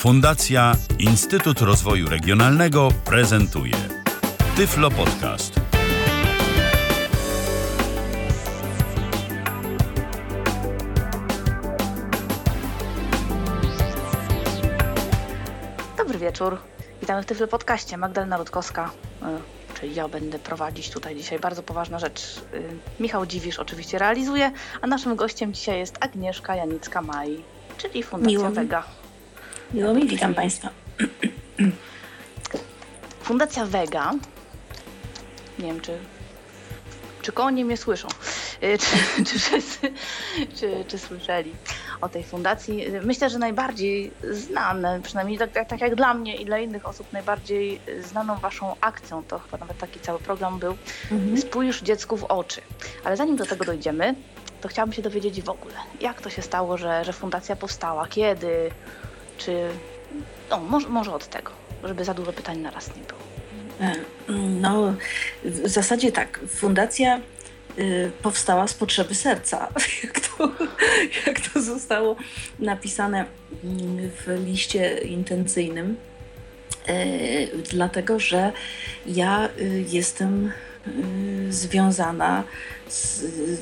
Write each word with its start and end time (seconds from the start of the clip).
Fundacja 0.00 0.72
Instytut 0.98 1.60
Rozwoju 1.60 2.08
Regionalnego 2.08 2.88
prezentuje 3.04 3.74
Tyflo 4.56 4.90
Podcast. 4.90 5.60
Dobry 15.98 16.18
wieczór. 16.18 16.58
Witamy 17.00 17.22
w 17.22 17.26
Tyflo 17.26 17.46
Podcaście. 17.46 17.96
Magdalena 17.96 18.36
Rutkowska, 18.36 18.90
y, 19.22 19.80
czyli 19.80 19.94
ja 19.94 20.08
będę 20.08 20.38
prowadzić 20.38 20.90
tutaj 20.90 21.16
dzisiaj 21.16 21.38
bardzo 21.38 21.62
poważna 21.62 21.98
rzecz. 21.98 22.42
Y, 22.54 22.62
Michał 23.00 23.26
Dziwisz 23.26 23.58
oczywiście 23.58 23.98
realizuje, 23.98 24.52
a 24.80 24.86
naszym 24.86 25.16
gościem 25.16 25.52
dzisiaj 25.52 25.78
jest 25.78 25.96
Agnieszka 26.00 26.54
Janicka-Maj, 26.56 27.42
czyli 27.78 28.02
Fundacja 28.02 28.38
Miło 28.38 28.48
mi. 28.48 28.54
Vega. 28.54 28.99
Miło 29.74 29.94
mi, 29.94 30.08
witam 30.08 30.34
Państwa. 30.34 30.70
Fundacja 33.22 33.66
Vega, 33.66 34.12
nie 35.58 35.66
wiem 35.66 35.80
czy, 35.80 35.98
czy 37.22 37.32
konie 37.32 37.64
mnie 37.64 37.76
słyszą, 37.76 38.08
Y, 38.62 38.78
czy, 39.16 39.24
czy, 39.24 39.38
wszyscy, 39.38 39.92
czy, 40.56 40.84
czy 40.88 40.98
słyszeli 40.98 41.52
o 42.00 42.08
tej 42.08 42.24
fundacji. 42.24 42.84
Myślę, 43.02 43.30
że 43.30 43.38
najbardziej 43.38 44.10
znane, 44.30 45.00
przynajmniej 45.02 45.38
tak, 45.38 45.52
tak, 45.52 45.68
tak 45.68 45.80
jak 45.80 45.94
dla 45.94 46.14
mnie 46.14 46.36
i 46.36 46.44
dla 46.44 46.58
innych 46.58 46.88
osób, 46.88 47.12
najbardziej 47.12 47.80
znaną 48.00 48.36
Waszą 48.36 48.76
akcją, 48.80 49.22
to 49.28 49.38
chyba 49.38 49.58
nawet 49.58 49.78
taki 49.78 50.00
cały 50.00 50.18
program 50.18 50.58
był, 50.58 50.76
Spójrz 51.40 51.82
dziecku 51.82 52.16
w 52.16 52.24
oczy. 52.24 52.60
Ale 53.04 53.16
zanim 53.16 53.36
do 53.36 53.46
tego 53.46 53.64
dojdziemy, 53.64 54.14
to 54.60 54.68
chciałabym 54.68 54.92
się 54.92 55.02
dowiedzieć 55.02 55.42
w 55.42 55.50
ogóle, 55.50 55.74
jak 56.00 56.20
to 56.20 56.30
się 56.30 56.42
stało, 56.42 56.76
że, 56.76 57.04
że 57.04 57.12
fundacja 57.12 57.56
powstała, 57.56 58.06
kiedy, 58.06 58.70
czy... 59.44 59.68
No, 60.50 60.60
może, 60.60 60.88
może 60.88 61.14
od 61.14 61.26
tego, 61.26 61.50
żeby 61.84 62.04
za 62.04 62.14
dużo 62.14 62.32
pytań 62.32 62.58
na 62.58 62.70
raz 62.70 62.88
nie 62.96 63.02
było. 63.02 63.20
E, 63.80 63.94
No, 64.60 64.94
w 65.44 65.68
zasadzie 65.68 66.12
tak. 66.12 66.40
Fundacja 66.48 67.20
y, 67.78 68.10
powstała 68.22 68.68
z 68.68 68.74
potrzeby 68.74 69.14
serca, 69.14 69.68
jak 70.04 70.20
to, 70.20 70.52
jak 71.26 71.40
to 71.40 71.62
zostało 71.62 72.16
napisane 72.58 73.24
mm, 73.64 74.10
w 74.10 74.44
liście 74.46 74.98
intencyjnym. 74.98 75.96
E, 76.86 76.94
Dlatego, 77.70 78.18
że 78.20 78.52
ja 79.06 79.48
y, 79.58 79.84
jestem 79.88 80.52
y, 80.86 81.52
związana 81.52 82.44
z 82.88 83.22
y, 83.22 83.58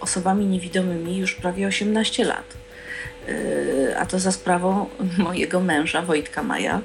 osobami 0.00 0.46
niewidomymi 0.46 1.18
już 1.18 1.34
prawie 1.34 1.66
18 1.66 2.24
lat. 2.24 2.57
A 3.98 4.06
to 4.06 4.18
za 4.18 4.32
sprawą 4.32 4.86
mojego 5.18 5.60
męża, 5.60 6.02
Wojtka 6.02 6.42
Maja, 6.42 6.80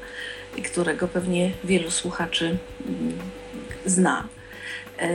którego 0.71 1.07
pewnie 1.07 1.51
wielu 1.63 1.91
słuchaczy 1.91 2.57
mm, 2.85 3.13
zna. 3.85 4.27
E, 4.99 5.07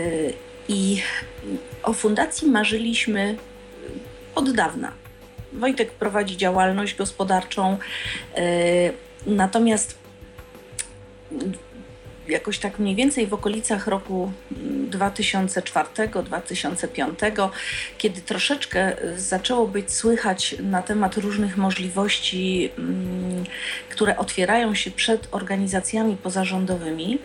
I 0.68 1.02
o 1.82 1.92
fundacji 1.92 2.50
marzyliśmy 2.50 3.36
od 4.34 4.52
dawna. 4.52 4.92
Wojtek 5.52 5.90
prowadzi 5.90 6.36
działalność 6.36 6.96
gospodarczą, 6.96 7.78
e, 8.34 8.42
natomiast 9.26 9.98
jakoś 12.28 12.58
tak 12.58 12.78
mniej 12.78 12.94
więcej 12.94 13.26
w 13.26 13.34
okolicach 13.34 13.86
roku 13.86 14.32
2004-2005, 14.90 17.50
kiedy 17.98 18.20
troszeczkę 18.20 18.96
zaczęło 19.16 19.66
być 19.66 19.92
słychać 19.92 20.56
na 20.62 20.82
temat 20.82 21.16
różnych 21.16 21.56
możliwości, 21.56 22.70
mm, 22.78 23.44
które 23.88 24.16
otwierają 24.16 24.74
się 24.74 24.90
przed 24.90 25.28
organizacjami 25.30 26.16
pozarządowymi, 26.16 27.18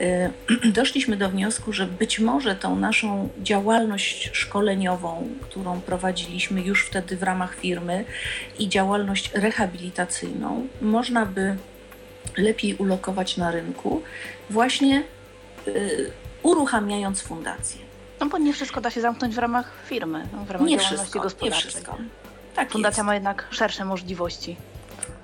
y, 0.00 0.30
doszliśmy 0.78 1.16
do 1.16 1.30
wniosku, 1.30 1.72
że 1.72 1.86
być 1.86 2.18
może 2.18 2.56
tą 2.56 2.76
naszą 2.76 3.28
działalność 3.42 4.30
szkoleniową, 4.32 5.28
którą 5.40 5.80
prowadziliśmy 5.80 6.62
już 6.62 6.86
wtedy 6.86 7.16
w 7.16 7.22
ramach 7.22 7.56
firmy 7.56 8.04
i 8.58 8.68
działalność 8.68 9.30
rehabilitacyjną, 9.34 10.68
można 10.80 11.26
by 11.26 11.56
lepiej 12.36 12.74
ulokować 12.74 13.36
na 13.36 13.50
rynku, 13.50 14.02
właśnie 14.50 15.02
y, 15.68 16.10
uruchamiając 16.42 17.22
fundację. 17.22 17.80
No 18.20 18.26
bo 18.26 18.38
nie 18.38 18.52
wszystko 18.52 18.80
da 18.80 18.90
się 18.90 19.00
zamknąć 19.00 19.34
w 19.34 19.38
ramach 19.38 19.72
firmy, 19.86 20.26
no, 20.32 20.44
w 20.44 20.50
ramach 20.50 20.68
Nie 20.68 20.76
działalności 20.76 20.96
wszystko, 20.96 21.18
nie 21.18 21.22
gospodarczej. 21.22 21.70
wszystko. 21.70 21.98
Tak 22.54 22.70
Fundacja 22.70 23.00
jest. 23.00 23.06
ma 23.06 23.14
jednak 23.14 23.46
szersze 23.50 23.84
możliwości. 23.84 24.56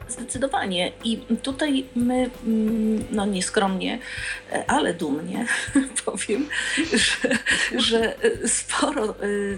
Zdecydowanie. 0.09 0.93
I 1.05 1.19
tutaj 1.43 1.85
my, 1.95 2.31
mm, 2.47 3.05
no 3.11 3.27
nieskromnie, 3.27 3.99
e, 4.53 4.71
ale 4.71 4.95
dumnie 4.95 5.47
powiem, 6.05 6.49
że, 6.93 7.39
że 7.81 8.25
e, 8.25 8.49
sporo 8.49 9.05
e, 9.05 9.15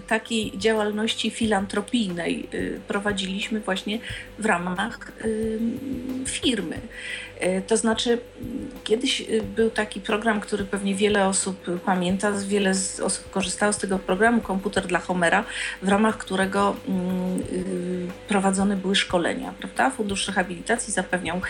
takiej 0.07 0.53
działalności 0.59 1.31
filantropijnej 1.31 2.49
prowadziliśmy 2.89 3.61
właśnie 3.61 3.99
w 4.39 4.47
ramach 4.47 5.13
firmy. 6.27 6.81
E, 7.41 7.61
To 7.61 7.77
znaczy, 7.77 8.19
kiedyś 8.85 9.21
e, 9.21 9.25
był 9.43 9.71
taki 9.71 10.01
program, 10.01 10.41
który 10.41 10.65
pewnie 10.65 10.95
wiele 10.95 11.29
osób 11.29 11.81
pamięta, 11.85 12.33
wiele 12.33 12.71
osób 13.03 13.31
korzystało 13.31 13.73
z 13.73 13.79
tego 13.79 13.99
programu 13.99 14.41
Komputer 14.41 14.87
dla 14.87 14.99
Homera, 14.99 15.45
w 15.83 15.89
ramach 15.89 16.19
którego 16.19 16.77
mm, 16.89 17.41
y, 17.53 18.07
prowadzone 18.29 18.77
były 18.77 18.97
szkolenia, 18.97 19.55
prawda? 19.59 19.91
Fundusz 19.91 20.27
Rehabilitacji 20.27 20.93
zapewniał 20.93 21.41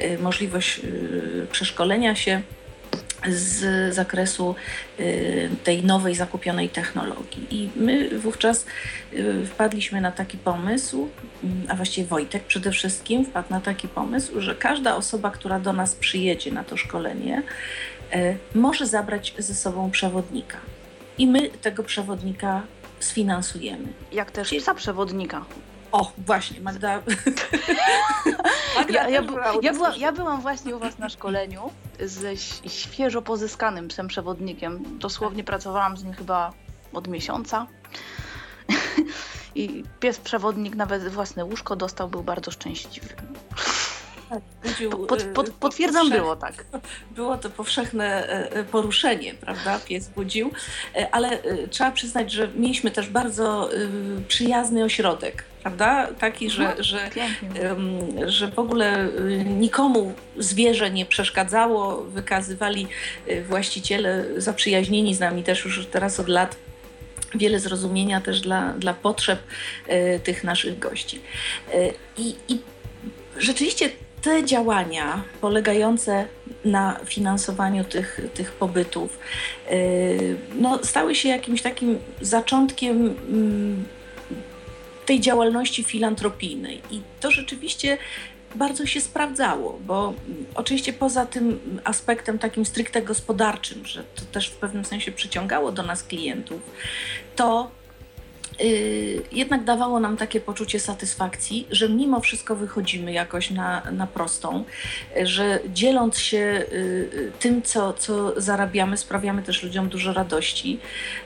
y, 0.00 0.18
możliwość 0.18 0.78
y, 0.84 1.46
przeszkolenia 1.52 2.14
się 2.14 2.42
z 3.28 3.94
zakresu 3.94 4.54
y, 5.00 5.50
tej 5.64 5.84
nowej 5.84 6.14
zakupionej 6.14 6.68
technologii. 6.68 7.46
I 7.50 7.70
my 7.76 8.18
wówczas 8.18 8.66
y, 9.12 9.46
wpadliśmy 9.46 10.00
na 10.00 10.12
taki 10.12 10.38
pomysł, 10.38 11.08
mm, 11.44 11.66
a 11.68 11.74
właściwie 11.74 12.06
Wojtek 12.06 12.44
przede 12.44 12.70
wszystkim 12.70 13.24
wpadł 13.24 13.50
na 13.50 13.60
taki 13.60 13.88
pomysł, 13.88 14.40
że 14.40 14.54
każda 14.54 14.96
osoba, 14.96 15.30
która 15.30 15.60
do 15.60 15.72
nas 15.72 15.94
przyjedzie 15.94 16.52
na 16.52 16.64
to 16.64 16.76
szkolenie, 16.76 17.42
y, 18.14 18.36
może 18.54 18.86
zabrać 18.86 19.34
ze 19.38 19.54
sobą 19.54 19.90
przewodnika. 19.90 20.58
I 21.18 21.26
my 21.26 21.50
tego 21.50 21.82
przewodnika 21.82 22.62
sfinansujemy. 23.00 23.88
Jak 24.12 24.30
też 24.30 24.50
psa 24.50 24.74
przewodnika. 24.74 25.44
O, 25.94 26.12
właśnie, 26.18 26.60
Magda. 26.60 27.02
Magda 28.76 28.92
Ja, 28.92 29.08
ja, 29.08 29.22
była 29.22 29.52
ja, 29.62 29.72
była, 29.72 29.96
ja 29.96 30.12
byłam 30.12 30.40
właśnie 30.40 30.76
u 30.76 30.78
Was 30.78 30.98
na 30.98 31.08
szkoleniu 31.08 31.70
ze 32.00 32.36
świeżo 32.66 33.22
pozyskanym 33.22 33.88
psem 33.88 34.08
przewodnikiem. 34.08 34.98
Dosłownie 34.98 35.44
pracowałam 35.44 35.96
z 35.96 36.04
nim 36.04 36.12
chyba 36.12 36.52
od 36.92 37.08
miesiąca. 37.08 37.66
I 39.54 39.84
pies 40.00 40.18
przewodnik 40.18 40.74
nawet 40.76 41.08
własne 41.08 41.44
łóżko 41.44 41.76
dostał, 41.76 42.08
był 42.08 42.22
bardzo 42.22 42.50
szczęśliwy. 42.50 43.08
Budził, 44.64 44.90
Pod, 45.06 45.22
y, 45.22 45.24
pod, 45.24 45.50
po- 45.50 45.56
potwierdzam, 45.58 46.10
było 46.10 46.36
tak. 46.36 46.64
Było 47.16 47.36
to 47.38 47.50
powszechne 47.50 48.28
e, 48.28 48.52
e, 48.52 48.64
poruszenie, 48.64 49.34
prawda? 49.34 49.78
Pies 49.78 50.08
budził, 50.08 50.50
ale 51.12 51.38
trzeba 51.70 51.90
przyznać, 51.90 52.32
że 52.32 52.48
mieliśmy 52.56 52.90
też 52.90 53.08
bardzo 53.08 53.74
y, 53.74 53.88
przyjazny 54.28 54.84
ośrodek, 54.84 55.44
prawda? 55.62 56.08
Taki, 56.18 56.50
że, 56.50 56.62
Mhm. 56.62 56.84
że 56.84 57.10
że 58.26 58.48
w 58.50 58.58
ogóle 58.58 59.06
y, 59.08 59.44
nikomu 59.44 60.12
zwierzę 60.38 60.90
nie 60.90 61.06
przeszkadzało, 61.06 62.02
wykazywali 62.02 62.86
y, 63.28 63.44
właściciele 63.44 64.24
zaprzyjaźnieni 64.36 65.14
z 65.14 65.20
nami 65.20 65.42
też 65.42 65.64
już 65.64 65.86
teraz 65.86 66.20
od 66.20 66.28
lat 66.28 66.56
wiele 67.34 67.60
zrozumienia 67.60 68.20
też 68.20 68.40
dla, 68.40 68.72
dla 68.72 68.94
potrzeb 68.94 69.38
tych 70.24 70.44
naszych 70.44 70.78
gości. 70.78 71.20
I, 72.16 72.34
I 72.48 72.58
rzeczywiście 73.38 73.90
te 74.24 74.44
działania 74.44 75.24
polegające 75.40 76.26
na 76.64 77.00
finansowaniu 77.04 77.84
tych, 77.84 78.20
tych 78.34 78.52
pobytów 78.52 79.18
e, 79.68 79.76
no, 80.54 80.78
stały 80.82 81.14
się 81.14 81.28
jakimś 81.28 81.62
takim 81.62 81.98
zaczątkiem 82.20 82.96
mm, 83.28 83.84
tej 85.06 85.20
działalności 85.20 85.84
filantropijnej. 85.84 86.82
I 86.90 87.00
to 87.20 87.30
rzeczywiście 87.30 87.98
bardzo 88.54 88.86
się 88.86 89.00
sprawdzało, 89.00 89.78
bo 89.86 90.14
oczywiście 90.54 90.92
poza 90.92 91.26
tym 91.26 91.80
aspektem 91.84 92.38
takim 92.38 92.64
stricte 92.64 93.02
gospodarczym, 93.02 93.86
że 93.86 94.04
to 94.14 94.22
też 94.32 94.48
w 94.48 94.56
pewnym 94.56 94.84
sensie 94.84 95.12
przyciągało 95.12 95.72
do 95.72 95.82
nas 95.82 96.02
klientów, 96.02 96.60
to 97.36 97.70
y, 97.70 97.83
jednak 99.32 99.64
dawało 99.64 100.00
nam 100.00 100.16
takie 100.16 100.40
poczucie 100.40 100.80
satysfakcji, 100.80 101.66
że 101.70 101.88
mimo 101.88 102.20
wszystko 102.20 102.56
wychodzimy 102.56 103.12
jakoś 103.12 103.50
na, 103.50 103.82
na 103.92 104.06
prostą, 104.06 104.64
y, 105.16 105.26
że 105.26 105.60
dzieląc 105.72 106.18
się 106.18 106.38
y, 106.38 106.76
y, 107.14 107.32
tym, 107.40 107.62
co, 107.62 107.92
co 107.92 108.40
zarabiamy, 108.40 108.96
sprawiamy 108.96 109.42
też 109.42 109.62
ludziom 109.62 109.88
dużo 109.88 110.12
radości. 110.12 110.78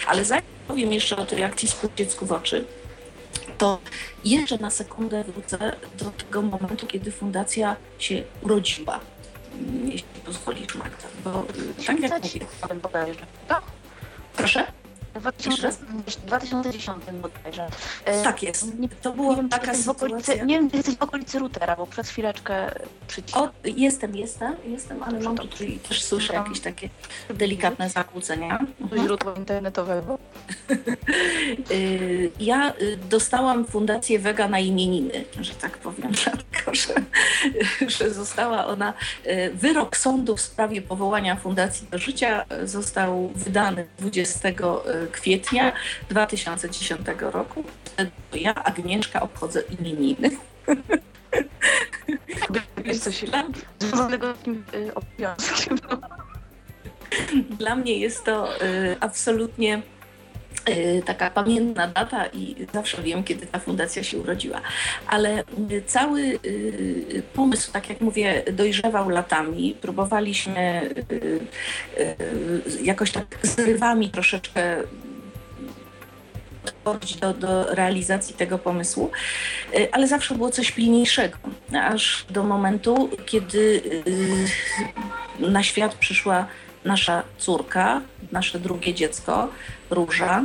Ale 0.07 0.25
zanim 0.25 0.45
powiem 0.69 0.93
jeszcze 0.93 1.17
o 1.17 1.27
tej 1.27 1.45
akcji 1.45 1.69
Spójrz 1.69 1.95
Dziecku 1.97 2.27
w 2.27 2.33
oczy, 2.33 2.65
to 3.59 3.79
jeszcze 4.25 4.59
na 4.59 4.71
sekundę 4.71 5.25
wrócę 5.25 5.77
do 5.99 6.05
tego 6.11 6.43
momentu, 6.43 6.87
kiedy 6.87 7.13
fundacja 7.13 7.77
się 7.99 8.23
urodziła. 8.43 9.01
Jeśli 9.85 10.21
pozwolisz, 10.25 10.75
Magda, 10.75 11.09
bo 11.25 11.45
tak 11.87 12.01
jak 12.01 12.23
mówię... 12.23 12.47
Proszę? 14.37 14.78
W 15.21 16.27
2010 16.27 17.05
bodajże. 17.23 17.69
E, 18.05 18.23
tak 18.23 18.43
jest. 18.43 18.67
to 19.03 19.13
była 19.13 19.37
wiem, 19.37 19.49
taka 19.49 19.75
sytuacja. 19.75 20.07
Okolicy, 20.07 20.47
nie 20.47 20.59
wiem, 20.59 20.71
czy 20.71 20.77
jesteś 20.77 20.97
w 20.97 21.03
okolicy 21.03 21.39
routera, 21.39 21.77
bo 21.77 21.87
przez 21.87 22.09
chwileczkę 22.09 22.71
przycisnę. 23.09 23.49
Jestem, 23.65 24.17
jestem, 24.17 24.55
jestem, 24.67 25.03
ale 25.03 25.21
mam 25.21 25.39
tutaj 25.39 25.79
też 25.89 26.05
słyszę 26.05 26.35
jakieś 26.35 26.61
takie 26.61 26.89
delikatne 27.35 27.91
zakłócenia. 27.91 28.59
Mhm. 28.81 29.03
Źródła 29.03 29.35
internetowego. 29.35 30.19
Y, 31.71 32.31
ja 32.41 32.73
y, 32.81 32.99
dostałam 33.11 33.65
fundację 33.65 34.19
Wega 34.19 34.49
na 34.49 34.59
imieniny, 34.59 35.25
że 35.41 35.55
tak 35.55 35.79
powiem, 35.79 36.13
dlatego, 36.25 36.75
że, 36.75 36.95
że 37.89 38.11
została 38.15 38.67
ona, 38.67 38.95
y, 39.27 39.51
wyrok 39.55 39.97
sądu 39.97 40.37
w 40.37 40.41
sprawie 40.41 40.83
powołania 40.83 41.37
Fundacji 41.37 41.87
do 41.91 41.99
Życia 41.99 42.45
został 42.65 43.29
wydany 43.35 43.87
20 43.99 44.49
kwietnia 45.09 45.73
2010 46.11 47.01
roku. 47.21 47.65
Ja, 48.35 48.55
Agnieszka, 48.55 49.21
obchodzę 49.21 49.63
imieniny. 49.81 50.31
Jest 52.85 53.05
coś 53.05 53.25
związanego 53.79 54.35
z 54.35 54.39
tym 54.39 54.65
obowiązkiem. 54.95 55.79
Dla 57.59 57.77
mnie 57.77 57.99
jest 57.99 58.25
to 58.25 58.63
y, 58.63 58.97
absolutnie 59.01 59.77
y, 59.77 59.83
taka 61.07 61.31
pamiętna 61.31 61.87
data 61.87 62.27
i 62.27 62.57
zawsze 62.75 63.03
wiem, 63.03 63.25
kiedy 63.25 63.47
ta 63.47 63.59
fundacja 63.59 64.03
się 64.03 64.19
urodziła. 64.19 64.61
Ale 65.07 65.41
y, 65.71 65.83
cały 65.87 66.39
pomysł, 67.35 67.73
tak 67.73 67.89
jak 67.89 68.01
mówię, 68.01 68.43
dojrzewał 68.53 69.09
latami. 69.09 69.77
Próbowaliśmy 69.81 70.91
jakoś 72.83 73.11
tak 73.11 73.27
zrywami 73.43 74.11
troszeczkę 74.11 74.83
do, 77.21 77.35
do 77.35 77.75
realizacji 77.75 78.35
tego 78.35 78.59
pomysłu, 78.59 79.11
y, 79.75 79.89
ale 79.93 80.09
zawsze 80.09 80.35
było 80.35 80.51
coś 80.51 80.73
pilniejszego, 80.73 81.39
aż 81.83 82.27
do 82.31 82.43
momentu, 82.43 83.11
kiedy 83.27 83.83
y, 85.39 85.51
na 85.51 85.63
świat 85.63 85.95
przyszła 85.95 86.47
nasza 86.85 87.23
córka, 87.39 88.01
nasze 88.33 88.61
drugie 88.61 88.95
dziecko, 88.95 89.49
Róża. 89.91 90.45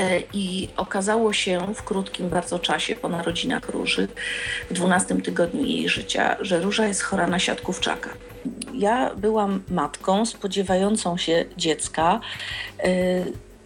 Y, 0.00 0.22
I 0.32 0.68
okazało 0.76 1.32
się 1.32 1.74
w 1.74 1.82
krótkim 1.82 2.28
bardzo 2.28 2.58
czasie 2.58 2.96
po 2.96 3.08
narodzinach 3.08 3.68
Róży, 3.68 4.08
w 4.70 4.74
12 4.74 5.22
tygodniu 5.22 5.64
jej 5.64 5.88
życia, 5.88 6.36
że 6.40 6.60
Róża 6.60 6.86
jest 6.86 7.02
chora 7.02 7.26
na 7.26 7.38
siatkówczaka. 7.38 8.10
Ja 8.74 9.14
byłam 9.14 9.62
matką 9.70 10.26
spodziewającą 10.26 11.16
się 11.16 11.44
dziecka 11.56 12.20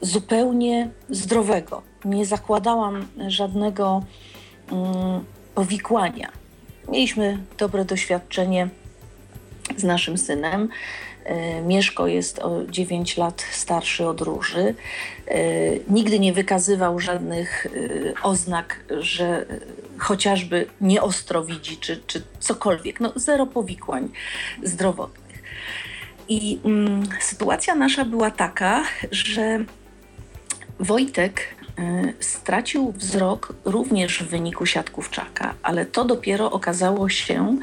zupełnie 0.01 0.91
zdrowego. 1.11 1.83
Nie 2.05 2.27
zakładałam 2.27 3.07
żadnego 3.29 4.03
um, 4.71 5.25
powikłania. 5.55 6.29
Mieliśmy 6.89 7.39
dobre 7.59 7.85
doświadczenie 7.85 8.69
z 9.77 9.85
naszym 9.85 10.19
synem. 10.19 10.69
E, 11.25 11.63
Mieszko 11.63 12.07
jest 12.07 12.39
o 12.39 12.65
9 12.69 13.17
lat 13.17 13.45
starszy 13.53 14.07
od 14.07 14.21
Róży. 14.21 14.75
E, 15.27 15.35
nigdy 15.89 16.21
nie 16.21 16.33
wykazywał 16.33 17.01
żadnych 17.01 17.67
e, 17.67 18.23
oznak, 18.23 18.85
że 19.01 19.47
chociażby 19.99 20.67
nieostro 20.81 21.45
widzi, 21.45 21.77
czy, 21.77 22.03
czy 22.07 22.23
cokolwiek. 22.41 23.01
No, 23.01 23.13
zero 23.17 23.47
powikłań 23.47 24.09
zdrowotnych. 24.63 25.43
I 26.29 26.59
mm, 26.65 27.09
sytuacja 27.21 27.75
nasza 27.75 28.05
była 28.05 28.31
taka, 28.31 28.85
że 29.11 29.65
Wojtek 30.81 31.41
stracił 32.21 32.93
wzrok 32.93 33.53
również 33.65 34.23
w 34.23 34.29
wyniku 34.29 34.67
siatkówczaka, 34.67 35.55
ale 35.63 35.87
to 35.87 36.05
dopiero 36.05 36.51
okazało 36.51 37.09
się, 37.09 37.59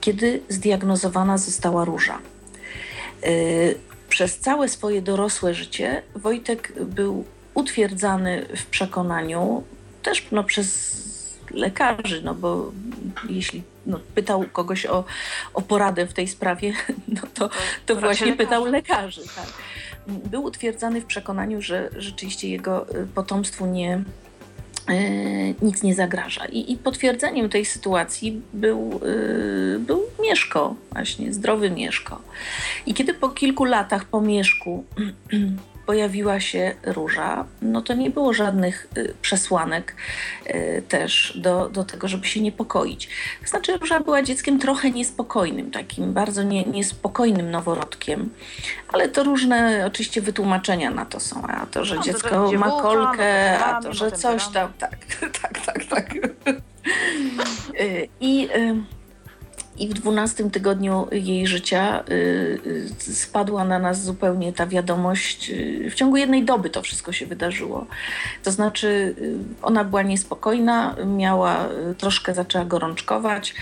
kiedy 0.00 0.42
zdiagnozowana 0.48 1.38
została 1.38 1.84
róża. 1.84 2.18
Y, 3.26 3.78
przez 4.08 4.38
całe 4.38 4.68
swoje 4.68 5.02
dorosłe 5.02 5.54
życie 5.54 6.02
Wojtek 6.14 6.72
był 6.84 7.24
utwierdzany 7.54 8.46
w 8.56 8.66
przekonaniu, 8.66 9.64
też 10.02 10.26
no, 10.32 10.44
przez 10.44 11.00
lekarzy, 11.50 12.22
no 12.22 12.34
bo 12.34 12.72
jeśli 13.28 13.62
no, 13.86 14.00
pytał 14.14 14.44
kogoś 14.52 14.86
o, 14.86 15.04
o 15.54 15.62
poradę 15.62 16.06
w 16.06 16.12
tej 16.12 16.28
sprawie, 16.28 16.72
no 17.08 17.22
to, 17.34 17.50
to 17.86 17.96
właśnie 17.96 18.32
pytał 18.32 18.64
lekarzy. 18.64 19.22
Tak 19.36 19.46
był 20.06 20.44
utwierdzany 20.44 21.00
w 21.00 21.06
przekonaniu, 21.06 21.62
że 21.62 21.90
rzeczywiście 21.96 22.48
jego 22.48 22.94
y, 22.94 23.06
potomstwu 23.06 23.66
nie, 23.66 24.02
nic 25.62 25.82
nie 25.82 25.94
zagraża. 25.94 26.44
I, 26.44 26.72
I, 26.72 26.76
potwierdzeniem 26.76 27.48
tej 27.48 27.64
sytuacji 27.64 28.40
był, 28.52 29.00
y, 29.06 29.78
był 29.78 30.02
Mieszko, 30.22 30.74
właśnie 30.92 31.32
zdrowy 31.32 31.70
Mieszko. 31.70 32.22
I 32.86 32.94
kiedy 32.94 33.14
po 33.14 33.28
kilku 33.28 33.64
latach 33.64 34.04
po 34.04 34.20
Mieszku 34.20 34.84
pojawiła 35.90 36.40
się 36.40 36.74
róża, 36.84 37.44
no 37.62 37.82
to 37.82 37.94
nie 37.94 38.10
było 38.10 38.32
żadnych 38.32 38.86
y, 38.98 39.14
przesłanek 39.22 39.94
y, 40.46 40.82
też 40.88 41.38
do, 41.42 41.68
do 41.68 41.84
tego, 41.84 42.08
żeby 42.08 42.26
się 42.26 42.40
niepokoić. 42.40 43.08
Znaczy, 43.44 43.76
róża 43.76 44.00
była 44.00 44.22
dzieckiem 44.22 44.58
trochę 44.58 44.90
niespokojnym, 44.90 45.70
takim 45.70 46.12
bardzo 46.12 46.42
nie, 46.42 46.64
niespokojnym 46.64 47.50
noworodkiem, 47.50 48.30
ale 48.92 49.08
to 49.08 49.24
różne 49.24 49.84
oczywiście 49.86 50.20
wytłumaczenia 50.20 50.90
na 50.90 51.06
to 51.06 51.20
są. 51.20 51.42
A 51.46 51.66
to, 51.66 51.84
że 51.84 51.96
no, 51.96 52.02
dziecko 52.02 52.28
to, 52.28 52.52
ma 52.52 52.70
kolkę, 52.70 53.58
no 53.60 53.66
a 53.66 53.82
to, 53.82 53.92
że 53.92 54.12
coś 54.12 54.48
tam. 54.48 54.72
Tak, 54.78 54.96
tak, 55.42 55.58
tak, 55.66 55.84
tak. 55.84 56.14
Y, 57.80 58.08
I. 59.80 59.88
W 59.88 59.94
dwunastym 59.94 60.50
tygodniu 60.50 61.08
jej 61.12 61.46
życia 61.46 62.04
y, 62.10 62.12
y, 63.08 63.14
spadła 63.14 63.64
na 63.64 63.78
nas 63.78 64.04
zupełnie 64.04 64.52
ta 64.52 64.66
wiadomość. 64.66 65.50
Y, 65.50 65.90
w 65.90 65.94
ciągu 65.94 66.16
jednej 66.16 66.44
doby 66.44 66.70
to 66.70 66.82
wszystko 66.82 67.12
się 67.12 67.26
wydarzyło. 67.26 67.86
To 68.44 68.50
znaczy, 68.50 69.14
ona 69.62 69.84
była 69.84 70.02
niespokojna, 70.02 70.96
miała, 71.06 71.68
troszkę 71.98 72.34
zaczęła 72.34 72.64
gorączkować. 72.64 73.54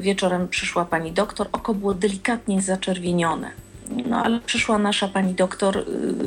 Wieczorem 0.00 0.48
przyszła 0.48 0.84
pani 0.84 1.12
doktor, 1.12 1.48
oko 1.52 1.74
było 1.74 1.94
delikatnie 1.94 2.62
zaczerwienione. 2.62 3.50
No 4.06 4.24
ale 4.24 4.40
przyszła 4.40 4.78
nasza 4.78 5.08
pani 5.08 5.34
doktor, 5.34 5.84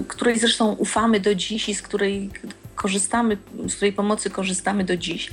której 0.08 0.40
zresztą 0.40 0.72
ufamy 0.72 1.20
do 1.20 1.36
dziś 1.36 1.70
i 1.70 1.76
z 1.76 1.82
której 1.82 2.30
korzystamy, 2.76 3.38
z 3.68 3.76
której 3.76 3.94
pomocy 3.94 4.30
korzystamy 4.30 4.84
do 4.84 4.98
dziś. 4.98 5.30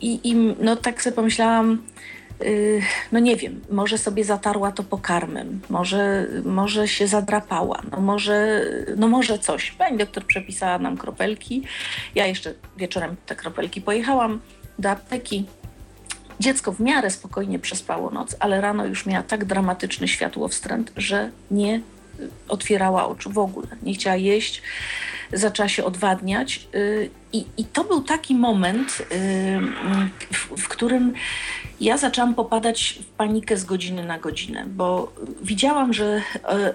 I, 0.00 0.20
i 0.24 0.34
no 0.60 0.76
tak 0.76 1.02
sobie 1.02 1.16
pomyślałam, 1.16 1.78
no 3.12 3.18
nie 3.18 3.36
wiem, 3.36 3.60
może 3.70 3.98
sobie 3.98 4.24
zatarła 4.24 4.72
to 4.72 4.82
pokarmem, 4.82 5.60
może, 5.70 6.26
może 6.44 6.88
się 6.88 7.06
zadrapała, 7.06 7.82
no 7.90 8.00
może, 8.00 8.66
no 8.96 9.08
może 9.08 9.38
coś. 9.38 9.70
Pani 9.70 9.98
doktor 9.98 10.26
przepisała 10.26 10.78
nam 10.78 10.96
kropelki. 10.96 11.62
Ja 12.14 12.26
jeszcze 12.26 12.54
wieczorem 12.76 13.16
te 13.26 13.36
kropelki 13.36 13.80
pojechałam 13.80 14.40
do 14.78 14.90
apteki. 14.90 15.46
Dziecko 16.40 16.72
w 16.72 16.80
miarę 16.80 17.10
spokojnie 17.10 17.58
przespało 17.58 18.10
noc, 18.10 18.36
ale 18.40 18.60
rano 18.60 18.86
już 18.86 19.06
miała 19.06 19.22
tak 19.22 19.44
dramatyczny 19.44 20.08
światłowstręt, 20.08 20.92
że 20.96 21.30
nie 21.50 21.80
otwierała 22.48 23.06
oczu 23.06 23.30
w 23.30 23.38
ogóle. 23.38 23.66
Nie 23.82 23.94
chciała 23.94 24.16
jeść, 24.16 24.62
zaczęła 25.32 25.68
się 25.68 25.84
odwadniać. 25.84 26.68
Y, 26.74 27.10
I, 27.32 27.46
i 27.56 27.64
to 27.64 27.84
był 27.84 28.02
taki 28.02 28.34
moment, 28.34 28.98
y, 29.00 29.04
w, 30.32 30.62
w 30.62 30.68
którym 30.68 31.12
ja 31.82 31.98
zaczęłam 31.98 32.34
popadać 32.34 32.98
w 33.02 33.06
panikę 33.06 33.56
z 33.56 33.64
godziny 33.64 34.04
na 34.04 34.18
godzinę, 34.18 34.64
bo 34.66 35.12
widziałam, 35.42 35.92
że 35.92 36.22
e, 36.44 36.74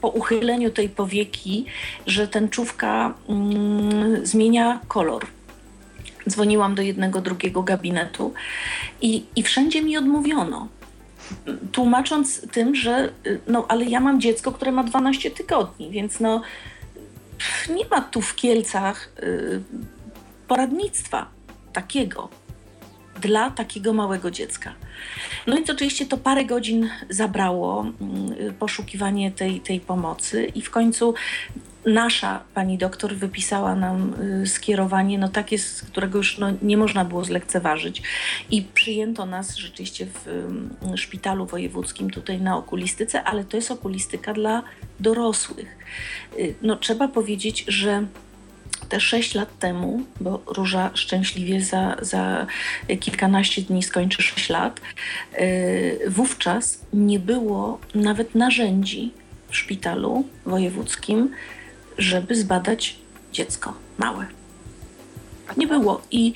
po 0.00 0.08
uchyleniu 0.08 0.70
tej 0.70 0.88
powieki, 0.88 1.66
że 2.06 2.28
tęczówka 2.28 3.14
mm, 3.28 4.26
zmienia 4.26 4.80
kolor. 4.88 5.26
Dzwoniłam 6.28 6.74
do 6.74 6.82
jednego, 6.82 7.20
drugiego 7.20 7.62
gabinetu 7.62 8.34
i, 9.02 9.24
i 9.36 9.42
wszędzie 9.42 9.82
mi 9.82 9.96
odmówiono. 9.96 10.68
Tłumacząc 11.72 12.50
tym, 12.50 12.74
że 12.74 13.12
no, 13.46 13.66
ale 13.68 13.84
ja 13.84 14.00
mam 14.00 14.20
dziecko, 14.20 14.52
które 14.52 14.72
ma 14.72 14.84
12 14.84 15.30
tygodni, 15.30 15.90
więc 15.90 16.20
no, 16.20 16.42
nie 17.70 17.86
ma 17.90 18.00
tu 18.00 18.20
w 18.20 18.34
Kielcach 18.34 19.12
y, 19.22 19.62
poradnictwa 20.48 21.26
takiego 21.72 22.43
dla 23.24 23.50
takiego 23.50 23.92
małego 23.92 24.30
dziecka. 24.30 24.74
No 25.46 25.56
więc 25.56 25.70
oczywiście 25.70 26.06
to 26.06 26.16
parę 26.16 26.44
godzin 26.44 26.90
zabrało 27.08 27.80
mm, 27.80 28.54
poszukiwanie 28.54 29.30
tej, 29.30 29.60
tej 29.60 29.80
pomocy 29.80 30.44
i 30.54 30.62
w 30.62 30.70
końcu 30.70 31.14
nasza 31.86 32.40
pani 32.54 32.78
doktor 32.78 33.14
wypisała 33.14 33.74
nam 33.74 34.14
y, 34.42 34.46
skierowanie, 34.46 35.18
no 35.18 35.28
takie, 35.28 35.58
z 35.58 35.82
którego 35.82 36.18
już 36.18 36.38
no, 36.38 36.46
nie 36.62 36.76
można 36.76 37.04
było 37.04 37.24
zlekceważyć. 37.24 38.02
I 38.50 38.62
przyjęto 38.62 39.26
nas 39.26 39.56
rzeczywiście 39.56 40.06
w 40.06 40.28
mm, 40.28 40.96
szpitalu 40.96 41.46
wojewódzkim 41.46 42.10
tutaj 42.10 42.40
na 42.40 42.56
okulistyce, 42.56 43.22
ale 43.22 43.44
to 43.44 43.56
jest 43.56 43.70
okulistyka 43.70 44.32
dla 44.32 44.62
dorosłych. 45.00 45.76
Y, 46.38 46.54
no, 46.62 46.76
trzeba 46.76 47.08
powiedzieć, 47.08 47.64
że 47.68 48.06
te 48.94 49.00
sześć 49.00 49.34
lat 49.34 49.58
temu, 49.58 50.02
bo 50.20 50.42
Róża 50.46 50.90
szczęśliwie 50.94 51.60
za, 51.60 51.96
za 52.00 52.46
kilkanaście 53.00 53.62
dni 53.62 53.82
skończy 53.82 54.22
sześć 54.22 54.48
lat, 54.48 54.80
y, 55.40 56.00
wówczas 56.08 56.78
nie 56.92 57.18
było 57.18 57.78
nawet 57.94 58.34
narzędzi 58.34 59.12
w 59.50 59.56
szpitalu 59.56 60.24
wojewódzkim, 60.46 61.30
żeby 61.98 62.34
zbadać 62.34 62.96
dziecko 63.32 63.74
małe. 63.98 64.26
Nie 65.56 65.66
było. 65.66 66.02
I, 66.10 66.34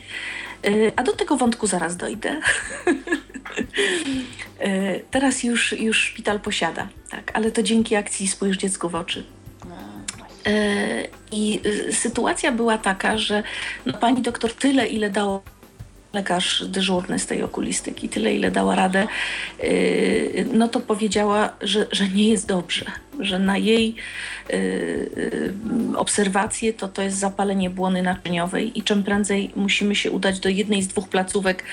y, 0.67 0.93
a 0.97 1.03
do 1.03 1.13
tego 1.13 1.37
wątku 1.37 1.67
zaraz 1.67 1.97
dojdę. 1.97 2.41
Y, 4.67 5.05
teraz 5.11 5.43
już, 5.43 5.73
już 5.73 5.99
szpital 5.99 6.41
posiada, 6.41 6.89
tak, 7.11 7.31
ale 7.35 7.51
to 7.51 7.63
dzięki 7.63 7.97
akcji 7.97 8.29
Spójrz 8.29 8.57
dziecku 8.57 8.89
w 8.89 8.95
oczy. 8.95 9.25
E, 10.49 11.09
I 11.33 11.61
y, 11.67 11.93
sytuacja 11.93 12.53
była 12.53 12.79
taka, 12.79 13.19
że 13.19 13.43
no, 13.87 13.93
pani 13.93 14.23
doktor 14.23 14.53
tyle, 14.53 14.87
ile 14.87 15.11
dało 15.11 15.43
lekarz 16.19 16.65
dyżurny 16.67 17.19
z 17.19 17.27
tej 17.27 17.43
okulistyki, 17.43 18.09
tyle 18.09 18.35
ile 18.35 18.51
dała 18.51 18.75
radę, 18.75 19.07
y, 19.65 20.47
no 20.53 20.69
to 20.69 20.81
powiedziała, 20.81 21.53
że, 21.61 21.87
że 21.93 22.09
nie 22.09 22.29
jest 22.29 22.47
dobrze, 22.49 22.85
że 23.21 23.39
na 23.39 23.57
jej 23.57 23.95
y, 24.51 25.55
obserwację 25.97 26.73
to 26.73 26.89
to 26.89 27.03
jest 27.03 27.19
zapalenie 27.19 27.71
błony 27.71 28.03
naczyniowej 28.03 28.79
i 28.79 28.83
czym 28.83 29.03
prędzej 29.03 29.51
musimy 29.57 29.95
się 29.95 30.11
udać 30.11 30.41
do 30.41 30.49
jednej 30.49 30.83
z 30.83 30.89
dwóch 30.89 31.09
placówek, 31.09 31.65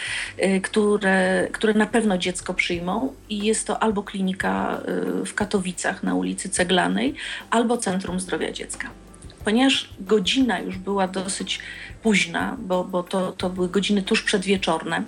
które, 0.63 1.47
które 1.51 1.73
na 1.73 1.85
pewno 1.85 2.17
dziecko 2.17 2.53
przyjmą 2.53 3.13
i 3.29 3.45
jest 3.45 3.67
to 3.67 3.83
albo 3.83 4.03
klinika 4.03 4.81
w 5.25 5.33
Katowicach 5.33 6.03
na 6.03 6.15
ulicy 6.15 6.49
Ceglanej, 6.49 7.13
albo 7.49 7.77
Centrum 7.77 8.19
Zdrowia 8.19 8.51
Dziecka 8.51 9.04
ponieważ 9.45 9.89
godzina 9.99 10.59
już 10.59 10.77
była 10.77 11.07
dosyć 11.07 11.59
późna, 12.03 12.57
bo, 12.59 12.83
bo 12.83 13.03
to, 13.03 13.31
to 13.31 13.49
były 13.49 13.69
godziny 13.69 14.01
tuż 14.01 14.23
przedwieczorne, 14.23 15.03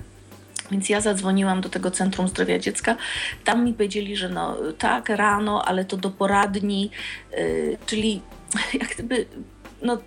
więc 0.72 0.90
ja 0.90 1.02
zadzwoniłam 1.02 1.62
do 1.62 1.70
tego 1.70 1.92
Centrum 1.92 2.28
Zdrowia 2.28 2.60
Dziecka. 2.60 2.96
Tam 3.44 3.66
mi 3.66 3.74
powiedzieli, 3.74 4.18
że 4.18 4.30
no 4.30 4.58
tak, 4.78 5.10
rano, 5.10 5.66
ale 5.66 5.86
to 5.86 5.98
do 5.98 6.10
poradni, 6.10 6.92
yy, 7.32 7.78
czyli 7.86 8.22
jak 8.80 8.94
gdyby 8.94 9.26
no, 9.82 9.98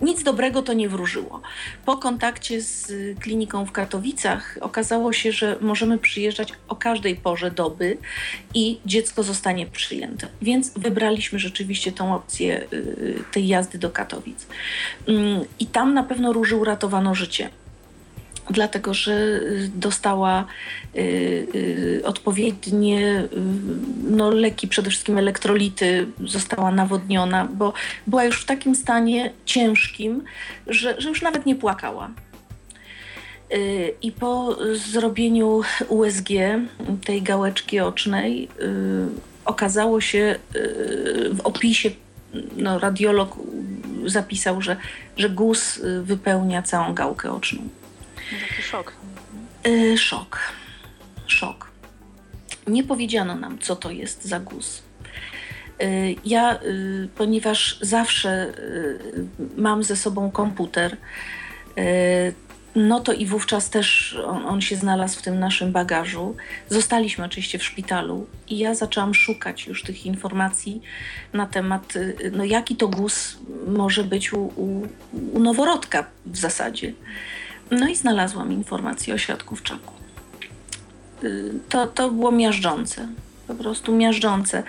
nic 0.00 0.22
dobrego 0.22 0.62
to 0.62 0.72
nie 0.72 0.88
wróżyło. 0.88 1.40
Po 1.84 1.96
kontakcie 1.96 2.60
z 2.60 2.92
kliniką 3.20 3.64
w 3.64 3.72
Katowicach 3.72 4.58
okazało 4.60 5.12
się, 5.12 5.32
że 5.32 5.56
możemy 5.60 5.98
przyjeżdżać 5.98 6.52
o 6.68 6.76
każdej 6.76 7.16
porze 7.16 7.50
doby 7.50 7.98
i 8.54 8.80
dziecko 8.86 9.22
zostanie 9.22 9.66
przyjęte. 9.66 10.28
Więc 10.42 10.72
wybraliśmy 10.78 11.38
rzeczywiście 11.38 11.92
tą 11.92 12.14
opcję 12.14 12.66
y, 12.72 13.24
tej 13.32 13.48
jazdy 13.48 13.78
do 13.78 13.90
Katowic. 13.90 14.46
Mm, 15.08 15.44
I 15.60 15.66
tam 15.66 15.94
na 15.94 16.02
pewno 16.02 16.32
róży 16.32 16.56
uratowano 16.56 17.14
życie 17.14 17.50
dlatego 18.50 18.94
że 18.94 19.12
y, 19.12 19.70
dostała 19.74 20.44
y, 20.96 20.98
y, 21.54 22.02
odpowiednie 22.04 23.28
no, 24.10 24.30
leki, 24.30 24.68
przede 24.68 24.90
wszystkim 24.90 25.18
elektrolity, 25.18 26.06
została 26.26 26.72
nawodniona, 26.72 27.44
bo 27.44 27.72
była 28.06 28.24
już 28.24 28.42
w 28.42 28.46
takim 28.46 28.74
stanie 28.74 29.32
ciężkim, 29.44 30.24
że, 30.66 31.00
że 31.00 31.08
już 31.08 31.22
nawet 31.22 31.46
nie 31.46 31.56
płakała. 31.56 32.10
I 34.02 34.12
po 34.12 34.58
zrobieniu 34.74 35.62
USG, 35.88 36.28
tej 37.04 37.22
gałeczki 37.22 37.80
ocznej, 37.80 38.48
okazało 39.44 40.00
się 40.00 40.38
w 41.32 41.40
opisie, 41.44 41.90
no, 42.56 42.78
radiolog 42.78 43.36
zapisał, 44.06 44.62
że, 44.62 44.76
że 45.16 45.30
guz 45.30 45.80
wypełnia 46.02 46.62
całą 46.62 46.94
gałkę 46.94 47.32
oczną. 47.32 47.62
Taki 48.40 48.62
szok. 48.62 48.92
Yy, 49.64 49.98
szok. 49.98 50.38
Szok. 51.26 51.70
Nie 52.66 52.84
powiedziano 52.84 53.34
nam, 53.34 53.58
co 53.58 53.76
to 53.76 53.90
jest 53.90 54.24
za 54.24 54.40
guz. 54.40 54.82
Yy, 55.78 55.86
ja, 56.24 56.58
yy, 56.62 57.08
ponieważ 57.16 57.78
zawsze 57.80 58.52
mam 59.56 59.82
ze 59.82 59.96
sobą 59.96 60.30
komputer, 60.30 60.96
no 62.74 63.00
to 63.00 63.12
i 63.12 63.26
wówczas 63.26 63.70
też 63.70 64.18
on, 64.26 64.46
on, 64.46 64.60
się 64.60 64.76
znalazł 64.76 65.18
w 65.18 65.22
tym 65.22 65.38
naszym 65.38 65.72
bagażu. 65.72 66.36
Zostaliśmy 66.68 67.24
oczywiście 67.24 67.58
w 67.58 67.64
szpitalu 67.64 68.26
i 68.48 68.58
ja 68.58 68.74
zaczęłam 68.74 69.14
szukać 69.14 69.66
już 69.66 69.82
tych 69.82 70.06
informacji 70.06 70.82
na 71.32 71.46
temat, 71.46 71.92
no 72.32 72.44
jaki 72.44 72.76
to 72.76 72.88
guz 72.88 73.38
może 73.66 74.04
być 74.04 74.32
u, 74.32 74.40
u, 74.40 74.88
u 75.32 75.40
noworodka 75.40 76.06
w 76.26 76.36
zasadzie. 76.36 76.92
No 77.72 77.88
i 77.88 77.96
znalazłam 77.96 78.52
informację 78.52 79.14
o 79.14 79.18
świadku 79.18 79.56
w 79.56 79.62
czaku. 79.62 79.94
Y, 81.24 81.52
to, 81.68 81.86
to 81.86 82.10
było 82.10 82.32
miażdżące. 82.32 83.08
po 83.46 83.54
prostu 83.54 83.96
miażdżące. 83.96 84.62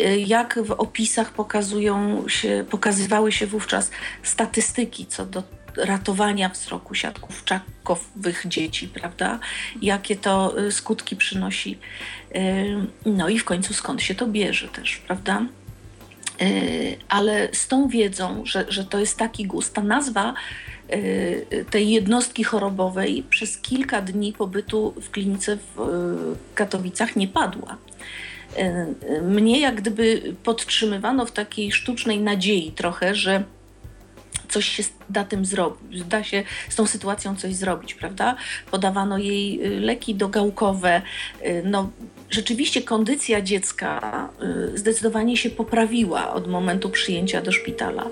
Y, 0.00 0.18
jak 0.18 0.58
w 0.64 0.70
opisach 0.70 1.32
pokazują 1.32 2.24
się, 2.28 2.64
pokazywały 2.70 3.32
się 3.32 3.46
wówczas 3.46 3.90
statystyki 4.22 5.06
co 5.06 5.26
do 5.26 5.42
ratowania 5.76 6.48
wzroku 6.48 6.94
siatkówczakowych 6.94 8.44
dzieci, 8.46 8.88
prawda? 8.88 9.38
Jakie 9.82 10.16
to 10.16 10.58
y, 10.60 10.72
skutki 10.72 11.16
przynosi. 11.16 11.78
No 13.06 13.28
i 13.28 13.38
w 13.38 13.44
końcu 13.44 13.74
skąd 13.74 14.02
się 14.02 14.14
to 14.14 14.26
bierze 14.26 14.68
też, 14.68 14.96
prawda? 14.96 15.46
Ale 17.08 17.48
z 17.52 17.68
tą 17.68 17.88
wiedzą, 17.88 18.42
że, 18.44 18.64
że 18.68 18.84
to 18.84 18.98
jest 18.98 19.16
taki 19.16 19.46
gust, 19.46 19.74
ta 19.74 19.82
nazwa 19.82 20.34
tej 21.70 21.90
jednostki 21.90 22.44
chorobowej 22.44 23.22
przez 23.30 23.58
kilka 23.58 24.02
dni 24.02 24.32
pobytu 24.32 24.94
w 25.02 25.10
klinice 25.10 25.56
w 25.56 25.80
y, 25.80 26.54
Katowicach 26.54 27.16
nie 27.16 27.28
padła. 27.28 27.76
Y, 28.58 29.22
mnie 29.22 29.60
jak 29.60 29.74
gdyby 29.74 30.34
podtrzymywano 30.44 31.26
w 31.26 31.32
takiej 31.32 31.72
sztucznej 31.72 32.20
nadziei 32.20 32.72
trochę, 32.72 33.14
że 33.14 33.44
coś 34.48 34.68
się 34.68 34.82
da 35.10 35.24
tym 35.24 35.44
zrobić, 35.44 36.04
da 36.04 36.24
się 36.24 36.42
z 36.68 36.76
tą 36.76 36.86
sytuacją 36.86 37.36
coś 37.36 37.54
zrobić, 37.54 37.94
prawda? 37.94 38.36
Podawano 38.70 39.18
jej 39.18 39.60
leki 39.80 40.14
dogałkowe, 40.14 41.02
no 41.64 41.90
rzeczywiście 42.30 42.82
kondycja 42.82 43.42
dziecka 43.42 44.28
y, 44.74 44.78
zdecydowanie 44.78 45.36
się 45.36 45.50
poprawiła 45.50 46.32
od 46.32 46.48
momentu 46.48 46.90
przyjęcia 46.90 47.42
do 47.42 47.52
szpitala, 47.52 48.06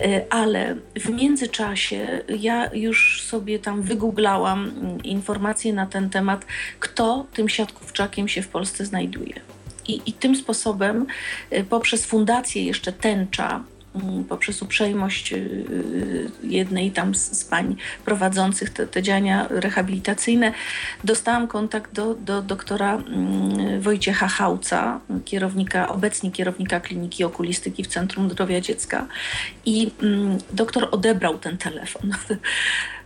y, 0.00 0.30
ale 0.30 0.76
w 0.96 1.10
międzyczasie 1.10 2.20
ja 2.38 2.70
już 2.74 3.22
sobie 3.22 3.58
tam 3.58 3.82
wygooglałam 3.82 4.64
mm, 4.68 5.02
informacje 5.02 5.72
na 5.72 5.86
ten 5.86 6.10
temat, 6.10 6.46
kto 6.80 7.26
tym 7.32 7.48
siatkówczakiem 7.48 8.28
się 8.28 8.42
w 8.42 8.48
Polsce 8.48 8.86
znajduje. 8.86 9.40
I, 9.88 10.02
i 10.06 10.12
tym 10.12 10.36
sposobem, 10.36 11.06
y, 11.52 11.64
poprzez 11.64 12.06
fundację 12.06 12.64
jeszcze 12.64 12.92
Tęcza, 12.92 13.64
poprzez 14.28 14.62
uprzejmość 14.62 15.32
y, 15.32 15.36
y, 15.36 16.30
jednej 16.42 16.90
tam 16.90 17.14
z, 17.14 17.44
pań 17.44 17.76
prowadzących 18.04 18.70
te, 18.70 18.86
te 18.86 19.02
działania 19.02 19.46
rehabilitacyjne, 19.50 20.52
dostałam 21.04 21.48
kontakt 21.48 21.92
do, 21.92 22.14
do 22.14 22.42
doktora 22.42 22.94
mm, 22.94 23.80
Wojciecha 23.80 24.28
Hałca, 24.28 25.00
kierownika, 25.24 25.88
obecnie 25.88 26.30
kierownika 26.30 26.80
Kliniki 26.80 27.24
Okulistyki 27.24 27.84
w 27.84 27.86
Centrum 27.86 28.30
Zdrowia 28.30 28.60
Dziecka. 28.60 29.06
I 29.66 29.90
mm, 30.02 30.38
doktor 30.52 30.88
odebrał 30.90 31.38
ten 31.38 31.58
telefon. 31.58 32.10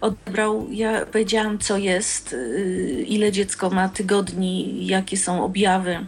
Odebrał, 0.00 0.66
ja 0.70 1.06
powiedziałam, 1.06 1.58
co 1.58 1.78
jest, 1.78 2.32
y, 2.32 3.04
ile 3.08 3.32
dziecko 3.32 3.70
ma 3.70 3.88
tygodni, 3.88 4.86
jakie 4.86 5.16
są 5.16 5.44
objawy. 5.44 6.06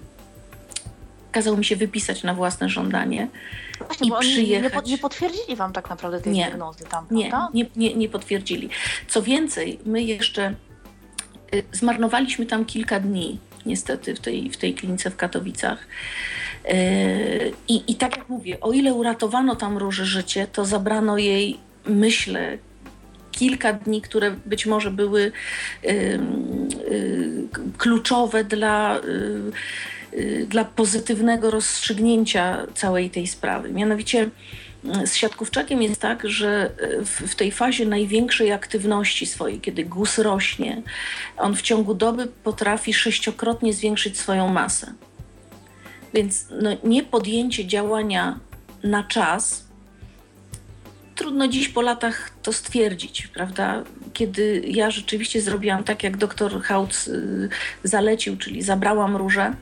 Kazał 1.33 1.57
mi 1.57 1.65
się 1.65 1.77
wypisać 1.77 2.23
na 2.23 2.35
własne 2.35 2.69
żądanie. 2.69 3.29
Właśnie, 3.79 4.07
i 4.07 4.11
bo 4.11 4.21
przyjechać. 4.21 4.87
Nie, 4.87 4.93
nie, 4.93 4.99
potwierdzili 4.99 5.57
wam 5.57 5.73
tak 5.73 5.91
naprawdę 5.91 6.21
tej 6.21 6.33
nie, 6.33 6.45
diagnozy 6.47 6.85
tam, 6.85 7.07
nie, 7.11 7.33
nie, 7.55 7.67
nie, 7.77 7.95
nie 7.95 8.09
potwierdzili. 8.09 8.69
Co 9.09 9.23
więcej, 9.23 9.79
my 9.87 10.03
jeszcze 10.03 10.55
y, 11.55 11.63
zmarnowaliśmy 11.73 12.47
tam 12.47 12.65
kilka 12.65 13.01
dni, 13.01 13.39
niestety, 13.67 14.15
w 14.15 14.21
tej, 14.21 14.51
w 14.51 14.57
tej 14.57 14.75
klinice 14.75 15.11
w 15.11 15.17
Katowicach. 15.17 15.87
Y, 16.71 17.53
I, 17.69 17.93
I 17.93 17.95
tak 17.95 18.17
jak 18.17 18.29
mówię, 18.29 18.61
o 18.61 18.73
ile 18.73 18.95
uratowano 18.95 19.57
tam 19.57 19.79
róże 19.79 20.07
życie, 20.07 20.47
to 20.47 20.65
zabrano 20.65 21.19
jej, 21.19 21.59
myślę, 21.87 22.59
kilka 23.33 23.73
dni, 23.73 24.03
które 24.03 24.31
być 24.31 24.67
może 24.67 24.91
były 24.91 25.33
y, 25.85 25.89
y, 25.89 27.49
kluczowe 27.79 28.45
dla 28.45 28.99
Y, 28.99 29.53
dla 30.47 30.65
pozytywnego 30.65 31.51
rozstrzygnięcia 31.51 32.67
całej 32.75 33.11
tej 33.11 33.27
sprawy. 33.27 33.73
Mianowicie 33.73 34.31
y, 35.03 35.07
z 35.07 35.15
siatkówczakiem 35.15 35.83
jest 35.83 36.01
tak, 36.01 36.29
że 36.29 36.71
y, 37.01 37.05
w, 37.05 37.11
w, 37.11 37.35
tej 37.35 37.53
fazie 37.53 37.87
największej 37.87 38.53
aktywności 38.53 39.27
swojej, 39.27 39.61
kiedy 39.61 39.85
guz 39.85 40.19
rośnie, 40.19 40.83
on 41.37 41.57
w 41.57 41.63
ciągu 41.63 41.95
doby 41.95 42.27
potrafi 42.27 42.95
sześciokrotnie 42.95 43.73
zwiększyć 43.73 44.19
swoją 44.19 44.49
masę. 44.49 44.93
Więc 46.15 46.47
no, 46.63 46.71
nie 46.85 47.03
podjęcie 47.03 47.67
działania 47.67 48.39
na 48.85 49.05
czas, 49.05 49.65
trudno 51.15 51.49
dziś 51.49 51.69
po 51.69 51.83
latach 51.83 52.31
to 52.43 52.53
stwierdzić, 52.53 53.27
prawda? 53.27 53.85
Kiedy 54.13 54.63
ja 54.67 54.91
rzeczywiście 54.91 55.41
zrobiłam 55.41 55.85
tak, 55.85 56.03
jak 56.03 56.17
doktor 56.17 56.63
Hautz 56.63 57.11
zalecił, 57.85 58.37
czyli 58.37 58.63
zabrałam 58.63 59.17
róże, 59.17 59.55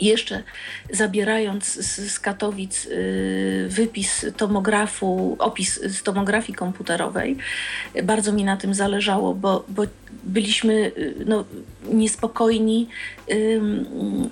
jeszcze 0.00 0.42
zabierając 0.90 1.64
z, 1.64 2.12
z 2.12 2.20
Katowic 2.20 2.86
y, 2.86 3.66
wypis 3.68 4.26
tomografu, 4.36 5.36
opis 5.38 5.80
z 5.82 6.02
tomografii 6.02 6.56
komputerowej, 6.56 7.36
bardzo 8.02 8.32
mi 8.32 8.44
na 8.44 8.56
tym 8.56 8.74
zależało, 8.74 9.34
bo, 9.34 9.64
bo 9.68 9.82
byliśmy 10.24 10.72
y, 10.74 11.14
no, 11.26 11.44
niespokojni 11.92 12.88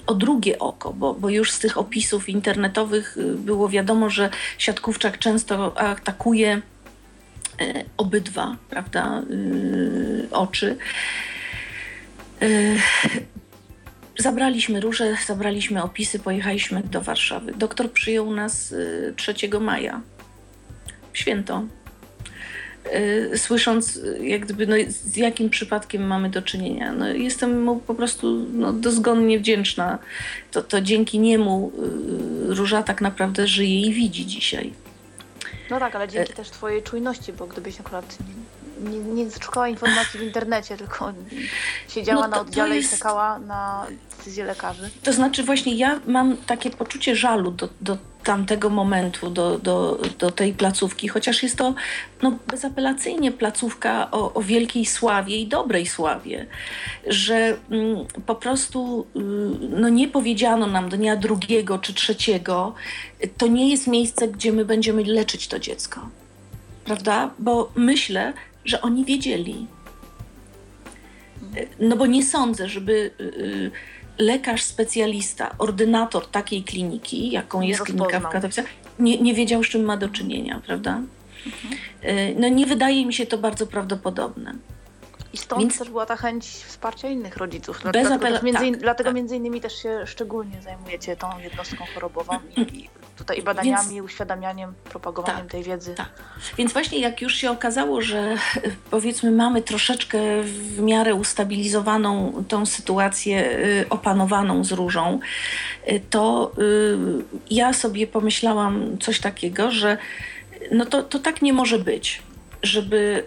o 0.07 0.15
drugie 0.15 0.59
oko, 0.59 0.93
bo, 0.93 1.15
bo 1.15 1.29
już 1.29 1.53
z 1.53 1.59
tych 1.59 1.79
opisów 1.79 2.29
internetowych 2.29 3.17
y, 3.17 3.35
było 3.35 3.69
wiadomo, 3.69 4.11
że 4.11 4.31
siatkówczak 4.59 5.19
często 5.19 5.79
atakuje 5.81 6.63
obydwa, 7.97 8.57
prawda, 8.71 9.23
oczy. 10.31 10.77
Zabraliśmy 14.19 14.81
róże, 14.81 15.17
zabraliśmy 15.27 15.83
opisy, 15.83 16.19
pojechaliśmy 16.19 16.83
do 16.83 17.01
Warszawy. 17.01 17.53
Doktor 17.53 17.93
przyjął 17.93 18.35
nas 18.35 18.75
3 19.17 19.35
y, 19.55 19.61
maja, 19.61 20.01
święto. 21.13 21.65
Y, 23.33 23.39
słysząc, 23.39 24.01
jak 24.21 24.41
gdyby, 24.41 24.67
no, 24.67 24.75
z 24.89 25.17
jakim 25.17 25.51
przypadkiem 25.51 26.07
mamy 26.07 26.31
do 26.31 26.43
czynienia. 26.43 26.93
No, 26.93 27.09
jestem 27.09 27.63
mu 27.63 27.77
po 27.77 27.95
prostu 27.95 28.47
no, 28.53 28.73
dozgonnie 28.73 29.39
wdzięczna. 29.39 29.99
To, 30.51 30.63
to 30.63 30.81
dzięki 30.81 31.19
niemu 31.19 31.73
y, 32.51 32.55
Róża 32.55 32.83
tak 32.83 33.01
naprawdę 33.01 33.47
żyje 33.47 33.81
i 33.81 33.93
widzi 33.93 34.27
dzisiaj. 34.27 34.73
No 35.71 35.79
tak, 35.79 35.97
ale 35.97 36.09
dzięki 36.09 36.33
też 36.33 36.51
Twojej 36.51 36.83
czujności, 36.83 37.33
bo 37.33 37.47
gdybyś 37.47 37.81
akurat 37.81 38.19
nie, 38.81 38.99
nie 38.99 39.31
szukała 39.31 39.69
informacji 39.69 40.21
w 40.21 40.23
internecie, 40.23 40.77
tylko 40.77 41.13
siedziała 41.89 42.21
no 42.21 42.29
to, 42.29 42.31
na 42.31 42.41
oddziale 42.41 42.77
jest... 42.77 42.93
i 42.93 42.97
czekała 42.97 43.39
na 43.39 43.87
decyzję 44.19 44.45
lekarzy. 44.45 44.91
To 45.03 45.13
znaczy 45.13 45.45
właśnie 45.45 45.75
ja 45.75 46.01
mam 46.07 46.37
takie 46.37 46.71
poczucie 46.71 47.17
żalu 47.17 47.51
do, 47.51 47.69
do 47.81 47.99
tamtego 48.25 48.71
momentu, 48.71 49.31
do, 49.31 49.59
do, 49.59 49.99
do 50.19 50.31
tej 50.31 50.53
placówki, 50.53 51.09
chociaż 51.09 51.43
jest 51.43 51.57
to 51.57 51.75
no, 52.23 52.39
bezapelacyjnie 52.47 53.33
placówka 53.33 54.11
o, 54.11 54.35
o 54.35 54.43
wielkiej 54.43 54.87
sławie 54.87 55.37
i 55.37 55.47
dobrej 55.47 55.87
sławie, 55.87 56.47
że 57.07 57.57
mm, 57.71 57.97
po 58.27 58.35
prostu 58.35 59.07
y, 59.17 59.21
no, 59.81 59.89
nie 59.89 60.09
powiedziano 60.09 60.67
nam 60.67 60.89
dnia 60.89 61.17
drugiego 61.17 61.79
czy 61.79 61.95
trzeciego, 61.95 62.75
to 63.37 63.47
nie 63.47 63.71
jest 63.71 63.87
miejsce, 63.87 64.29
gdzie 64.29 64.53
my 64.53 64.65
będziemy 64.65 65.05
leczyć 65.05 65.49
to 65.49 65.59
dziecko. 65.59 66.09
Prawda? 66.85 67.31
Bo 67.39 67.73
myślę, 67.75 68.33
że 68.69 68.81
oni 68.81 69.05
wiedzieli. 69.05 69.67
No 71.81 71.97
bo 71.97 72.07
nie 72.07 72.25
sądzę, 72.25 72.69
żeby 72.69 73.11
y, 73.21 73.25
y, 73.25 73.71
lekarz 74.19 74.63
specjalista, 74.63 75.55
ordynator 75.59 76.27
takiej 76.27 76.63
kliniki, 76.63 77.31
jaką 77.31 77.61
jest 77.61 77.83
klinika 77.83 78.21
w 78.21 78.29
Katowicach, 78.29 78.67
nie, 78.99 79.19
nie 79.19 79.35
wiedział, 79.35 79.65
z 79.65 79.69
czym 79.69 79.85
ma 79.85 79.97
do 79.97 80.09
czynienia, 80.09 80.61
prawda? 80.67 81.01
Mhm. 81.47 81.75
Y, 82.19 82.35
no 82.39 82.49
nie 82.49 82.67
wydaje 82.67 83.07
mi 83.07 83.15
się 83.15 83.27
to 83.27 83.39
bardzo 83.39 83.67
prawdopodobne. 83.67 84.55
I 85.33 85.37
stąd 85.37 85.63
Więc... 85.63 85.79
też 85.79 85.89
była 85.89 86.07
ta 86.07 86.17
chęć 86.17 86.45
wsparcia 86.45 87.09
innych 87.09 87.37
rodziców. 87.37 87.81
Bez 87.93 88.09
dlatego, 88.09 88.37
apela- 88.37 88.45
między, 88.45 88.71
tak, 88.71 88.81
dlatego 88.81 89.09
tak. 89.09 89.17
między 89.17 89.37
innymi 89.37 89.61
też 89.61 89.83
się 89.83 90.07
szczególnie 90.07 90.63
zajmujecie 90.63 91.17
tą 91.17 91.39
jednostką 91.39 91.85
chorobową 91.95 92.39
i, 92.57 92.89
tutaj 93.19 93.39
i 93.39 93.43
badaniami, 93.43 93.95
Więc... 93.95 94.05
uświadamianiem, 94.05 94.75
propagowaniem 94.85 95.41
tak, 95.41 95.51
tej 95.51 95.63
wiedzy. 95.63 95.95
Tak. 95.95 96.09
Więc 96.59 96.73
właśnie 96.73 96.99
jak 96.99 97.23
już 97.23 97.35
się 97.35 97.51
okazało, 97.51 98.03
że 98.03 98.35
powiedzmy 98.91 99.31
mamy 99.31 99.63
troszeczkę 99.63 100.19
w 100.43 100.81
miarę 100.81 101.15
ustabilizowaną 101.15 102.33
tą 102.49 102.67
sytuację 102.67 103.59
y, 103.59 103.87
opanowaną 103.91 104.65
z 104.65 104.73
różą, 104.73 105.21
y, 105.89 106.01
to 106.11 106.53
y, 106.59 106.99
ja 107.51 107.73
sobie 107.73 108.07
pomyślałam 108.07 108.99
coś 108.99 109.21
takiego, 109.21 109.71
że 109.71 109.99
no 110.71 110.87
to, 110.87 111.03
to 111.03 111.19
tak 111.19 111.43
nie 111.43 111.53
może 111.53 111.79
być 111.79 112.23
żeby, 112.63 113.25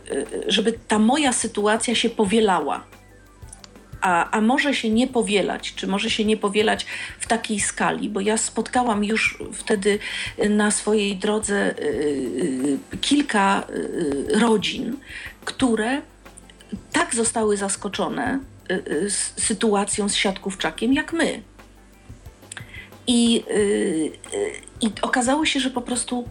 żeby 0.48 0.74
ta 0.88 1.00
moja 1.00 1.34
sytuacja 1.34 1.96
się 1.96 2.10
powielała. 2.10 2.84
A, 4.02 4.32
a 4.32 4.42
może 4.42 4.74
się 4.74 4.90
nie 4.90 5.08
powielać, 5.08 5.76
czy 5.76 5.88
może 5.88 6.10
się 6.10 6.26
nie 6.26 6.38
powielać 6.38 6.86
w 7.20 7.28
takiej 7.28 7.60
skali, 7.60 8.10
bo 8.10 8.20
ja 8.20 8.38
spotkałam 8.38 9.04
już 9.04 9.44
wtedy 9.54 10.00
na 10.50 10.72
swojej 10.72 11.16
drodze 11.16 11.80
y, 11.80 11.84
y, 12.94 12.98
kilka 13.02 13.64
y, 13.70 14.40
rodzin, 14.40 14.98
które 15.46 16.02
tak 16.92 17.16
zostały 17.16 17.58
zaskoczone 17.58 18.40
sytuacją 19.38 20.10
z 20.10 20.16
siatkówczakiem 20.16 20.94
jak 20.94 21.14
my. 21.14 21.42
I, 23.08 23.44
I 24.82 24.90
okazało 25.02 25.46
się, 25.46 25.60
że 25.60 25.70
po 25.70 25.82
prostu 25.82 26.30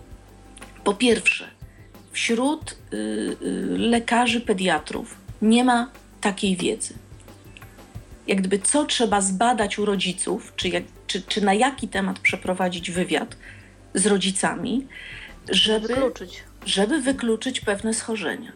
po 0.85 0.95
pierwsze, 0.95 1.49
wśród 2.13 2.77
lekarzy 3.71 4.41
pediatrów 4.41 5.17
nie 5.43 5.65
ma 5.65 5.91
takiej 6.21 6.57
wiedzy. 6.57 6.95
Jak 8.31 8.39
gdyby 8.41 8.59
co 8.59 8.85
trzeba 8.85 9.21
zbadać 9.21 9.79
u 9.79 9.85
rodziców, 9.85 10.53
czy, 10.57 10.69
jak, 10.69 10.85
czy, 11.07 11.23
czy 11.23 11.41
na 11.45 11.55
jaki 11.55 11.89
temat 11.89 12.19
przeprowadzić 12.19 12.91
wywiad 12.91 13.37
z 13.95 14.07
rodzicami, 14.07 14.87
żeby 15.49 15.89
Wykluczyć. 15.89 16.43
żeby 16.67 17.01
wykluczyć 17.01 17.61
pewne 17.61 17.95
schorzenia. 17.95 18.53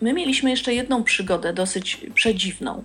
My 0.00 0.12
mieliśmy 0.12 0.50
jeszcze 0.50 0.74
jedną 0.74 1.04
przygodę 1.04 1.52
dosyć 1.52 2.00
przedziwną 2.14 2.84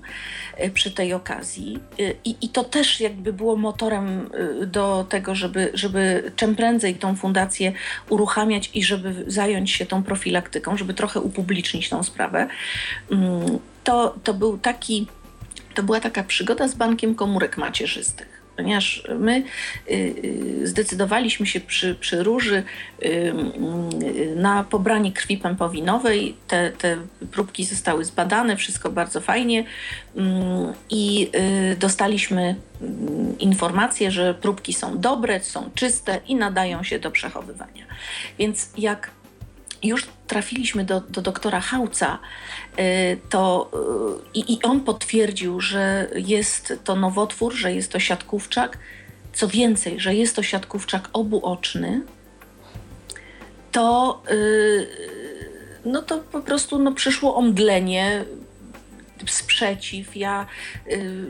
e, 0.57 0.69
przy 0.69 0.91
tej 0.91 1.13
okazji 1.13 1.79
e, 1.99 2.11
i, 2.25 2.35
i 2.41 2.49
to 2.49 2.63
też 2.63 2.99
jakby 3.01 3.33
było 3.33 3.55
motorem 3.55 4.29
e, 4.61 4.65
do 4.65 5.05
tego, 5.09 5.35
żeby, 5.35 5.71
żeby 5.73 6.31
czym 6.35 6.55
prędzej 6.55 6.95
tą 6.95 7.15
fundację 7.15 7.73
uruchamiać 8.09 8.69
i 8.73 8.83
żeby 8.83 9.23
zająć 9.27 9.71
się 9.71 9.85
tą 9.85 10.03
profilaktyką, 10.03 10.77
żeby 10.77 10.93
trochę 10.93 11.19
upublicznić 11.21 11.89
tą 11.89 12.03
sprawę. 12.03 12.47
Mm, 13.11 13.59
To, 13.83 14.15
to 14.23 14.33
był 14.33 14.57
taki, 14.57 15.07
to 15.73 15.83
była 15.83 15.99
taka 15.99 16.23
przygoda 16.23 16.67
z 16.67 16.75
bankiem 16.75 17.15
komórek 17.15 17.57
macierzystych 17.57 18.43
ponieważ 18.55 19.03
my 19.19 19.43
y, 19.91 19.93
y, 19.93 20.67
zdecydowaliśmy 20.67 21.45
się 21.45 21.59
przy, 21.59 21.95
przy 21.95 22.23
róży 22.23 22.63
y, 23.03 23.33
na 24.35 24.63
pobranie 24.63 25.11
krwi 25.11 25.37
pępowinowej. 25.37 26.35
Te, 26.47 26.71
te 26.71 26.97
próbki 27.31 27.65
zostały 27.65 28.05
zbadane, 28.05 28.57
wszystko 28.57 28.91
bardzo 28.91 29.21
fajnie 29.21 29.63
i 30.89 31.31
dostaliśmy 31.79 32.55
informację, 33.39 34.11
że 34.11 34.33
próbki 34.33 34.73
są 34.73 34.99
dobre, 34.99 35.43
są 35.43 35.69
czyste 35.75 36.19
i 36.27 36.35
nadają 36.35 36.83
się 36.83 36.99
do 36.99 37.11
przechowywania. 37.11 37.85
Więc 38.39 38.69
jak 38.77 39.11
już 39.83 40.07
trafiliśmy 40.27 40.85
do, 40.85 41.01
do 41.01 41.21
doktora 41.21 41.59
Hauca, 41.59 42.19
to 43.29 43.71
y, 43.73 44.29
i, 44.39 44.53
i 44.53 44.63
on 44.63 44.81
potwierdził, 44.81 45.61
że 45.61 46.07
jest 46.15 46.73
to 46.83 46.95
nowotwór, 46.95 47.53
że 47.53 47.73
jest 47.73 47.91
to 47.91 47.99
siatkówczak. 47.99 48.77
Co 49.33 49.47
więcej, 49.47 49.99
że 49.99 50.15
jest 50.15 50.35
to 50.35 50.43
siatkówczak 50.43 51.09
obuoczny, 51.13 52.01
to, 53.71 54.21
yy, 54.29 54.87
no 55.85 56.01
to 56.01 56.17
po 56.17 56.41
prostu 56.41 56.79
no, 56.79 56.91
przyszło 56.91 57.35
omdlenie 57.35 58.25
sprzeciw. 59.27 60.15
Ja 60.15 60.45
y, 60.87 61.25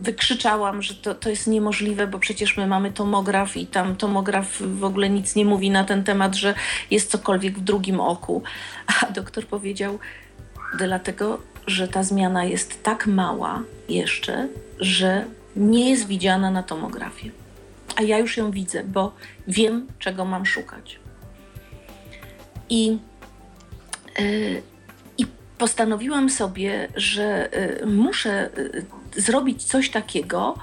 wykrzyczałam, 0.00 0.82
że 0.82 0.94
to, 0.94 1.14
to 1.14 1.30
jest 1.30 1.46
niemożliwe, 1.46 2.06
bo 2.06 2.18
przecież 2.18 2.56
my 2.56 2.66
mamy 2.66 2.92
tomograf 2.92 3.56
i 3.56 3.66
tam 3.66 3.96
tomograf 3.96 4.62
w 4.62 4.84
ogóle 4.84 5.10
nic 5.10 5.36
nie 5.36 5.44
mówi 5.44 5.70
na 5.70 5.84
ten 5.84 6.04
temat, 6.04 6.34
że 6.34 6.54
jest 6.90 7.10
cokolwiek 7.10 7.58
w 7.58 7.64
drugim 7.64 8.00
oku. 8.00 8.42
A 8.86 9.12
doktor 9.12 9.46
powiedział, 9.46 9.98
dlatego, 10.78 11.40
że 11.66 11.88
ta 11.88 12.02
zmiana 12.02 12.44
jest 12.44 12.82
tak 12.82 13.06
mała 13.06 13.62
jeszcze, 13.88 14.48
że 14.80 15.24
nie 15.56 15.90
jest 15.90 16.06
widziana 16.06 16.50
na 16.50 16.62
tomografie. 16.62 17.30
A 17.96 18.02
ja 18.02 18.18
już 18.18 18.36
ją 18.36 18.50
widzę, 18.50 18.84
bo 18.84 19.14
wiem, 19.48 19.86
czego 19.98 20.24
mam 20.24 20.46
szukać. 20.46 20.98
I 22.70 22.98
yy, 24.18 24.62
postanowiłam 25.58 26.30
sobie, 26.30 26.88
że 26.96 27.48
y, 27.82 27.86
muszę 27.86 28.50
y, 28.58 28.86
zrobić 29.16 29.64
coś 29.64 29.90
takiego, 29.90 30.54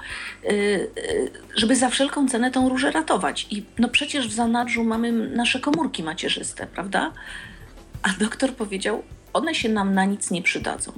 żeby 1.56 1.76
za 1.76 1.88
wszelką 1.88 2.28
cenę 2.28 2.50
tą 2.50 2.68
różę 2.68 2.90
ratować. 2.90 3.46
I 3.50 3.64
no 3.78 3.88
przecież 3.88 4.28
w 4.28 4.32
zanadrzu 4.32 4.84
mamy 4.84 5.12
nasze 5.12 5.60
komórki 5.60 6.02
macierzyste, 6.02 6.66
prawda? 6.66 7.12
A 8.02 8.08
doktor 8.08 8.54
powiedział, 8.54 9.02
one 9.32 9.54
się 9.54 9.68
nam 9.68 9.94
na 9.94 10.04
nic 10.04 10.30
nie 10.30 10.42
przydadzą. 10.42 10.92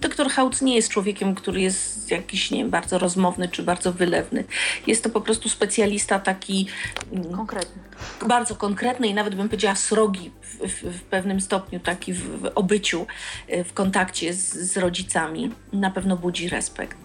Doktor 0.00 0.30
Hautz 0.30 0.62
nie 0.62 0.74
jest 0.74 0.88
człowiekiem, 0.88 1.34
który 1.34 1.60
jest 1.60 2.10
jakiś, 2.10 2.50
nie 2.50 2.58
wiem, 2.58 2.70
bardzo 2.70 2.98
rozmowny 2.98 3.48
czy 3.48 3.62
bardzo 3.62 3.92
wylewny. 3.92 4.44
Jest 4.86 5.04
to 5.04 5.10
po 5.10 5.20
prostu 5.20 5.48
specjalista 5.48 6.18
taki... 6.18 6.66
Mm, 7.12 7.32
konkretny. 7.32 7.82
Bardzo 8.28 8.56
konkretny 8.56 9.08
i 9.08 9.14
nawet 9.14 9.34
bym 9.34 9.48
powiedziała 9.48 9.74
srogi 9.74 10.30
w, 10.42 10.68
w, 10.68 10.98
w 10.98 11.02
pewnym 11.02 11.40
stopniu, 11.40 11.80
taki 11.80 12.12
w, 12.12 12.40
w, 12.40 12.50
obyciu, 12.54 13.06
e, 13.48 13.64
w 13.64 13.72
kontakcie 13.72 14.34
z, 14.34 14.52
z 14.52 14.76
rodzicami. 14.76 15.52
Na 15.72 15.90
pewno 15.90 16.16
budzi 16.16 16.48
respekt. 16.48 16.98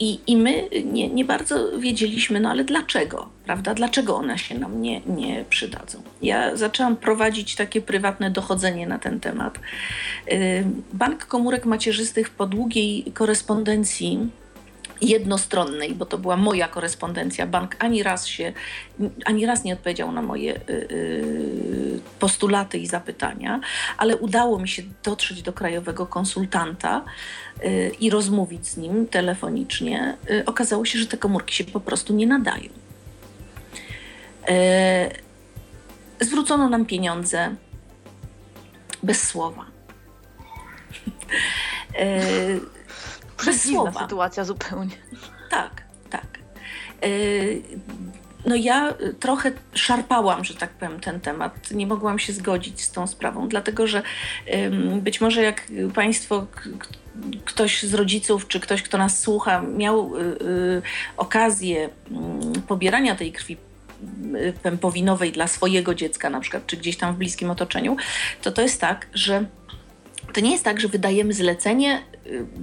I, 0.00 0.20
I 0.26 0.36
my 0.36 0.68
nie, 0.84 1.08
nie 1.08 1.24
bardzo 1.24 1.78
wiedzieliśmy, 1.78 2.40
no 2.40 2.50
ale 2.50 2.64
dlaczego, 2.64 3.28
prawda? 3.44 3.74
Dlaczego 3.74 4.16
one 4.16 4.38
się 4.38 4.58
nam 4.58 4.82
nie, 4.82 5.00
nie 5.00 5.44
przydadzą? 5.50 6.02
Ja 6.22 6.56
zaczęłam 6.56 6.96
prowadzić 6.96 7.54
takie 7.54 7.80
prywatne 7.80 8.30
dochodzenie 8.30 8.86
na 8.86 8.98
ten 8.98 9.20
temat. 9.20 9.58
Bank 10.92 11.26
Komórek 11.26 11.66
Macierzystych 11.66 12.30
po 12.30 12.46
długiej 12.46 13.04
korespondencji 13.14 14.28
jednostronnej, 15.00 15.94
bo 15.94 16.06
to 16.06 16.18
była 16.18 16.36
moja 16.36 16.68
korespondencja. 16.68 17.46
Bank 17.46 17.76
ani 17.78 18.02
raz 18.02 18.26
się, 18.26 18.52
ani 19.24 19.46
raz 19.46 19.64
nie 19.64 19.72
odpowiedział 19.72 20.12
na 20.12 20.22
moje 20.22 20.56
y, 20.56 20.60
y, 20.70 22.00
postulaty 22.18 22.78
i 22.78 22.86
zapytania, 22.86 23.60
ale 23.96 24.16
udało 24.16 24.58
mi 24.58 24.68
się 24.68 24.82
dotrzeć 25.02 25.42
do 25.42 25.52
krajowego 25.52 26.06
konsultanta 26.06 27.04
y, 27.64 27.92
i 28.00 28.10
rozmówić 28.10 28.68
z 28.68 28.76
nim 28.76 29.06
telefonicznie. 29.06 30.16
Okazało 30.46 30.84
się, 30.84 30.98
że 30.98 31.06
te 31.06 31.16
komórki 31.16 31.54
się 31.54 31.64
po 31.64 31.80
prostu 31.80 32.14
nie 32.14 32.26
nadają. 32.26 32.68
Zwrócono 36.20 36.68
nam 36.68 36.86
pieniądze 36.86 37.54
bez 39.02 39.22
słowa. 39.22 39.64
Bez 43.44 43.62
słowa. 43.62 44.00
sytuacja 44.00 44.44
zupełnie. 44.44 44.96
Tak, 45.50 45.82
tak. 46.10 46.26
E, 47.02 47.08
no 48.46 48.54
ja 48.54 48.94
trochę 49.20 49.52
szarpałam, 49.74 50.44
że 50.44 50.54
tak 50.54 50.70
powiem, 50.70 51.00
ten 51.00 51.20
temat. 51.20 51.70
Nie 51.70 51.86
mogłam 51.86 52.18
się 52.18 52.32
zgodzić 52.32 52.80
z 52.80 52.90
tą 52.90 53.06
sprawą, 53.06 53.48
dlatego 53.48 53.86
że 53.86 54.02
być 55.02 55.20
może 55.20 55.42
jak 55.42 55.62
Państwo, 55.94 56.46
ktoś 57.44 57.82
z 57.82 57.94
rodziców, 57.94 58.48
czy 58.48 58.60
ktoś, 58.60 58.82
kto 58.82 58.98
nas 58.98 59.20
słucha, 59.20 59.62
miał 59.62 60.16
y, 60.16 60.20
y, 60.20 60.82
okazję 61.16 61.88
pobierania 62.68 63.14
tej 63.14 63.32
krwi 63.32 63.56
y, 64.34 64.52
pępowinowej 64.62 65.32
dla 65.32 65.46
swojego 65.46 65.94
dziecka 65.94 66.30
na 66.30 66.40
przykład, 66.40 66.66
czy 66.66 66.76
gdzieś 66.76 66.96
tam 66.96 67.14
w 67.14 67.18
bliskim 67.18 67.50
otoczeniu, 67.50 67.96
to 68.42 68.52
to 68.52 68.62
jest 68.62 68.80
tak, 68.80 69.06
że 69.14 69.44
to 70.32 70.40
nie 70.40 70.52
jest 70.52 70.64
tak, 70.64 70.80
że 70.80 70.88
wydajemy 70.88 71.32
zlecenie, 71.32 71.98
y, 71.98 72.17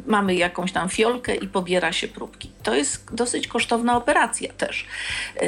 mamy 0.07 0.35
jakąś 0.35 0.71
tam 0.71 0.89
fiolkę 0.89 1.35
i 1.35 1.47
pobiera 1.47 1.91
się 1.91 2.07
próbki. 2.07 2.51
To 2.63 2.75
jest 2.75 3.15
dosyć 3.15 3.47
kosztowna 3.47 3.97
operacja 3.97 4.53
też. 4.53 4.85
Y, 5.41 5.45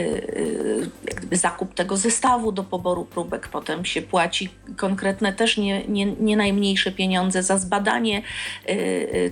y, 1.32 1.38
zakup 1.38 1.74
tego 1.74 1.98
zestawu 1.98 2.52
do 2.52 2.64
poboru 2.64 3.06
próbek, 3.06 3.48
potem 3.48 3.86
się 3.86 4.02
płaci 4.02 4.50
konkretne 4.78 5.34
też 5.34 5.58
nie, 5.58 5.88
nie, 5.88 6.06
nie 6.06 6.38
najmniejsze 6.38 6.92
pieniądze 6.92 7.44
za 7.44 7.58
zbadanie 7.58 8.22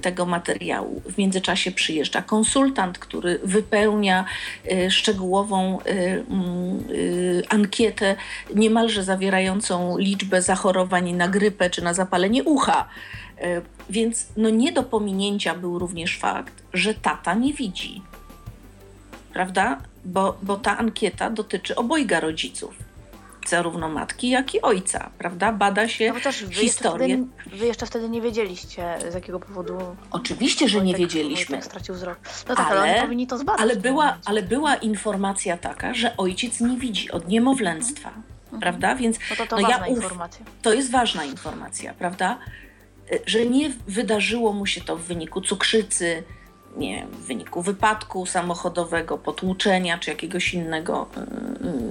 tego 0.02 0.26
materiału. 0.26 1.02
W 1.06 1.17
międzyczasie 1.17 1.71
przyjeżdża 1.71 2.21
konsultant, 2.21 3.00
który 3.00 3.39
wypełnia 3.43 4.26
szczegółową 4.89 5.80
mm, 5.80 6.84
ankietę, 7.50 8.15
niemalże 8.56 9.04
zawierającą 9.04 9.98
liczbę 9.98 10.41
zachorowań 10.41 11.13
na 11.13 11.28
grypę 11.28 11.69
czy 11.69 11.84
na 11.84 11.93
zapalenie 11.93 12.43
ucha 12.43 12.89
więc 13.89 14.28
no 14.38 14.50
nie 14.50 14.71
do 14.71 14.84
pominięcia 14.84 15.56
był 15.56 15.80
również 15.80 16.17
fakt, 16.17 16.63
że 16.74 16.93
tata 16.93 17.34
nie 17.34 17.54
widzi. 17.54 18.02
Prawda? 19.34 19.82
Bo, 20.06 20.38
bo 20.43 20.58
ta 20.58 20.78
ankieta 20.78 21.30
dotyczy 21.30 21.76
obojga 21.76 22.19
rodziców. 22.19 22.74
Zarówno 23.48 23.89
matki, 23.89 24.30
jak 24.30 24.56
i 24.56 24.62
ojca, 24.62 25.10
prawda? 25.17 25.52
Bada 25.52 25.88
się 25.88 26.13
no 26.13 26.19
też 26.19 26.45
wy 26.45 26.54
historię. 26.54 27.08
Jeszcze 27.08 27.28
wtedy, 27.41 27.58
wy 27.58 27.65
jeszcze 27.65 27.86
wtedy 27.86 28.10
nie 28.10 28.21
wiedzieliście, 28.21 28.98
z 29.12 29.13
jakiego 29.13 29.39
powodu. 29.39 29.78
Oczywiście, 30.12 30.69
że 30.69 30.82
nie 30.82 30.95
wiedzieliśmy. 30.95 31.62
stracił 31.62 31.95
wzrok. 31.95 32.19
No 32.50 32.56
tak, 32.56 32.71
ale, 32.71 32.82
ale 32.82 32.91
oni 32.93 33.02
powinni 33.02 33.28
to 33.28 33.38
zbadać. 33.38 33.62
Ale 33.62 33.76
była, 33.76 34.17
ale 34.26 34.43
była 34.43 34.76
informacja 34.76 35.58
taka, 35.58 35.93
że 35.93 36.17
ojciec 36.17 36.60
nie 36.60 36.78
widzi 36.78 37.12
od 37.12 37.28
niemowlęctwa. 37.28 38.10
Mhm. 38.10 38.62
Prawda? 38.62 38.95
Więc 38.95 39.17
no 39.30 39.36
to, 39.36 39.48
to 39.48 39.56
no 39.56 39.62
ważna 39.62 39.88
ja 39.88 39.93
uf, 39.93 40.04
informacja. 40.04 40.45
To 40.62 40.74
jest 40.74 40.91
ważna 40.91 41.26
informacja, 41.26 41.93
prawda? 41.93 42.38
Że 43.26 43.46
nie 43.46 43.72
wydarzyło 43.88 44.54
mu 44.54 44.65
się 44.65 44.82
to 44.82 44.96
w 44.98 45.02
wyniku 45.02 45.41
cukrzycy, 45.41 46.24
nie 46.78 47.08
w 47.12 47.26
wyniku 47.26 47.62
wypadku 47.62 48.26
samochodowego, 48.26 49.18
potłuczenia 49.18 49.98
czy 49.98 50.10
jakiegoś 50.10 50.54
innego, 50.54 51.08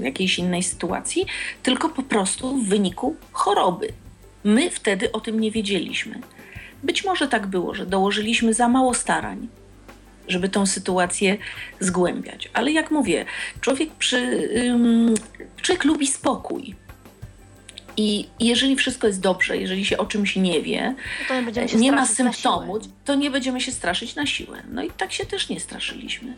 y, 0.00 0.04
jakiejś 0.04 0.38
innej 0.38 0.62
sytuacji, 0.62 1.26
tylko 1.62 1.88
po 1.88 2.02
prostu 2.02 2.56
w 2.56 2.68
wyniku 2.68 3.16
choroby. 3.32 3.88
My 4.44 4.70
wtedy 4.70 5.12
o 5.12 5.20
tym 5.20 5.40
nie 5.40 5.50
wiedzieliśmy. 5.50 6.20
Być 6.82 7.04
może 7.04 7.28
tak 7.28 7.46
było, 7.46 7.74
że 7.74 7.86
dołożyliśmy 7.86 8.54
za 8.54 8.68
mało 8.68 8.94
starań, 8.94 9.48
żeby 10.28 10.48
tą 10.48 10.66
sytuację 10.66 11.36
zgłębiać. 11.80 12.50
Ale 12.52 12.72
jak 12.72 12.90
mówię, 12.90 13.24
człowiek, 13.60 13.90
przy, 13.90 14.48
człowiek 15.62 15.84
lubi 15.84 16.06
spokój. 16.06 16.74
I 17.96 18.26
jeżeli 18.40 18.76
wszystko 18.76 19.06
jest 19.06 19.20
dobrze, 19.20 19.56
jeżeli 19.56 19.84
się 19.84 19.98
o 19.98 20.06
czymś 20.06 20.36
nie 20.36 20.62
wie, 20.62 20.94
nie, 21.72 21.80
nie 21.80 21.92
ma 21.92 22.06
symptomu, 22.06 22.78
to 23.04 23.14
nie 23.14 23.30
będziemy 23.30 23.60
się 23.60 23.72
straszyć 23.72 24.14
na 24.14 24.26
siłę. 24.26 24.62
No 24.70 24.82
i 24.82 24.90
tak 24.90 25.12
się 25.12 25.26
też 25.26 25.48
nie 25.48 25.60
straszyliśmy. 25.60 26.34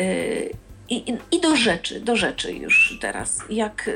Y, 0.00 0.50
i, 0.90 1.14
I, 1.30 1.40
do 1.40 1.56
rzeczy, 1.56 2.00
do 2.00 2.16
rzeczy 2.16 2.52
już 2.52 2.98
teraz. 3.00 3.40
Jak 3.50 3.88
y, 3.88 3.92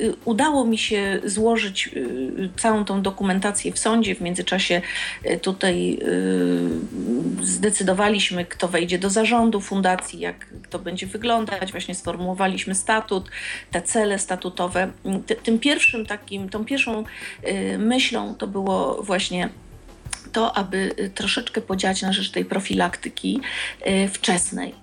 y, 0.00 0.14
udało 0.24 0.64
mi 0.64 0.78
się 0.78 1.20
złożyć 1.24 1.90
y, 1.96 2.50
całą 2.56 2.84
tą 2.84 3.02
dokumentację 3.02 3.72
w 3.72 3.78
sądzie, 3.78 4.14
w 4.14 4.20
międzyczasie 4.20 4.82
y, 5.26 5.38
tutaj 5.38 5.98
y, 6.02 7.46
zdecydowaliśmy, 7.46 8.44
kto 8.44 8.68
wejdzie 8.68 8.98
do 8.98 9.10
zarządu 9.10 9.60
fundacji, 9.60 10.20
jak 10.20 10.46
to 10.70 10.78
będzie 10.78 11.06
wyglądać, 11.06 11.70
właśnie 11.72 11.94
sformułowaliśmy 11.94 12.74
statut, 12.74 13.30
te 13.70 13.82
cele 13.82 14.18
statutowe. 14.18 14.92
Ty, 15.26 15.36
tym 15.36 15.58
pierwszym 15.58 16.06
takim, 16.06 16.48
tą 16.48 16.64
pierwszą 16.64 17.04
y, 17.48 17.78
myślą 17.78 18.34
to 18.34 18.46
było 18.46 19.02
właśnie 19.02 19.48
to, 20.32 20.56
aby 20.56 20.94
troszeczkę 21.14 21.60
podziałać 21.60 22.02
na 22.02 22.12
rzecz 22.12 22.30
tej 22.30 22.44
profilaktyki 22.44 23.40
wczesnej 24.12 24.74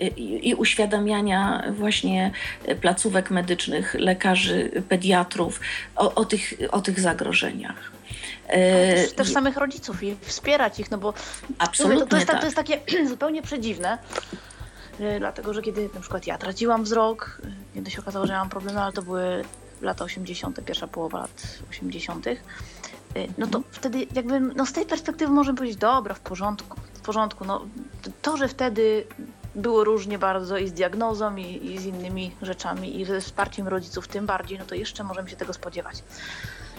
i, 0.00 0.48
i 0.48 0.54
uświadamiania 0.54 1.64
właśnie 1.70 2.30
placówek 2.80 3.30
medycznych, 3.30 3.94
lekarzy, 3.94 4.82
pediatrów 4.88 5.60
o, 5.96 6.14
o, 6.14 6.24
tych, 6.24 6.54
o 6.70 6.80
tych 6.80 7.00
zagrożeniach. 7.00 7.92
Też, 8.48 9.12
też, 9.12 9.32
samych 9.32 9.56
rodziców 9.56 10.02
i 10.02 10.16
wspierać 10.20 10.80
ich, 10.80 10.90
no 10.90 10.98
bo 10.98 11.14
Absolutnie 11.58 12.00
to, 12.00 12.06
to, 12.06 12.16
jest, 12.16 12.28
tak. 12.28 12.38
to 12.40 12.44
jest 12.44 12.56
takie 12.56 12.80
zupełnie 13.08 13.42
przedziwne. 13.42 13.98
Dlatego, 15.18 15.54
że 15.54 15.62
kiedy 15.62 15.90
na 15.94 16.00
przykład 16.00 16.26
ja 16.26 16.38
traciłam 16.38 16.84
wzrok, 16.84 17.40
kiedy 17.74 17.90
się 17.90 18.00
okazało, 18.00 18.26
że 18.26 18.32
ja 18.32 18.38
mam 18.38 18.48
problemy, 18.48 18.80
ale 18.80 18.92
to 18.92 19.02
były 19.02 19.44
lata 19.80 20.04
80., 20.04 20.64
pierwsza 20.64 20.86
połowa 20.86 21.18
lat 21.18 21.58
80., 21.70 22.26
e, 22.26 22.34
no 23.38 23.46
to 23.46 23.58
mhm. 23.58 23.64
wtedy 23.70 24.06
jakby 24.14 24.40
no 24.40 24.66
z 24.66 24.72
tej 24.72 24.86
perspektywy 24.86 25.32
możemy 25.32 25.58
powiedzieć, 25.58 25.78
dobra, 25.78 26.14
w 26.14 26.20
porządku, 26.20 26.80
w 26.94 27.00
porządku. 27.00 27.44
No, 27.44 27.64
to, 28.22 28.36
że 28.36 28.48
wtedy 28.48 29.06
było 29.54 29.84
różnie 29.84 30.18
bardzo 30.18 30.58
i 30.58 30.68
z 30.68 30.72
diagnozą, 30.72 31.36
i, 31.36 31.66
i, 31.72 31.78
z 31.78 31.84
innymi 31.84 32.30
rzeczami, 32.42 33.00
i 33.00 33.04
ze 33.04 33.20
wsparciem 33.20 33.68
rodziców 33.68 34.08
tym 34.08 34.26
bardziej, 34.26 34.58
no 34.58 34.64
to 34.64 34.74
jeszcze 34.74 35.04
możemy 35.04 35.30
się 35.30 35.36
tego 35.36 35.52
spodziewać. 35.52 36.02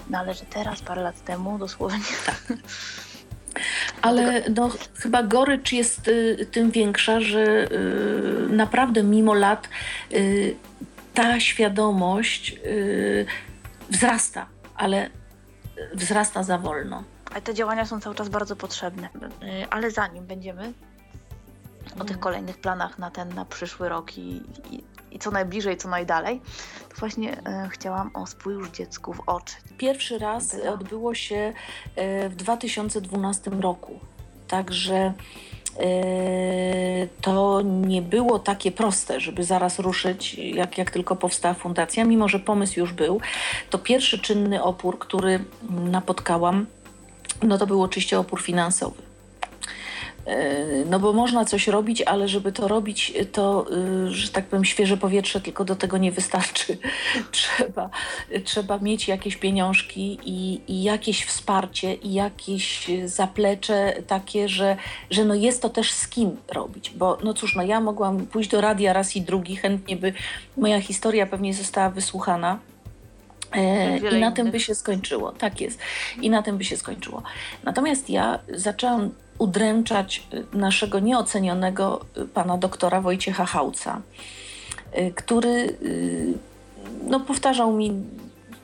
No 0.09 0.17
ale 0.17 0.33
że 0.33 0.45
teraz, 0.45 0.81
parę 0.81 1.01
lat 1.01 1.23
temu, 1.23 1.57
dosłownie. 1.57 2.03
Tak. 2.25 2.43
Ale 4.01 4.43
no, 4.55 4.69
chyba 4.95 5.23
gorycz 5.23 5.71
jest 5.71 6.07
y, 6.07 6.47
tym 6.51 6.71
większa, 6.71 7.19
że 7.19 7.71
y, 7.71 8.47
naprawdę 8.49 9.03
mimo 9.03 9.33
lat 9.33 9.69
y, 10.13 10.55
ta 11.13 11.39
świadomość 11.39 12.55
y, 12.65 13.25
wzrasta, 13.89 14.45
ale 14.75 15.09
wzrasta 15.93 16.43
za 16.43 16.57
wolno. 16.57 17.03
Ale 17.31 17.41
te 17.41 17.53
działania 17.53 17.85
są 17.85 17.99
cały 17.99 18.15
czas 18.15 18.29
bardzo 18.29 18.55
potrzebne. 18.55 19.07
Y, 19.07 19.69
ale 19.69 19.91
zanim 19.91 20.25
będziemy 20.25 20.73
o 21.99 22.03
tych 22.03 22.19
kolejnych 22.19 22.57
planach 22.57 22.99
na 22.99 23.11
ten, 23.11 23.33
na 23.33 23.45
przyszły 23.45 23.89
rok 23.89 24.17
i, 24.17 24.41
i, 24.71 24.83
i 25.11 25.19
co 25.19 25.31
najbliżej, 25.31 25.77
co 25.77 25.89
najdalej, 25.89 26.41
to 26.89 26.95
właśnie 26.99 27.37
e, 27.37 27.69
chciałam 27.71 28.11
o 28.13 28.27
spójrz 28.27 28.69
dziecku 28.69 29.13
w 29.13 29.21
oczy. 29.25 29.55
Pierwszy 29.77 30.19
raz 30.19 30.55
Była. 30.55 30.73
odbyło 30.73 31.15
się 31.15 31.53
e, 31.95 32.29
w 32.29 32.35
2012 32.35 33.51
roku, 33.51 33.99
także 34.47 35.13
e, 35.79 35.83
to 37.21 37.61
nie 37.61 38.01
było 38.01 38.39
takie 38.39 38.71
proste, 38.71 39.19
żeby 39.19 39.43
zaraz 39.43 39.79
ruszyć, 39.79 40.33
jak, 40.33 40.77
jak 40.77 40.91
tylko 40.91 41.15
powstała 41.15 41.53
fundacja, 41.53 42.05
mimo 42.05 42.27
że 42.27 42.39
pomysł 42.39 42.79
już 42.79 42.93
był. 42.93 43.21
To 43.69 43.77
pierwszy 43.77 44.19
czynny 44.19 44.63
opór, 44.63 44.99
który 44.99 45.45
napotkałam, 45.69 46.65
no 47.43 47.57
to 47.57 47.67
był 47.67 47.81
oczywiście 47.81 48.19
opór 48.19 48.41
finansowy 48.41 49.12
no 50.85 50.99
bo 50.99 51.13
można 51.13 51.45
coś 51.45 51.67
robić, 51.67 52.01
ale 52.01 52.27
żeby 52.27 52.51
to 52.51 52.67
robić, 52.67 53.13
to, 53.31 53.65
y, 54.07 54.11
że 54.11 54.29
tak 54.29 54.45
powiem, 54.45 54.65
świeże 54.65 54.97
powietrze 54.97 55.41
tylko 55.41 55.65
do 55.65 55.75
tego 55.75 55.97
nie 55.97 56.11
wystarczy. 56.11 56.77
trzeba, 57.31 57.89
trzeba 58.43 58.77
mieć 58.77 59.07
jakieś 59.07 59.35
pieniążki 59.35 60.19
i, 60.25 60.61
i 60.67 60.83
jakieś 60.83 61.25
wsparcie 61.25 61.93
i 61.93 62.13
jakieś 62.13 62.87
zaplecze 63.05 63.93
takie, 64.07 64.49
że, 64.49 64.77
że 65.09 65.25
no 65.25 65.35
jest 65.35 65.61
to 65.61 65.69
też 65.69 65.91
z 65.91 66.07
kim 66.07 66.37
robić. 66.47 66.89
Bo 66.89 67.17
no 67.23 67.33
cóż, 67.33 67.55
no 67.55 67.63
ja 67.63 67.81
mogłam 67.81 68.25
pójść 68.25 68.49
do 68.49 68.61
radia 68.61 68.93
raz 68.93 69.15
i 69.15 69.21
drugi, 69.21 69.55
chętnie 69.55 69.95
by 69.95 70.13
moja 70.57 70.81
historia 70.81 71.27
pewnie 71.27 71.53
została 71.53 71.89
wysłuchana. 71.89 72.59
E, 73.55 73.97
I 73.97 74.19
na 74.19 74.31
tym 74.31 74.51
by 74.51 74.59
się 74.59 74.75
skończyło. 74.75 75.31
Tak 75.31 75.61
jest. 75.61 75.79
I 76.21 76.29
na 76.29 76.43
tym 76.43 76.57
by 76.57 76.63
się 76.63 76.77
skończyło. 76.77 77.23
Natomiast 77.63 78.09
ja 78.09 78.39
zaczęłam 78.49 79.09
udręczać 79.37 80.27
y, 80.33 80.57
naszego 80.57 80.99
nieocenionego 80.99 82.05
y, 82.17 82.27
pana 82.27 82.57
doktora 82.57 83.01
Wojciecha 83.01 83.45
Hałca, 83.45 84.01
y, 84.97 85.13
który 85.15 85.77
no, 87.07 87.19
powtarzał 87.19 87.73
mi, 87.73 87.93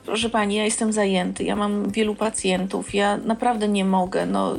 proszę 0.05 0.29
pani, 0.29 0.55
ja 0.55 0.65
jestem 0.65 0.93
zajęty, 0.93 1.43
ja 1.43 1.55
mam 1.55 1.91
wielu 1.91 2.15
pacjentów, 2.15 2.93
ja 2.93 3.17
naprawdę 3.17 3.67
nie 3.67 3.85
mogę, 3.85 4.25
no, 4.25 4.53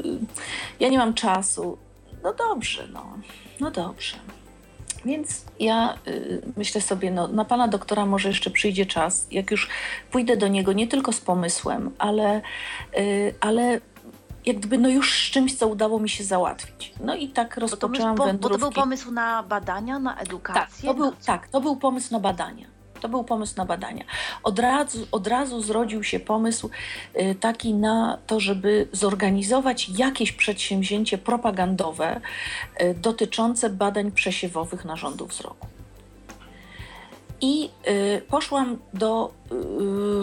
ja 0.81 0.89
nie 0.89 0.99
mam 0.99 1.15
czasu. 1.15 1.79
No 2.23 2.35
dobrze, 2.35 2.89
no, 2.93 3.07
no 3.61 3.71
dobrze. 3.71 4.17
Więc 5.05 5.45
ja 5.61 5.99
y, 6.09 6.43
myślę 6.57 6.81
sobie, 6.81 7.11
no, 7.11 7.29
na 7.29 7.45
pana 7.45 7.69
doktora 7.69 8.07
może 8.07 8.29
jeszcze 8.29 8.51
przyjdzie 8.51 8.87
czas, 8.87 9.27
jak 9.31 9.51
już 9.51 9.69
pójdę 10.11 10.37
do 10.37 10.49
niego 10.49 10.73
nie 10.73 10.89
tylko 10.89 11.13
z 11.13 11.21
pomysłem, 11.21 11.91
ale, 11.99 12.43
y, 12.99 13.35
ale 13.41 13.81
jak 14.47 14.57
gdyby 14.57 14.79
no 14.79 14.89
już 14.89 15.27
z 15.27 15.31
czymś, 15.31 15.55
co 15.55 15.69
udało 15.69 16.01
mi 16.01 16.09
się 16.09 16.25
załatwić. 16.25 16.93
No 17.05 17.15
i 17.15 17.29
tak 17.29 17.57
rozpoczęłam 17.57 18.17
bo 18.17 18.27
to. 18.27 18.35
Bo 18.35 18.49
to 18.49 18.59
był 18.59 18.71
pomysł 18.71 19.11
na 19.11 19.43
badania, 19.43 19.99
na 19.99 20.17
edukację? 20.17 20.63
Tak, 20.63 20.71
to 20.83 20.95
był, 20.95 21.13
tak, 21.27 21.49
to 21.49 21.61
był 21.61 21.77
pomysł 21.77 22.13
na 22.13 22.21
badania. 22.21 22.67
To 23.01 23.09
był 23.09 23.25
pomysł 23.25 23.55
na 23.57 23.65
badania. 23.65 24.05
Od 24.43 24.59
razu, 24.59 25.07
od 25.13 25.27
razu 25.27 25.63
zrodził 25.63 26.05
się 26.05 26.21
pomysł 26.21 26.71
y, 27.21 27.35
taki 27.35 27.75
na 27.75 28.19
to, 28.27 28.41
żeby 28.41 28.89
zorganizować 28.93 29.89
jakieś 29.89 30.33
przedsięwzięcie 30.33 31.19
propagandowe 31.19 32.21
y, 32.81 32.95
dotyczące 32.95 33.71
badań 33.71 34.13
przesiewowych 34.13 34.85
narządów 34.85 35.31
wzroku. 35.31 35.70
I 37.41 37.71
y, 37.89 38.23
poszłam 38.29 38.79
do 38.95 39.33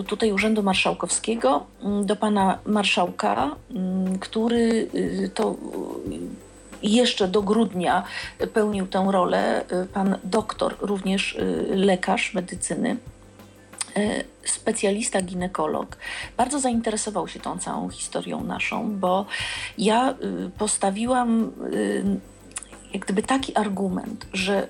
y, 0.01 0.03
tutaj 0.03 0.31
Urzędu 0.31 0.63
Marszałkowskiego, 0.63 1.65
y, 2.01 2.05
do 2.05 2.15
pana 2.15 2.59
marszałka, 2.65 3.55
y, 4.15 4.19
który 4.19 4.87
y, 4.95 5.31
to 5.33 5.55
jeszcze 6.83 7.27
do 7.27 7.41
grudnia 7.41 8.03
pełnił 8.53 8.87
tę 8.87 9.07
rolę. 9.11 9.65
Pan 9.93 10.17
doktor, 10.23 10.75
również 10.79 11.37
lekarz 11.69 12.33
medycyny, 12.33 12.97
specjalista 14.45 15.21
ginekolog, 15.21 15.97
bardzo 16.37 16.59
zainteresował 16.59 17.27
się 17.27 17.39
tą 17.39 17.59
całą 17.59 17.89
historią 17.89 18.43
naszą, 18.43 18.99
bo 18.99 19.25
ja 19.77 20.15
postawiłam 20.57 21.51
jak 22.93 23.05
gdyby 23.05 23.23
taki 23.23 23.55
argument, 23.55 24.27
że 24.33 24.67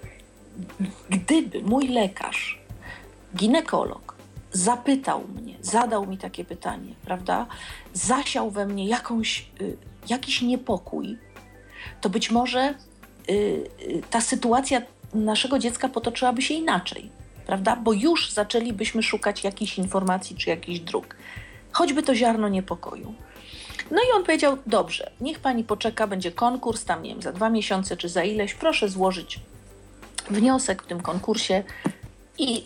gdyby 1.09 1.61
mój 1.61 1.87
lekarz, 1.87 2.61
ginekolog, 3.35 4.15
zapytał 4.51 5.23
mnie, 5.35 5.55
zadał 5.61 6.07
mi 6.07 6.17
takie 6.17 6.45
pytanie, 6.45 6.93
prawda, 7.05 7.45
zasiał 7.93 8.51
we 8.51 8.65
mnie 8.65 8.87
jakąś, 8.87 9.49
y, 9.61 9.77
jakiś 10.09 10.41
niepokój, 10.41 11.17
to 12.01 12.09
być 12.09 12.31
może 12.31 12.73
y, 13.29 13.33
y, 13.33 14.01
ta 14.09 14.21
sytuacja 14.21 14.81
naszego 15.13 15.59
dziecka 15.59 15.89
potoczyłaby 15.89 16.41
się 16.41 16.53
inaczej, 16.53 17.09
prawda? 17.45 17.75
Bo 17.75 17.93
już 17.93 18.31
zaczęlibyśmy 18.31 19.03
szukać 19.03 19.43
jakichś 19.43 19.77
informacji 19.77 20.35
czy 20.35 20.49
jakichś 20.49 20.79
dróg. 20.79 21.15
Choćby 21.71 22.03
to 22.03 22.15
ziarno 22.15 22.49
niepokoju. 22.49 23.13
No 23.91 23.97
i 23.97 24.15
on 24.15 24.23
powiedział: 24.23 24.57
Dobrze, 24.65 25.11
niech 25.21 25.39
pani 25.39 25.63
poczeka, 25.63 26.07
będzie 26.07 26.31
konkurs, 26.31 26.85
tam 26.85 27.03
nie 27.03 27.09
wiem, 27.09 27.21
za 27.21 27.31
dwa 27.31 27.49
miesiące 27.49 27.97
czy 27.97 28.09
za 28.09 28.23
ileś, 28.23 28.53
proszę 28.53 28.89
złożyć 28.89 29.39
wniosek 30.29 30.83
w 30.83 30.87
tym 30.87 31.01
konkursie 31.01 31.63
i 32.37 32.57
y, 32.57 32.63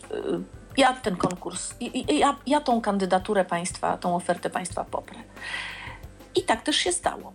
ja 0.77 0.93
ten 0.93 1.15
konkurs, 1.15 1.75
ja, 2.09 2.35
ja 2.47 2.61
tą 2.61 2.81
kandydaturę 2.81 3.45
państwa, 3.45 3.97
tą 3.97 4.15
ofertę 4.15 4.49
państwa 4.49 4.83
poprę. 4.83 5.19
I 6.35 6.43
tak 6.43 6.61
też 6.61 6.75
się 6.75 6.91
stało. 6.91 7.33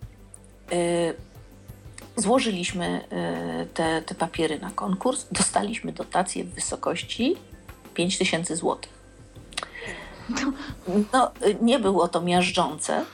Y, 0.73 1.15
złożyliśmy 2.17 3.05
y, 3.63 3.67
te, 3.67 4.03
te 4.03 4.15
papiery 4.15 4.59
na 4.59 4.71
konkurs, 4.71 5.27
dostaliśmy 5.33 5.93
dotację 5.93 6.45
w 6.45 6.55
wysokości 6.55 7.37
5000 7.95 8.57
zł. 8.57 8.77
No, 11.13 11.33
nie 11.61 11.79
było 11.79 12.09
to 12.09 12.21
miażdżące, 12.21 13.05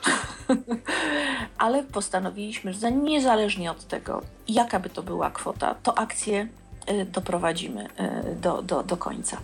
Ale 1.57 1.83
postanowiliśmy, 1.83 2.73
że 2.73 2.91
niezależnie 2.91 3.71
od 3.71 3.87
tego, 3.87 4.21
jaka 4.47 4.79
by 4.79 4.89
to 4.89 5.03
była 5.03 5.31
kwota, 5.31 5.75
to 5.83 5.97
akcję 5.97 6.47
doprowadzimy 7.05 7.85
y, 7.85 8.35
do, 8.35 8.61
do, 8.61 8.83
do 8.83 8.97
końca. 8.97 9.37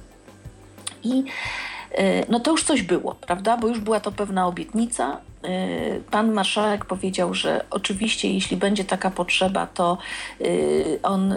I 1.04 1.24
y, 2.00 2.26
no 2.30 2.40
to 2.40 2.52
już 2.52 2.64
coś 2.64 2.82
było, 2.82 3.16
prawda? 3.16 3.58
Bo 3.58 3.68
już 3.68 3.80
była 3.80 4.00
to 4.00 4.12
pewna 4.12 4.48
obietnica. 4.48 5.22
Pan 6.12 6.32
marszałek 6.32 6.86
powiedział, 6.86 7.34
że 7.34 7.66
oczywiście, 7.70 8.34
jeśli 8.34 8.58
będzie 8.58 8.86
taka 8.86 9.12
potrzeba, 9.12 9.68
to 9.68 9.98
on 11.04 11.36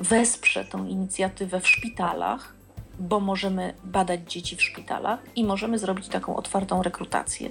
wesprze 0.00 0.64
tą 0.64 0.86
inicjatywę 0.86 1.60
w 1.60 1.68
szpitalach 1.68 2.54
bo 2.98 3.20
możemy 3.20 3.74
badać 3.84 4.32
dzieci 4.32 4.56
w 4.56 4.62
szpitalach 4.62 5.20
i 5.36 5.44
możemy 5.44 5.78
zrobić 5.78 6.08
taką 6.08 6.36
otwartą 6.36 6.82
rekrutację. 6.82 7.50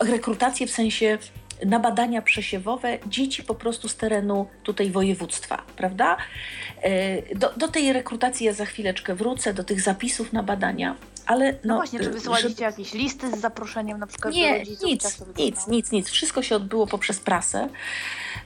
Rekrutację 0.00 0.66
w 0.66 0.70
sensie 0.70 1.18
na 1.64 1.78
badania 1.78 2.22
przesiewowe 2.22 2.98
dzieci 3.06 3.42
po 3.42 3.54
prostu 3.54 3.88
z 3.88 3.96
terenu 3.96 4.46
tutaj 4.62 4.90
województwa, 4.90 5.62
prawda? 5.76 6.16
E, 6.82 7.34
do, 7.34 7.52
do 7.56 7.68
tej 7.68 7.92
rekrutacji 7.92 8.46
ja 8.46 8.52
za 8.52 8.64
chwileczkę 8.64 9.14
wrócę, 9.14 9.54
do 9.54 9.64
tych 9.64 9.80
zapisów 9.80 10.32
na 10.32 10.42
badania. 10.42 10.96
Ale 11.26 11.52
no, 11.52 11.58
no 11.64 11.76
właśnie, 11.76 12.00
czy 12.00 12.10
wysyłaliście 12.10 12.48
żeby... 12.50 12.62
jakieś 12.62 12.94
listy 12.94 13.30
z 13.30 13.40
zaproszeniem 13.40 13.98
na 13.98 14.06
przykład 14.06 14.34
Nie, 14.34 14.62
nic, 14.62 14.82
nic, 15.38 15.66
nic, 15.66 15.92
nic. 15.92 16.08
Wszystko 16.08 16.42
się 16.42 16.56
odbyło 16.56 16.86
poprzez 16.86 17.20
prasę. 17.20 17.68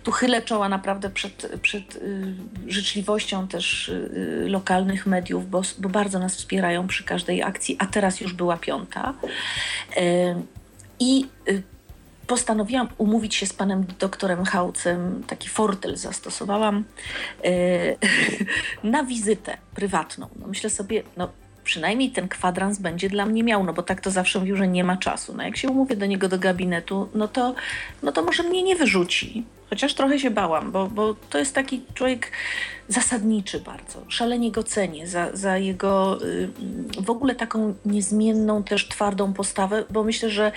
Tu 0.03 0.13
chylę 0.13 0.43
czoła 0.43 0.69
naprawdę 0.69 1.11
przed, 1.11 1.53
przed 1.63 1.97
y, 1.97 2.35
życzliwością 2.67 3.49
też 3.49 3.89
y, 3.89 4.45
lokalnych 4.49 5.07
mediów, 5.07 5.51
bo, 5.51 5.63
bo 5.79 5.89
bardzo 5.89 6.19
nas 6.19 6.37
wspierają 6.37 6.87
przy 6.87 7.05
każdej 7.05 7.43
akcji, 7.43 7.77
a 7.79 7.87
teraz 7.87 8.21
już 8.21 8.33
była 8.33 8.57
piąta. 8.57 9.15
Y, 9.97 10.35
I 11.01 11.27
postanowiłam 12.31 12.89
umówić 12.99 13.35
się 13.35 13.47
z 13.47 13.53
panem 13.53 13.85
doktorem 13.99 14.45
Hałcem, 14.45 15.25
taki 15.27 15.49
fortel 15.49 15.97
zastosowałam 15.97 16.85
na 18.85 19.05
wizytę 19.05 19.57
prywatną. 19.75 20.29
No 20.37 20.47
myślę 20.47 20.71
sobie, 20.71 21.03
no 21.17 21.29
przynajmniej 21.65 22.11
ten 22.11 22.29
kwadrans 22.29 22.79
będzie 22.79 23.09
dla 23.09 23.27
mnie 23.27 23.43
miał, 23.45 23.65
no 23.65 23.73
bo 23.73 23.83
tak 23.83 24.01
to 24.01 24.11
zawsze 24.11 24.39
mówił, 24.39 24.57
że 24.57 24.69
nie 24.69 24.85
ma 24.85 24.97
czasu. 24.97 25.35
No 25.37 25.43
jak 25.43 25.57
się 25.57 25.69
umówię 25.69 25.97
do 25.97 26.07
niego 26.07 26.29
do 26.29 26.39
gabinetu, 26.39 27.09
no 27.15 27.29
to, 27.29 27.55
no 28.03 28.13
to 28.13 28.23
może 28.23 28.43
mnie 28.43 28.63
nie 28.63 28.77
wyrzuci. 28.77 29.45
Chociaż 29.71 29.95
trochę 29.95 30.19
się 30.19 30.31
bałam, 30.31 30.73
bo, 30.73 30.87
bo 30.87 31.15
to 31.31 31.39
jest 31.39 31.55
taki 31.55 31.83
człowiek 31.95 32.33
zasadniczy 32.89 33.61
bardzo. 33.61 34.05
Szalenie 34.09 34.53
go 34.53 34.63
cenię 34.63 35.09
za, 35.09 35.37
za 35.37 35.59
jego 35.59 36.25
y, 36.25 36.49
w 37.01 37.11
ogóle 37.11 37.35
taką 37.35 37.75
niezmienną, 37.85 38.63
też 38.63 38.89
twardą 38.89 39.33
postawę, 39.33 39.85
bo 39.91 40.05
myślę, 40.05 40.31
że 40.31 40.53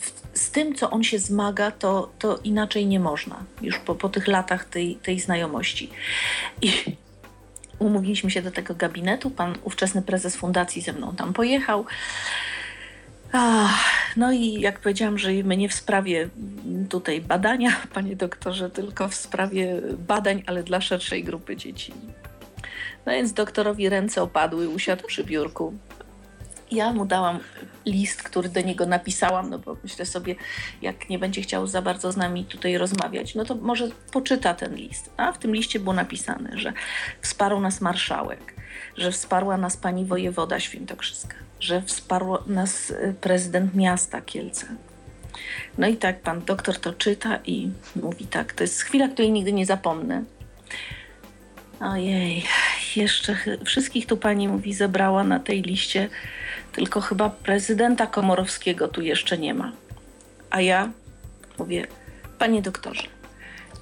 w, 0.00 0.17
tym, 0.58 0.74
co 0.74 0.90
on 0.90 1.04
się 1.04 1.18
zmaga, 1.18 1.70
to, 1.70 2.10
to 2.18 2.38
inaczej 2.44 2.86
nie 2.86 3.00
można 3.00 3.44
już 3.62 3.78
po, 3.78 3.94
po 3.94 4.08
tych 4.08 4.26
latach 4.26 4.64
tej, 4.64 4.96
tej 4.96 5.20
znajomości. 5.20 5.90
I 6.62 6.72
umówiliśmy 7.78 8.30
się 8.30 8.42
do 8.42 8.50
tego 8.50 8.74
gabinetu. 8.74 9.30
Pan 9.30 9.54
ówczesny 9.62 10.02
prezes 10.02 10.36
fundacji 10.36 10.82
ze 10.82 10.92
mną 10.92 11.16
tam 11.16 11.32
pojechał. 11.32 11.84
No 14.16 14.32
i 14.32 14.52
jak 14.52 14.80
powiedziałam, 14.80 15.18
że 15.18 15.30
my 15.44 15.56
nie 15.56 15.68
w 15.68 15.74
sprawie 15.74 16.28
tutaj 16.88 17.20
badania, 17.20 17.76
panie 17.94 18.16
doktorze, 18.16 18.70
tylko 18.70 19.08
w 19.08 19.14
sprawie 19.14 19.80
badań, 19.98 20.42
ale 20.46 20.62
dla 20.62 20.80
szerszej 20.80 21.24
grupy 21.24 21.56
dzieci. 21.56 21.92
No 23.06 23.12
więc 23.12 23.32
doktorowi 23.32 23.88
ręce 23.88 24.22
opadły, 24.22 24.68
usiadł 24.68 25.06
przy 25.06 25.24
biurku. 25.24 25.74
Ja 26.70 26.92
mu 26.92 27.06
dałam 27.06 27.38
list, 27.88 28.22
który 28.22 28.48
do 28.48 28.60
niego 28.60 28.86
napisałam, 28.86 29.50
no 29.50 29.58
bo 29.58 29.76
myślę 29.82 30.06
sobie, 30.06 30.34
jak 30.82 31.08
nie 31.08 31.18
będzie 31.18 31.42
chciał 31.42 31.66
za 31.66 31.82
bardzo 31.82 32.12
z 32.12 32.16
nami 32.16 32.44
tutaj 32.44 32.78
rozmawiać, 32.78 33.34
no 33.34 33.44
to 33.44 33.54
może 33.54 33.88
poczyta 34.12 34.54
ten 34.54 34.74
list. 34.74 35.10
A 35.16 35.32
w 35.32 35.38
tym 35.38 35.54
liście 35.54 35.80
było 35.80 35.94
napisane, 35.94 36.58
że 36.58 36.72
wsparł 37.20 37.60
nas 37.60 37.80
marszałek, 37.80 38.54
że 38.96 39.12
wsparła 39.12 39.56
nas 39.56 39.76
pani 39.76 40.04
wojewoda 40.04 40.60
świętokrzyska, 40.60 41.34
że 41.60 41.82
wsparł 41.82 42.38
nas 42.46 42.90
y, 42.90 43.14
prezydent 43.20 43.74
miasta 43.74 44.20
Kielce. 44.20 44.66
No 45.78 45.86
i 45.88 45.96
tak 45.96 46.20
pan 46.20 46.44
doktor 46.44 46.76
to 46.76 46.92
czyta 46.92 47.38
i 47.46 47.70
mówi 47.96 48.26
tak, 48.26 48.52
to 48.52 48.64
jest 48.64 48.82
chwila, 48.82 49.08
której 49.08 49.32
nigdy 49.32 49.52
nie 49.52 49.66
zapomnę. 49.66 50.24
Ojej, 51.80 52.44
jeszcze 52.96 53.36
wszystkich 53.64 54.06
tu 54.06 54.16
pani 54.16 54.48
mówi 54.48 54.74
zebrała 54.74 55.24
na 55.24 55.40
tej 55.40 55.62
liście 55.62 56.08
tylko 56.78 57.00
chyba 57.00 57.30
prezydenta 57.30 58.06
Komorowskiego 58.06 58.88
tu 58.88 59.02
jeszcze 59.02 59.38
nie 59.38 59.54
ma. 59.54 59.72
A 60.50 60.60
ja 60.60 60.90
mówię, 61.58 61.86
panie 62.38 62.62
doktorze, 62.62 63.02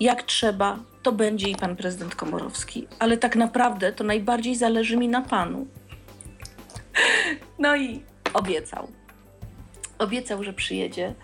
jak 0.01 0.23
trzeba, 0.23 0.79
to 1.03 1.13
będzie 1.13 1.49
i 1.49 1.57
pan 1.57 1.77
prezydent 1.77 2.15
Komorowski, 2.15 2.87
ale 2.99 3.17
tak 3.17 3.37
naprawdę 3.37 3.93
to 3.93 4.05
najbardziej 4.05 4.57
zależy 4.57 4.97
mi 4.97 5.09
na 5.09 5.23
panu. 5.23 5.67
No 7.59 7.77
i 7.77 8.03
obiecał. 8.35 8.89
Obiecał, 9.99 10.45
że 10.45 10.53
przyjedzie. 10.53 11.15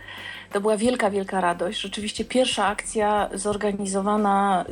To 0.52 0.60
była 0.60 0.76
wielka, 0.76 1.10
wielka 1.10 1.40
radość. 1.40 1.80
Rzeczywiście 1.80 2.24
pierwsza 2.24 2.66
akcja 2.66 3.30
zorganizowana 3.34 4.64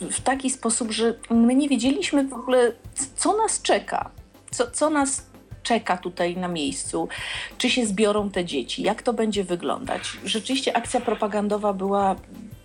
yy, 0.00 0.10
w 0.10 0.20
taki 0.20 0.50
sposób, 0.50 0.90
że 0.90 1.14
my 1.30 1.54
nie 1.54 1.68
wiedzieliśmy 1.68 2.28
w 2.28 2.32
ogóle, 2.32 2.72
co 3.16 3.36
nas 3.36 3.62
czeka, 3.62 4.10
co, 4.50 4.70
co 4.70 4.90
nas 4.90 5.31
czeka 5.62 5.96
tutaj 5.96 6.36
na 6.36 6.48
miejscu, 6.48 7.08
czy 7.58 7.70
się 7.70 7.86
zbiorą 7.86 8.30
te 8.30 8.44
dzieci, 8.44 8.82
jak 8.82 9.02
to 9.02 9.12
będzie 9.12 9.44
wyglądać. 9.44 10.02
Rzeczywiście 10.24 10.76
akcja 10.76 11.00
propagandowa 11.00 11.72
była 11.72 12.16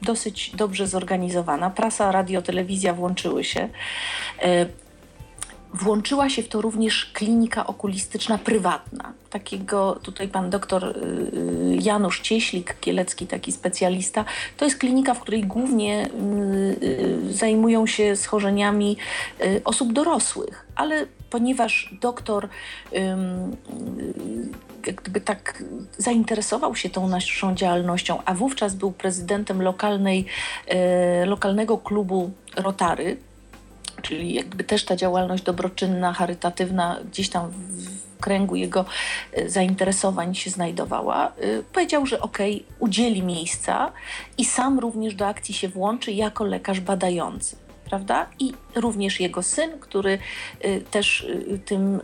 dosyć 0.01 0.51
dobrze 0.55 0.87
zorganizowana. 0.87 1.69
Prasa, 1.69 2.11
radio, 2.11 2.41
telewizja 2.41 2.93
włączyły 2.93 3.43
się. 3.43 3.69
E, 4.41 4.65
włączyła 5.73 6.29
się 6.29 6.43
w 6.43 6.47
to 6.47 6.61
również 6.61 7.05
klinika 7.13 7.67
okulistyczna 7.67 8.37
prywatna. 8.37 9.13
Takiego 9.29 9.99
tutaj 10.03 10.27
pan 10.27 10.49
doktor 10.49 10.83
y, 10.83 10.89
y, 10.89 11.56
Janusz 11.83 12.21
Cieślik, 12.21 12.75
kielecki 12.79 13.27
taki 13.27 13.51
specjalista. 13.51 14.25
To 14.57 14.65
jest 14.65 14.77
klinika, 14.77 15.13
w 15.13 15.19
której 15.19 15.43
głównie 15.43 16.09
y, 16.81 17.33
zajmują 17.33 17.87
się 17.87 18.15
schorzeniami 18.15 18.97
osób 19.63 19.93
dorosłych, 19.93 20.67
ale 20.75 21.05
ponieważ 21.29 21.95
doktor 22.01 22.49
jakby 24.87 25.21
tak 25.21 25.63
zainteresował 25.97 26.75
się 26.75 26.89
tą 26.89 27.07
naszą 27.07 27.55
działalnością, 27.55 28.19
a 28.25 28.33
wówczas 28.33 28.75
był 28.75 28.91
prezydentem 28.91 29.61
lokalnej, 29.61 30.25
lokalnego 31.25 31.77
klubu 31.77 32.31
Rotary, 32.55 33.17
czyli 34.01 34.33
jakby 34.33 34.63
też 34.63 34.85
ta 34.85 34.95
działalność 34.95 35.43
dobroczynna, 35.43 36.13
charytatywna 36.13 36.99
gdzieś 37.11 37.29
tam 37.29 37.49
w 37.49 37.97
kręgu 38.19 38.55
jego 38.55 38.85
e, 39.33 39.49
zainteresowań 39.49 40.35
się 40.35 40.49
znajdowała, 40.49 41.27
e, 41.27 41.31
powiedział, 41.73 42.05
że 42.05 42.21
okej, 42.21 42.55
okay, 42.55 42.75
udzieli 42.79 43.23
miejsca 43.23 43.91
i 44.37 44.45
sam 44.45 44.79
również 44.79 45.15
do 45.15 45.27
akcji 45.27 45.53
się 45.53 45.69
włączy 45.69 46.11
jako 46.11 46.43
lekarz 46.43 46.79
badający. 46.79 47.55
Prawda? 47.85 48.27
I 48.39 48.53
również 48.75 49.19
jego 49.19 49.43
syn, 49.43 49.79
który 49.79 50.19
e, 50.61 50.81
też 50.81 51.27
tym, 51.65 51.99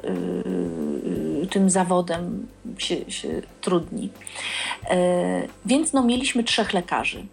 tym 1.52 1.70
zawodem 1.70 2.48
się, 2.78 3.12
się 3.12 3.42
trudni. 3.62 4.10
Więc 5.66 5.94
no, 5.94 6.04
mieliśmy 6.04 6.44
trzech 6.44 6.74
lekarzy 6.74 7.26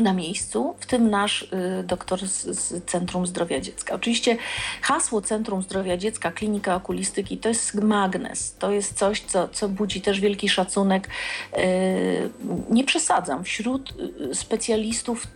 na 0.00 0.12
miejscu, 0.12 0.74
w 0.80 0.86
tym 0.86 1.10
nasz 1.10 1.42
y, 1.42 1.84
doktor 1.84 2.26
z, 2.28 2.44
z, 2.44 2.84
Centrum 2.84 3.26
Zdrowia 3.26 3.60
Dziecka. 3.60 3.94
Oczywiście 3.94 4.36
hasło 4.82 5.22
Centrum 5.22 5.62
Zdrowia 5.62 5.96
Dziecka, 5.96 6.32
Klinika 6.32 6.74
Okulistyki 6.74 7.38
to 7.38 7.48
jest 7.48 7.74
magnes, 7.74 8.54
to 8.58 8.70
jest 8.70 8.98
coś, 8.98 9.20
co, 9.20 9.48
co 9.48 9.68
budzi 9.68 10.00
też 10.00 10.20
wielki 10.20 10.48
szacunek. 10.48 11.08
Y, 11.58 12.30
nie 12.70 12.84
przesadzam, 12.84 13.44
wśród 13.44 13.94
y, 14.30 14.34
specjalistów 14.34 15.26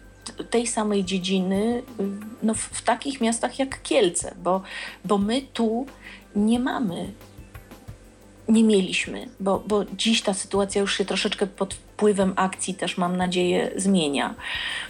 tej 0.51 0.67
samej 0.67 1.05
dziedziny 1.05 1.83
no, 2.43 2.55
w, 2.55 2.59
w 2.59 2.83
takich 2.83 3.21
miastach 3.21 3.59
jak 3.59 3.83
Kielce, 3.83 4.35
bo, 4.43 4.63
bo 5.05 5.19
my 5.19 5.43
tu 5.53 5.87
nie 6.37 6.59
mamy 6.59 7.13
nie 8.49 8.65
mieliśmy, 8.65 9.29
bo, 9.41 9.63
bo 9.67 9.85
dziś 9.85 10.23
ta 10.23 10.35
sytuacja 10.35 10.81
już 10.81 10.99
się 10.99 11.05
troszeczkę 11.05 11.47
pod 11.47 11.75
wpływem 12.03 12.33
akcji 12.37 12.75
też 12.75 12.99
mam 12.99 13.17
nadzieję 13.17 13.71
zmienia. 13.77 14.35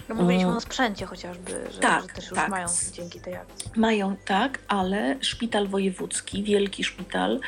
No 0.09 0.15
mówiliśmy 0.15 0.47
mm. 0.47 0.57
o 0.57 0.61
sprzęcie 0.61 1.05
chociażby, 1.05 1.51
że, 1.71 1.79
tak, 1.79 2.01
że 2.01 2.07
też 2.07 2.29
już 2.29 2.39
tak. 2.39 2.49
mają 2.49 2.67
dzięki 2.93 3.19
tej 3.19 3.35
akcji. 3.35 3.71
Mają, 3.75 4.15
tak, 4.25 4.59
ale 4.67 5.15
szpital 5.21 5.67
wojewódzki, 5.67 6.43
wielki 6.43 6.83
szpital, 6.83 7.39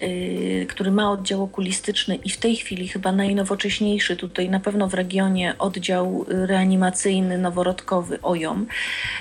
yy, 0.00 0.66
który 0.68 0.90
ma 0.90 1.10
oddział 1.10 1.42
okulistyczny 1.42 2.14
i 2.14 2.30
w 2.30 2.36
tej 2.36 2.56
chwili 2.56 2.88
chyba 2.88 3.12
najnowocześniejszy 3.12 4.16
tutaj 4.16 4.50
na 4.50 4.60
pewno 4.60 4.88
w 4.88 4.94
regionie 4.94 5.54
oddział 5.58 6.24
reanimacyjny 6.28 7.38
noworodkowy 7.38 8.22
OJOM 8.22 8.66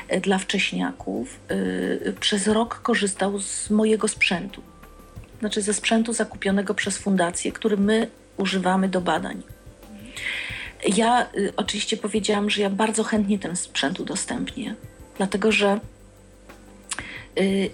yy, 0.09 0.22
dla 0.22 0.38
wcześniaków, 0.38 1.39
yy, 1.49 2.13
przez 2.19 2.47
rok 2.47 2.82
korzystał 2.82 3.39
z 3.39 3.69
mojego 3.69 4.07
sprzętu 4.07 4.61
znaczy 5.39 5.61
ze 5.61 5.74
sprzętu 5.74 6.13
zakupionego 6.13 6.74
przez 6.74 6.97
fundację, 6.97 7.51
który 7.51 7.78
my 7.78 8.07
używamy 8.38 8.89
do 8.89 9.01
badań. 9.01 9.57
Ja 10.95 11.28
y, 11.38 11.53
oczywiście 11.57 11.97
powiedziałam, 11.97 12.49
że 12.49 12.61
ja 12.61 12.70
bardzo 12.70 13.03
chętnie 13.03 13.39
ten 13.39 13.55
sprzęt 13.55 13.99
udostępnię, 13.99 14.76
dlatego 15.18 15.51
że 15.51 15.80
y, 17.39 17.70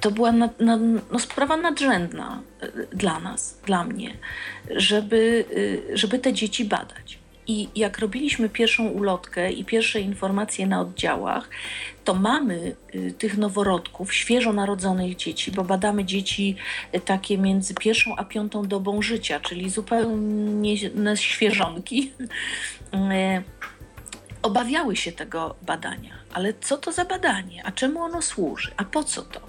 to 0.00 0.10
była 0.10 0.32
no, 0.32 0.78
sprawa 1.18 1.56
nadrzędna 1.56 2.42
y, 2.62 2.96
dla 2.96 3.20
nas, 3.20 3.58
dla 3.66 3.84
mnie, 3.84 4.14
żeby, 4.70 5.44
y, 5.92 5.96
żeby 5.98 6.18
te 6.18 6.32
dzieci 6.32 6.64
badać. 6.64 7.17
I 7.48 7.68
jak 7.76 7.98
robiliśmy 7.98 8.48
pierwszą 8.48 8.88
ulotkę 8.88 9.52
i 9.52 9.64
pierwsze 9.64 10.00
informacje 10.00 10.66
na 10.66 10.80
oddziałach, 10.80 11.48
to 12.04 12.14
mamy 12.14 12.76
y, 12.94 13.12
tych 13.12 13.38
noworodków, 13.38 14.14
świeżo 14.14 14.52
narodzonych 14.52 15.16
dzieci, 15.16 15.52
bo 15.52 15.64
badamy 15.64 16.04
dzieci 16.04 16.56
y, 16.94 17.00
takie 17.00 17.38
między 17.38 17.74
pierwszą 17.74 18.16
a 18.16 18.24
piątą 18.24 18.62
dobą 18.62 19.02
życia, 19.02 19.40
czyli 19.40 19.70
zupełnie 19.70 20.76
świeżonki. 21.14 22.12
Y, 22.94 23.42
obawiały 24.42 24.96
się 24.96 25.12
tego 25.12 25.54
badania. 25.62 26.14
Ale 26.32 26.54
co 26.60 26.76
to 26.76 26.92
za 26.92 27.04
badanie? 27.04 27.62
A 27.66 27.72
czemu 27.72 28.02
ono 28.02 28.22
służy? 28.22 28.70
A 28.76 28.84
po 28.84 29.04
co 29.04 29.22
to? 29.22 29.40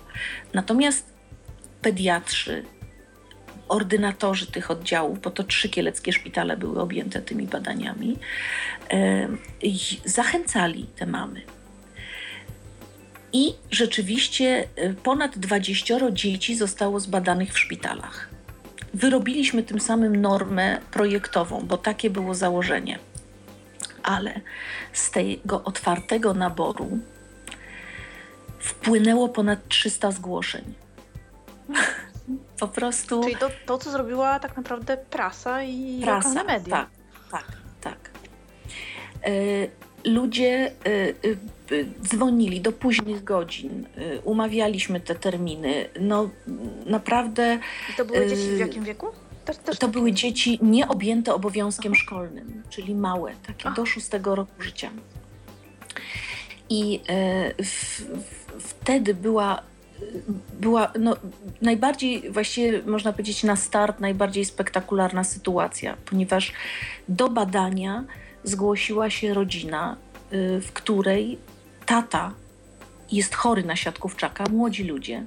Natomiast 0.53 1.13
pediatrzy, 1.81 2.63
ordynatorzy 3.69 4.47
tych 4.47 4.71
oddziałów, 4.71 5.21
bo 5.21 5.31
to 5.31 5.43
trzy 5.43 5.69
kieleckie 5.69 6.13
szpitale 6.13 6.57
były 6.57 6.81
objęte 6.81 7.21
tymi 7.21 7.47
badaniami, 7.47 8.17
zachęcali 10.05 10.85
te 10.95 11.05
mamy. 11.05 11.41
I 13.33 13.53
rzeczywiście 13.71 14.67
e, 14.75 14.93
ponad 14.93 15.37
20 15.37 16.11
dzieci 16.11 16.55
zostało 16.55 16.99
zbadanych 16.99 17.53
w 17.53 17.59
szpitalach. 17.59 18.29
Wyrobiliśmy 18.93 19.63
tym 19.63 19.79
samym 19.79 20.15
normę 20.15 20.77
projektową, 20.91 21.65
bo 21.67 21.77
takie 21.77 22.09
było 22.09 22.35
założenie. 22.35 22.99
Ale 24.03 24.41
z 24.93 25.11
tego 25.11 25.63
otwartego 25.63 26.33
naboru 26.33 26.99
wpłynęło 28.59 29.29
ponad 29.29 29.67
300 29.67 30.11
zgłoszeń 30.11 30.73
po 32.59 32.67
prostu. 32.67 33.23
Czyli 33.23 33.35
to, 33.35 33.49
to 33.65 33.77
co 33.77 33.91
zrobiła 33.91 34.39
tak 34.39 34.57
naprawdę 34.57 34.97
prasa 34.97 35.63
i 35.63 36.01
prasa, 36.03 36.43
media. 36.43 36.75
Tak, 36.75 36.89
tak, 37.31 37.47
tak. 37.81 38.11
E, 39.25 39.31
ludzie 40.09 40.71
e, 40.85 41.09
e, 41.09 41.85
dzwonili 42.01 42.61
do 42.61 42.71
późnych 42.71 43.23
godzin, 43.23 43.87
umawialiśmy 44.23 44.99
te 44.99 45.15
terminy. 45.15 45.89
No 45.99 46.29
naprawdę. 46.85 47.59
I 47.93 47.95
to 47.97 48.05
były 48.05 48.27
dzieci 48.27 48.55
w 48.55 48.59
jakim 48.59 48.83
wieku? 48.83 49.07
Też, 49.45 49.57
też 49.57 49.79
to 49.79 49.87
takie... 49.87 49.93
były 49.93 50.11
dzieci 50.11 50.59
nieobjęte 50.61 51.33
obowiązkiem 51.33 51.91
Aha. 51.95 52.01
szkolnym, 52.03 52.63
czyli 52.69 52.95
małe, 52.95 53.33
takie 53.47 53.65
Aha. 53.65 53.75
do 53.75 53.85
szóstego 53.85 54.35
roku 54.35 54.61
życia. 54.61 54.89
I 56.69 57.01
w, 57.63 57.65
w, 57.65 58.63
wtedy 58.63 59.13
była 59.13 59.61
była 60.59 60.91
no, 60.99 61.15
najbardziej, 61.61 62.31
właściwie 62.31 62.81
można 62.83 63.11
powiedzieć 63.11 63.43
na 63.43 63.55
start, 63.55 63.99
najbardziej 63.99 64.45
spektakularna 64.45 65.23
sytuacja, 65.23 65.97
ponieważ 66.05 66.53
do 67.07 67.29
badania 67.29 68.03
zgłosiła 68.43 69.09
się 69.09 69.33
rodzina, 69.33 69.97
y, 70.33 70.61
w 70.61 70.71
której 70.73 71.37
tata 71.85 72.33
jest 73.11 73.35
chory 73.35 73.63
na 73.63 73.75
siatkówczaka, 73.75 74.45
młodzi 74.49 74.83
ludzie, 74.83 75.23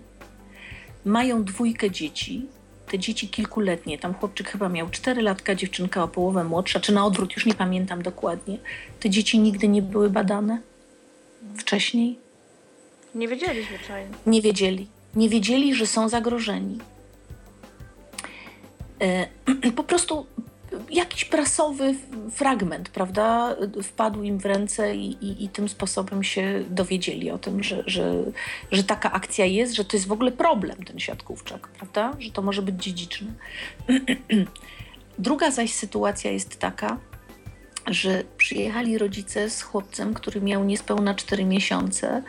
mają 1.05 1.45
dwójkę 1.45 1.91
dzieci, 1.91 2.47
te 2.87 2.99
dzieci 2.99 3.29
kilkuletnie, 3.29 3.99
tam 3.99 4.15
chłopczyk 4.15 4.49
chyba 4.49 4.69
miał 4.69 4.91
4 4.91 5.23
latka, 5.23 5.55
dziewczynka 5.55 6.03
o 6.03 6.09
połowę 6.09 6.45
młodsza, 6.45 6.81
czy 6.81 6.93
na 6.93 7.07
odwrót, 7.07 7.35
już 7.37 7.47
nie 7.47 7.55
pamiętam 7.55 8.03
dokładnie. 8.03 8.59
Te 9.01 9.11
dzieci 9.11 9.39
nigdy 9.39 9.69
nie 9.69 9.83
były 9.83 10.11
badane 10.11 10.61
wcześniej. 11.57 12.19
Nie 13.15 13.29
wiedzieli 13.29 13.65
zwyczajnie. 13.65 14.11
Nie 14.27 14.43
wiedzieli. 14.43 14.87
Nie 15.15 15.29
wiedzieli, 15.29 15.75
że 15.75 15.87
są 15.87 16.09
zagrożeni. 16.09 16.79
E, 19.03 19.27
po 19.77 19.85
prostu 19.85 20.27
jakiś 20.91 21.25
prasowy 21.25 21.95
fragment, 22.31 22.89
prawda, 22.89 23.57
wpadł 23.83 24.23
im 24.23 24.39
w 24.39 24.47
ręce 24.47 24.97
i, 24.97 25.11
i, 25.11 25.45
i, 25.45 25.49
tym 25.49 25.69
sposobem 25.69 26.25
się 26.25 26.65
dowiedzieli 26.71 27.31
o 27.31 27.39
tym, 27.39 27.63
że, 27.63 27.85
że, 27.87 28.15
że 28.73 28.85
taka 28.85 29.13
akcja 29.13 29.45
jest, 29.45 29.75
że 29.75 29.85
to 29.85 29.97
jest 29.97 30.07
w 30.07 30.13
ogóle 30.13 30.33
problem, 30.33 30.85
ten 30.85 30.99
siatkówczak, 30.99 31.69
prawda, 31.69 32.13
że 32.19 32.31
to 32.31 32.43
może 32.43 32.63
być 32.63 32.85
dziedziczne. 32.85 33.33
Druga 35.19 35.51
zaś 35.51 35.73
sytuacja 35.73 36.31
jest 36.31 36.59
taka, 36.59 36.99
że 37.87 38.25
przyjechali 38.37 38.99
rodzice 38.99 39.51
z 39.51 39.63
chłopcem, 39.63 40.15
który 40.15 40.41
miał 40.41 40.65
niespełna 40.65 41.15
4 41.15 41.45
miesiące 41.45 42.23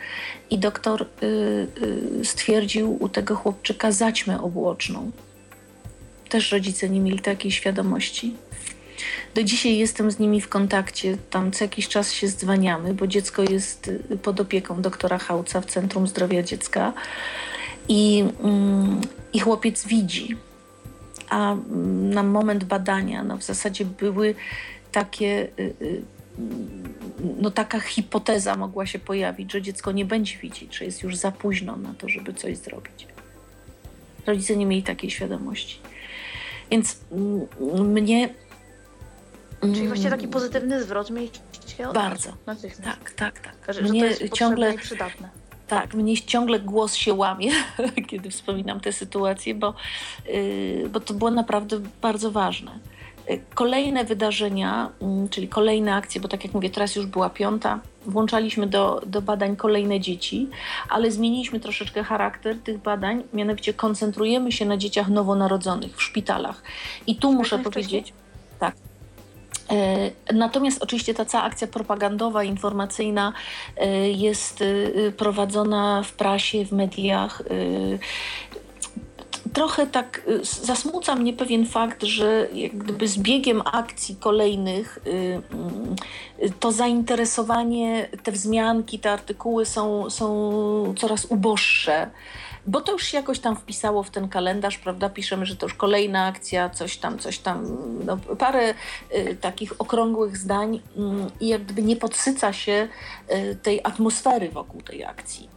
i 0.50 0.58
doktor 0.58 1.02
y, 1.02 1.26
y, 2.20 2.24
stwierdził 2.24 3.02
u 3.02 3.08
tego 3.08 3.36
chłopczyka 3.36 3.92
zaćmę 3.92 4.42
obłoczną. 4.42 5.10
Też 6.28 6.52
rodzice 6.52 6.88
nie 6.88 7.00
mieli 7.00 7.18
takiej 7.18 7.50
świadomości. 7.50 8.34
Do 9.34 9.42
dzisiaj 9.42 9.76
jestem 9.76 10.10
z 10.10 10.18
nimi 10.18 10.40
w 10.40 10.48
kontakcie, 10.48 11.16
tam 11.30 11.52
co 11.52 11.64
jakiś 11.64 11.88
czas 11.88 12.12
się 12.12 12.28
zdzwaniamy, 12.28 12.94
bo 12.94 13.06
dziecko 13.06 13.42
jest 13.42 13.88
y, 13.88 14.18
pod 14.22 14.40
opieką 14.40 14.82
doktora 14.82 15.18
Hałca 15.18 15.60
w 15.60 15.66
Centrum 15.66 16.06
Zdrowia 16.06 16.42
Dziecka 16.42 16.92
i, 17.88 18.24
mm, 18.42 19.00
i 19.32 19.40
chłopiec 19.40 19.86
widzi. 19.86 20.36
A 21.28 21.52
mm, 21.52 22.10
na 22.10 22.22
moment 22.22 22.64
badania 22.64 23.24
no 23.24 23.36
w 23.36 23.42
zasadzie 23.42 23.84
były 23.84 24.34
takie, 24.94 25.48
y, 25.58 25.74
y, 25.82 26.02
no 27.40 27.50
taka 27.50 27.80
hipoteza 27.80 28.56
mogła 28.56 28.86
się 28.86 28.98
pojawić, 28.98 29.52
że 29.52 29.62
dziecko 29.62 29.92
nie 29.92 30.04
będzie 30.04 30.38
widzieć, 30.38 30.76
że 30.76 30.84
jest 30.84 31.02
już 31.02 31.16
za 31.16 31.32
późno 31.32 31.76
na 31.76 31.94
to, 31.94 32.08
żeby 32.08 32.34
coś 32.34 32.56
zrobić. 32.56 33.06
Rodzice 34.26 34.56
nie 34.56 34.66
mieli 34.66 34.82
takiej 34.82 35.10
świadomości. 35.10 35.78
Więc 36.70 37.00
mm, 37.12 37.92
mnie. 37.92 38.34
Czyli 39.60 39.86
właściwie 39.86 40.10
taki 40.10 40.24
mm, 40.24 40.32
pozytywny 40.32 40.82
zwrot 40.82 41.10
mieliście 41.10 41.88
od 41.88 41.94
Bardzo. 41.94 42.32
Tak, 42.84 43.10
tak, 43.10 43.40
tak. 43.40 43.74
Że, 43.74 43.82
mnie 43.82 44.00
to 44.00 44.06
jest 44.06 44.32
ciągle 44.32 44.78
przydatne. 44.78 45.28
Tak, 45.68 45.94
mnie 45.94 46.22
ciągle 46.22 46.60
głos 46.60 46.94
się 46.94 47.14
łamie, 47.14 47.50
kiedy 48.08 48.30
wspominam 48.30 48.80
tę 48.80 48.92
sytuację, 48.92 49.54
bo, 49.54 49.74
yy, 50.26 50.88
bo 50.88 51.00
to 51.00 51.14
było 51.14 51.30
naprawdę 51.30 51.80
bardzo 52.02 52.30
ważne. 52.30 52.78
Kolejne 53.54 54.04
wydarzenia, 54.04 54.90
mm, 55.02 55.28
czyli 55.28 55.48
kolejne 55.48 55.94
akcje, 55.94 56.20
bo 56.20 56.28
tak 56.28 56.44
jak 56.44 56.54
mówię, 56.54 56.70
teraz 56.70 56.96
już 56.96 57.06
była 57.06 57.30
piąta, 57.30 57.80
włączaliśmy 58.06 58.66
do, 58.66 59.02
do 59.06 59.22
badań 59.22 59.56
kolejne 59.56 60.00
dzieci, 60.00 60.48
ale 60.88 61.10
zmieniliśmy 61.10 61.60
troszeczkę 61.60 62.02
charakter 62.02 62.58
tych 62.58 62.78
badań, 62.78 63.22
mianowicie 63.32 63.74
koncentrujemy 63.74 64.52
się 64.52 64.64
na 64.66 64.76
dzieciach 64.76 65.08
nowonarodzonych 65.08 65.96
w 65.96 66.02
szpitalach. 66.02 66.62
I 67.06 67.16
tu 67.16 67.32
muszę 67.32 67.58
powiedzieć, 67.58 68.12
tak. 68.58 68.74
E, 69.70 70.10
natomiast 70.34 70.82
oczywiście 70.82 71.14
ta 71.14 71.24
cała 71.24 71.44
akcja 71.44 71.66
propagandowa, 71.66 72.44
informacyjna 72.44 73.32
e, 73.76 74.10
jest 74.10 74.62
e, 74.62 75.12
prowadzona 75.12 76.02
w 76.02 76.12
prasie, 76.12 76.64
w 76.64 76.72
mediach 76.72 77.42
trochę 79.54 79.86
tak 79.86 80.22
y, 80.28 80.44
zasmuca 80.44 81.14
mnie 81.14 81.32
pewien 81.32 81.66
fakt, 81.66 82.02
że 82.02 82.48
jak 82.52 82.78
gdyby 82.78 83.08
z 83.08 83.18
biegiem 83.18 83.62
akcji 83.64 84.16
kolejnych 84.16 84.98
y, 85.06 85.10
y, 86.42 86.52
to 86.60 86.72
zainteresowanie, 86.72 88.08
te 88.22 88.32
wzmianki, 88.32 88.98
te 88.98 89.12
artykuły 89.12 89.66
są, 89.66 90.10
są 90.10 90.94
coraz 90.98 91.24
uboższe. 91.24 92.10
Bo 92.66 92.80
to 92.80 92.92
już 92.92 93.06
się 93.06 93.16
jakoś 93.16 93.38
tam 93.38 93.56
wpisało 93.56 94.02
w 94.02 94.10
ten 94.10 94.28
kalendarz, 94.28 94.78
prawda? 94.78 95.08
Piszemy, 95.08 95.46
że 95.46 95.56
to 95.56 95.66
już 95.66 95.74
kolejna 95.74 96.26
akcja, 96.26 96.70
coś 96.70 96.96
tam, 96.96 97.18
coś 97.18 97.38
tam, 97.38 97.76
no, 98.04 98.16
parę 98.16 98.74
y, 99.14 99.36
takich 99.40 99.80
okrągłych 99.80 100.36
zdań 100.36 100.76
y, 100.76 100.80
i 101.40 101.58
gdyby 101.58 101.82
nie 101.82 101.96
podsyca 101.96 102.52
się 102.52 102.88
y, 103.30 103.56
tej 103.62 103.80
atmosfery 103.84 104.48
wokół 104.48 104.82
tej 104.82 105.04
akcji. 105.04 105.53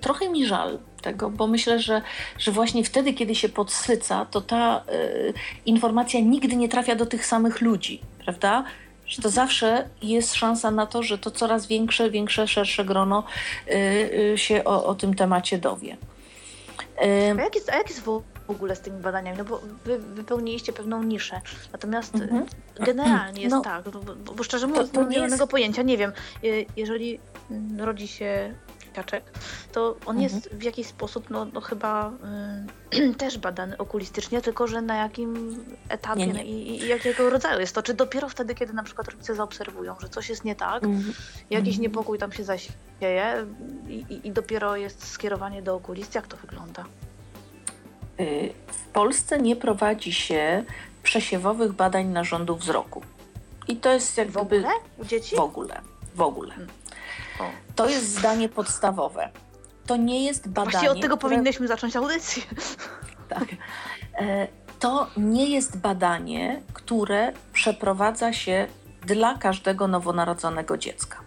Trochę 0.00 0.28
mi 0.28 0.46
żal, 0.46 0.78
tego, 1.02 1.30
bo 1.30 1.46
myślę, 1.46 1.80
że, 1.80 2.02
że 2.38 2.52
właśnie 2.52 2.84
wtedy, 2.84 3.12
kiedy 3.12 3.34
się 3.34 3.48
podsyca, 3.48 4.26
to 4.30 4.40
ta 4.40 4.84
y, 4.92 5.34
informacja 5.66 6.20
nigdy 6.20 6.56
nie 6.56 6.68
trafia 6.68 6.94
do 6.94 7.06
tych 7.06 7.26
samych 7.26 7.60
ludzi, 7.60 8.00
prawda? 8.24 8.64
Że 9.06 9.22
to 9.22 9.30
zawsze 9.30 9.88
jest 10.02 10.34
szansa 10.34 10.70
na 10.70 10.86
to, 10.86 11.02
że 11.02 11.18
to 11.18 11.30
coraz 11.30 11.66
większe, 11.66 12.10
większe, 12.10 12.48
szersze 12.48 12.84
grono 12.84 13.24
y, 13.68 13.72
y, 14.34 14.38
się 14.38 14.64
o, 14.64 14.86
o, 14.86 14.94
tym 14.94 15.14
temacie 15.14 15.58
dowie. 15.58 15.96
A 17.02 17.42
jak, 17.42 17.54
jest, 17.54 17.70
a 17.70 17.76
jak 17.76 17.88
jest 17.88 18.00
w 18.00 18.22
ogóle 18.48 18.76
z 18.76 18.80
tymi 18.80 19.00
badaniami? 19.00 19.38
No 19.38 19.44
bo 19.44 19.60
wy 19.84 19.98
wypełniliście 19.98 20.72
pewną 20.72 21.02
niszę. 21.02 21.40
Natomiast 21.72 22.14
mhm. 22.14 22.46
generalnie 22.80 23.42
jest 23.42 23.54
no, 23.54 23.60
tak, 23.60 23.88
bo, 23.88 24.34
bo, 24.34 24.42
szczerze 24.42 24.66
mówiąc, 24.66 24.90
to, 24.90 25.04
to 25.04 25.10
nie 25.10 25.18
mam 25.18 25.30
jest... 25.30 25.42
pojęcia. 25.42 25.82
Nie 25.82 25.98
wiem, 25.98 26.12
jeżeli 26.76 27.20
rodzi 27.78 28.08
się 28.08 28.54
siaczek, 28.98 29.24
to 29.72 29.96
on 30.06 30.16
mhm. 30.16 30.20
jest 30.20 30.48
w 30.54 30.62
jakiś 30.62 30.86
sposób, 30.86 31.30
no, 31.30 31.44
no 31.44 31.60
chyba 31.60 32.12
y, 32.94 33.14
też 33.22 33.38
badany 33.38 33.76
okulistycznie, 33.76 34.40
tylko 34.42 34.66
że 34.66 34.82
na 34.82 34.96
jakim 34.96 35.58
etapie 35.88 36.26
nie, 36.26 36.32
nie. 36.32 36.44
I, 36.44 36.82
I, 36.82 36.88
jakiego 36.88 37.30
rodzaju 37.30 37.60
jest 37.60 37.74
to? 37.74 37.82
Czy 37.82 37.94
dopiero 37.94 38.28
wtedy, 38.28 38.54
kiedy 38.54 38.72
na 38.72 38.82
przykład 38.82 39.08
rodzice 39.08 39.34
zaobserwują, 39.34 39.96
że 40.00 40.08
coś 40.08 40.28
jest 40.28 40.44
nie 40.44 40.54
tak, 40.54 40.84
mhm. 40.84 41.14
jakiś 41.50 41.74
mhm. 41.74 41.82
niepokój 41.82 42.18
tam 42.18 42.32
się 42.32 42.44
zasieje 42.44 43.46
i, 43.88 44.20
i 44.24 44.32
dopiero 44.32 44.76
jest 44.76 45.06
skierowanie 45.06 45.62
do 45.62 45.74
okulisty? 45.74 46.18
Jak 46.18 46.26
to 46.26 46.36
wygląda? 46.36 46.84
Y, 48.20 48.52
w 48.66 48.86
Polsce 48.92 49.38
nie 49.38 49.56
prowadzi 49.56 50.12
się 50.12 50.64
przesiewowych 51.02 51.72
badań 51.72 52.06
narządu 52.06 52.56
wzroku. 52.56 53.02
I 53.68 53.76
to 53.76 53.92
jest 53.92 54.16
jakby... 54.16 54.32
W 54.32 54.36
ogóle? 54.36 54.68
U 54.98 55.04
dzieci? 55.04 55.36
W 55.36 55.40
ogóle. 55.40 55.80
W 56.14 56.20
ogóle. 56.20 56.54
Hmm. 56.54 56.77
To 57.74 57.88
jest 57.88 58.18
zdanie 58.18 58.48
podstawowe. 58.48 59.30
To 59.86 59.96
nie 59.96 60.24
jest 60.24 60.48
badanie... 60.48 60.70
Właściwie 60.70 60.92
od 60.92 61.00
tego 61.00 61.16
które... 61.16 61.30
powinnyśmy 61.30 61.68
zacząć 61.68 61.96
audycję. 61.96 62.42
Tak. 63.28 63.44
E, 64.18 64.48
to 64.78 65.06
nie 65.16 65.50
jest 65.50 65.78
badanie, 65.78 66.62
które 66.72 67.32
przeprowadza 67.52 68.32
się 68.32 68.66
dla 69.06 69.34
każdego 69.34 69.88
nowonarodzonego 69.88 70.78
dziecka. 70.78 71.20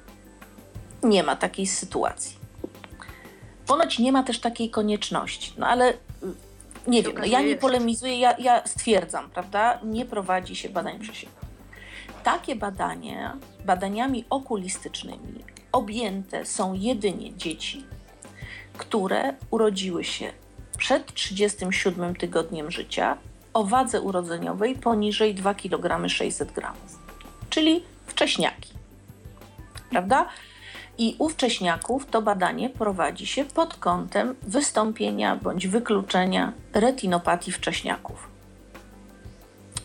Nie 1.04 1.24
ma 1.24 1.36
takiej 1.36 1.68
sytuacji. 1.68 2.38
Ponoć 3.68 4.00
nie 4.00 4.12
ma 4.12 4.24
też 4.24 4.40
takiej 4.40 4.70
konieczności. 4.70 5.54
No 5.58 5.68
ale 5.68 5.94
nie 6.88 7.04
wiem, 7.04 7.14
no 7.18 7.26
ja 7.26 7.42
nie 7.42 7.56
polemizuję, 7.56 8.20
ja, 8.20 8.38
ja 8.38 8.68
stwierdzam, 8.68 9.30
prawda? 9.30 9.80
Nie 9.84 10.06
prowadzi 10.06 10.56
się 10.56 10.70
badań 10.70 11.00
przesiewowych. 11.00 11.50
Takie 12.24 12.56
badania, 12.56 13.38
badaniami 13.66 14.26
okulistycznymi 14.30 15.44
objęte 15.72 16.46
są 16.46 16.74
jedynie 16.74 17.36
dzieci, 17.38 17.86
które 18.78 19.34
urodziły 19.52 20.04
się 20.04 20.34
przed 20.78 21.14
37 21.14 22.16
tygodniem 22.16 22.72
życia 22.72 23.18
o 23.54 23.64
wadze 23.64 24.02
urodzeniowej 24.02 24.76
poniżej 24.76 25.36
2 25.36 25.54
kg 25.54 26.10
600 26.10 26.52
g, 26.52 26.64
czyli 27.50 27.84
wcześniaki. 28.08 28.74
Prawda? 29.90 30.26
I 30.98 31.16
u 31.20 31.30
wcześniaków 31.30 32.06
to 32.06 32.22
badanie 32.22 32.70
prowadzi 32.70 33.28
się 33.28 33.46
pod 33.46 33.76
kątem 33.76 34.36
wystąpienia 34.42 35.36
bądź 35.36 35.68
wykluczenia 35.68 36.54
retinopatii 36.74 37.52
wcześniaków. 37.52 38.28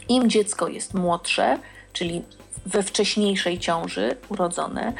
Im 0.09 0.31
dziecko 0.31 0.69
jest 0.69 0.95
młodsze, 0.95 1.59
czyli 1.93 2.23
we 2.67 2.83
wcześniejszej 2.83 3.59
ciąży 3.59 4.17
urodzone, 4.29 4.93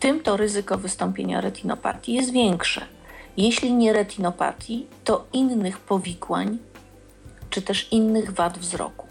tym 0.00 0.20
to 0.22 0.36
ryzyko 0.36 0.78
wystąpienia 0.78 1.40
retinopatii 1.40 2.14
jest 2.14 2.32
większe. 2.32 2.86
Jeśli 3.36 3.72
nie 3.72 3.92
retinopatii, 3.92 4.86
to 5.04 5.26
innych 5.32 5.78
powikłań 5.78 6.58
czy 7.50 7.62
też 7.62 7.92
innych 7.92 8.30
wad 8.32 8.58
wzroku. 8.58 9.06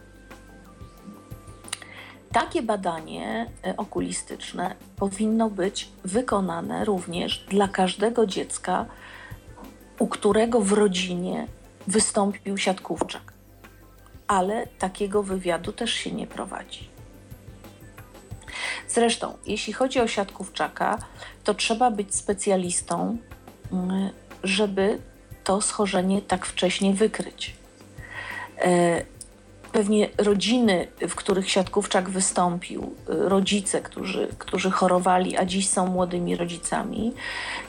Takie 2.31 2.61
badanie 2.61 3.45
e, 3.65 3.77
okulistyczne 3.77 4.75
powinno 4.95 5.49
być 5.49 5.89
wykonane 6.03 6.85
również 6.85 7.45
dla 7.49 7.67
każdego 7.67 8.25
dziecka, 8.25 8.85
u 9.99 10.07
którego 10.07 10.61
w 10.61 10.71
rodzinie 10.71 11.47
wystąpił 11.87 12.57
siatkówczak. 12.57 13.33
Ale 14.27 14.67
takiego 14.67 15.23
wywiadu 15.23 15.71
też 15.73 15.93
się 15.93 16.11
nie 16.11 16.27
prowadzi. 16.27 16.96
Zresztą, 18.87 19.33
jeśli 19.45 19.73
chodzi 19.73 19.99
o 19.99 20.07
siatkówczaka, 20.07 20.97
to 21.43 21.53
trzeba 21.53 21.91
być 21.91 22.15
specjalistą, 22.15 23.17
mm, 23.71 24.09
żeby 24.43 24.99
to 25.43 25.61
schorzenie 25.61 26.21
tak 26.21 26.45
wcześnie 26.45 26.93
wykryć. 26.93 27.55
E, 28.57 29.01
pewnie 29.71 30.09
rodziny, 30.17 30.87
w 31.01 31.15
których 31.15 31.49
siatkówczak 31.49 32.09
wystąpił, 32.09 32.95
rodzice, 33.07 33.81
którzy, 33.81 34.27
którzy 34.37 34.71
chorowali, 34.71 35.37
a 35.37 35.45
dziś 35.45 35.69
są 35.69 35.87
młodymi 35.87 36.35
rodzicami, 36.35 37.13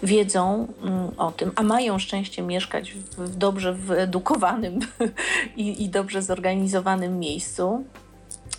wiedzą 0.02 0.68
mm, 0.82 1.10
o 1.16 1.32
tym, 1.32 1.52
a 1.56 1.62
mają 1.62 1.98
szczęście 1.98 2.42
mieszkać 2.42 2.92
w 2.92 3.36
dobrze 3.36 3.72
wyedukowanym 3.72 4.78
i, 5.56 5.84
i 5.84 5.88
dobrze 5.88 6.22
zorganizowanym 6.22 7.18
miejscu, 7.18 7.84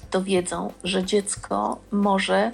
to 0.09 0.23
wiedzą, 0.23 0.73
że 0.83 1.03
dziecko 1.03 1.79
może 1.91 2.51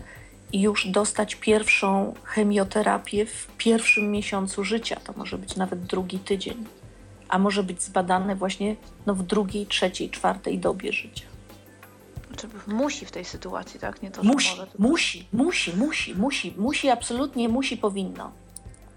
już 0.54 0.88
dostać 0.88 1.36
pierwszą 1.36 2.14
chemioterapię 2.24 3.26
w 3.26 3.48
pierwszym 3.58 4.12
miesiącu 4.12 4.64
życia. 4.64 4.96
To 5.04 5.14
może 5.18 5.38
być 5.38 5.56
nawet 5.56 5.86
drugi 5.86 6.20
tydzień 6.20 6.66
a 7.30 7.40
może 7.40 7.64
być 7.64 7.82
zbadane 7.82 8.36
właśnie 8.36 8.76
no, 9.06 9.16
w 9.16 9.24
drugiej, 9.24 9.66
trzeciej, 9.66 10.10
czwartej 10.10 10.60
dobie 10.60 10.94
życia. 10.94 11.26
Czy 12.38 12.48
musi 12.68 13.06
w 13.06 13.12
tej 13.12 13.26
sytuacji, 13.26 13.80
tak? 13.80 14.02
Nie 14.02 14.12
to, 14.12 14.24
musi, 14.24 14.50
może, 14.50 14.68
tylko... 14.68 14.84
musi, 14.84 15.28
musi, 15.34 15.74
musi, 15.74 16.16
musi, 16.16 16.54
musi, 16.58 16.90
absolutnie 16.90 17.50
musi, 17.50 17.78
powinno 17.78 18.32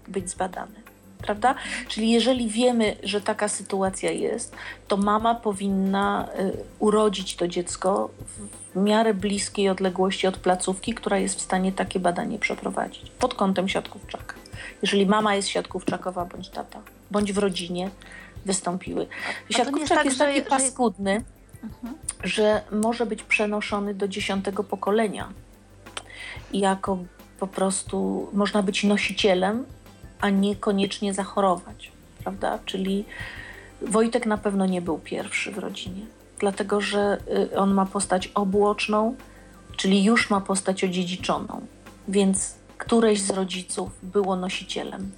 być 0.07 0.29
zbadane. 0.29 0.88
Prawda? 1.23 1.55
Czyli 1.87 2.11
jeżeli 2.11 2.49
wiemy, 2.49 2.95
że 3.03 3.21
taka 3.21 3.47
sytuacja 3.47 4.11
jest, 4.11 4.55
to 4.87 4.97
mama 4.97 5.35
powinna 5.35 6.29
y, 6.39 6.63
urodzić 6.79 7.35
to 7.35 7.47
dziecko 7.47 8.09
w 8.75 8.75
miarę 8.75 9.13
bliskiej 9.13 9.69
odległości 9.69 10.27
od 10.27 10.37
placówki, 10.37 10.93
która 10.93 11.17
jest 11.17 11.35
w 11.35 11.41
stanie 11.41 11.71
takie 11.71 11.99
badanie 11.99 12.39
przeprowadzić 12.39 13.09
pod 13.09 13.33
kątem 13.33 13.69
siatkówczaka. 13.69 14.35
Jeżeli 14.81 15.05
mama 15.05 15.35
jest 15.35 15.47
siatkówczakowa 15.47 16.25
bądź 16.25 16.49
tata, 16.49 16.81
bądź 17.11 17.33
w 17.33 17.37
rodzinie, 17.37 17.89
wystąpiły. 18.45 19.07
Siatkówczak 19.49 20.05
jest, 20.05 20.17
tak, 20.17 20.35
jest 20.35 20.49
taki 20.49 20.59
że, 20.59 20.65
paskudny, 20.65 21.23
że... 21.63 21.67
Mhm. 21.67 21.95
że 22.23 22.61
może 22.71 23.05
być 23.05 23.23
przenoszony 23.23 23.93
do 23.93 24.07
dziesiątego 24.07 24.63
pokolenia. 24.63 25.29
Jako 26.53 26.97
po 27.39 27.47
prostu 27.47 28.29
można 28.33 28.63
być 28.63 28.83
nosicielem, 28.83 29.65
a 30.21 30.29
niekoniecznie 30.29 31.13
zachorować, 31.13 31.91
prawda? 32.23 32.59
Czyli 32.65 33.05
Wojtek 33.81 34.25
na 34.25 34.37
pewno 34.37 34.65
nie 34.65 34.81
był 34.81 34.97
pierwszy 34.97 35.51
w 35.51 35.57
rodzinie, 35.57 36.05
dlatego 36.39 36.81
że 36.81 37.17
y, 37.51 37.57
on 37.57 37.73
ma 37.73 37.85
postać 37.85 38.27
obłoczną, 38.27 39.15
czyli 39.77 40.03
już 40.03 40.29
ma 40.29 40.41
postać 40.41 40.83
odziedziczoną, 40.83 41.61
więc 42.07 42.55
któreś 42.77 43.21
z 43.21 43.29
rodziców 43.29 43.89
było 44.03 44.35
nosicielem. 44.35 45.11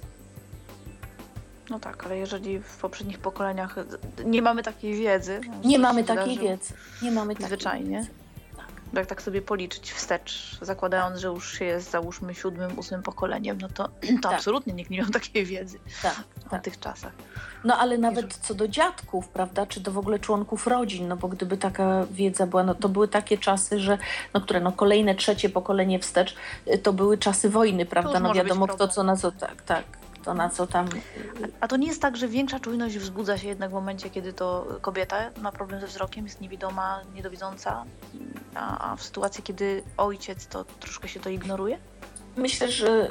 No 1.70 1.80
tak, 1.80 2.06
ale 2.06 2.18
jeżeli 2.18 2.60
w 2.60 2.76
poprzednich 2.76 3.18
pokoleniach 3.18 3.76
nie 4.24 4.42
mamy 4.42 4.62
takiej 4.62 4.94
wiedzy. 4.94 5.40
Nie 5.64 5.78
mamy 5.78 6.04
takiej 6.04 6.38
wiedzy. 6.38 6.74
Nie 7.02 7.10
mamy 7.10 7.34
takiej 7.34 7.46
Zwyczajnie. 7.46 7.98
Wiedzy. 7.98 8.21
Jak 8.92 9.06
tak 9.06 9.22
sobie 9.22 9.42
policzyć 9.42 9.92
wstecz, 9.92 10.58
zakładając, 10.60 11.18
że 11.18 11.28
już 11.28 11.58
się 11.58 11.64
jest 11.64 11.90
załóżmy 11.90 12.34
siódmym, 12.34 12.78
ósmym 12.78 13.02
pokoleniem, 13.02 13.58
no 13.60 13.68
to, 13.68 13.88
to 14.22 14.28
tak. 14.28 14.32
absolutnie 14.32 14.72
nikt 14.72 14.90
nie 14.90 14.98
miał 14.98 15.10
takiej 15.10 15.44
wiedzy 15.44 15.78
tak, 16.02 16.14
w 16.46 16.50
tak. 16.50 16.62
tych 16.62 16.80
czasach. 16.80 17.12
No 17.64 17.78
ale 17.78 17.98
nawet 17.98 18.36
co 18.36 18.54
do 18.54 18.68
dziadków, 18.68 19.28
prawda, 19.28 19.66
czy 19.66 19.80
do 19.80 19.92
w 19.92 19.98
ogóle 19.98 20.18
członków 20.18 20.66
rodzin, 20.66 21.08
no 21.08 21.16
bo 21.16 21.28
gdyby 21.28 21.56
taka 21.56 22.06
wiedza 22.10 22.46
była, 22.46 22.62
no 22.62 22.74
to 22.74 22.88
były 22.88 23.08
takie 23.08 23.38
czasy, 23.38 23.80
że, 23.80 23.98
no 24.34 24.40
które, 24.40 24.60
no 24.60 24.72
kolejne, 24.72 25.14
trzecie 25.14 25.48
pokolenie 25.48 25.98
wstecz, 25.98 26.36
y, 26.74 26.78
to 26.78 26.92
były 26.92 27.18
czasy 27.18 27.50
wojny, 27.50 27.86
prawda, 27.86 28.20
no 28.20 28.34
wiadomo 28.34 28.66
kto 28.66 28.88
co 28.88 29.02
na 29.02 29.16
co, 29.16 29.32
tak, 29.32 29.62
tak 29.62 30.01
to 30.24 30.34
na 30.34 30.48
co 30.48 30.66
tam. 30.66 30.88
A 31.60 31.68
to 31.68 31.76
nie 31.76 31.86
jest 31.86 32.02
tak, 32.02 32.16
że 32.16 32.28
większa 32.28 32.60
czujność 32.60 32.98
wzbudza 32.98 33.38
się 33.38 33.48
jednak 33.48 33.70
w 33.70 33.72
momencie, 33.72 34.10
kiedy 34.10 34.32
to 34.32 34.66
kobieta 34.80 35.30
ma 35.40 35.52
problem 35.52 35.80
ze 35.80 35.86
wzrokiem, 35.86 36.24
jest 36.24 36.40
niewidoma, 36.40 37.00
niedowidząca, 37.14 37.84
a, 38.54 38.96
w 38.96 39.02
sytuacji, 39.02 39.42
kiedy 39.42 39.82
ojciec, 39.96 40.46
to 40.46 40.64
troszkę 40.64 41.08
się 41.08 41.20
to 41.20 41.30
ignoruje? 41.30 41.78
Myślę, 42.36 42.70
że 42.70 43.10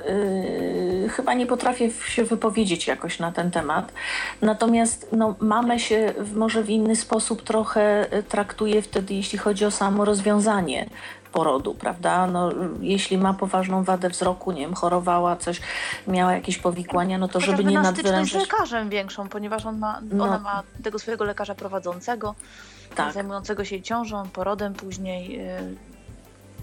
yy, 1.04 1.10
chyba 1.10 1.34
nie 1.34 1.46
potrafię 1.46 1.92
się 1.92 2.24
wypowiedzieć 2.24 2.88
jakoś 2.88 3.20
na 3.20 3.32
ten 3.32 3.52
temat. 3.52 3.94
Natomiast 4.42 5.08
no, 5.12 5.36
mamę 5.40 5.80
się 5.80 6.14
w, 6.18 6.36
może 6.36 6.64
w 6.64 6.70
inny 6.70 6.96
sposób 6.96 7.42
trochę 7.42 8.14
y, 8.18 8.24
traktuje 8.24 8.82
wtedy, 8.82 9.14
jeśli 9.14 9.38
chodzi 9.38 9.66
o 9.66 9.72
samo 9.72 10.06
rozwiązanie 10.06 10.90
porodu, 11.32 11.74
prawda? 11.74 12.28
No, 12.28 12.50
jeśli 12.80 13.18
ma 13.18 13.34
poważną 13.34 13.84
wadę 13.84 14.10
wzroku, 14.10 14.52
nie 14.52 14.62
wiem, 14.62 14.74
chorowała, 14.74 15.36
coś, 15.36 15.62
miała 16.08 16.34
jakieś 16.34 16.58
powikłania, 16.58 17.18
no 17.18 17.28
to 17.28 17.40
żeby 17.40 17.64
nie 17.64 17.80
nadwyrężać... 17.80 18.44
z 18.44 18.52
lekarzem 18.52 18.90
większą, 18.90 19.30
ponieważ 19.30 19.66
on 19.66 19.80
ma, 19.80 20.02
no. 20.12 20.24
ona 20.24 20.40
ma 20.40 20.64
tego 20.84 21.00
swojego 21.00 21.24
lekarza 21.24 21.56
prowadzącego, 21.56 22.36
tak. 22.96 23.14
zajmującego 23.14 23.66
się 23.66 23.82
ciążą, 23.82 24.30
porodem 24.30 24.74
później, 24.74 25.40
y, 25.40 25.91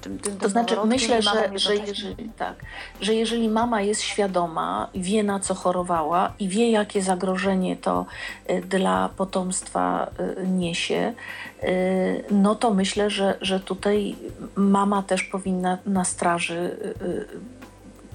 tym, 0.01 0.18
tym, 0.18 0.38
to 0.38 0.49
znaczy, 0.49 0.76
myślę, 0.84 1.22
że, 1.22 1.51
że, 1.55 1.76
jeżeli, 1.76 2.28
tak, 2.36 2.55
że 3.01 3.14
jeżeli 3.14 3.49
mama 3.49 3.82
jest 3.82 4.03
świadoma, 4.03 4.88
wie 4.94 5.22
na 5.22 5.40
co 5.40 5.55
chorowała 5.55 6.32
i 6.38 6.49
wie, 6.49 6.70
jakie 6.70 7.03
zagrożenie 7.03 7.76
to 7.76 8.07
y, 8.51 8.61
dla 8.61 9.09
potomstwa 9.16 10.11
y, 10.40 10.46
niesie, 10.46 11.14
y, 11.62 12.24
no 12.30 12.55
to 12.55 12.74
myślę, 12.74 13.11
że, 13.11 13.38
że 13.40 13.61
tutaj 13.61 14.16
mama 14.57 15.03
też 15.03 15.22
powinna 15.22 15.78
na 15.86 16.05
straży 16.05 16.76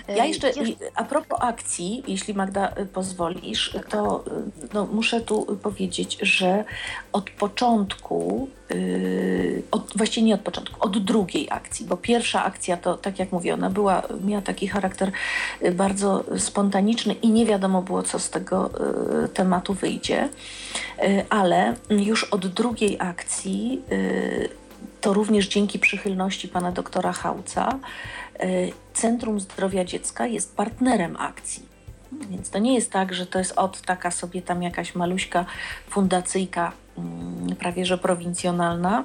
Ja 0.08 0.24
E, 0.24 0.28
jeszcze, 0.28 0.52
a 0.96 1.04
propos 1.04 1.40
akcji, 1.42 2.04
jeśli 2.08 2.34
Magda 2.34 2.74
y, 2.80 2.86
pozwolisz, 2.86 3.72
Tak, 3.74 3.86
to 3.86 4.24
y, 4.28 4.68
no, 4.74 4.86
muszę 4.86 5.22
tu 5.22 5.58
powiedzieć, 5.64 6.18
że 6.22 6.64
od 7.14 7.30
początku, 7.30 8.50
od, 9.72 9.94
właściwie 9.96 10.28
nie 10.28 10.36
od 10.36 10.42
początku, 10.42 10.84
od 10.86 10.98
drugiej 10.98 11.48
akcji, 11.52 11.86
bo 11.86 11.98
pierwsza 11.98 12.44
akcja 12.44 12.78
to, 12.78 12.98
tak 12.98 13.20
jak 13.20 13.32
mówię, 13.32 13.54
ona 13.54 13.70
była, 13.70 14.04
miała 14.26 14.42
taki 14.42 14.68
charakter 14.68 15.12
y, 15.64 15.72
bardzo 15.72 16.24
spontaniczny 16.38 17.14
i 17.14 17.30
nie 17.30 17.46
wiadomo 17.46 17.82
było, 17.82 18.04
co 18.04 18.20
z 18.20 18.30
tego 18.30 18.70
y, 19.26 19.30
tematu 19.30 19.74
wyjdzie, 19.74 20.30
Y, 20.30 20.87
ale 21.30 21.76
już 21.90 22.24
od 22.24 22.48
drugiej 22.48 22.98
akcji 23.00 23.82
y, 23.92 24.50
to 25.02 25.14
również 25.14 25.48
dzięki 25.48 25.80
przychylności 25.80 26.48
pana 26.48 26.72
doktora 26.72 27.14
Hałca 27.14 27.80
y, 28.44 28.72
Centrum 28.94 29.40
Zdrowia 29.40 29.86
Dziecka 29.86 30.28
jest 30.28 30.56
partnerem 30.56 31.18
akcji. 31.20 31.66
Więc 32.12 32.50
to 32.50 32.60
nie 32.60 32.76
jest 32.76 32.92
tak, 32.92 33.14
że 33.14 33.26
to 33.26 33.40
jest 33.40 33.54
od 33.56 33.82
taka 33.82 34.12
sobie 34.12 34.42
tam 34.42 34.64
jakaś 34.64 34.96
maluśka 34.96 35.46
fundacyjka, 35.90 36.72
mm, 36.98 37.56
prawie 37.56 37.86
że 37.86 37.98
prowincjonalna, 37.98 39.04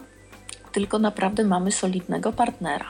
tylko 0.72 0.98
naprawdę 0.98 1.44
mamy 1.44 1.72
solidnego 1.72 2.32
partnera. 2.32 2.86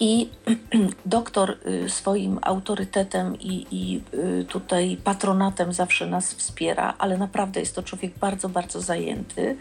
I 0.00 0.28
doktor 1.06 1.56
y, 1.66 1.90
swoim 1.90 2.38
autorytetem 2.42 3.36
i, 3.40 3.66
i 3.70 4.02
y, 4.14 4.44
tutaj 4.44 4.98
patronatem 5.04 5.72
zawsze 5.72 6.06
nas 6.06 6.34
wspiera, 6.34 6.94
ale 6.98 7.18
naprawdę 7.18 7.60
jest 7.60 7.74
to 7.74 7.82
człowiek 7.82 8.18
bardzo, 8.18 8.48
bardzo 8.48 8.80
zajęty 8.80 9.56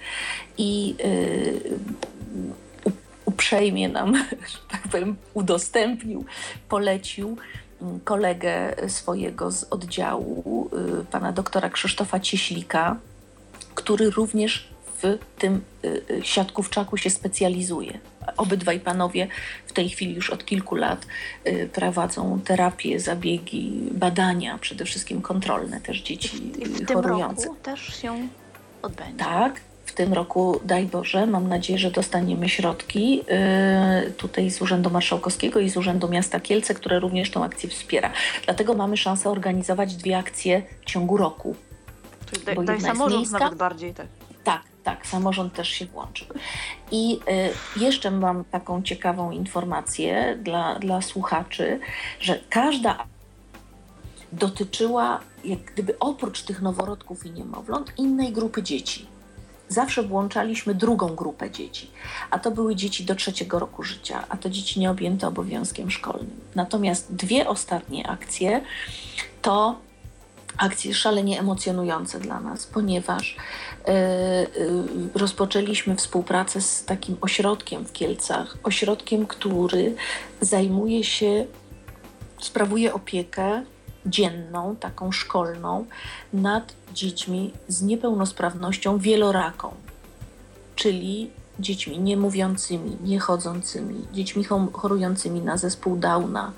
i 0.57 0.95
y, 1.05 1.79
uprzejmie 3.25 3.89
nam, 3.89 4.15
że 4.51 4.57
tak 4.71 4.87
powiem, 4.91 5.15
udostępnił, 5.33 6.25
polecił 6.69 7.37
mm, 7.81 7.99
kolegę 7.99 8.75
swojego 8.87 9.51
z 9.51 9.63
oddziału, 9.63 10.69
pana 11.11 11.31
doktora 11.31 11.69
Krzysztofa 11.69 12.19
Cieślika, 12.19 12.97
który 13.75 14.09
również 14.09 14.69
w 15.03 15.17
tym 15.37 15.61
siatkówczaku 16.23 16.97
się 16.97 17.09
specjalizuje. 17.09 17.99
Obydwaj 18.37 18.79
panowie 18.79 19.27
w 19.67 19.73
tej 19.73 19.89
chwili 19.89 20.15
już 20.15 20.29
od 20.29 20.45
kilku 20.45 20.75
lat 20.75 21.07
y, 21.47 21.69
prowadzą 21.73 22.39
terapię, 22.45 22.99
zabiegi, 22.99 23.71
badania, 23.91 24.57
przede 24.57 24.85
wszystkim 24.85 25.21
kontrolne 25.21 25.81
też 25.81 26.01
dzieci 26.01 26.61
I 26.61 26.65
w 26.65 26.81
y, 26.81 26.85
tym 26.85 26.99
roku 26.99 27.55
też 27.63 28.01
się 28.01 28.27
odbędzie. 28.81 29.17
Tak, 29.17 29.61
w 29.85 29.93
tym 29.93 30.13
roku, 30.13 30.59
daj 30.65 30.85
Boże, 30.85 31.27
mam 31.27 31.47
nadzieję, 31.47 31.79
że 31.79 31.91
dostaniemy 31.91 32.49
środki 32.49 33.17
yy, 33.17 34.11
tutaj 34.11 34.51
z 34.51 34.61
Urzędu 34.61 34.89
Marszałkowskiego 34.89 35.59
i 35.59 35.69
z 35.69 35.77
Urzędu 35.77 36.09
Miasta 36.09 36.39
Kielce, 36.39 36.73
które 36.73 36.99
również 36.99 37.31
tą 37.31 37.43
akcję 37.43 37.69
wspiera. 37.69 38.11
Dlatego 38.45 38.73
mamy 38.73 38.97
szansę 38.97 39.29
organizować 39.29 39.95
dwie 39.95 40.17
akcje 40.17 40.61
w 40.81 40.85
ciągu 40.85 41.17
roku. 41.17 41.55
Czyli 42.31 42.45
daj, 42.45 42.65
daj 42.65 42.81
samorząd 42.81 43.21
miejska. 43.21 43.39
nawet 43.39 43.57
bardziej 43.57 43.93
tak. 43.93 44.07
Tak, 44.87 45.07
samorząd 45.07 45.53
też 45.53 45.69
się 45.69 45.85
włączył. 45.85 46.27
I 46.91 47.19
y, 47.75 47.79
jeszcze 47.79 48.11
mam 48.11 48.43
taką 48.43 48.83
ciekawą 48.83 49.31
informację 49.31 50.37
dla, 50.43 50.79
dla 50.79 51.01
słuchaczy, 51.01 51.79
że 52.19 52.39
każda 52.49 53.05
dotyczyła, 54.31 55.19
jak 55.45 55.59
gdyby 55.59 55.99
oprócz 55.99 56.41
tych 56.41 56.61
noworodków 56.61 57.25
i 57.25 57.31
niemowląt, 57.31 57.93
innej 57.97 58.31
grupy 58.31 58.63
dzieci. 58.63 59.05
Zawsze 59.69 60.03
włączaliśmy 60.03 60.75
drugą 60.75 61.15
grupę 61.15 61.51
dzieci, 61.51 61.91
a 62.31 62.39
to 62.39 62.51
były 62.51 62.75
dzieci 62.75 63.05
do 63.05 63.15
trzeciego 63.15 63.59
roku 63.59 63.83
życia, 63.83 64.23
a 64.29 64.37
to 64.37 64.49
dzieci 64.49 64.79
nieobjęte 64.79 65.27
obowiązkiem 65.27 65.91
szkolnym. 65.91 66.39
Natomiast 66.55 67.15
dwie 67.15 67.49
ostatnie 67.49 68.09
akcje 68.09 68.61
to 69.41 69.86
akcje 70.57 70.93
szalenie 70.93 71.39
emocjonujące 71.39 72.19
dla 72.19 72.39
nas, 72.39 72.65
ponieważ 72.65 73.35
e, 73.85 73.89
e, 73.89 74.47
rozpoczęliśmy 75.15 75.95
współpracę 75.95 76.61
z 76.61 76.85
takim 76.85 77.17
ośrodkiem 77.21 77.85
w 77.85 77.91
Kielcach, 77.91 78.57
ośrodkiem, 78.63 79.25
który 79.25 79.95
zajmuje 80.41 81.03
się, 81.03 81.45
sprawuje 82.39 82.93
opiekę 82.93 83.63
dzienną, 84.05 84.75
taką 84.75 85.11
szkolną, 85.11 85.85
nad 86.33 86.73
dziećmi 86.93 87.53
z 87.67 87.81
niepełnosprawnością 87.81 88.97
wieloraką, 88.97 89.73
czyli 90.75 91.31
dziećmi 91.59 91.99
niemówiącymi, 91.99 92.97
niechodzącymi, 93.03 94.05
dziećmi 94.13 94.43
chorującymi 94.73 95.41
na 95.41 95.57
zespół 95.57 95.97
Downa, 95.97 96.51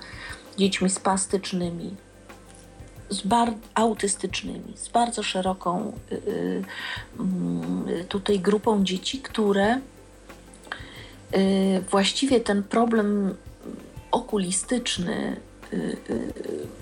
dziećmi 0.57 0.89
spastycznymi, 0.89 1.95
z 3.09 3.21
bar- 3.21 3.53
autystycznymi, 3.75 4.73
z 4.75 4.89
bardzo 4.89 5.23
szeroką 5.23 5.93
y, 6.11 6.15
y, 6.15 6.63
mm, 7.19 7.85
tutaj 8.09 8.39
grupą 8.39 8.83
dzieci, 8.83 9.19
które 9.19 9.79
y, 11.35 11.83
właściwie 11.89 12.39
ten 12.39 12.63
problem 12.63 13.35
okulistyczny 14.11 15.35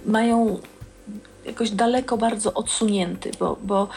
mają 0.05 0.59
jakoś 1.47 1.71
daleko 1.71 2.17
bardzo 2.17 2.53
odsunięty, 2.53 3.31
bo, 3.39 3.57
bo 3.63 3.87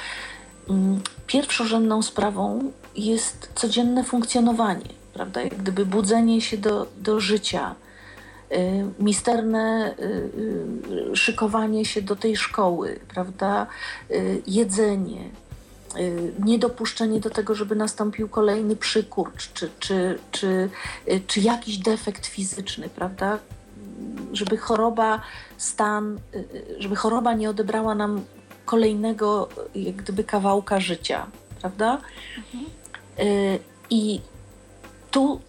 mm, 0.70 1.00
pierwszorzędną 1.26 2.02
sprawą 2.02 2.72
jest 2.96 3.50
codzienne 3.54 4.04
funkcjonowanie, 4.04 4.88
prawda? 5.14 5.42
Jak 5.42 5.56
gdyby 5.56 5.86
budzenie 5.86 6.40
się 6.40 6.58
do, 6.58 6.86
do 6.96 7.20
życia, 7.20 7.74
misterne 8.98 9.94
y, 9.98 10.03
y, 11.12 11.16
szykowanie 11.16 11.84
się 11.84 12.03
do 12.03 12.16
tej 12.16 12.36
szkoły, 12.36 13.01
prawda? 13.09 13.66
Y, 14.11 14.42
jedzenie, 14.46 15.30
y, 15.96 16.32
niedopuszczenie 16.44 17.20
do 17.20 17.30
tego, 17.30 17.55
żeby 17.55 17.76
nastąpił 17.76 18.28
kolejny 18.28 18.76
przykurcz, 18.76 19.53
czy, 19.53 19.70
czy, 19.78 20.18
czy, 20.30 20.70
y, 21.09 21.20
czy 21.26 21.40
jakiś 21.40 21.78
defekt 21.78 22.26
fizyczny, 22.26 22.88
prawda? 22.88 23.38
Żeby 24.32 24.57
choroba, 24.57 25.20
stan, 25.57 26.18
y, 26.34 26.38
y, 26.38 26.76
żeby 26.78 26.96
choroba 26.96 27.34
nie 27.34 27.51
odebrała 27.51 27.94
nam 27.94 28.24
kolejnego 28.64 29.48
jak 29.74 29.96
gdyby 29.96 30.24
kawałka 30.24 30.80
życia, 30.80 31.26
prawda? 31.61 32.01
Mhm. 32.36 32.64
Y, 33.20 33.59
I 33.90 34.20
tu 35.11 35.40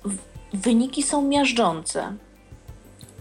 wyniki 0.54 1.04
są 1.04 1.22
miażdżące, 1.22 2.14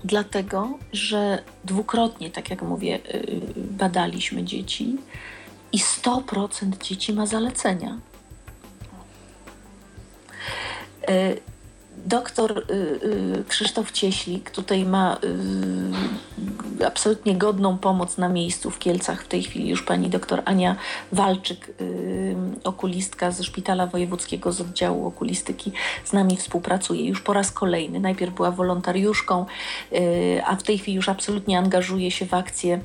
dlatego 0.04 0.78
że 0.92 1.42
dwukrotnie, 1.64 2.30
tak 2.30 2.50
jak 2.50 2.62
mówię, 2.62 2.98
y, 3.14 3.40
badaliśmy 3.56 4.44
dzieci 4.44 4.96
i 5.72 5.78
100% 5.78 6.78
dzieci 6.82 7.12
ma 7.12 7.26
zalecenia. 7.26 7.98
Doktor 12.06 12.64
y, 12.70 12.74
y, 12.74 13.44
Krzysztof 13.48 13.92
Cieślik 13.92 14.50
tutaj 14.50 14.84
ma 14.84 15.18
y, 16.80 16.86
absolutnie 16.86 17.36
godną 17.36 17.78
pomoc 17.78 18.18
na 18.18 18.28
miejscu 18.28 18.70
w 18.70 18.78
Kielcach. 18.78 19.24
W 19.24 19.28
tej 19.28 19.42
chwili 19.42 19.68
już 19.68 19.82
pani 19.82 20.10
doktor 20.10 20.42
Ania 20.44 20.76
Walczyk, 21.12 21.70
okulistka 22.64 23.30
ze 23.30 23.44
Szpitala 23.44 23.86
Wojewódzkiego 23.86 24.52
z 24.52 24.60
oddziału 24.60 25.06
okulistyki, 25.06 25.72
z 26.04 26.12
nami 26.12 26.36
współpracuje 26.36 27.04
już 27.04 27.20
po 27.20 27.32
raz 27.32 27.52
kolejny. 27.52 28.00
Najpierw 28.00 28.34
była 28.34 28.50
wolontariuszką, 28.50 29.46
a 30.46 30.56
w 30.56 30.62
tej 30.62 30.78
chwili 30.78 30.96
już 30.96 31.08
absolutnie 31.08 31.58
angażuje 31.58 32.10
się 32.10 32.26
w 32.26 32.34
akcję 32.34 32.80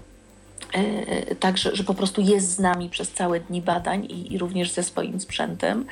tak, 1.39 1.57
że, 1.57 1.75
że, 1.75 1.83
po 1.83 1.93
prostu 1.93 2.21
jest 2.21 2.49
z 2.55 2.59
nami 2.59 2.89
przez 2.89 3.11
całe 3.11 3.39
dni 3.39 3.61
badań 3.61 4.05
i, 4.05 4.33
i, 4.33 4.37
również 4.37 4.71
ze 4.71 4.83
swoim 4.83 5.19
sprzętem. 5.19 5.85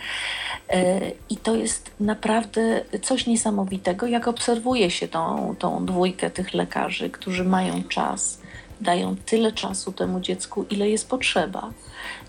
E, 0.69 1.01
I 1.29 1.37
to 1.37 1.55
jest 1.55 1.91
naprawdę 1.99 2.81
coś 3.01 3.27
niesamowitego, 3.27 4.07
jak 4.07 4.27
obserwuje 4.27 4.91
się 4.91 5.07
tą, 5.07 5.55
tą 5.59 5.85
dwójkę 5.85 6.29
tych 6.29 6.53
lekarzy, 6.53 7.09
którzy 7.09 7.43
mają 7.43 7.83
czas, 7.83 8.41
dają 8.81 9.15
tyle 9.25 9.51
czasu 9.51 9.91
temu 9.91 10.19
dziecku, 10.19 10.65
ile 10.69 10.89
jest 10.89 11.09
potrzeba 11.09 11.71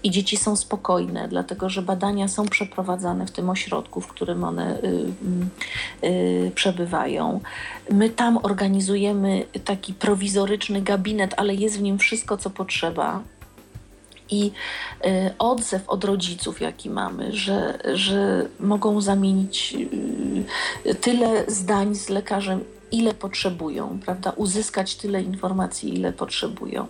i 0.05 0.11
dzieci 0.11 0.36
są 0.36 0.57
spokojne, 0.57 1.28
dlatego 1.28 1.68
że 1.68 1.82
badania 1.82 2.28
są 2.28 2.46
przeprowadzane 2.46 3.26
w 3.26 3.30
tym 3.30 3.50
ośrodku, 3.50 4.00
w 4.00 4.09
którym 4.09 4.44
one 4.44 4.78
y, 4.82 4.86
y, 6.05 6.07
y, 6.09 6.52
przebywają. 6.55 7.40
My 7.90 8.11
tam 8.11 8.38
organizujemy 8.42 9.44
taki 9.64 9.94
prowizoryczny 9.94 10.82
gabinet, 10.82 11.34
ale 11.36 11.55
jest 11.55 11.78
w 11.78 11.82
nim 11.82 11.98
wszystko, 11.98 12.36
co 12.36 12.50
potrzeba. 12.50 13.22
I 14.30 14.52
y, 15.07 15.30
odzew 15.38 15.88
od 15.88 16.05
rodziców, 16.05 16.61
jaki 16.61 16.90
mamy, 16.90 17.32
że, 17.32 17.78
że 17.94 18.46
mogą 18.61 19.00
zamienić 19.00 19.76
y, 20.86 20.94
tyle 20.94 21.44
zdań 21.48 21.94
z 21.94 22.09
lekarzem, 22.09 22.64
ile 22.92 23.14
potrzebują, 23.14 23.98
prawda? 24.05 24.30
Uzyskać 24.36 24.94
tyle 24.94 25.22
informacji, 25.22 25.94
ile 25.94 26.12
potrzebują. 26.12 26.86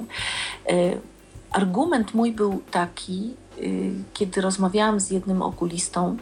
Argument 1.54 2.14
mój 2.14 2.32
był 2.32 2.62
taki, 2.70 3.34
y, 3.58 3.92
kiedy 4.14 4.40
rozmawiałam 4.40 5.00
z 5.00 5.10
jednym 5.10 5.42
okulistą 5.42 6.16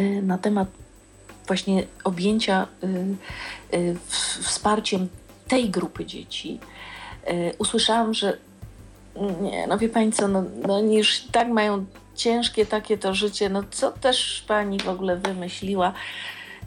y, 0.00 0.22
na 0.22 0.38
temat 0.38 0.68
właśnie 1.46 1.86
objęcia 2.04 2.66
y, 3.72 3.96
wsparciem 4.40 5.08
tej 5.48 5.70
grupy 5.70 6.06
dzieci, 6.06 6.60
usłyszałam, 7.58 8.14
że 8.14 8.38
nie, 9.40 9.66
no 9.66 9.78
wie 9.78 9.88
pani 9.88 10.12
co, 10.12 10.28
no, 10.28 10.44
no 10.66 10.76
oni 10.76 10.96
już 10.96 11.20
tak 11.20 11.48
mają 11.48 11.84
ciężkie 12.14 12.66
takie 12.66 12.98
to 12.98 13.14
życie, 13.14 13.48
no 13.48 13.62
co 13.70 13.90
też 13.92 14.44
pani 14.48 14.78
w 14.78 14.88
ogóle 14.88 15.16
wymyśliła, 15.16 15.92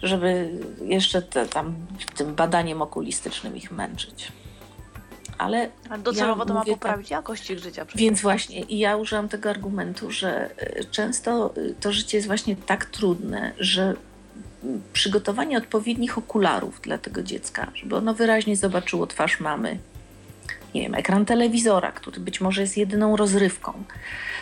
żeby 0.04 0.50
jeszcze 0.86 1.22
te, 1.22 1.46
tam 1.46 1.76
tym 2.16 2.36
badaniem 2.36 2.82
okulistycznym 2.82 3.58
ich 3.58 3.72
męczyć 3.72 4.32
ale. 5.42 5.70
Ale 5.90 6.04
docelowo 6.04 6.42
ja 6.42 6.48
to 6.48 6.54
ma 6.54 6.66
poprawić 6.66 7.08
tak, 7.08 7.12
jakość 7.12 7.50
ich 7.50 7.60
życia. 7.60 7.86
Więc 7.96 8.22
właśnie, 8.22 8.62
i 8.62 8.80
ja 8.80 8.98
użyłam 8.98 9.30
tego 9.30 9.50
argumentu, 9.50 10.12
że 10.12 10.50
e, 10.58 10.84
często 10.84 11.54
e, 11.56 11.74
to 11.80 11.92
życie 11.92 12.18
jest 12.18 12.28
właśnie 12.28 12.56
tak 12.56 12.86
trudne, 12.86 13.52
że 13.60 13.96
przygotowanie 14.94 15.58
odpowiednich 15.58 16.18
okularów 16.18 16.82
dla 16.82 16.98
tego 16.98 17.24
dziecka, 17.24 17.72
żeby 17.76 17.96
ono 17.96 18.14
wyraźnie 18.14 18.56
zobaczyło 18.56 19.08
twarz 19.08 19.40
mamy, 19.40 19.78
nie 20.76 20.82
wiem, 20.82 20.96
ekran 20.96 21.26
telewizora, 21.26 21.92
który 21.92 22.20
być 22.20 22.42
może 22.42 22.62
jest 22.62 22.78
jedyną 22.78 23.18
rozrywką 23.18 23.84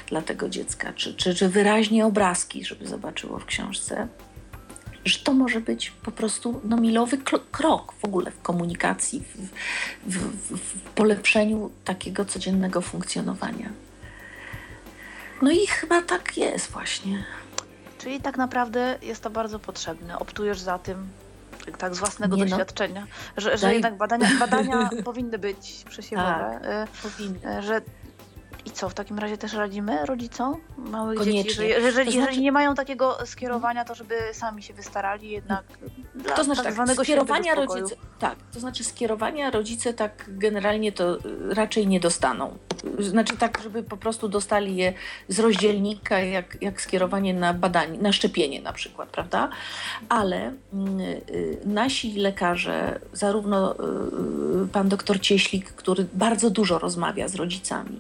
dla 0.08 0.22
tego 0.22 0.50
dziecka, 0.50 0.94
czy, 0.94 1.14
czy, 1.14 1.36
czy 1.36 1.50
wyraźnie 1.50 2.06
obrazki, 2.06 2.66
żeby 2.66 2.88
zobaczyło 2.88 3.40
w 3.40 3.46
książce, 3.46 4.08
że 5.06 5.20
to 5.20 5.34
może 5.34 5.62
być 5.62 5.92
po 5.92 6.12
prostu 6.12 6.62
no, 6.64 6.78
milowy 6.78 7.18
krok 7.52 7.94
w 7.94 8.06
ogóle 8.06 8.32
w 8.32 8.42
komunikacji, 8.42 9.24
w, 10.06 10.16
w, 10.16 10.58
w, 10.58 10.80
polepszeniu 10.82 11.72
takiego 11.86 12.26
codziennego 12.26 12.82
funkcjonowania. 12.82 13.70
No 15.42 15.52
i 15.52 15.68
chyba 15.68 16.02
tak 16.02 16.38
jest 16.38 16.72
właśnie. 16.72 17.24
Czyli 17.98 18.22
tak 18.22 18.38
naprawdę 18.38 18.98
jest 19.02 19.24
to 19.24 19.30
bardzo 19.30 19.60
potrzebne. 19.60 20.20
Optujesz 20.20 20.60
za 20.60 20.80
tym, 20.80 21.08
tak 21.78 21.96
z 21.96 22.00
własnego 22.00 22.36
Nie 22.36 22.44
no. 22.44 22.50
doświadczenia, 22.50 23.02
no. 23.02 23.42
że, 23.42 23.58
że 23.58 23.74
jednak 23.74 23.98
badania, 23.98 24.30
badania 24.40 24.90
powinny 25.06 25.38
być 25.38 25.86
przesiewowe. 25.90 26.60
Tak, 26.64 26.90
powinny. 26.90 27.62
Że 27.62 27.82
i 28.66 28.72
co, 28.72 28.90
w 28.90 28.94
takim 28.94 29.20
razie 29.20 29.38
też 29.38 29.54
radzimy 29.54 30.06
rodzicom 30.06 30.58
małych 30.78 31.18
Koniecznie. 31.18 31.44
dzieci, 31.44 31.56
że 31.56 31.66
jeżeli, 31.66 32.06
to 32.06 32.12
znaczy... 32.12 32.18
jeżeli 32.18 32.42
nie 32.42 32.52
mają 32.52 32.76
takiego 32.76 33.18
skierowania, 33.26 33.86
to 33.86 33.96
żeby 33.96 34.16
sami 34.34 34.64
się 34.64 34.74
wystarali 34.74 35.30
jednak 35.30 35.64
dla 36.16 36.36
To 36.36 36.44
znaczy 36.44 36.64
tak, 36.64 36.74
zwanego 36.74 37.04
skierowania 37.04 37.56
rodzice, 37.56 37.96
tak, 38.20 38.36
to 38.54 38.60
znaczy 38.60 38.84
skierowania 38.84 39.52
rodzice 39.52 39.94
tak 39.94 40.26
generalnie 40.28 40.92
to 40.92 41.18
raczej 41.50 41.88
nie 41.88 42.00
dostaną. 42.00 42.58
Znaczy 43.00 43.38
tak, 43.38 43.62
żeby 43.64 43.84
po 43.84 43.98
prostu 43.98 44.30
dostali 44.30 44.76
je 44.76 44.94
z 45.28 45.40
rozdzielnika, 45.40 46.20
jak, 46.20 46.58
jak 46.62 46.82
skierowanie 46.82 47.34
na 47.34 47.54
badanie, 47.54 47.98
na 47.98 48.12
szczepienie 48.12 48.62
na 48.62 48.74
przykład, 48.74 49.10
prawda? 49.10 49.50
Ale 50.10 50.52
y, 51.30 51.58
nasi 51.66 52.14
lekarze, 52.14 53.00
zarówno 53.14 53.76
y, 53.76 54.68
pan 54.72 54.90
doktor 54.90 55.20
Cieślik, 55.20 55.72
który 55.72 56.06
bardzo 56.14 56.50
dużo 56.50 56.80
rozmawia 56.80 57.28
z 57.28 57.36
rodzicami, 57.36 57.98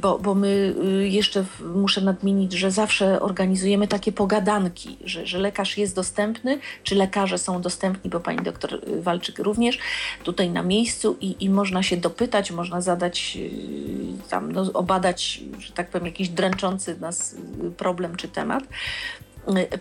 bo, 0.00 0.18
bo 0.18 0.34
my 0.34 0.74
y, 1.02 1.08
jeszcze 1.08 1.44
muszę 1.74 2.00
nadmienić, 2.00 2.52
że 2.52 2.70
zawsze 2.70 3.20
organizujemy 3.20 3.88
takie 3.88 4.12
pogadanki, 4.12 4.96
że, 5.04 5.26
że 5.26 5.38
lekarz 5.38 5.78
jest 5.78 5.94
dostępny, 5.94 6.58
czy 6.82 6.94
lekarze 6.94 7.38
są 7.38 7.62
dostępni, 7.62 8.10
bo 8.10 8.20
pani 8.20 8.42
doktor 8.42 8.80
Walczyk 9.00 9.38
również 9.38 9.78
tutaj 10.24 10.50
na 10.50 10.62
miejscu 10.62 11.16
i, 11.20 11.44
i 11.44 11.50
można 11.50 11.82
się 11.82 11.96
dopytać, 11.96 12.50
można 12.50 12.80
zadać 12.80 13.38
y, 13.40 14.28
tam, 14.30 14.52
no, 14.52 14.72
obadać, 14.72 15.40
że 15.58 15.72
tak 15.72 15.90
powiem, 15.90 16.06
jakiś 16.06 16.28
dręczący 16.28 17.00
nas 17.00 17.32
y, 17.32 17.70
problem 17.70 18.16
czy 18.16 18.28
temat. 18.28 18.64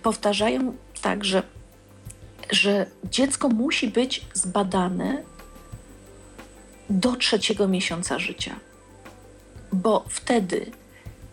Powtarzają 0.04 0.76
tak, 1.02 1.26
że, 1.26 1.44
że 2.52 2.86
dziecko 3.12 3.50
musi 3.50 3.88
być 3.88 4.26
zbadane 4.34 5.24
do 6.90 7.16
trzeciego 7.16 7.68
miesiąca 7.68 8.20
życia 8.20 8.56
bo 9.76 10.06
wtedy, 10.10 10.72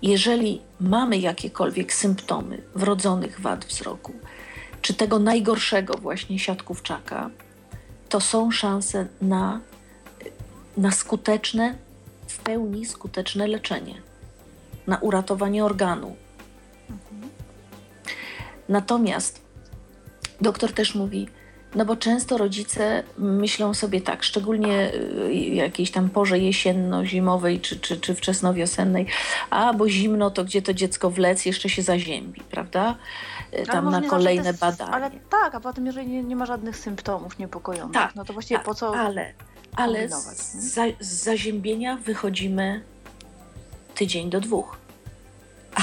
jeżeli 0.02 0.60
mamy 0.80 1.18
jakiekolwiek 1.18 1.92
symptomy 1.92 2.62
wrodzonych 2.74 3.40
wad 3.40 3.64
wzroku, 3.64 4.12
czy 4.82 4.94
tego 4.94 5.18
najgorszego 5.18 5.94
właśnie 5.98 6.38
siatkówczaka, 6.38 7.30
to 8.08 8.20
są 8.20 8.50
szanse 8.50 9.06
na, 9.20 9.60
na 10.76 10.90
skuteczne, 10.90 11.74
w 12.28 12.38
pełni 12.38 12.86
skuteczne 12.86 13.46
leczenie, 13.48 14.02
na 14.86 14.96
uratowanie 14.98 15.64
organu. 15.64 16.16
Natomiast 18.68 19.40
doktor 20.40 20.72
też 20.72 20.94
mówi, 20.94 21.28
no 21.74 21.84
bo 21.84 21.96
często 21.96 22.38
rodzice 22.38 23.02
myślą 23.18 23.74
sobie 23.74 24.00
tak, 24.00 24.22
szczególnie 24.22 24.94
y, 24.94 25.34
jakiejś 25.34 25.90
tam 25.90 26.10
porze 26.10 26.38
jesienno-zimowej 26.38 27.60
czy, 27.60 27.80
czy, 27.80 28.00
czy 28.00 28.14
wczesnowiosennej, 28.14 29.06
a 29.50 29.72
bo 29.74 29.88
zimno, 29.88 30.30
to 30.30 30.44
gdzie 30.44 30.62
to 30.62 30.74
dziecko 30.74 31.10
wlec 31.10 31.46
jeszcze 31.46 31.68
się 31.68 31.82
zaziębi, 31.82 32.40
prawda? 32.50 32.94
Y, 33.58 33.66
tam 33.66 33.90
na 33.90 34.02
kolejne 34.02 34.48
jest, 34.48 34.60
badania. 34.60 34.92
Ale 34.92 35.10
tak, 35.30 35.54
a 35.54 35.60
potem 35.60 35.86
jeżeli 35.86 36.06
nie, 36.06 36.22
nie 36.22 36.36
ma 36.36 36.46
żadnych 36.46 36.76
symptomów 36.76 37.38
niepokojących, 37.38 38.02
tak, 38.02 38.14
no 38.14 38.24
to 38.24 38.32
właściwie 38.32 38.58
tak, 38.58 38.66
po 38.66 38.74
co 38.74 38.96
Ale, 38.96 39.32
ale 39.76 40.08
z, 40.08 40.54
za, 40.54 40.82
z 41.00 41.22
zaziębienia 41.22 41.96
wychodzimy 41.96 42.82
tydzień 43.94 44.30
do 44.30 44.40
dwóch. 44.40 44.76
A, 45.74 45.80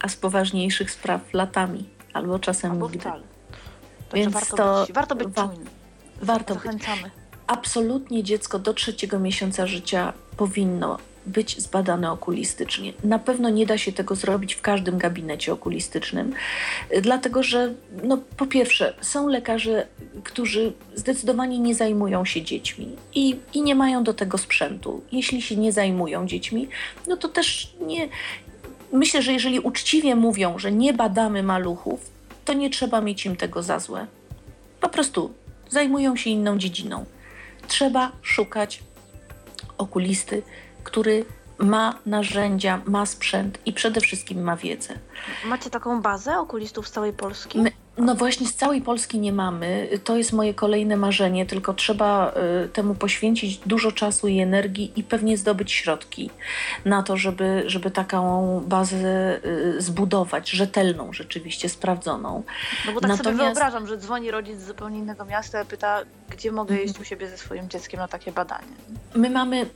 a 0.00 0.08
z 0.08 0.16
poważniejszych 0.16 0.90
spraw 0.90 1.34
latami, 1.34 1.88
albo 2.12 2.38
czasem 2.38 2.70
albo 2.70 2.86
nigdy. 2.86 3.00
Wcale. 3.00 3.35
Więc 4.14 4.32
warto 4.32 4.56
to 4.56 4.80
być, 4.86 4.92
warto 4.94 5.14
być 5.14 5.28
wa 5.28 5.48
czujnym. 5.48 5.68
Warto 6.22 6.54
Zachęcamy. 6.54 7.02
Być. 7.02 7.12
Absolutnie 7.46 8.22
dziecko 8.22 8.58
do 8.58 8.74
trzeciego 8.74 9.18
miesiąca 9.18 9.66
życia 9.66 10.12
powinno 10.36 10.98
być 11.26 11.60
zbadane 11.60 12.12
okulistycznie. 12.12 12.92
Na 13.04 13.18
pewno 13.18 13.48
nie 13.48 13.66
da 13.66 13.78
się 13.78 13.92
tego 13.92 14.14
zrobić 14.14 14.54
w 14.54 14.60
każdym 14.60 14.98
gabinecie 14.98 15.52
okulistycznym, 15.52 16.32
dlatego 17.02 17.42
że 17.42 17.74
no, 18.02 18.18
po 18.36 18.46
pierwsze 18.46 18.94
są 19.00 19.28
lekarze, 19.28 19.86
którzy 20.24 20.72
zdecydowanie 20.94 21.58
nie 21.58 21.74
zajmują 21.74 22.24
się 22.24 22.42
dziećmi 22.42 22.96
i, 23.14 23.36
i 23.54 23.62
nie 23.62 23.74
mają 23.74 24.04
do 24.04 24.14
tego 24.14 24.38
sprzętu. 24.38 25.02
Jeśli 25.12 25.42
się 25.42 25.56
nie 25.56 25.72
zajmują 25.72 26.26
dziećmi, 26.26 26.68
no 27.08 27.16
to 27.16 27.28
też 27.28 27.74
nie. 27.86 28.08
Myślę, 28.92 29.22
że 29.22 29.32
jeżeli 29.32 29.60
uczciwie 29.60 30.16
mówią, 30.16 30.58
że 30.58 30.72
nie 30.72 30.92
badamy 30.92 31.42
maluchów, 31.42 32.15
to 32.46 32.52
nie 32.52 32.70
trzeba 32.70 33.00
mieć 33.00 33.26
im 33.26 33.36
tego 33.36 33.62
za 33.62 33.78
złe. 33.78 34.06
Po 34.80 34.88
prostu 34.88 35.34
zajmują 35.68 36.16
się 36.16 36.30
inną 36.30 36.58
dziedziną. 36.58 37.04
Trzeba 37.68 38.12
szukać 38.22 38.82
okulisty, 39.78 40.42
który 40.84 41.24
ma 41.58 41.98
narzędzia, 42.06 42.82
ma 42.86 43.06
sprzęt 43.06 43.58
i 43.66 43.72
przede 43.72 44.00
wszystkim 44.00 44.42
ma 44.42 44.56
wiedzę. 44.56 44.94
Macie 45.46 45.70
taką 45.70 46.02
bazę 46.02 46.38
okulistów 46.38 46.88
z 46.88 46.90
całej 46.90 47.12
Polski? 47.12 47.58
My, 47.58 47.72
no 47.98 48.14
właśnie, 48.14 48.46
z 48.46 48.54
całej 48.54 48.82
Polski 48.82 49.18
nie 49.18 49.32
mamy. 49.32 49.88
To 50.04 50.16
jest 50.16 50.32
moje 50.32 50.54
kolejne 50.54 50.96
marzenie, 50.96 51.46
tylko 51.46 51.74
trzeba 51.74 52.32
y, 52.64 52.68
temu 52.68 52.94
poświęcić 52.94 53.58
dużo 53.58 53.92
czasu 53.92 54.28
i 54.28 54.38
energii 54.38 54.92
i 54.96 55.04
pewnie 55.04 55.36
zdobyć 55.36 55.72
środki 55.72 56.30
na 56.84 57.02
to, 57.02 57.16
żeby, 57.16 57.62
żeby 57.66 57.90
taką 57.90 58.60
bazę 58.66 59.40
y, 59.44 59.82
zbudować, 59.82 60.50
rzetelną, 60.50 61.12
rzeczywiście 61.12 61.68
sprawdzoną. 61.68 62.42
No 62.86 62.92
bo 62.92 63.00
tak 63.00 63.10
Natomiast... 63.10 63.24
sobie 63.24 63.36
wyobrażam, 63.36 63.86
że 63.86 63.96
dzwoni 63.96 64.30
rodzic 64.30 64.60
z 64.60 64.66
zupełnie 64.66 64.98
innego 64.98 65.24
miasta 65.24 65.62
i 65.62 65.66
pyta, 65.66 66.02
gdzie 66.30 66.52
mogę 66.52 66.74
mhm. 66.74 66.90
iść 66.90 67.00
u 67.00 67.04
siebie 67.04 67.28
ze 67.28 67.38
swoim 67.38 67.68
dzieckiem 67.68 68.00
na 68.00 68.08
takie 68.08 68.32
badanie. 68.32 68.66
My 69.14 69.30
mamy 69.30 69.66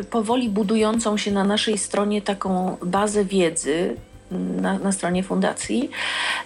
y, 0.00 0.04
powoli 0.04 0.48
budującą 0.48 1.16
się 1.16 1.32
na 1.32 1.44
naszej 1.44 1.78
stronie 1.78 2.22
taką 2.22 2.76
bazę 2.82 3.24
wiedzy, 3.24 3.96
na, 4.30 4.78
na 4.78 4.92
stronie 4.92 5.22
fundacji. 5.22 5.90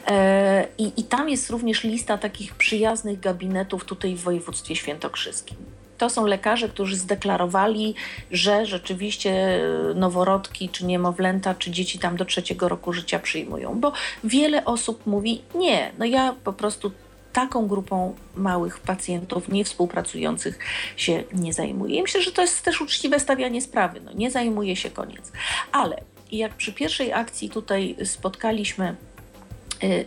E, 0.07 0.67
I, 0.79 0.93
I 0.97 1.05
tam 1.05 1.29
jest 1.29 1.51
również 1.51 1.85
lista 1.85 2.19
takich 2.19 2.55
przyjaznych 2.55 3.21
gabinetów 3.21 3.85
tutaj 3.85 4.15
w 4.15 4.23
województwie 4.23 4.77
świętokrzyskim. 4.77 5.57
To 5.99 6.11
są 6.11 6.27
lekarze, 6.27 6.69
którzy 6.69 6.97
zdeklarowali, 6.97 7.95
że 8.31 8.67
rzeczywiście 8.67 9.61
noworodki, 9.95 10.69
czy 10.69 10.87
niemowlęta, 10.87 11.55
czy 11.55 11.71
dzieci 11.71 11.99
tam 11.99 12.17
do 12.17 12.25
trzeciego 12.25 12.69
roku 12.69 12.93
życia 12.93 13.19
przyjmują. 13.19 13.81
Bo 13.81 13.93
wiele 14.25 14.65
osób 14.65 15.07
mówi: 15.07 15.43
Nie, 15.55 15.93
no 15.99 16.05
ja 16.05 16.35
po 16.45 16.53
prostu 16.53 16.93
taką 17.33 17.69
grupą 17.69 18.15
małych 18.37 18.79
pacjentów 18.79 19.49
niewspółpracujących 19.49 20.59
się 20.97 21.25
nie 21.33 21.53
zajmuję. 21.53 21.99
I 21.99 22.03
myślę, 22.03 22.23
że 22.23 22.33
to 22.33 22.43
jest 22.43 22.63
też 22.63 22.81
uczciwe 22.81 23.21
stawianie 23.21 23.63
sprawy. 23.63 24.01
No, 24.05 24.13
nie 24.13 24.31
zajmuje 24.31 24.77
się 24.77 24.91
koniec. 24.91 25.33
Ale 25.73 26.03
i 26.31 26.39
jak 26.39 26.55
przy 26.55 26.73
pierwszej 26.73 27.13
akcji 27.13 27.51
tutaj 27.51 27.97
spotkaliśmy 28.05 28.97
y, 29.85 30.07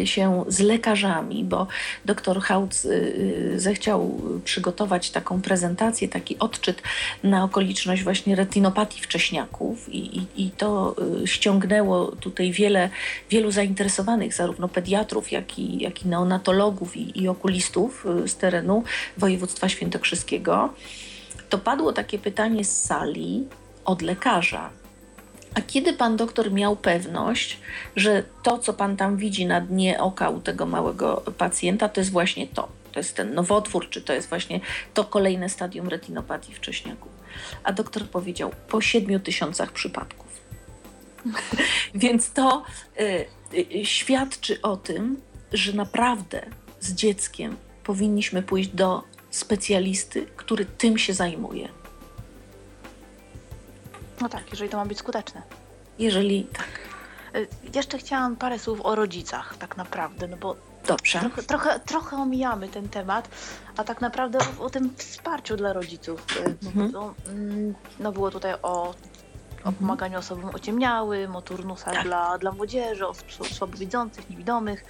y, 0.00 0.06
się 0.06 0.44
z 0.48 0.60
lekarzami, 0.60 1.44
bo 1.44 1.66
dr 2.04 2.40
Hautz 2.40 2.84
y, 2.84 3.52
zechciał 3.56 4.20
przygotować 4.44 5.10
taką 5.10 5.42
prezentację, 5.42 6.08
taki 6.08 6.38
odczyt 6.38 6.82
na 7.22 7.44
okoliczność 7.44 8.02
właśnie 8.02 8.36
retinopatii 8.36 9.00
wcześniaków 9.00 9.88
i, 9.88 10.18
i, 10.18 10.26
i 10.36 10.50
to 10.50 10.96
ściągnęło 11.24 12.06
tutaj 12.06 12.52
wiele, 12.52 12.90
wielu 13.30 13.50
zainteresowanych, 13.50 14.34
zarówno 14.34 14.68
pediatrów, 14.68 15.32
jak 15.32 15.58
i, 15.58 15.82
jak 15.82 16.02
i 16.04 16.08
neonatologów 16.08 16.96
i, 16.96 17.22
i 17.22 17.28
okulistów 17.28 18.06
z 18.26 18.36
terenu 18.36 18.84
województwa 19.18 19.68
świętokrzyskiego. 19.68 20.74
To 21.48 21.58
padło 21.58 21.92
takie 21.92 22.18
pytanie 22.18 22.64
z 22.64 22.84
sali 22.84 23.44
od 23.84 24.02
lekarza, 24.02 24.70
a 25.54 25.60
kiedy 25.60 25.92
pan 25.92 26.16
doktor 26.16 26.52
miał 26.52 26.76
pewność, 26.76 27.58
że 27.96 28.22
to, 28.42 28.58
co 28.58 28.72
pan 28.72 28.96
tam 28.96 29.16
widzi 29.16 29.46
na 29.46 29.60
dnie 29.60 30.00
oka 30.00 30.30
u 30.30 30.40
tego 30.40 30.66
małego 30.66 31.22
pacjenta, 31.38 31.88
to 31.88 32.00
jest 32.00 32.10
właśnie 32.10 32.46
to? 32.46 32.68
To 32.92 33.00
jest 33.00 33.16
ten 33.16 33.34
nowotwór, 33.34 33.90
czy 33.90 34.02
to 34.02 34.12
jest 34.12 34.28
właśnie 34.28 34.60
to 34.94 35.04
kolejne 35.04 35.48
stadium 35.48 35.88
retinopatii 35.88 36.54
wcześniaku? 36.54 37.08
A 37.64 37.72
doktor 37.72 38.08
powiedział 38.08 38.50
po 38.68 38.80
siedmiu 38.80 39.20
tysiącach 39.20 39.72
przypadków. 39.72 40.40
Więc 41.94 42.30
to 42.30 42.64
y, 43.00 43.26
y, 43.54 43.86
świadczy 43.86 44.62
o 44.62 44.76
tym, 44.76 45.20
że 45.52 45.72
naprawdę 45.72 46.42
z 46.80 46.92
dzieckiem 46.92 47.56
powinniśmy 47.84 48.42
pójść 48.42 48.68
do 48.68 49.02
specjalisty, 49.30 50.26
który 50.36 50.64
tym 50.64 50.98
się 50.98 51.14
zajmuje. 51.14 51.68
No 54.20 54.28
tak, 54.28 54.50
jeżeli 54.50 54.70
to 54.70 54.76
ma 54.76 54.86
być 54.86 54.98
skuteczne. 54.98 55.42
Jeżeli 55.98 56.44
tak. 56.44 56.68
Y, 57.36 57.48
jeszcze 57.74 57.98
chciałam 57.98 58.36
parę 58.36 58.58
słów 58.58 58.80
o 58.82 58.94
rodzicach, 58.94 59.56
tak 59.56 59.76
naprawdę, 59.76 60.28
no 60.28 60.36
bo 60.36 60.56
Dobrze. 60.86 61.20
Trochę, 61.20 61.42
trochę, 61.42 61.80
trochę 61.80 62.16
omijamy 62.16 62.68
ten 62.68 62.88
temat, 62.88 63.28
a 63.76 63.84
tak 63.84 64.00
naprawdę 64.00 64.38
o, 64.38 64.64
o 64.64 64.70
tym 64.70 64.96
wsparciu 64.96 65.56
dla 65.56 65.72
rodziców. 65.72 66.26
Y, 66.36 66.56
mhm. 66.66 66.92
No, 66.92 67.14
no, 68.00 68.12
było 68.12 68.30
tutaj 68.30 68.54
o, 68.54 68.58
o 68.62 68.94
mhm. 69.56 69.74
pomaganiu 69.74 70.18
osobom 70.18 70.50
ociemniałym, 70.54 71.36
o 71.36 71.42
turnusach 71.42 71.94
tak. 71.94 72.04
dla, 72.04 72.38
dla 72.38 72.52
młodzieży, 72.52 73.06
o 73.06 73.14
słabowidzących, 73.52 74.30
niewidomych. 74.30 74.84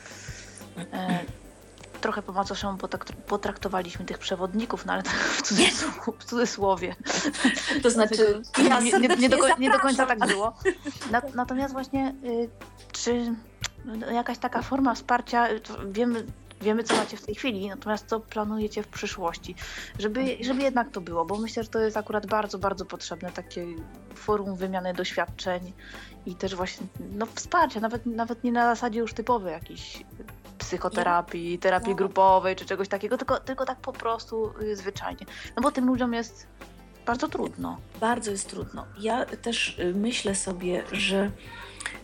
E, 0.92 1.24
trochę 2.02 2.22
po 2.22 2.32
macoszemu 2.32 2.78
potraktowaliśmy 3.26 4.04
tych 4.04 4.18
przewodników, 4.18 4.86
no 4.86 4.92
ale 4.92 5.02
tak 5.02 5.14
w, 5.14 5.42
cudzysłowie. 5.42 6.18
W 6.18 6.24
cudzysłowie. 6.24 6.94
To 7.82 7.90
znaczy, 7.90 8.42
ja 8.68 8.80
nie, 8.80 8.92
nie, 8.92 9.08
nie, 9.08 9.28
do, 9.28 9.36
nie, 9.58 9.70
do, 9.70 9.78
końca 9.78 10.06
tak 10.06 10.18
było. 10.26 10.54
natomiast 11.34 11.72
właśnie, 11.72 12.14
y, 12.24 12.48
czy 12.92 13.34
no, 13.84 14.10
jakaś 14.10 14.38
taka 14.38 14.62
forma 14.62 14.94
wsparcia, 14.94 15.48
wiemy, 15.86 16.26
wiemy, 16.60 16.84
co 16.84 16.96
macie 16.96 17.16
w 17.16 17.26
tej 17.26 17.34
chwili, 17.34 17.68
natomiast 17.68 18.06
co 18.06 18.20
planujecie 18.20 18.82
w 18.82 18.88
przyszłości, 18.88 19.54
żeby, 19.98 20.36
żeby 20.40 20.62
jednak 20.62 20.90
to 20.90 21.00
było, 21.00 21.24
bo 21.24 21.38
myślę, 21.38 21.62
że 21.62 21.68
to 21.68 21.78
jest 21.78 21.96
akurat 21.96 22.26
bardzo, 22.26 22.58
bardzo 22.58 22.84
potrzebne 22.84 23.30
takie 23.30 23.66
forum 24.14 24.56
wymiany 24.56 24.94
doświadczeń 24.94 25.72
i 26.26 26.34
też 26.34 26.54
właśnie 26.54 26.86
no, 27.12 27.26
wsparcia, 27.34 27.80
nawet, 27.80 28.06
nawet 28.06 28.44
nie 28.44 28.52
na 28.52 28.74
zasadzie 28.74 29.00
już 29.00 29.14
typowej 29.14 29.52
jakiejś 29.52 30.04
psychoterapii, 30.58 31.58
terapii 31.58 31.94
grupowej 31.94 32.56
czy 32.56 32.64
czegoś 32.64 32.88
takiego, 32.88 33.18
tylko, 33.18 33.40
tylko 33.40 33.66
tak 33.66 33.78
po 33.78 33.92
prostu 33.92 34.52
y, 34.62 34.76
zwyczajnie. 34.76 35.26
No 35.56 35.62
bo 35.62 35.70
tym 35.70 35.86
ludziom 35.86 36.14
jest 36.14 36.46
bardzo 37.06 37.28
trudno. 37.28 37.78
Bardzo 38.00 38.30
jest 38.30 38.50
trudno. 38.50 38.86
Ja 39.00 39.26
też 39.26 39.78
y, 39.78 39.94
myślę 39.94 40.34
sobie, 40.34 40.82
że 40.92 41.30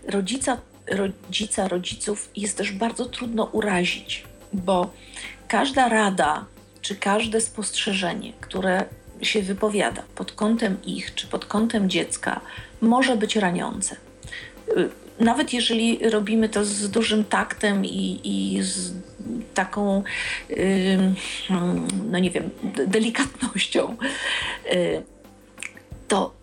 rodzica, 0.09 0.59
rodzica, 0.87 1.69
rodziców 1.69 2.29
jest 2.37 2.59
też 2.59 2.73
bardzo 2.73 3.07
trudno 3.07 3.45
urazić, 3.45 4.27
bo 4.53 4.91
każda 5.49 5.89
rada 5.89 6.45
czy 6.81 6.97
każde 6.97 7.41
spostrzeżenie, 7.41 8.33
które 8.41 8.85
się 9.23 9.43
wypowiada 9.43 10.03
pod 10.15 10.33
kątem 10.33 10.83
ich 10.85 11.15
czy 11.15 11.27
pod 11.27 11.45
kątem 11.47 11.91
dziecka, 11.91 12.41
może 12.81 13.17
być 13.17 13.37
raniące 13.37 13.97
y, 14.77 14.91
nawet 15.21 15.53
jeżeli 15.53 16.11
robimy 16.11 16.49
to 16.49 16.65
z 16.65 16.91
dużym 16.91 17.25
taktem 17.25 17.85
i, 17.85 18.21
i 18.25 18.63
z 18.63 18.93
taką, 19.55 20.03
no 22.11 22.19
nie 22.19 22.31
wiem, 22.31 22.51
delikatnością, 22.87 23.97
y, 24.73 25.03
to 26.09 26.35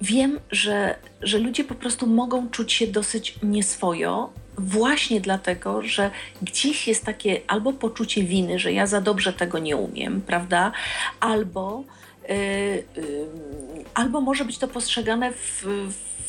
wiem, 0.00 0.40
że, 0.50 0.96
że 1.22 1.38
ludzie 1.38 1.64
po 1.64 1.74
prostu 1.74 2.06
mogą 2.06 2.50
czuć 2.50 2.72
się 2.72 2.86
dosyć 2.86 3.34
nieswojo, 3.42 4.30
właśnie 4.58 5.20
dlatego, 5.20 5.82
że 5.82 6.10
gdzieś 6.42 6.88
jest 6.88 7.04
takie 7.04 7.40
albo 7.46 7.72
poczucie 7.72 8.22
winy, 8.22 8.58
że 8.58 8.72
ja 8.72 8.86
za 8.86 9.00
dobrze 9.00 9.32
tego 9.32 9.58
nie 9.58 9.76
umiem, 9.76 10.20
prawda? 10.20 10.72
Albo, 11.20 11.84
yy, 12.28 12.36
yy, 12.36 13.26
albo 13.94 14.20
może 14.20 14.44
być 14.44 14.58
to 14.58 14.68
postrzegane 14.68 15.32
w, 15.32 15.64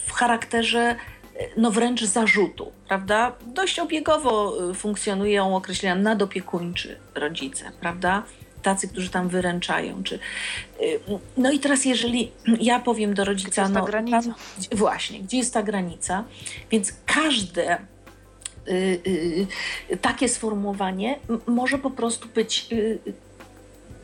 w 0.05 0.11
charakterze 0.11 0.95
no 1.57 1.71
wręcz 1.71 2.03
zarzutu, 2.03 2.71
prawda? 2.87 3.35
Dość 3.45 3.79
obiegowo 3.79 4.63
y, 4.71 4.73
funkcjonują 4.73 5.55
określenia 5.55 5.95
nadopiekuńczy 5.95 6.99
rodzice, 7.15 7.71
prawda? 7.79 8.23
Tacy, 8.61 8.87
którzy 8.87 9.09
tam 9.09 9.29
wyręczają. 9.29 10.03
Czy... 10.03 10.19
Y, 10.81 10.99
no 11.37 11.51
i 11.51 11.59
teraz, 11.59 11.85
jeżeli 11.85 12.31
ja 12.71 12.79
powiem 12.79 13.13
do 13.13 13.25
rodzica, 13.25 13.51
gdzie 13.51 13.61
jest 13.61 13.73
no, 13.73 13.85
granica? 13.85 14.21
Tam, 14.21 14.33
właśnie, 14.77 15.19
gdzie 15.19 15.37
jest 15.37 15.53
ta 15.53 15.63
granica? 15.63 16.23
Więc 16.71 16.93
każde 17.05 17.77
y, 18.67 19.01
y, 19.91 19.97
takie 19.97 20.29
sformułowanie 20.29 21.19
może 21.47 21.77
po 21.77 21.91
prostu 21.91 22.27
być 22.27 22.67
y, 22.71 22.99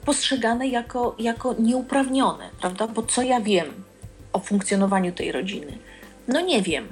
postrzegane 0.05 0.67
jako, 0.67 1.15
jako 1.19 1.55
nieuprawnione, 1.59 2.49
prawda? 2.61 2.87
Bo 2.87 3.03
co 3.03 3.21
ja 3.21 3.41
wiem 3.41 3.83
o 4.33 4.39
funkcjonowaniu 4.39 5.11
tej 5.11 5.31
rodziny? 5.31 5.77
No 6.27 6.41
nie 6.41 6.61
wiem 6.61 6.87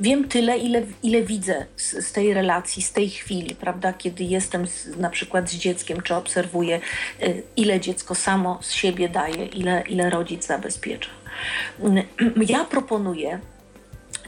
wiem 0.00 0.28
tyle, 0.28 0.58
ile, 0.58 0.82
ile 1.02 1.22
widzę 1.22 1.66
z, 1.76 2.06
z, 2.06 2.12
tej 2.12 2.34
relacji, 2.34 2.82
z 2.82 2.92
tej 2.92 3.10
chwili, 3.10 3.54
prawda, 3.54 3.92
kiedy 3.92 4.24
jestem 4.24 4.66
z, 4.66 4.96
na 4.96 5.10
przykład 5.10 5.50
z 5.50 5.54
dzieckiem, 5.54 6.00
czy 6.00 6.14
obserwuję, 6.14 6.80
y, 7.22 7.42
ile 7.56 7.80
dziecko 7.80 8.14
samo 8.14 8.58
z 8.62 8.72
siebie 8.72 9.08
daje, 9.08 9.46
ile, 9.46 9.82
ile 9.88 10.10
rodzic 10.10 10.46
zabezpiecza. 10.46 11.10
Ja 12.48 12.64
proponuję 12.64 13.40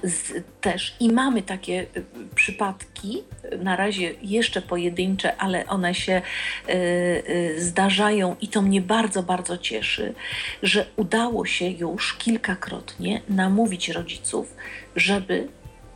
z, 0.02 0.32
też 0.60 0.96
i 1.00 1.12
mamy 1.12 1.42
takie 1.42 1.86
y, 1.96 2.04
przypadki, 2.34 3.22
na 3.58 3.76
razie 3.76 4.14
jeszcze 4.22 4.62
pojedyncze, 4.62 5.36
ale 5.36 5.66
one 5.66 5.94
się 5.94 6.22
y, 6.68 6.72
y, 6.72 7.54
zdarzają 7.58 8.36
i 8.40 8.48
to 8.48 8.62
mnie 8.62 8.80
bardzo, 8.80 9.22
bardzo 9.22 9.58
cieszy, 9.58 10.14
że 10.62 10.86
udało 10.96 11.46
się 11.46 11.68
już 11.68 12.14
kilkakrotnie 12.14 13.22
namówić 13.28 13.88
rodziców, 13.88 14.56
żeby 14.96 15.48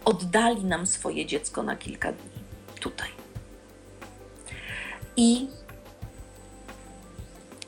oddali 0.06 0.64
nam 0.64 0.86
swoje 0.86 1.26
dziecko 1.26 1.62
na 1.62 1.76
kilka 1.76 2.12
dni 2.12 2.40
tutaj. 2.80 3.08
I 5.16 5.48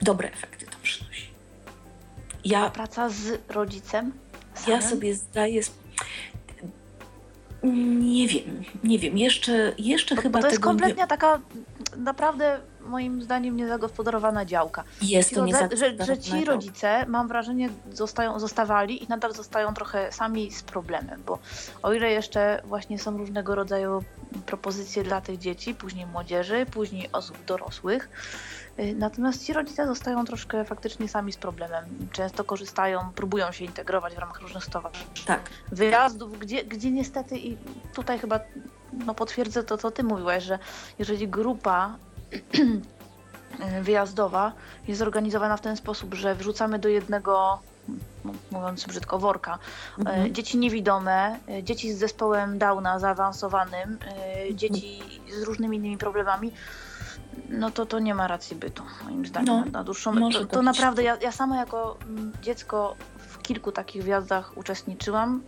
dobre 0.03 0.31
efekty 0.33 0.67
to 0.67 0.77
przynosi. 0.83 1.31
Ja, 2.45 2.67
A 2.67 2.71
praca 2.71 3.09
z 3.09 3.39
rodzicem? 3.49 4.13
Samym? 4.55 4.81
Ja 4.81 4.89
sobie 4.89 5.15
zdaję 5.15 5.63
nie 7.63 8.29
wiem, 8.29 8.63
nie 8.85 8.99
wiem. 8.99 9.19
Jeszcze, 9.19 9.75
jeszcze 9.79 10.15
bo, 10.15 10.23
chyba 10.23 10.39
bo 10.39 10.43
to 10.43 10.49
jest 10.49 10.61
kompletnie 10.61 11.03
nie... 11.03 11.07
taka 11.07 11.41
naprawdę 11.97 12.61
moim 12.89 13.23
zdaniem 13.23 13.57
niezagospodarowana 13.57 14.45
działka. 14.45 14.85
Jest 15.03 15.35
to 15.35 15.45
niezagospodarowana 15.45 16.07
że, 16.07 16.15
że 16.15 16.23
ci 16.23 16.45
rodzice, 16.45 17.07
mam 17.07 17.29
wrażenie, 17.29 17.71
zostają, 17.93 18.41
zostawali 18.41 19.05
i 19.05 19.09
nadal 19.09 19.35
zostają 19.35 19.75
trochę 19.75 20.13
sami 20.13 20.53
z 20.53 20.63
problemem, 20.63 21.23
bo 21.27 21.39
o 21.83 21.93
ile 21.93 22.11
jeszcze 22.11 22.63
właśnie 22.65 22.99
są 22.99 23.19
różnego 23.19 23.55
rodzaju 23.55 24.05
propozycje 24.47 25.05
dla 25.05 25.21
tych 25.21 25.39
dzieci, 25.39 25.75
później 25.75 26.07
młodzieży, 26.07 26.67
później 26.71 27.09
osób 27.13 27.45
dorosłych, 27.47 28.09
y, 28.79 28.95
Natomiast 28.95 29.47
ci 29.47 29.53
rodzice 29.53 29.87
zostają 29.87 30.25
troszkę 30.25 30.65
faktycznie 30.65 31.09
sami 31.09 31.33
z 31.33 31.37
problemem. 31.37 31.85
Często 32.13 32.45
korzystają, 32.45 33.13
próbują 33.15 33.53
się 33.53 33.65
integrować 33.65 34.15
w 34.15 34.19
ramach 34.19 34.41
różnych 34.41 34.65
stowarzyszeń. 34.65 35.09
Tak. 35.27 35.41
Wyjazdów, 35.73 36.39
gdzie, 36.39 36.65
gdzie 36.65 36.91
niestety 36.91 37.39
i 37.39 37.57
tutaj 37.95 38.19
chyba 38.19 38.41
no, 38.93 39.15
potwierdzę 39.15 39.65
to, 39.65 39.79
co 39.79 39.91
ty 39.91 40.03
mówiłaś, 40.05 40.45
że 40.45 40.59
jeżeli 40.99 41.29
grupa 41.29 41.97
wyjazdowa 43.83 44.53
jest 44.89 44.99
zorganizowana 44.99 45.57
w 45.57 45.61
ten 45.61 45.77
sposób, 45.77 46.15
że 46.15 46.35
wrzucamy 46.35 46.79
do 46.79 46.89
jednego 46.89 47.59
mówiąc 48.51 48.85
brzydko, 48.85 49.19
worka. 49.19 49.59
E, 49.99 50.01
mhm. 50.01 50.35
Dzieci 50.35 50.59
niewidome, 50.59 51.39
e, 51.49 51.63
dzieci 51.63 51.93
z 51.93 51.99
zespołem 51.99 52.59
Downa 52.59 52.99
zaawansowanym, 52.99 53.99
e, 54.03 54.41
mhm. 54.41 54.57
dzieci 54.57 55.01
z 55.41 55.43
różnymi 55.43 55.77
innymi 55.77 55.99
problemami, 55.99 56.53
no 57.49 57.71
to 57.71 57.87
to 57.87 57.99
nie 57.99 58.15
ma 58.15 58.27
racji 58.27 58.57
bytu, 58.57 58.83
moim 59.05 59.27
zdaniem, 59.27 59.47
no, 59.47 59.65
na 59.73 59.85
dłuższą 59.85 60.31
To, 60.33 60.47
to 60.47 60.63
naprawdę, 60.63 61.03
ja, 61.03 61.17
ja 61.17 61.33
sama 61.33 61.57
jako 61.57 61.99
dziecko 62.43 62.97
w 63.19 63.43
kilku 63.43 63.73
takich 63.73 64.05
wjazdach 64.05 64.57
uczestniczyłam. 64.57 65.43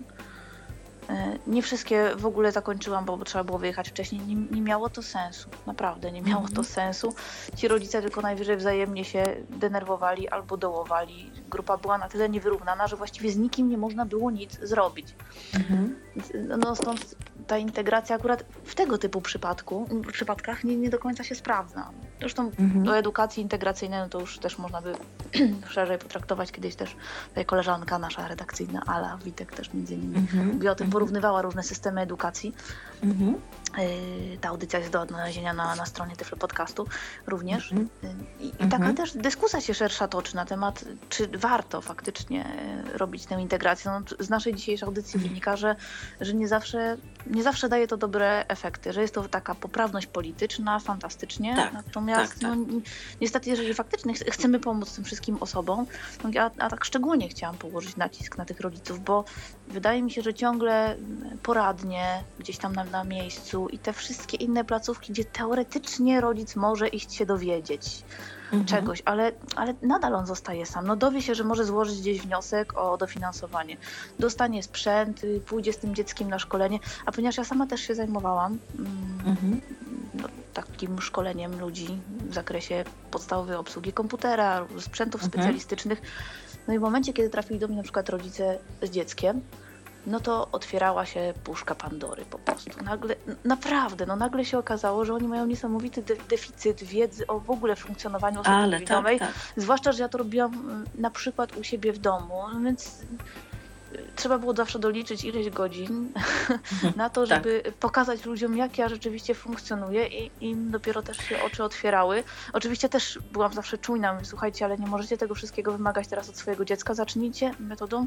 E, 1.11 1.39
nie 1.47 1.63
wszystkie 1.63 2.11
w 2.17 2.27
ogóle 2.27 2.53
zakończyłam, 2.53 3.05
bo 3.05 3.25
trzeba 3.25 3.45
było 3.45 3.59
wyjechać 3.59 3.89
wcześniej. 3.89 4.21
Nie, 4.21 4.37
nie 4.37 4.63
miało 4.63 4.91
to 4.91 5.03
sensu. 5.03 5.49
Naprawdę 5.67 6.13
nie 6.13 6.23
miało 6.23 6.43
to 6.43 6.49
mhm. 6.49 6.65
sensu. 6.65 7.15
Ci 7.57 7.69
rodzice 7.69 8.03
tylko 8.03 8.21
najwyżej 8.21 8.57
wzajemnie 8.57 9.05
się 9.05 9.37
denerwowali 9.51 10.29
albo 10.29 10.57
dołowali. 10.57 11.31
Grupa 11.51 11.77
była 11.77 11.99
na 11.99 12.09
tyle 12.09 12.29
niewyrównana, 12.29 12.89
że 12.89 12.97
właściwie 12.97 13.33
z 13.33 13.37
nikim 13.37 13.69
nie 13.69 13.79
można 13.79 14.07
było 14.07 14.31
nic 14.31 14.59
zrobić. 14.63 15.15
Mhm. 15.55 15.97
No 16.59 16.77
stąd 16.77 17.17
ta 17.47 17.59
integracja 17.59 18.17
akurat 18.17 18.45
w 18.65 18.75
tego 18.75 18.99
typu 18.99 19.21
przypadku, 19.21 19.89
przypadkach 20.13 20.65
nie, 20.65 20.77
nie 20.77 20.91
do 20.91 20.99
końca 20.99 21.25
się 21.25 21.35
sprawdza. 21.35 21.91
Zresztą 22.21 22.43
mhm. 22.43 22.85
do 22.85 22.99
edukacji 22.99 23.43
integracyjnej 23.43 24.01
no 24.01 24.09
to 24.09 24.21
już 24.21 24.39
też 24.39 24.59
można 24.59 24.83
by 24.83 24.93
szerzej 25.75 25.99
potraktować. 25.99 26.53
Kiedyś 26.53 26.75
też 26.75 26.97
tutaj 27.29 27.45
koleżanka 27.45 27.99
nasza 27.99 28.29
redakcyjna, 28.29 28.83
Ala 28.87 29.19
Witek 29.25 29.53
też 29.57 29.75
między 29.75 29.95
innymi 29.95 30.17
mhm. 30.17 30.47
mówi 30.47 30.69
o 30.69 30.75
tym. 30.75 30.91
Porównywała 31.01 31.43
różne 31.43 31.63
systemy 31.63 32.01
edukacji. 32.01 32.55
Mhm. 33.03 33.35
Y, 33.79 34.39
ta 34.41 34.49
audycja 34.49 34.79
jest 34.79 34.93
do 34.93 35.01
odnalezienia 35.01 35.55
na, 35.55 35.75
na 35.75 35.87
stronie 35.87 36.17
Tyflo 36.17 36.39
Podcastu 36.39 36.87
również. 37.27 37.73
Mhm. 37.73 37.89
Y, 38.05 38.43
I, 38.45 38.49
I, 38.49 38.53
taka 38.53 38.77
mhm. 38.77 38.97
też 38.97 39.17
dyskusja 39.17 39.61
się 39.61 39.75
szersza 39.75 40.09
toczy 40.09 40.37
na 40.37 40.45
temat, 40.45 40.85
czy 41.09 41.29
warto 41.29 41.81
faktycznie 41.81 42.47
y, 42.95 42.99
robić 42.99 43.27
tę 43.27 43.41
integrację. 43.41 43.91
No, 43.91 44.25
z 44.25 44.31
naszej 44.31 44.55
dzisiejszej 44.55 44.87
audycji 44.87 45.17
mhm. 45.17 45.29
wynika, 45.29 45.57
że, 45.57 45.77
że 46.21 46.35
nie, 46.35 46.49
zawsze, 46.49 46.97
nie 47.27 47.43
zawsze 47.43 47.69
daje 47.69 47.87
to 47.87 47.97
dobre 47.97 48.45
efekty, 48.49 48.93
że 48.93 49.03
jest 49.03 49.15
to 49.15 49.29
taka 49.29 49.55
poprawność 49.55 50.07
polityczna, 50.07 50.79
fantastycznie. 50.79 51.57
Tak, 51.57 51.73
Natomiast 51.73 52.33
tak, 52.33 52.41
tak. 52.41 52.59
No, 52.59 52.81
niestety, 53.21 53.51
jeżeli 53.51 53.75
faktycznie 53.75 54.15
chcemy 54.15 54.61
pomóc 54.61 54.95
tym 54.95 55.05
wszystkim 55.05 55.37
osobom, 55.41 55.87
no, 56.25 56.31
ja, 56.33 56.51
a 56.59 56.71
tak 56.71 56.85
szczególnie 56.85 57.29
chciałam 57.29 57.57
położyć 57.57 57.97
nacisk 57.97 58.39
na 58.39 58.45
tych 58.45 58.61
rodziców, 58.61 59.05
bo 59.05 59.25
wydaje 59.69 60.03
mi 60.03 60.11
się, 60.11 60.23
że 60.23 60.35
ciągle 60.35 60.97
poradnie 61.43 62.25
gdzieś 62.39 62.59
tam 62.59 62.73
na, 62.73 62.85
na 62.91 63.05
miejscu 63.05 63.69
i 63.69 63.79
te 63.79 63.93
wszystkie 63.93 64.37
inne 64.37 64.65
placówki, 64.65 65.13
gdzie 65.13 65.25
teoretycznie 65.25 66.21
rodzic 66.21 66.57
może 66.57 66.89
iść 66.89 67.15
się 67.15 67.27
dowiedzieć 67.27 68.05
mhm. 68.45 68.65
czegoś, 68.65 69.03
ale, 69.05 69.33
ale 69.57 69.75
nadal 69.83 70.15
on 70.15 70.27
zostaje 70.27 70.67
sam. 70.67 70.87
No 70.87 70.97
dowie 70.97 71.23
się, 71.23 71.35
że 71.35 71.45
może 71.45 71.65
złożyć 71.65 72.01
gdzieś 72.01 72.21
wniosek 72.21 72.79
o 72.79 72.97
dofinansowanie. 72.97 73.77
Dostanie 74.19 74.63
sprzęt, 74.63 75.25
y, 75.25 75.41
pójdzie 75.41 75.73
z 75.73 75.79
tym 75.79 75.95
dzieckiem 75.95 76.31
na 76.31 76.39
szkolenie, 76.39 76.79
a 77.07 77.13
ponieważ 77.13 77.37
ja 77.37 77.45
sama 77.45 77.67
też 77.67 77.81
się 77.81 77.95
zajmowałam 77.95 78.59
mm, 78.79 78.91
mhm. 79.27 79.61
no, 80.15 80.29
takim 80.55 81.01
szkoleniem 81.01 81.61
ludzi 81.61 81.99
w 82.31 82.35
zakresie 82.35 82.85
podstawowej 83.11 83.57
obsługi 83.57 83.93
komputera, 83.93 84.67
sprzętów 84.79 85.23
mhm. 85.23 85.33
specjalistycznych, 85.33 86.03
no 86.69 86.75
i 86.75 86.79
w 86.79 86.83
momencie, 86.83 87.13
kiedy 87.13 87.31
trafili 87.31 87.61
do 87.61 87.69
mnie 87.69 87.77
na 87.77 87.83
przykład 87.83 88.09
rodzice 88.09 88.59
z 88.83 88.91
dzieckiem, 88.91 89.41
no 90.11 90.21
to 90.21 90.49
otwierała 90.53 91.07
się 91.07 91.35
puszka 91.45 91.75
Pandory 91.75 92.25
po 92.25 92.39
prostu. 92.39 92.85
Nagle, 92.85 93.17
naprawdę, 93.45 94.07
no 94.07 94.17
nagle 94.17 94.45
się 94.45 94.59
okazało, 94.59 95.05
że 95.05 95.15
oni 95.15 95.29
mają 95.29 95.47
niesamowity 95.47 96.03
de 96.03 96.17
deficyt 96.17 96.85
wiedzy 96.85 97.27
o 97.27 97.41
w 97.41 97.51
ogóle 97.51 97.77
funkcjonowaniu 97.77 98.41
osoby 98.41 98.57
Ale, 98.57 98.77
niewidomej. 98.77 99.19
Tak, 99.19 99.29
tak. 99.29 99.37
Zwłaszcza, 99.57 99.93
że 99.93 100.03
ja 100.03 100.09
to 100.09 100.19
robiłam 100.19 100.85
na 100.99 101.11
przykład 101.11 101.57
u 101.57 101.65
siebie 101.65 101.93
w 101.93 101.99
domu, 101.99 102.43
więc 102.65 103.03
y, 103.93 103.99
trzeba 104.17 104.39
było 104.39 104.55
zawsze 104.55 104.79
doliczyć 104.79 105.25
ileś 105.25 105.51
godzin 105.51 106.13
mhm, 106.15 106.93
na 106.97 107.11
to, 107.11 107.27
żeby 107.27 107.61
tak. 107.65 107.75
pokazać 107.75 108.25
ludziom, 108.25 108.57
jak 108.57 108.79
ja 108.79 108.89
rzeczywiście 108.89 109.35
funkcjonuję 109.35 110.07
i 110.07 110.31
im 110.41 110.71
dopiero 110.71 111.03
też 111.03 111.17
się 111.17 111.43
oczy 111.43 111.65
otwierały. 111.65 112.25
Oczywiście 112.53 112.89
też 112.89 113.19
byłam 113.33 113.53
zawsze 113.53 113.79
czujna, 113.79 114.19
słuchajcie, 114.23 114.65
ale 114.65 114.79
nie 114.79 114.87
możecie 114.87 115.19
tego 115.19 115.35
wszystkiego 115.35 115.73
wymagać 115.73 116.09
teraz 116.09 116.29
od 116.29 116.37
swojego 116.37 116.65
dziecka, 116.65 116.95
zacznijcie 116.95 117.55
metodą 117.61 118.07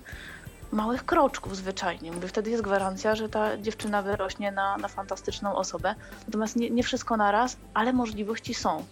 małych 0.73 1.05
kroczków 1.05 1.57
zwyczajnie. 1.57 2.11
Mówię, 2.11 2.27
wtedy 2.27 2.51
jest 2.51 2.63
gwarancja, 2.63 3.15
że 3.15 3.29
ta 3.29 3.57
dziewczyna 3.57 4.01
wyrośnie 4.01 4.51
na, 4.51 4.77
na 4.77 4.87
fantastyczną 4.87 5.55
osobę. 5.55 5.95
Natomiast 6.27 6.55
nie, 6.55 6.69
nie 6.69 6.83
wszystko 6.83 7.17
naraz, 7.17 7.57
ale 7.73 7.93
możliwości 7.93 8.53
są. 8.53 8.85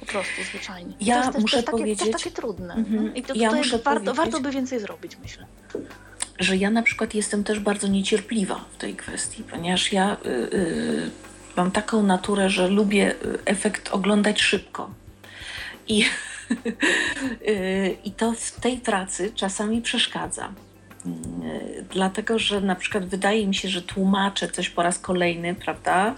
Po 0.00 0.06
prostu 0.06 0.42
zwyczajnie. 0.50 0.94
Ja 1.00 1.20
to 1.20 1.26
jest 1.26 1.38
muszę 1.38 1.56
też, 1.56 1.64
takie, 1.64 1.78
powiedzieć... 1.78 2.12
też 2.12 2.22
takie 2.22 2.30
trudne. 2.30 2.74
Mm-hmm. 2.74 3.10
I 3.14 3.22
to, 3.22 3.34
ja 3.34 3.50
tutaj 3.50 3.80
warto, 3.84 4.14
warto 4.14 4.40
by 4.40 4.50
więcej 4.50 4.80
zrobić, 4.80 5.18
myślę. 5.22 5.46
Że 6.38 6.56
ja 6.56 6.70
na 6.70 6.82
przykład 6.82 7.14
jestem 7.14 7.44
też 7.44 7.60
bardzo 7.60 7.88
niecierpliwa 7.88 8.64
w 8.72 8.76
tej 8.76 8.96
kwestii, 8.96 9.42
ponieważ 9.42 9.92
ja 9.92 10.16
y, 10.26 10.28
y, 10.28 11.10
mam 11.56 11.70
taką 11.70 12.02
naturę, 12.02 12.50
że 12.50 12.68
lubię 12.68 13.12
y, 13.12 13.38
efekt 13.44 13.88
oglądać 13.92 14.40
szybko. 14.40 14.90
I, 15.88 16.04
y, 17.48 17.96
I 18.04 18.10
to 18.10 18.32
w 18.32 18.60
tej 18.60 18.76
pracy 18.76 19.32
czasami 19.34 19.82
przeszkadza. 19.82 20.52
Y, 21.06 21.84
dlatego 21.90 22.38
że 22.38 22.60
na 22.60 22.74
przykład 22.74 23.04
wydaje 23.04 23.46
mi 23.46 23.54
się, 23.54 23.68
że 23.68 23.82
tłumaczę 23.82 24.48
coś 24.48 24.70
po 24.70 24.82
raz 24.82 24.98
kolejny, 24.98 25.54
prawda? 25.54 26.14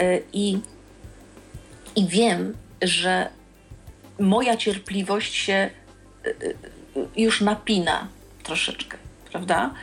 Y, 0.00 0.22
I, 0.32 0.58
i 1.96 2.06
wiem, 2.06 2.56
że 2.82 3.28
moja 4.20 4.56
cierpliwość 4.56 5.34
się 5.34 5.70
y, 6.26 6.56
już 7.16 7.40
napina 7.40 8.08
troszeczkę, 8.42 8.98
prawda? 9.30 9.74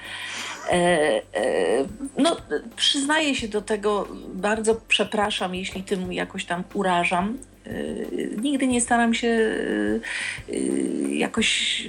E, 0.71 1.21
e, 1.33 1.85
no, 2.17 2.37
przyznaję 2.75 3.35
się 3.35 3.47
do 3.47 3.61
tego, 3.61 4.07
bardzo 4.33 4.75
przepraszam, 4.87 5.55
jeśli 5.55 5.83
tym 5.83 6.13
jakoś 6.13 6.45
tam 6.45 6.63
urażam. 6.73 7.37
E, 7.65 7.71
nigdy 8.41 8.67
nie 8.67 8.81
staram 8.81 9.13
się 9.13 9.55
jakoś 11.09 11.81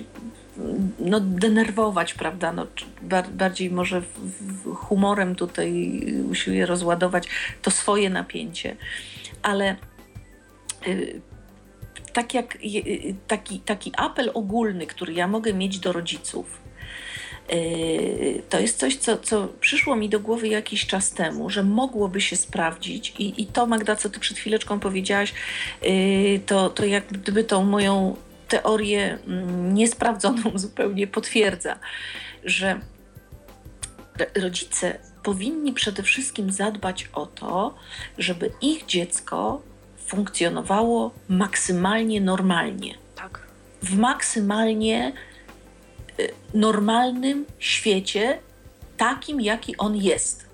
no, 0.99 1.21
denerwować, 1.21 2.15
prawda? 2.15 2.53
No, 2.53 2.67
bardziej 3.31 3.71
może 3.71 4.03
humorem 4.75 5.35
tutaj 5.35 6.03
usiłuję 6.31 6.67
rozładować 6.67 7.29
to 7.63 7.71
swoje 7.71 8.11
napięcie. 8.11 8.77
Ale 9.43 9.77
y, 10.87 11.21
tak 12.13 12.35
jak 12.35 12.57
y, 12.57 13.15
taki, 13.27 13.61
taki 13.61 13.93
apel 13.97 14.31
ogólny, 14.35 14.87
który 14.87 15.13
ja 15.13 15.29
mogę 15.29 15.55
mieć 15.55 15.79
do 15.79 15.93
rodziców, 15.93 16.61
y, 17.53 18.43
to 18.49 18.61
jest 18.61 18.79
coś, 18.79 18.97
co, 18.97 19.17
co 19.17 19.49
przyszło 19.61 19.97
mi 19.97 20.09
do 20.09 20.21
głowy 20.21 20.49
jakiś 20.49 20.87
czas 20.87 21.11
temu, 21.11 21.51
że 21.51 21.63
mogłoby 21.63 22.21
się 22.21 22.37
sprawdzić 22.37 23.15
i, 23.19 23.43
i 23.43 23.47
to 23.47 23.67
Magda, 23.67 23.97
co 23.97 24.11
ty 24.11 24.21
przed 24.21 24.39
chwileczką 24.39 24.81
powiedziałaś, 24.81 25.35
to, 26.47 26.71
to 26.71 26.85
jak 26.85 27.07
gdyby 27.07 27.45
tą 27.45 27.65
moją 27.65 28.17
teorię 28.49 29.19
mm, 29.27 29.75
niesprawdzoną 29.75 30.43
zupełnie 30.55 31.07
potwierdza, 31.07 31.79
że 32.45 32.81
rodzice 34.35 34.99
powinni 35.23 35.73
przede 35.73 36.03
wszystkim 36.03 36.53
zadbać 36.53 37.09
o 37.13 37.27
to, 37.27 37.75
żeby 38.19 38.51
ich 38.61 38.87
dziecko 38.87 39.63
funkcjonowało 40.07 41.11
maksymalnie 41.29 42.21
normalnie. 42.21 42.95
Tak. 43.15 43.41
W 43.83 43.99
maksymalnie 43.99 45.13
y, 46.21 46.31
normalnym 46.55 47.45
świecie, 47.59 48.39
takim 48.97 49.41
jaki 49.41 49.77
on 49.77 49.97
jest. 49.97 50.47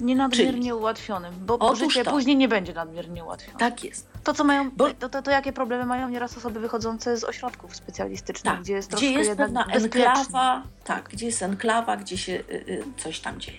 Nie 0.00 0.16
nadmiernie 0.16 0.60
Czyli, 0.60 0.72
ułatwionym, 0.72 1.34
bo 1.40 1.76
życie 1.76 2.04
to. 2.04 2.10
później 2.10 2.36
nie 2.36 2.48
będzie 2.48 2.72
nadmiernie 2.72 3.24
ułatwione. 3.24 3.58
Tak 3.58 3.84
jest. 3.84 4.11
To, 4.24 4.34
co 4.34 4.44
mają, 4.44 4.70
bo, 4.70 4.94
to, 4.94 5.08
to, 5.08 5.22
to, 5.22 5.30
jakie 5.30 5.52
problemy 5.52 5.86
mają 5.86 6.08
nieraz 6.08 6.38
osoby 6.38 6.60
wychodzące 6.60 7.16
z 7.16 7.24
ośrodków 7.24 7.76
specjalistycznych, 7.76 8.54
tak, 8.54 8.62
gdzie 8.62 8.72
jest 8.72 8.92
gdzie 8.94 9.12
jest 9.12 9.36
pewna 9.36 9.64
enklawa, 9.66 10.62
tak, 10.84 11.08
gdzie 11.08 11.26
jest 11.26 11.42
enklawa, 11.42 11.96
gdzie 11.96 12.18
się 12.18 12.32
y, 12.32 12.64
y, 12.68 12.84
coś 12.96 13.20
tam 13.20 13.40
dzieje. 13.40 13.58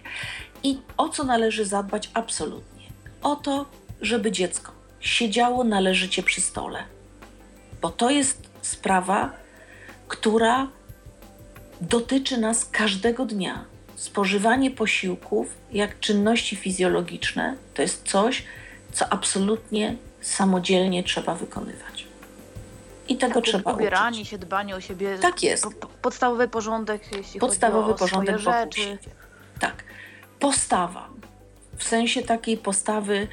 I 0.63 0.81
o 0.97 1.09
co 1.09 1.23
należy 1.23 1.65
zadbać 1.65 2.11
absolutnie? 2.13 2.85
O 3.21 3.35
to, 3.35 3.65
żeby 4.01 4.31
dziecko 4.31 4.71
siedziało 4.99 5.63
należycie 5.63 6.23
przy 6.23 6.41
stole. 6.41 6.83
Bo 7.81 7.89
to 7.89 8.09
jest 8.09 8.49
sprawa, 8.61 9.31
która 10.07 10.67
dotyczy 11.81 12.37
nas 12.37 12.65
każdego 12.65 13.25
dnia. 13.25 13.65
Spożywanie 13.95 14.71
posiłków, 14.71 15.47
jak 15.71 15.99
czynności 15.99 16.55
fizjologiczne, 16.55 17.55
to 17.73 17.81
jest 17.81 18.07
coś, 18.07 18.43
co 18.93 19.13
absolutnie 19.13 19.95
samodzielnie 20.23 21.03
trzeba 21.03 21.35
wykonywać. 21.35 22.07
I 23.07 23.17
tego 23.17 23.33
tak, 23.33 23.43
trzeba 23.43 23.73
ubieranie 23.73 24.17
uczyć. 24.17 24.29
się, 24.29 24.37
dbanie 24.37 24.75
o 24.75 24.81
siebie. 24.81 25.17
Tak 25.21 25.43
jest. 25.43 25.65
podstawowy 26.01 26.47
porządek, 26.47 27.17
jeśli 27.17 27.39
podstawowy 27.39 27.83
chodzi 27.83 27.95
o 27.95 28.07
porządek 28.07 28.41
swoje 28.41 28.59
rzeczy. 28.59 28.97
Tak. 29.59 29.83
Postawa. 30.39 31.09
W 31.77 31.83
sensie 31.83 32.21
takiej 32.21 32.57
postawy 32.57 33.27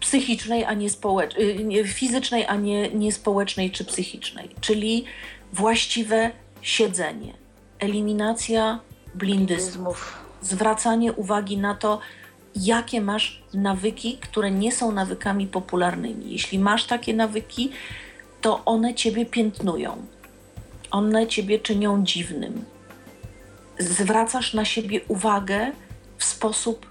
psychicznej, 0.00 0.64
a 0.64 0.74
nie 0.74 0.90
społecznej, 0.90 1.80
y, 1.80 1.88
fizycznej, 1.88 2.46
a 2.46 2.56
nie, 2.56 2.88
nie 2.88 3.12
społecznej 3.12 3.70
czy 3.70 3.84
psychicznej. 3.84 4.54
Czyli 4.60 5.04
właściwe 5.52 6.30
siedzenie, 6.62 7.32
eliminacja 7.78 8.80
blindyzmów, 9.14 10.18
zwracanie 10.42 11.12
uwagi 11.12 11.58
na 11.58 11.74
to, 11.74 12.00
jakie 12.56 13.00
masz 13.00 13.42
nawyki, 13.54 14.18
które 14.18 14.50
nie 14.50 14.72
są 14.72 14.92
nawykami 14.92 15.46
popularnymi. 15.46 16.32
Jeśli 16.32 16.58
masz 16.58 16.84
takie 16.86 17.14
nawyki, 17.14 17.70
to 18.40 18.64
one 18.64 18.94
ciebie 18.94 19.26
piętnują. 19.26 20.06
One 20.90 21.26
ciebie 21.26 21.58
czynią 21.58 22.04
dziwnym. 22.04 22.64
Zwracasz 23.78 24.54
na 24.54 24.64
siebie 24.64 25.00
uwagę 25.08 25.72
w 26.18 26.24
sposób 26.24 26.86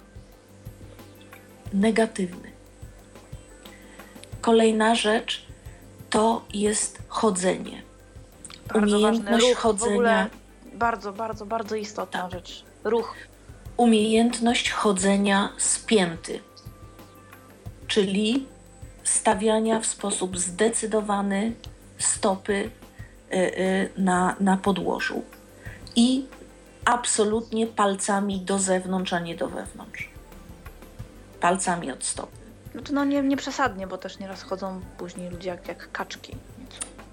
negatywny. 1.74 2.51
Kolejna 4.41 4.95
rzecz 4.95 5.45
to 6.09 6.45
jest 6.53 7.03
chodzenie. 7.07 7.82
Bardzo 8.74 8.97
Umiejętność 8.97 9.49
ruch, 9.49 9.57
chodzenia. 9.57 10.30
bardzo, 10.74 11.14
bardzo, 11.14 11.45
bardzo 11.45 11.76
istotna 11.76 12.22
tak. 12.22 12.32
rzecz. 12.32 12.64
Ruch 12.84 13.16
umiejętność 13.84 14.71
chodzenia 14.71 15.49
spięty, 15.57 16.39
czyli 17.88 18.47
stawiania 19.03 19.79
w 19.79 19.86
sposób 19.86 20.38
zdecydowany 20.38 21.53
stopy 21.97 22.53
y, 22.53 23.36
y, 23.36 23.89
na, 23.97 24.36
na 24.39 24.57
podłożu 24.57 25.23
i 25.95 26.25
absolutnie 26.86 27.67
palcami 27.67 28.41
do 28.41 28.59
zewnątrz, 28.59 29.13
a 29.13 29.19
nie 29.19 29.36
do 29.36 29.47
wewnątrz. 29.47 30.09
Palcami 31.39 31.91
od 31.91 32.03
stopy. 32.03 32.38
Znaczy 32.71 32.93
no 32.93 33.05
nie, 33.05 33.21
nie 33.21 33.38
przesadnie, 33.38 33.88
bo 33.88 33.97
też 33.97 34.19
nieraz 34.19 34.43
chodzą 34.43 34.81
później 34.97 35.29
ludzie 35.29 35.49
jak, 35.49 35.67
jak 35.67 35.91
kaczki. 35.91 36.36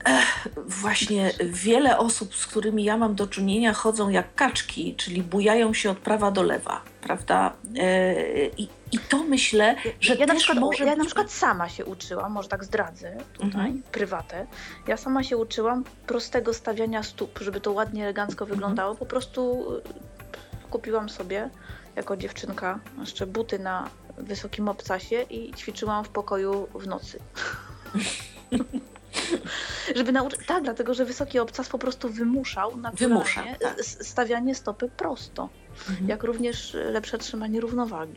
Ech, 0.05 0.49
właśnie 0.57 1.33
wiele 1.41 1.99
osób, 1.99 2.35
z 2.35 2.47
którymi 2.47 2.85
ja 2.85 2.97
mam 2.97 3.15
do 3.15 3.27
czynienia, 3.27 3.73
chodzą 3.73 4.09
jak 4.09 4.35
kaczki, 4.35 4.95
czyli 4.95 5.23
bujają 5.23 5.75
się 5.75 5.91
od 5.91 5.99
prawa 5.99 6.31
do 6.31 6.43
lewa, 6.43 6.83
prawda? 7.01 7.53
E, 7.79 8.15
i, 8.47 8.69
I 8.93 8.99
to 9.09 9.25
myślę, 9.25 9.77
że 10.01 10.15
ja 10.15 10.27
też 10.27 10.29
na 10.29 10.35
przykład, 10.35 10.59
może... 10.59 10.85
Ja 10.85 10.97
na 10.97 11.05
przykład 11.05 11.33
sama 11.33 11.69
się 11.69 11.85
uczyłam, 11.85 12.33
może 12.33 12.49
tak 12.49 12.65
zdradzę 12.65 13.17
tutaj, 13.33 13.47
mhm. 13.47 13.83
prywatę. 13.93 14.47
Ja 14.87 14.97
sama 14.97 15.25
się 15.25 15.37
uczyłam 15.37 15.85
prostego 16.07 16.55
stawiania 16.55 17.03
stóp, 17.03 17.39
żeby 17.39 17.61
to 17.61 17.73
ładnie, 17.73 18.03
elegancko 18.03 18.45
mhm. 18.45 18.57
wyglądało. 18.57 18.95
Po 18.95 19.07
prostu 19.07 19.65
e, 19.77 20.71
kupiłam 20.71 21.09
sobie 21.09 21.51
jako 21.97 22.17
dziewczynka 22.17 22.81
jeszcze 23.01 23.27
buty 23.27 23.59
na 23.59 23.91
wysokim 24.19 24.69
obcasie 24.69 25.23
i 25.23 25.55
ćwiczyłam 25.55 26.05
w 26.05 26.09
pokoju 26.09 26.69
w 26.75 26.87
nocy. 26.87 27.19
Żeby 29.97 30.13
nauczyć. 30.13 30.41
Tak, 30.47 30.65
dlatego 30.65 30.95
że 30.95 31.05
wysoki 31.05 31.39
obcas 31.39 31.69
po 31.69 31.79
prostu 31.79 32.09
wymuszał 32.09 32.73
Wymusza, 32.95 33.45
tak. 33.61 33.85
stawianie 33.85 34.55
stopy 34.55 34.89
prosto, 34.97 35.49
mhm. 35.89 36.09
jak 36.09 36.23
również 36.23 36.77
lepsze 36.93 37.19
trzymanie 37.19 37.61
równowagi. 37.61 38.15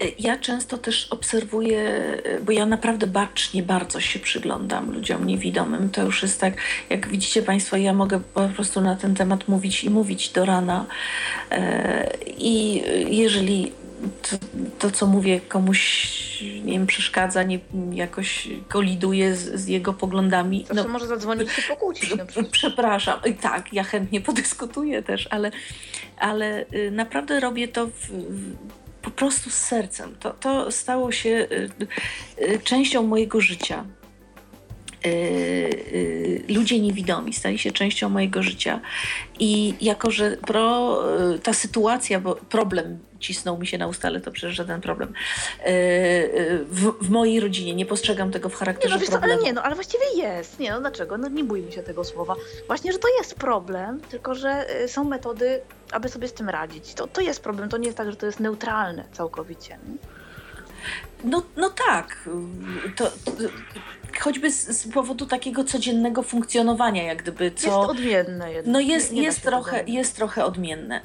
E, 0.00 0.04
ja 0.18 0.38
często 0.38 0.78
też 0.78 1.06
obserwuję, 1.10 1.80
e, 2.24 2.40
bo 2.40 2.52
ja 2.52 2.66
naprawdę 2.66 3.06
bacznie 3.06 3.62
bardzo 3.62 4.00
się 4.00 4.18
przyglądam 4.18 4.92
ludziom 4.92 5.26
niewidomym. 5.26 5.90
To 5.90 6.02
już 6.02 6.22
jest 6.22 6.40
tak, 6.40 6.54
jak 6.90 7.08
widzicie 7.08 7.42
Państwo, 7.42 7.76
ja 7.76 7.92
mogę 7.92 8.20
po 8.20 8.48
prostu 8.48 8.80
na 8.80 8.96
ten 8.96 9.14
temat 9.14 9.48
mówić 9.48 9.84
i 9.84 9.90
mówić 9.90 10.28
do 10.28 10.44
rana. 10.44 10.86
E, 11.50 12.16
I 12.36 12.82
jeżeli 13.16 13.72
to, 14.22 14.36
to, 14.78 14.90
co 14.90 15.06
mówię, 15.06 15.40
komuś 15.40 16.14
nie 16.64 16.72
wiem, 16.72 16.86
przeszkadza, 16.86 17.42
nie, 17.42 17.58
jakoś 17.92 18.48
koliduje 18.68 19.36
z, 19.36 19.60
z 19.60 19.68
jego 19.68 19.92
poglądami. 19.92 20.64
Zawsze 20.68 20.84
no, 20.84 20.88
może 20.88 21.06
zadzwonić 21.06 21.58
i 21.58 21.62
pokłócić. 21.68 22.14
Przepraszam, 22.50 23.20
tak, 23.40 23.72
ja 23.72 23.84
chętnie 23.84 24.20
podyskutuję 24.20 25.02
też, 25.02 25.28
ale, 25.30 25.50
ale 26.18 26.64
y, 26.74 26.90
naprawdę 26.90 27.40
robię 27.40 27.68
to 27.68 27.86
w, 27.86 28.08
w, 28.10 28.56
po 29.02 29.10
prostu 29.10 29.50
z 29.50 29.54
sercem. 29.54 30.16
To, 30.20 30.30
to 30.30 30.72
stało 30.72 31.12
się 31.12 31.30
y, 31.30 31.70
y, 32.42 32.58
częścią 32.58 33.02
mojego 33.02 33.40
życia. 33.40 33.84
Ludzie 36.48 36.80
niewidomi 36.80 37.32
stali 37.32 37.58
się 37.58 37.72
częścią 37.72 38.08
mojego 38.08 38.42
życia. 38.42 38.80
I 39.38 39.74
jako, 39.80 40.10
że 40.10 40.36
pro, 40.36 40.98
ta 41.42 41.52
sytuacja, 41.52 42.20
bo 42.20 42.34
problem 42.34 42.98
cisnął 43.20 43.58
mi 43.58 43.66
się 43.66 43.78
na 43.78 43.86
ustale, 43.86 44.20
to 44.20 44.30
przecież 44.30 44.56
żaden 44.56 44.80
problem. 44.80 45.12
W, 46.68 46.92
w 47.02 47.10
mojej 47.10 47.40
rodzinie 47.40 47.74
nie 47.74 47.86
postrzegam 47.86 48.30
tego 48.30 48.48
w 48.48 48.54
charakterze 48.54 48.94
nie, 48.94 49.00
no, 49.04 49.10
problemu. 49.10 49.32
ale 49.32 49.42
nie, 49.42 49.52
no 49.52 49.62
ale 49.62 49.74
właściwie 49.74 50.04
jest. 50.16 50.58
Nie, 50.58 50.70
no 50.70 50.80
dlaczego? 50.80 51.18
No 51.18 51.28
nie 51.28 51.44
bójmy 51.44 51.72
się 51.72 51.82
tego 51.82 52.04
słowa. 52.04 52.34
Właśnie, 52.66 52.92
że 52.92 52.98
to 52.98 53.08
jest 53.18 53.34
problem, 53.34 54.00
tylko 54.00 54.34
że 54.34 54.66
są 54.86 55.04
metody, 55.04 55.60
aby 55.90 56.08
sobie 56.08 56.28
z 56.28 56.32
tym 56.32 56.48
radzić. 56.48 56.94
To, 56.94 57.06
to 57.06 57.20
jest 57.20 57.42
problem, 57.42 57.68
to 57.68 57.76
nie 57.76 57.86
jest 57.86 57.98
tak, 57.98 58.10
że 58.10 58.16
to 58.16 58.26
jest 58.26 58.40
neutralne 58.40 59.04
całkowicie. 59.12 59.78
No, 61.24 61.42
no 61.56 61.70
tak. 61.70 62.28
To, 62.96 63.04
to, 63.04 63.32
choćby 64.18 64.50
z, 64.50 64.80
z, 64.80 64.92
powodu 64.92 65.26
takiego 65.26 65.64
codziennego 65.64 66.22
funkcjonowania, 66.22 67.02
jak 67.02 67.22
gdyby 67.22 67.50
co. 67.50 67.66
Jest 67.66 67.90
odmienne 67.90 68.52
jednak. 68.52 68.72
No 68.72 68.80
jest, 68.80 69.12
jest, 69.12 69.42
trochę, 69.42 69.84
jest 69.86 70.16
trochę 70.16 70.44
odmienne. 70.44 71.00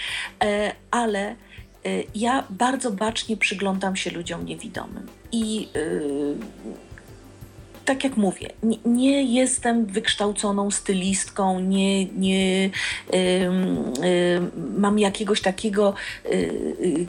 Ale 0.90 1.36
Y, 1.86 2.04
ja 2.14 2.44
bardzo 2.50 2.90
bacznie 2.90 3.36
przyglądam 3.36 3.96
się 3.96 4.10
ludziom 4.10 4.44
niewidomym 4.44 5.06
i 5.32 5.68
yy, 5.74 6.36
tak 7.84 8.04
jak 8.04 8.16
mówię, 8.16 8.48
nie, 8.62 8.78
nie, 8.84 9.22
jestem 9.22 9.86
wykształconą 9.86 10.70
stylistką, 10.70 11.60
nie, 11.60 12.04
nie 12.04 12.62
yy, 12.62 12.70
yy, 13.12 13.50
mam 14.78 14.98
jakiegoś 14.98 15.40
takiego 15.40 15.94
y, 16.26 17.06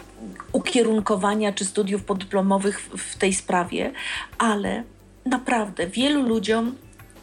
ukierunkowania 0.52 1.54
czy 1.54 1.66
studiów 1.66 2.04
podyplomowych 2.04 2.82
w, 2.82 2.98
w 2.98 3.18
tej 3.18 3.34
sprawie, 3.34 3.92
ale 4.38 4.84
naprawdę 5.26 5.88
wielu 5.88 6.28
ludziom 6.28 6.76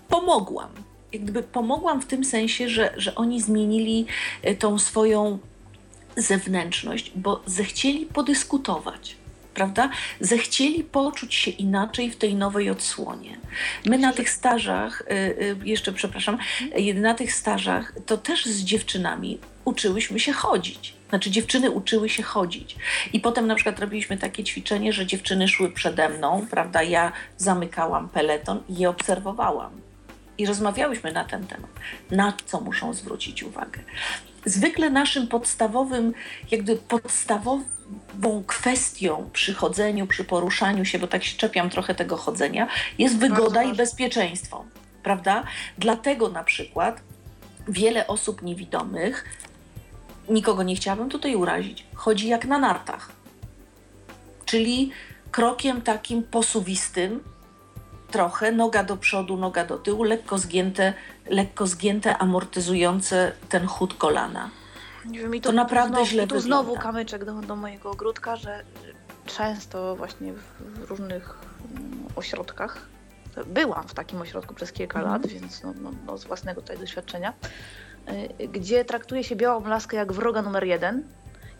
pomogłam. 0.08 0.70
Jakby 1.12 1.42
pomogłam 1.42 2.02
w 2.02 2.06
tym 2.06 2.24
sensie, 2.24 2.68
że, 2.68 2.94
że 2.96 3.14
oni 3.14 3.40
zmienili 3.40 4.06
y, 4.48 4.56
tą 4.56 4.78
swoją 4.78 5.38
zewnętrzność, 6.16 7.12
bo 7.16 7.42
zechcieli 7.46 8.06
podyskutować, 8.06 9.16
prawda? 9.54 9.90
Zechcieli 10.20 10.84
poczuć 10.84 11.34
się 11.34 11.50
inaczej 11.50 12.10
w 12.10 12.16
tej 12.16 12.34
nowej 12.34 12.70
odsłonie. 12.70 13.38
My 13.86 13.98
na 13.98 14.12
tych 14.12 14.30
stażach, 14.30 15.02
y, 15.02 15.14
y, 15.14 15.56
jeszcze 15.64 15.92
przepraszam, 15.92 16.38
na 16.94 17.14
tych 17.14 17.34
stażach 17.34 17.94
to 18.06 18.18
też 18.18 18.46
z 18.46 18.64
dziewczynami 18.64 19.38
uczyłyśmy 19.64 20.20
się 20.20 20.32
chodzić. 20.32 20.99
Znaczy 21.10 21.30
dziewczyny 21.30 21.70
uczyły 21.70 22.08
się 22.08 22.22
chodzić. 22.22 22.76
I 23.12 23.20
potem 23.20 23.46
na 23.46 23.54
przykład 23.54 23.78
robiliśmy 23.78 24.16
takie 24.16 24.44
ćwiczenie, 24.44 24.92
że 24.92 25.06
dziewczyny 25.06 25.48
szły 25.48 25.72
przede 25.72 26.08
mną, 26.08 26.46
prawda? 26.50 26.82
Ja 26.82 27.12
zamykałam 27.36 28.08
peleton 28.08 28.62
i 28.68 28.78
je 28.78 28.90
obserwowałam 28.90 29.70
i 30.38 30.46
rozmawiałyśmy 30.46 31.12
na 31.12 31.24
ten 31.24 31.46
temat, 31.46 31.70
na 32.10 32.32
co 32.46 32.60
muszą 32.60 32.92
zwrócić 32.94 33.42
uwagę. 33.42 33.80
Zwykle 34.44 34.90
naszym 34.90 35.28
podstawowym, 35.28 36.14
jakby 36.50 36.76
podstawową 36.76 38.44
kwestią 38.46 39.30
przy 39.32 39.54
chodzeniu, 39.54 40.06
przy 40.06 40.24
poruszaniu 40.24 40.84
się, 40.84 40.98
bo 40.98 41.06
tak 41.06 41.24
się 41.24 41.38
czepiam 41.38 41.70
trochę 41.70 41.94
tego 41.94 42.16
chodzenia, 42.16 42.68
jest 42.98 43.18
wygoda 43.18 43.62
i 43.62 43.74
bezpieczeństwo, 43.74 44.64
prawda? 45.02 45.44
Dlatego 45.78 46.28
na 46.28 46.44
przykład 46.44 47.00
wiele 47.68 48.06
osób 48.06 48.42
niewidomych, 48.42 49.24
nikogo 50.30 50.62
nie 50.62 50.76
chciałabym 50.76 51.08
tutaj 51.08 51.36
urazić, 51.36 51.86
chodzi 51.94 52.28
jak 52.28 52.44
na 52.44 52.58
nartach. 52.58 53.12
Czyli 54.44 54.90
krokiem 55.30 55.82
takim 55.82 56.22
posuwistym, 56.22 57.20
trochę, 58.10 58.52
noga 58.52 58.84
do 58.84 58.96
przodu, 58.96 59.36
noga 59.36 59.64
do 59.64 59.78
tyłu, 59.78 60.02
lekko 60.02 60.38
zgięte, 60.38 60.94
lekko 61.26 61.66
zgięte 61.66 62.18
amortyzujące 62.18 63.32
ten 63.48 63.66
chód 63.66 63.94
kolana. 63.94 64.50
Nie 65.04 65.18
wiem, 65.18 65.34
i 65.34 65.40
to, 65.40 65.48
to 65.48 65.54
naprawdę 65.54 65.94
znowu, 65.94 66.10
źle 66.10 66.26
tu 66.26 66.40
znowu 66.40 66.76
kamyczek 66.76 67.24
do, 67.24 67.34
do 67.34 67.56
mojego 67.56 67.90
ogródka, 67.90 68.36
że 68.36 68.64
często 69.26 69.96
właśnie 69.96 70.32
w 70.58 70.90
różnych 70.90 71.38
mm, 71.76 72.04
ośrodkach, 72.16 72.88
byłam 73.46 73.88
w 73.88 73.94
takim 73.94 74.20
ośrodku 74.20 74.54
przez 74.54 74.72
kilka 74.72 74.98
mm. 74.98 75.12
lat, 75.12 75.26
więc 75.26 75.62
no, 75.62 75.74
no, 75.82 75.90
no, 76.06 76.18
z 76.18 76.24
własnego 76.24 76.60
tutaj 76.60 76.78
doświadczenia, 76.78 77.32
gdzie 78.52 78.84
traktuje 78.84 79.24
się 79.24 79.36
białą 79.36 79.68
laskę 79.68 79.96
jak 79.96 80.12
wroga 80.12 80.42
numer 80.42 80.64
jeden, 80.64 81.04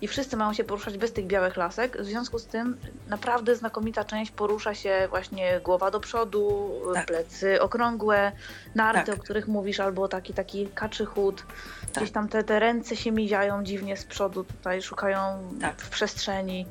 i 0.03 0.09
wszyscy 0.09 0.37
mają 0.37 0.53
się 0.53 0.65
poruszać 0.65 0.99
bez 0.99 1.13
tych 1.13 1.27
białych 1.27 1.57
lasek. 1.57 1.97
W 2.03 2.05
związku 2.05 2.39
z 2.39 2.47
tym 2.47 2.77
naprawdę 3.09 3.57
znakomita 3.57 4.05
część 4.05 4.31
porusza 4.31 4.75
się 4.75 5.07
właśnie 5.11 5.61
głowa 5.65 5.91
do 5.91 6.01
przodu, 6.01 6.71
tak. 6.95 7.07
plecy 7.07 7.61
okrągłe, 7.61 8.33
narty, 8.75 9.13
tak. 9.13 9.21
o 9.21 9.23
których 9.23 9.49
mówisz, 9.49 9.81
albo 9.81 10.09
taki 10.09 10.35
taki 10.35 10.69
kaczy 10.75 11.07
chód. 11.07 11.43
Tak. 11.81 11.95
Gdzieś 11.95 12.11
tam 12.11 12.29
te, 12.29 12.45
te 12.45 12.59
ręce 12.59 12.97
się 12.97 13.13
miziają 13.13 13.65
dziwnie 13.65 13.97
z 13.97 14.05
przodu, 14.05 14.45
tutaj 14.45 14.83
szukają 14.83 15.19
tak. 15.61 15.81
w 15.81 15.91
przestrzeni. 15.91 16.67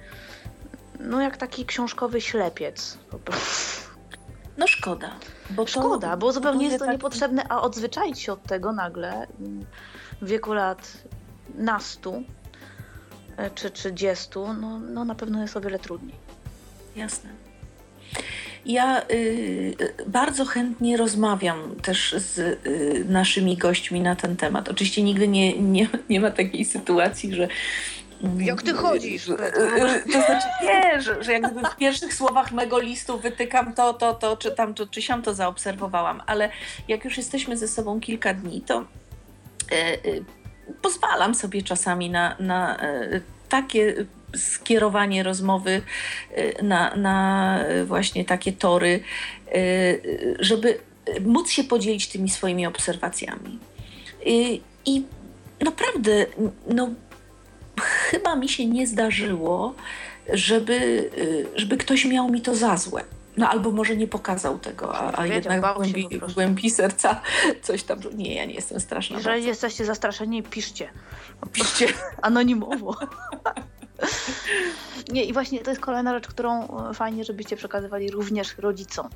No 1.00 1.22
jak 1.22 1.38
taki 1.38 1.66
książkowy 1.66 2.22
ślepiec 2.22 2.98
po 3.10 3.20
prostu. 3.20 3.90
No 4.58 4.68
szkoda. 4.68 5.12
Bo 5.50 5.68
szkoda, 5.68 6.18
bo 6.18 6.32
zupełnie 6.32 6.66
jest 6.66 6.80
to 6.80 6.86
taki... 6.86 6.98
niepotrzebne, 6.98 7.44
a 7.50 7.62
odzwyczaić 7.62 8.20
się 8.20 8.34
od 8.34 8.44
tego 8.44 8.74
nagle 8.74 9.28
w 10.22 10.28
wieku 10.28 10.54
lat 10.54 10.98
nastu, 11.56 12.24
E, 13.40 13.50
czy 13.56 13.70
30, 13.72 14.30
no, 14.62 14.80
no 14.80 15.06
na 15.06 15.16
pewno 15.16 15.42
jest 15.42 15.58
o 15.58 15.62
wiele 15.62 15.80
trudniej. 15.80 16.16
Jasne. 16.96 17.30
Ja 18.66 19.02
y, 19.12 19.76
bardzo 20.08 20.46
chętnie 20.46 20.98
rozmawiam 20.98 21.76
też 21.82 22.16
z 22.18 22.38
y, 22.38 23.06
naszymi 23.10 23.58
gośćmi 23.58 24.02
na 24.02 24.16
ten 24.16 24.36
temat. 24.36 24.70
Oczywiście 24.70 25.04
nigdy 25.04 25.28
nie, 25.28 25.60
nie, 25.62 25.88
nie 26.10 26.20
ma 26.20 26.32
takiej 26.32 26.66
sytuacji, 26.66 27.36
że 27.36 27.48
jak 28.38 28.62
ty 28.62 28.74
chodzisz? 28.74 29.26
To 29.26 30.22
znaczy 30.22 30.48
nie, 30.64 31.02
że, 31.02 31.24
że 31.24 31.34
jak 31.34 31.52
gdyby 31.52 31.68
w 31.68 31.76
pierwszych 31.76 32.14
słowach 32.14 32.52
mego 32.52 32.80
listu 32.80 33.20
wytykam 33.20 33.74
to, 33.74 33.94
to, 33.94 34.14
to, 34.14 34.38
czy 34.38 34.52
tam, 34.52 34.74
to, 34.74 34.88
czy 34.88 35.02
siam 35.02 35.22
to 35.22 35.34
zaobserwowałam, 35.34 36.22
ale 36.26 36.50
jak 36.88 37.06
już 37.06 37.18
jesteśmy 37.18 37.58
ze 37.58 37.68
sobą 37.68 38.00
kilka 38.00 38.34
dni, 38.34 38.62
to 38.62 38.86
pozwalam 40.82 41.36
sobie 41.36 41.64
czasami 41.64 42.10
na, 42.10 42.36
na 42.40 42.80
e, 42.80 43.22
takie 43.50 44.06
skierowanie 44.36 45.24
rozmowy 45.24 45.82
e, 46.32 46.64
na, 46.64 46.96
na 46.96 47.60
właśnie 47.86 48.26
takie 48.26 48.52
tory, 48.52 49.00
e, 49.48 49.54
żeby 50.40 50.80
móc 51.26 51.52
się 51.52 51.64
podzielić 51.64 52.08
tymi 52.08 52.30
swoimi 52.30 52.66
obserwacjami. 52.66 53.60
I, 54.26 54.62
i 54.86 55.04
naprawdę, 55.62 56.26
no, 56.68 56.90
chyba 58.12 58.36
mi 58.36 58.50
się 58.50 58.66
nie 58.66 58.88
zdarzyło, 58.88 59.76
żeby, 60.34 61.10
żeby 61.56 61.78
ktoś 61.78 62.06
miał 62.06 62.30
mi 62.30 62.42
to 62.42 62.56
za 62.56 62.78
złe. 62.78 63.04
No 63.38 63.50
albo 63.50 63.72
może 63.72 63.96
nie 63.96 64.08
pokazał 64.08 64.60
tego, 64.60 64.96
a, 64.96 65.20
a 65.20 65.26
jednak 65.26 65.62
w 65.62 65.76
głębi, 65.76 66.08
głębi, 66.36 66.70
serca 66.70 67.22
coś 67.62 67.84
tam. 67.84 68.00
Nie, 68.16 68.36
ja 68.36 68.46
nie 68.46 68.54
jestem 68.54 68.80
straszna. 68.80 69.18
Jeżeli 69.18 69.36
bardzo. 69.36 69.48
jesteście 69.48 69.86
zastraszeni, 69.86 70.44
piszcie. 70.44 70.90
Piszcie 71.54 71.88
anonimowo. 72.22 72.96
Nie, 75.14 75.26
i 75.26 75.34
właśnie 75.34 75.60
to 75.60 75.72
jest 75.72 75.82
kolejna 75.82 76.14
rzecz, 76.14 76.28
którą 76.28 76.78
e, 76.90 76.94
fajnie, 76.94 77.24
żebyście 77.24 77.56
przekazywali 77.56 78.12
również 78.12 78.58
rodzicom. 78.58 79.10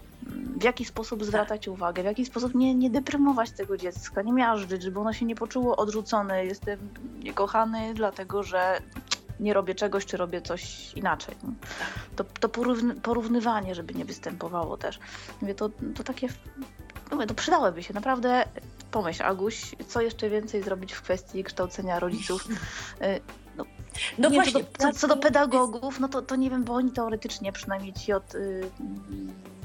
W 0.59 0.63
jaki 0.63 0.85
sposób 0.85 1.23
zwracać 1.23 1.67
uwagę, 1.67 2.01
w 2.01 2.05
jaki 2.05 2.25
sposób 2.25 2.55
nie, 2.55 2.75
nie 2.75 2.89
deprymować 2.89 3.51
tego 3.51 3.77
dziecka, 3.77 4.21
nie 4.21 4.33
miażdżyć, 4.33 4.83
żeby 4.83 4.99
ono 4.99 5.13
się 5.13 5.25
nie 5.25 5.35
poczuło 5.35 5.75
odrzucone. 5.75 6.45
Jestem 6.45 6.79
niekochany, 7.23 7.93
dlatego 7.93 8.43
że 8.43 8.81
nie 9.39 9.53
robię 9.53 9.75
czegoś, 9.75 10.05
czy 10.05 10.17
robię 10.17 10.41
coś 10.41 10.93
inaczej. 10.93 11.35
To, 12.15 12.23
to 12.23 12.49
porównywanie, 13.01 13.75
żeby 13.75 13.93
nie 13.93 14.05
występowało 14.05 14.77
też. 14.77 14.99
Mówię, 15.41 15.55
to, 15.55 15.69
to 15.95 16.03
takie, 16.03 16.27
mówię, 17.11 17.27
to 17.27 17.33
przydałoby 17.33 17.83
się. 17.83 17.93
Naprawdę 17.93 18.45
pomyśl, 18.91 19.23
Aguś, 19.23 19.75
co 19.87 20.01
jeszcze 20.01 20.29
więcej 20.29 20.63
zrobić 20.63 20.93
w 20.93 21.01
kwestii 21.01 21.43
kształcenia 21.43 21.99
rodziców. 21.99 22.47
No 24.17 24.29
nie, 24.29 24.35
właśnie. 24.35 24.63
Co 24.77 24.87
do, 24.87 24.93
co 24.93 25.07
do, 25.07 25.17
pedagogów, 25.17 25.99
no 25.99 26.07
to, 26.07 26.21
to 26.21 26.35
nie 26.35 26.49
wiem, 26.49 26.63
bo 26.63 26.73
oni 26.73 26.91
teoretycznie 26.91 27.51
przynajmniej 27.51 27.93
ci 27.93 28.13
od, 28.13 28.35
y, 28.35 28.69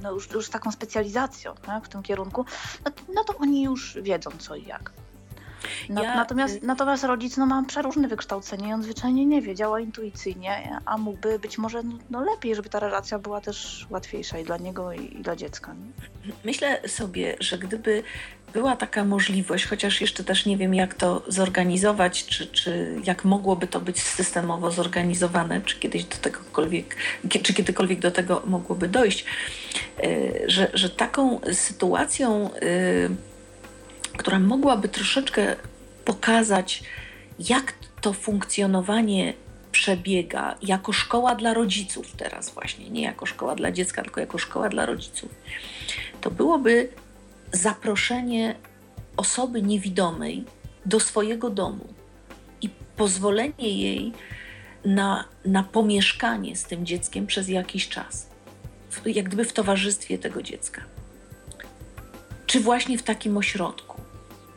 no 0.03 0.13
już, 0.13 0.31
już 0.31 0.49
taką 0.49 0.73
specjalizacją 0.73 1.55
tak, 1.55 1.85
w 1.85 1.89
tym 1.89 2.03
kierunku, 2.03 2.45
no, 2.85 2.91
no 3.15 3.25
to 3.25 3.37
oni 3.37 3.63
już 3.63 3.99
wiedzą 4.03 4.31
co 4.39 4.57
i 4.57 4.65
jak. 4.67 4.93
No, 5.89 6.03
ja, 6.03 6.17
natomiast, 6.17 6.55
y... 6.55 6.67
natomiast 6.67 7.05
rodzic 7.05 7.37
no, 7.37 7.47
ma 7.47 7.65
przeróżne 7.65 8.09
wykształcenie 8.09 8.69
i 8.69 8.73
on 8.73 8.83
zwyczajnie 8.83 9.27
nie 9.27 9.43
wie, 9.43 9.55
działa 9.55 9.81
intuicyjnie, 9.81 10.81
a 10.85 10.99
mógłby 10.99 11.39
być 11.39 11.59
może 11.59 11.83
no, 11.83 11.99
no 12.11 12.25
lepiej, 12.25 12.55
żeby 12.55 12.69
ta 12.69 12.81
relacja 12.81 13.19
była 13.19 13.41
też 13.41 13.87
łatwiejsza 13.91 14.39
i 14.39 14.45
dla 14.45 14.57
niego, 14.57 14.93
i, 14.93 15.19
i 15.19 15.23
dla 15.23 15.37
dziecka. 15.37 15.75
Nie? 15.75 16.33
Myślę 16.45 16.89
sobie, 16.89 17.37
że 17.41 17.59
gdyby 17.59 18.03
była 18.53 18.77
taka 18.77 19.05
możliwość, 19.05 19.67
chociaż 19.67 20.01
jeszcze 20.01 20.25
też 20.25 20.47
nie 20.47 20.57
wiem, 20.57 20.75
jak 20.75 20.95
to 20.95 21.23
zorganizować, 21.29 22.27
czy, 22.27 22.47
czy 22.47 22.97
jak 23.05 23.25
mogłoby 23.25 23.67
to 23.67 23.81
być 23.81 24.03
systemowo 24.03 24.71
zorganizowane, 24.71 25.61
czy 25.61 25.79
kiedyś 25.81 26.05
do 26.05 26.17
tegokolwiek, 26.17 26.97
czy 27.43 27.55
kiedykolwiek 27.55 28.01
do 28.01 28.11
tego 28.11 28.43
mogłoby 28.47 28.89
dojść, 28.89 29.25
y, 30.05 30.45
że, 30.47 30.71
że 30.75 30.91
taką 30.91 31.41
sytuacją 31.53 32.51
y, 32.55 33.28
która 34.19 34.39
mogłaby 34.39 34.89
troszeczkę 34.89 35.57
pokazać, 36.05 36.83
jak 37.39 37.75
to 38.01 38.13
funkcjonowanie 38.13 39.35
przebiega 39.73 40.57
jako 40.63 40.93
szkoła 40.93 41.35
dla 41.35 41.55
rodziców 41.55 42.13
teraz 42.17 42.51
właśnie, 42.51 42.91
nie 42.91 43.03
jako 43.03 43.27
szkoła 43.27 43.55
dla 43.55 43.73
dziecka, 43.73 44.03
tylko 44.03 44.21
jako 44.21 44.39
szkoła 44.39 44.69
dla 44.69 44.87
rodziców, 44.87 45.35
to 46.21 46.31
byłoby 46.31 46.89
zaproszenie 47.53 48.55
osoby 49.17 49.63
niewidomej 49.63 50.45
do 50.87 51.01
swojego 51.01 51.51
domu 51.51 51.87
i 52.63 52.69
pozwolenie 52.97 53.69
jej 53.69 54.13
na, 54.85 55.25
na 55.45 55.63
pomieszkanie 55.63 56.57
z 56.57 56.65
tym 56.65 56.87
dzieckiem 56.87 57.27
przez 57.27 57.49
jakiś 57.49 57.89
czas, 57.89 58.29
jak 59.07 59.27
gdyby 59.27 59.45
w 59.45 59.53
towarzystwie 59.53 60.19
tego 60.19 60.43
dziecka. 60.43 60.83
Czy 62.47 62.61
właśnie 62.61 62.99
w 62.99 63.03
takim 63.03 63.37
ośrodku 63.37 63.88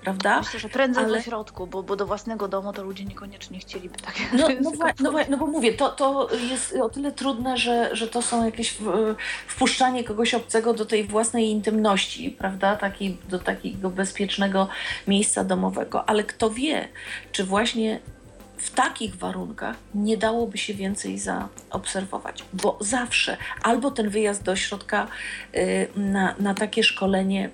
prawda? 0.01 0.39
Myślę, 0.39 0.59
że 0.59 0.69
prędzej 0.69 1.05
Ale... 1.05 1.21
w 1.21 1.23
środku, 1.23 1.67
bo, 1.67 1.83
bo 1.83 1.95
do 1.95 2.05
własnego 2.05 2.47
domu 2.47 2.73
to 2.73 2.83
ludzie 2.83 3.05
niekoniecznie 3.05 3.59
chcieliby 3.59 3.97
tak. 3.97 4.15
No, 4.33 4.47
no, 4.61 4.71
no, 5.11 5.11
no 5.29 5.37
bo 5.37 5.47
mówię, 5.47 5.73
to, 5.73 5.89
to 5.89 6.29
jest 6.49 6.75
o 6.75 6.89
tyle 6.89 7.11
trudne, 7.11 7.57
że, 7.57 7.95
że 7.95 8.07
to 8.07 8.21
są 8.21 8.45
jakieś 8.45 8.77
wpuszczanie 9.47 10.03
kogoś 10.03 10.33
obcego 10.33 10.73
do 10.73 10.85
tej 10.85 11.03
własnej 11.03 11.49
intymności, 11.49 12.31
prawda? 12.31 12.75
Taki, 12.75 13.17
do 13.29 13.39
takiego 13.39 13.89
bezpiecznego 13.89 14.67
miejsca 15.07 15.43
domowego. 15.43 16.09
Ale 16.09 16.23
kto 16.23 16.49
wie, 16.49 16.87
czy 17.31 17.43
właśnie 17.43 17.99
w 18.61 18.71
takich 18.71 19.15
warunkach 19.15 19.75
nie 19.95 20.17
dałoby 20.17 20.57
się 20.57 20.73
więcej 20.73 21.19
zaobserwować, 21.19 22.43
bo 22.53 22.77
zawsze 22.81 23.37
albo 23.61 23.91
ten 23.91 24.09
wyjazd 24.09 24.43
do 24.43 24.55
środka 24.55 25.07
y, 25.55 25.87
na, 25.95 26.35
na 26.39 26.53
takie 26.53 26.83
szkolenie 26.83 27.49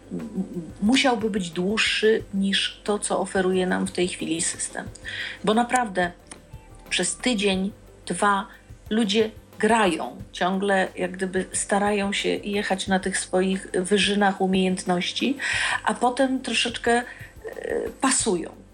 musiałby 0.81 1.29
być 1.29 1.49
dłuższy 1.49 2.23
niż 2.33 2.81
to, 2.83 2.99
co 2.99 3.19
oferuje 3.19 3.67
nam 3.67 3.87
w 3.87 3.91
tej 3.91 4.07
chwili 4.07 4.41
system. 4.41 4.85
Bo 5.43 5.53
naprawdę 5.53 6.11
przez 6.89 7.15
tydzień, 7.15 7.71
dwa 8.05 8.47
ludzie 8.89 9.31
grają, 9.59 10.17
ciągle 10.31 10.87
jak 10.95 11.11
gdyby 11.11 11.45
starają 11.53 12.13
się 12.13 12.29
jechać 12.29 12.87
na 12.87 12.99
tych 12.99 13.17
swoich 13.17 13.71
wyżynach 13.71 14.41
umiejętności, 14.41 15.37
a 15.83 15.93
potem 15.93 16.41
troszeczkę 16.41 17.01
y, 17.01 17.91
pasują 18.01 18.66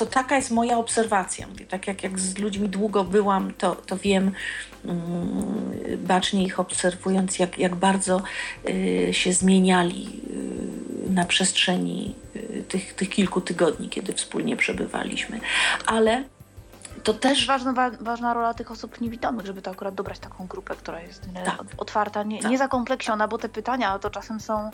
to 0.00 0.06
taka 0.06 0.36
jest 0.36 0.50
moja 0.50 0.78
obserwacja. 0.78 1.46
Tak 1.68 1.86
jak, 1.86 2.02
jak 2.02 2.18
z 2.18 2.38
ludźmi 2.38 2.68
długo 2.68 3.04
byłam, 3.04 3.52
to, 3.54 3.74
to 3.74 3.96
wiem, 3.96 4.32
mm, 4.84 4.98
bacznie 5.96 6.44
ich 6.44 6.60
obserwując, 6.60 7.38
jak, 7.38 7.58
jak 7.58 7.74
bardzo 7.74 8.22
y, 8.68 9.08
się 9.12 9.32
zmieniali 9.32 10.20
y, 11.06 11.10
na 11.10 11.24
przestrzeni 11.24 12.14
y, 12.36 12.64
tych, 12.68 12.94
tych 12.94 13.08
kilku 13.08 13.40
tygodni, 13.40 13.88
kiedy 13.88 14.12
wspólnie 14.12 14.56
przebywaliśmy. 14.56 15.40
Ale 15.86 16.24
to 17.02 17.14
też 17.14 17.46
ważna, 17.46 17.72
wa 17.72 17.90
ważna 17.90 18.34
rola 18.34 18.54
tych 18.54 18.70
osób 18.70 19.00
niewidomych, 19.00 19.46
żeby 19.46 19.62
to 19.62 19.70
akurat 19.70 19.94
dobrać 19.94 20.18
taką 20.18 20.46
grupę, 20.46 20.74
która 20.76 21.00
jest 21.00 21.28
e, 21.34 21.44
tak. 21.44 21.62
otwarta, 21.78 22.22
nie, 22.22 22.42
tak. 22.42 22.50
nie 22.50 22.58
zakompleksiona, 22.58 23.28
bo 23.28 23.38
te 23.38 23.48
pytania 23.48 23.98
to 23.98 24.10
czasem 24.10 24.40
są 24.40 24.70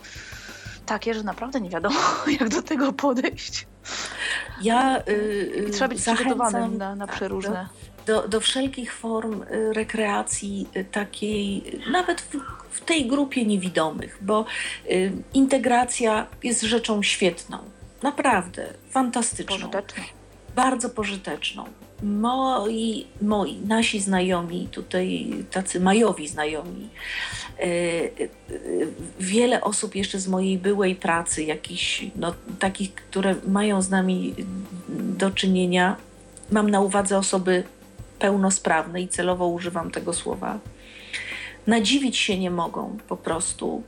takie, 0.86 1.14
że 1.14 1.22
naprawdę 1.22 1.60
nie 1.60 1.70
wiadomo, 1.70 2.00
jak 2.40 2.48
do 2.48 2.62
tego 2.62 2.92
podejść. 2.92 3.66
Ja 4.62 5.02
yy, 5.06 5.70
trzeba 5.72 5.88
być 5.88 6.02
przygotowanym 6.02 6.78
na, 6.78 6.94
na 6.94 7.06
tak, 7.06 7.16
przeróżne. 7.16 7.68
Do, 8.06 8.28
do 8.28 8.40
wszelkich 8.40 8.94
form 8.94 9.42
y, 9.42 9.72
rekreacji 9.72 10.68
y, 10.76 10.84
takiej, 10.84 11.62
nawet 11.90 12.20
w, 12.20 12.36
w 12.70 12.80
tej 12.80 13.06
grupie 13.06 13.46
niewidomych, 13.46 14.18
bo 14.20 14.44
y, 14.90 15.12
integracja 15.34 16.26
jest 16.42 16.62
rzeczą 16.62 17.02
świetną. 17.02 17.58
Naprawdę, 18.02 18.72
fantastyczną. 18.90 19.56
Pożyteczną. 19.56 20.04
Bardzo 20.54 20.90
pożyteczną. 20.90 21.64
Moi, 22.02 23.06
moi, 23.23 23.56
nasi 23.66 24.01
znajomi, 24.01 24.68
tutaj 24.70 25.35
tacy 25.51 25.81
majowi 25.81 26.28
znajomi, 26.28 26.89
wiele 29.20 29.60
osób 29.60 29.94
jeszcze 29.94 30.20
z 30.20 30.28
mojej 30.28 30.59
byłej 30.59 30.94
pracy, 30.94 31.43
jakichś 31.43 32.05
no, 32.16 32.35
takich, 32.59 32.94
które 32.94 33.35
mają 33.48 33.82
z 33.82 33.90
nami 33.90 34.35
do 34.89 35.31
czynienia, 35.31 35.97
mam 36.51 36.70
na 36.70 36.81
uwadze 36.81 37.18
osoby 37.18 37.64
pełnosprawne 38.18 39.02
i 39.02 39.09
celowo 39.09 39.47
używam 39.47 39.90
tego 39.90 40.12
słowa, 40.12 40.59
nadziwić 41.66 42.16
się 42.16 42.39
nie 42.39 42.51
mogą 42.51 42.97
po 43.09 43.16
prostu, 43.16 43.82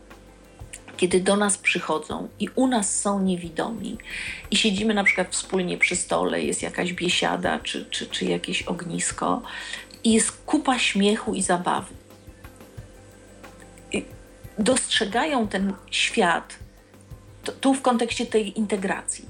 kiedy 0.99 1.21
do 1.21 1.37
nas 1.37 1.59
przychodzą 1.59 2.29
i 2.41 2.49
u 2.55 2.67
nas 2.67 3.01
są 3.01 3.21
niewidomi 3.21 3.99
i 4.51 4.57
siedzimy 4.57 4.95
na 4.95 5.05
przykład 5.05 5.29
wspólnie 5.31 5.79
przy 5.79 5.97
stole, 5.97 6.43
jest 6.43 6.63
jakaś 6.63 6.93
biesiada 6.93 7.59
czy, 7.59 7.87
czy, 7.91 8.07
czy 8.07 8.25
jakieś 8.25 8.63
ognisko 8.63 9.43
i 10.05 10.13
jest 10.13 10.33
kupa 10.47 10.79
śmiechu 10.79 11.35
i 11.35 11.43
zabawy. 11.43 11.95
I 13.93 14.05
dostrzegają 14.59 15.49
ten 15.49 15.73
świat, 15.91 16.59
to, 17.45 17.53
tu 17.53 17.75
w 17.75 17.83
kontekście 17.83 18.27
tej 18.27 18.59
integracji, 18.59 19.25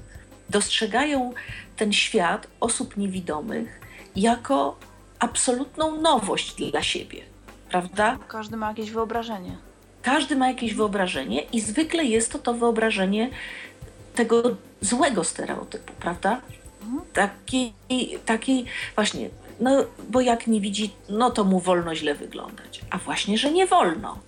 dostrzegają 0.49 1.33
ten 1.77 1.93
świat 1.93 2.47
osób 2.59 2.97
niewidomych 2.97 3.79
jako 4.15 4.77
absolutną 5.19 6.01
nowość 6.01 6.55
dla 6.71 6.83
siebie, 6.83 7.21
prawda? 7.69 8.17
Każdy 8.27 8.57
ma 8.57 8.67
jakieś 8.67 8.91
wyobrażenie. 8.91 9.68
Każdy 10.09 10.35
ma 10.35 10.47
jakieś 10.47 10.73
wyobrażenie 10.73 11.41
i 11.41 11.61
zwykle 11.61 12.05
jest 12.05 12.31
to 12.31 12.39
to 12.39 12.53
wyobrażenie 12.53 13.29
tego 14.15 14.43
złego 14.81 15.23
stereotypu, 15.23 15.93
prawda? 15.99 16.41
Mhm. 16.81 17.01
Taki, 17.13 17.73
taki 18.25 18.65
właśnie, 18.95 19.29
no 19.59 19.85
bo 20.09 20.21
jak 20.21 20.47
nie 20.47 20.61
widzi, 20.61 20.93
no 21.09 21.31
to 21.31 21.43
mu 21.43 21.59
wolno 21.59 21.95
źle 21.95 22.15
wyglądać. 22.15 22.81
A 22.89 22.97
właśnie, 22.97 23.37
że 23.37 23.51
nie 23.51 23.67
wolno. 23.67 24.19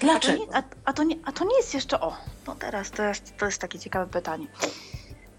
Dlaczego? 0.00 0.42
A 0.42 0.46
to 0.46 0.52
nie, 0.52 0.56
a, 0.56 0.62
a 0.84 0.92
to 0.92 1.04
nie, 1.04 1.16
a 1.24 1.32
to 1.32 1.44
nie 1.44 1.56
jest 1.56 1.74
jeszcze, 1.74 2.00
o, 2.00 2.16
no 2.46 2.54
teraz 2.54 2.90
to 2.90 3.02
jest, 3.02 3.36
to 3.36 3.46
jest 3.46 3.60
takie 3.60 3.78
ciekawe 3.78 4.06
pytanie. 4.06 4.46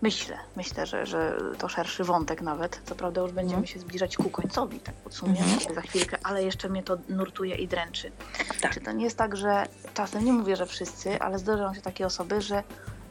Myślę, 0.01 0.37
myślę, 0.55 0.85
że, 0.85 1.05
że 1.05 1.37
to 1.57 1.69
szerszy 1.69 2.03
wątek 2.03 2.41
nawet. 2.41 2.81
Co 2.85 2.95
prawda 2.95 3.21
już 3.21 3.31
będziemy 3.31 3.61
mhm. 3.61 3.67
się 3.67 3.79
zbliżać 3.79 4.17
ku 4.17 4.29
końcowi, 4.29 4.79
tak 4.79 4.95
podsumujemy 4.95 5.53
mhm. 5.53 5.75
za 5.75 5.81
chwilkę, 5.81 6.17
ale 6.23 6.43
jeszcze 6.43 6.69
mnie 6.69 6.83
to 6.83 6.97
nurtuje 7.09 7.55
i 7.55 7.67
dręczy. 7.67 8.11
Tak. 8.61 8.73
Czy 8.73 8.81
to 8.81 8.91
nie 8.91 9.03
jest 9.03 9.17
tak, 9.17 9.37
że 9.37 9.65
czasem, 9.93 10.25
nie 10.25 10.33
mówię, 10.33 10.55
że 10.55 10.65
wszyscy, 10.65 11.19
ale 11.19 11.39
zdarzają 11.39 11.73
się 11.73 11.81
takie 11.81 12.05
osoby, 12.05 12.41
że 12.41 12.63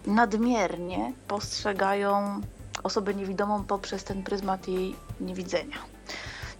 nadmiernie 0.07 1.13
postrzegają 1.29 2.41
osobę 2.83 3.15
niewidomą 3.15 3.65
poprzez 3.65 4.05
ten 4.05 4.23
pryzmat 4.23 4.69
jej 4.69 4.97
niewidzenia. 5.21 5.77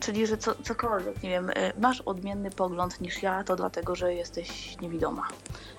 Czyli, 0.01 0.27
że 0.27 0.39
co, 0.39 0.55
cokolwiek, 0.55 1.23
nie 1.23 1.31
wiem, 1.31 1.51
y, 1.51 1.53
masz 1.81 2.01
odmienny 2.01 2.51
pogląd 2.51 3.01
niż 3.01 3.23
ja, 3.23 3.45
to 3.45 3.57
dlatego, 3.57 3.95
że 3.95 4.15
jesteś 4.15 4.77
niewidoma. 4.81 5.29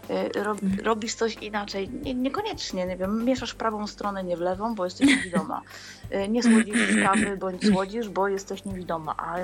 Y, 0.10 0.43
rob, 0.43 0.64
mhm. 0.64 0.85
robisz 0.85 1.14
coś 1.14 1.35
inaczej, 1.35 1.89
nie, 1.89 2.14
niekoniecznie, 2.14 2.85
nie 2.85 2.98
wiem, 2.98 3.26
mieszasz 3.26 3.53
prawą 3.53 3.88
stronę, 3.88 4.23
nie 4.23 4.38
w 4.38 4.41
lewą, 4.41 4.76
bo 4.76 4.85
jesteś 4.85 5.07
niewidoma. 5.07 5.61
Y, 6.14 6.27
nie 6.30 6.43
słodzisz 6.43 6.91
sprawy, 6.91 7.38
bądź 7.38 7.68
słodzisz, 7.68 8.10
bo 8.10 8.27
jesteś 8.27 8.65
niewidoma. 8.65 9.15
A 9.18 9.38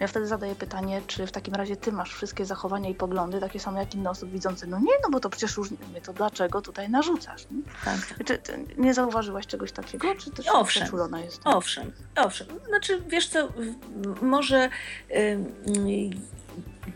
ja 0.00 0.06
wtedy 0.06 0.26
zadaję 0.26 0.54
pytanie, 0.54 1.02
czy 1.06 1.26
w 1.26 1.32
takim 1.32 1.54
razie 1.54 1.76
ty 1.76 1.92
masz 1.92 2.14
wszystkie 2.14 2.44
zachowania 2.44 2.90
i 2.90 2.94
poglądy 2.94 3.40
takie 3.40 3.60
same 3.60 3.80
jak 3.80 3.94
inne 3.94 4.10
osoby 4.10 4.32
widzące? 4.32 4.66
No 4.66 4.78
nie, 4.78 4.92
no 5.02 5.10
bo 5.10 5.20
to 5.20 5.30
przecież 5.30 5.56
już 5.56 5.70
nie, 5.70 6.00
to 6.06 6.12
dlaczego 6.12 6.62
tutaj 6.62 6.90
narzucasz? 6.90 7.46
Nie? 7.50 7.62
Tak. 7.84 7.98
Czy 8.24 8.64
nie 8.78 8.94
zauważyłaś 8.94 9.46
czegoś 9.46 9.72
takiego, 9.72 10.14
czy 10.14 10.30
też 10.30 10.46
owszem, 10.52 10.82
przeczulona 10.82 11.20
jest? 11.20 11.40
Owszem, 11.44 11.92
owszem. 12.16 12.46
Znaczy, 12.68 13.02
wiesz 13.08 13.28
co, 13.28 13.48
może... 14.22 14.68
Yy, 15.10 16.10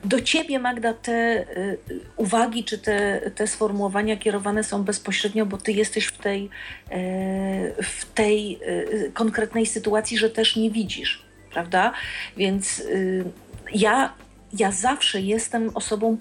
do 0.05 0.21
ciebie, 0.21 0.59
Magda, 0.59 0.95
te 0.95 1.47
y, 1.59 1.79
uwagi 2.17 2.65
czy 2.65 2.79
te, 2.79 3.31
te 3.35 3.47
sformułowania 3.47 4.17
kierowane 4.17 4.65
są 4.65 4.85
bezpośrednio, 4.85 5.47
bo 5.47 5.57
ty 5.57 5.73
jesteś 5.73 6.07
w 6.07 6.19
tej, 6.19 6.45
y, 6.45 7.83
w 7.83 8.05
tej 8.15 8.61
y, 8.63 9.13
konkretnej 9.15 9.67
sytuacji, 9.67 10.19
że 10.19 10.31
też 10.31 10.57
nie 10.57 10.71
widzisz 10.71 11.24
prawda? 11.55 11.93
Więc 12.37 12.79
y, 12.79 13.25
ja, 13.75 14.13
ja 14.59 14.73
zawsze 14.73 15.21
jestem 15.21 15.71
osobą 15.75 16.17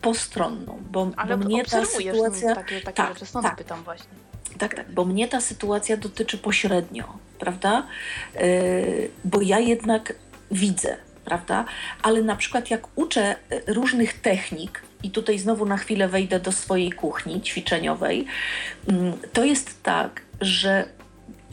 postronną, 0.00 0.82
bo, 0.90 1.10
Ale 1.16 1.36
bo 1.36 1.44
mnie 1.44 1.64
ta 1.64 1.84
sytuacja... 1.84 2.54
takie, 2.54 2.80
takie 2.80 3.02
tak, 3.02 3.18
rzeczy, 3.18 3.32
tak. 3.42 3.56
pytam 3.56 3.82
właśnie. 3.82 4.10
Tak, 4.58 4.74
tak, 4.74 4.92
bo 4.92 5.04
mnie 5.04 5.28
ta 5.28 5.40
sytuacja 5.40 5.96
dotyczy 5.96 6.38
pośrednio, 6.38 7.18
prawda? 7.38 7.86
Y, 8.40 9.10
bo 9.24 9.40
ja 9.40 9.58
jednak 9.58 10.14
widzę, 10.50 10.96
prawda? 11.24 11.64
Ale 12.02 12.22
na 12.22 12.36
przykład 12.36 12.70
jak 12.70 12.88
uczę 12.96 13.36
różnych 13.66 14.20
technik, 14.20 14.82
i 15.04 15.10
tutaj 15.10 15.38
znowu 15.38 15.66
na 15.66 15.76
chwilę 15.76 16.08
wejdę 16.08 16.40
do 16.40 16.52
swojej 16.52 16.92
kuchni 16.92 17.40
ćwiczeniowej, 17.40 18.26
mm, 18.88 19.12
to 19.32 19.44
jest 19.44 19.82
tak, 19.82 20.22
że 20.40 20.88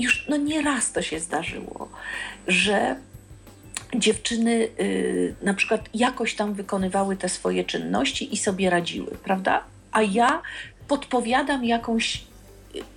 już 0.02 0.26
no 0.30 0.38
nieraz 0.38 0.92
to 0.92 1.02
się 1.02 1.20
zdarzyło, 1.20 1.90
że 2.48 2.96
dziewczyny 3.96 4.68
y, 4.80 5.36
na 5.42 5.54
przykład 5.54 5.90
jakoś 5.94 6.36
tam 6.36 6.54
wykonywały 6.54 7.18
te 7.18 7.30
swoje 7.30 7.64
czynności 7.64 8.34
i 8.34 8.38
sobie 8.38 8.70
radziły, 8.70 9.18
prawda? 9.24 9.64
A 9.92 10.02
ja 10.02 10.42
podpowiadam 10.88 11.66
jakąś 11.66 12.24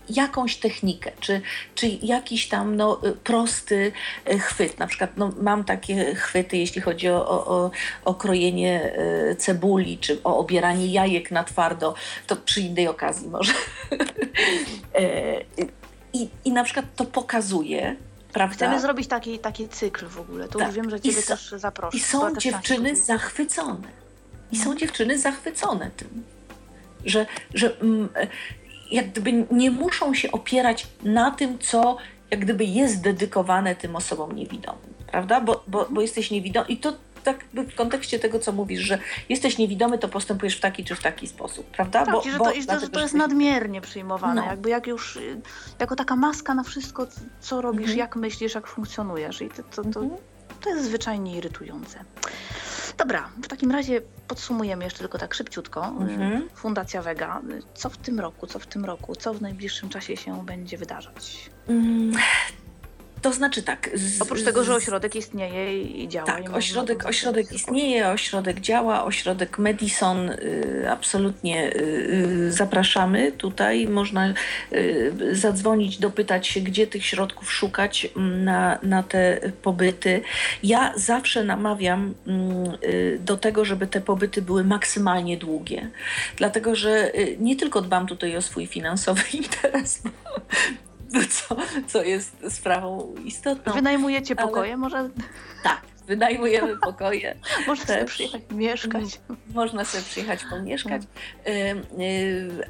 jakąś 0.08 0.56
technikę, 0.56 1.10
czy, 1.20 1.40
czy 1.74 1.88
jakiś 2.02 2.48
tam 2.48 2.76
no, 2.76 3.00
prosty 3.24 3.92
y, 4.32 4.38
chwyt. 4.38 4.78
Na 4.78 4.86
przykład 4.86 5.10
no, 5.16 5.32
mam 5.40 5.64
takie 5.64 6.14
chwyty, 6.14 6.56
jeśli 6.56 6.80
chodzi 6.80 7.08
o, 7.08 7.28
o, 7.28 7.70
o 8.04 8.14
krojenie 8.14 8.92
y, 9.30 9.36
cebuli, 9.36 9.98
czy 9.98 10.22
o 10.24 10.38
obieranie 10.38 10.86
jajek 10.86 11.30
na 11.30 11.44
twardo, 11.44 11.94
to 12.26 12.36
przy 12.36 12.60
innej 12.60 12.88
okazji 12.88 13.28
może. 13.28 13.52
I, 16.14 16.28
I 16.44 16.52
na 16.52 16.64
przykład 16.64 16.86
to 16.96 17.04
pokazuje, 17.04 17.96
Prawda? 18.34 18.54
Chcemy 18.54 18.80
zrobić 18.80 19.06
taki, 19.08 19.38
taki 19.38 19.68
cykl 19.68 20.06
w 20.06 20.20
ogóle. 20.20 20.48
To 20.48 20.58
tak. 20.58 20.68
już 20.68 20.76
wiem, 20.76 20.90
że 20.90 21.00
Ciebie 21.00 21.22
so, 21.22 21.36
też 21.36 21.54
zaproszę. 21.56 21.96
I 21.96 22.00
są 22.00 22.36
dziewczyny 22.36 22.96
zachwycone. 22.96 23.88
I 24.52 24.56
są 24.56 24.76
dziewczyny 24.76 25.18
zachwycone 25.18 25.90
tym, 25.96 26.24
że, 27.06 27.26
że 27.54 27.80
mm, 27.80 28.08
jak 28.90 29.10
gdyby 29.10 29.46
nie 29.50 29.70
muszą 29.70 30.14
się 30.14 30.32
opierać 30.32 30.86
na 31.02 31.30
tym, 31.30 31.58
co 31.58 31.96
jak 32.30 32.40
gdyby 32.40 32.64
jest 32.64 33.00
dedykowane 33.00 33.76
tym 33.76 33.96
osobom 33.96 34.36
niewidomym, 34.36 34.94
prawda? 35.06 35.40
Bo, 35.40 35.64
bo, 35.66 35.86
bo 35.90 36.00
jesteś 36.00 36.30
niewidomy 36.30 36.68
i 36.68 36.76
to 36.76 36.92
tak 37.24 37.44
w 37.54 37.74
kontekście 37.74 38.18
tego, 38.18 38.38
co 38.38 38.52
mówisz, 38.52 38.80
że 38.80 38.98
jesteś 39.28 39.58
niewidomy, 39.58 39.98
to 39.98 40.08
postępujesz 40.08 40.56
w 40.56 40.60
taki 40.60 40.84
czy 40.84 40.94
w 40.94 41.02
taki 41.02 41.28
sposób, 41.28 41.66
prawda? 41.66 42.04
Tak, 42.04 42.14
bo, 42.14 42.22
że, 42.22 42.38
to, 42.38 42.38
bo, 42.38 42.52
jest, 42.52 42.68
dlatego, 42.68 42.92
to 42.92 43.00
jest 43.00 43.14
nadmiernie 43.14 43.80
przyjmowane, 43.80 44.40
no. 44.40 44.46
jakby 44.46 44.70
jak 44.70 44.86
już, 44.86 45.16
y, 45.16 45.40
jako 45.78 45.96
taka 45.96 46.16
maska 46.16 46.54
na 46.54 46.62
wszystko, 46.62 47.06
co 47.40 47.60
robisz, 47.60 47.80
mhm. 47.80 47.98
jak 47.98 48.16
myślisz, 48.16 48.54
jak 48.54 48.66
funkcjonujesz 48.66 49.42
i 49.42 49.48
to, 49.48 49.62
to, 49.62 49.82
to, 49.82 50.00
mhm. 50.00 50.20
to 50.60 50.70
jest 50.70 50.84
zwyczajnie 50.84 51.36
irytujące. 51.36 52.04
Dobra, 52.98 53.28
w 53.42 53.48
takim 53.48 53.70
razie 53.70 54.00
podsumujemy 54.28 54.84
jeszcze 54.84 54.98
tylko 54.98 55.18
tak 55.18 55.34
szybciutko. 55.34 55.86
Mhm. 55.86 56.48
Fundacja 56.54 57.02
Vega. 57.02 57.40
Co 57.74 57.90
w 57.90 57.96
tym 57.96 58.20
roku, 58.20 58.46
co 58.46 58.58
w 58.58 58.66
tym 58.66 58.84
roku, 58.84 59.16
co 59.16 59.34
w 59.34 59.42
najbliższym 59.42 59.88
czasie 59.88 60.16
się 60.16 60.44
będzie 60.44 60.78
wydarzać? 60.78 61.50
Mm, 61.68 62.12
to 63.24 63.32
znaczy 63.32 63.62
tak. 63.62 63.90
Z, 63.94 64.22
Oprócz 64.22 64.42
tego, 64.42 64.64
że 64.64 64.74
ośrodek 64.74 65.16
istnieje 65.16 65.82
i 65.82 66.08
działa. 66.08 66.26
Tak, 66.26 66.50
ośrodek, 66.56 67.06
ośrodek 67.06 67.52
istnieje, 67.52 68.08
ośrodek 68.08 68.60
działa, 68.60 69.04
ośrodek 69.04 69.58
Madison 69.58 70.30
y, 70.30 70.86
absolutnie 70.90 71.66
y, 71.66 71.78
y, 72.46 72.52
zapraszamy 72.52 73.32
tutaj. 73.32 73.88
Można 73.88 74.34
zadzwonić, 75.32 75.98
dopytać 75.98 76.46
się, 76.46 76.60
gdzie 76.60 76.86
tych 76.86 77.06
środków 77.06 77.52
szukać 77.52 78.08
mm, 78.16 78.44
na, 78.44 78.78
na 78.82 79.02
te 79.02 79.40
pobyty. 79.62 80.20
Ja 80.62 80.92
zawsze 80.96 81.44
namawiam 81.44 82.14
mm, 82.26 82.64
do 83.20 83.36
tego, 83.36 83.64
żeby 83.64 83.86
te 83.86 84.00
pobyty 84.00 84.42
były 84.42 84.64
maksymalnie 84.64 85.36
długie. 85.36 85.90
Dlatego, 86.36 86.74
że 86.74 87.12
nie 87.38 87.56
tylko 87.56 87.82
dbam 87.82 88.06
tutaj 88.06 88.36
o 88.36 88.42
swój 88.42 88.66
finansowy 88.66 89.22
interes, 89.42 90.02
co, 91.30 91.56
co 91.86 92.02
jest 92.02 92.36
sprawą 92.48 93.14
istotną. 93.24 93.72
Wynajmujecie 93.72 94.36
pokoje 94.36 94.70
ale... 94.72 94.76
może? 94.76 95.10
Tak, 95.62 95.80
wynajmujemy 96.06 96.76
pokoje. 96.76 97.34
Można 97.66 97.86
sobie 97.86 98.04
przyjechać 98.04 98.42
mieszkać. 98.50 99.04
Można 99.54 99.84
sobie 99.84 100.04
przyjechać 100.04 100.44
pomieszkać, 100.50 101.02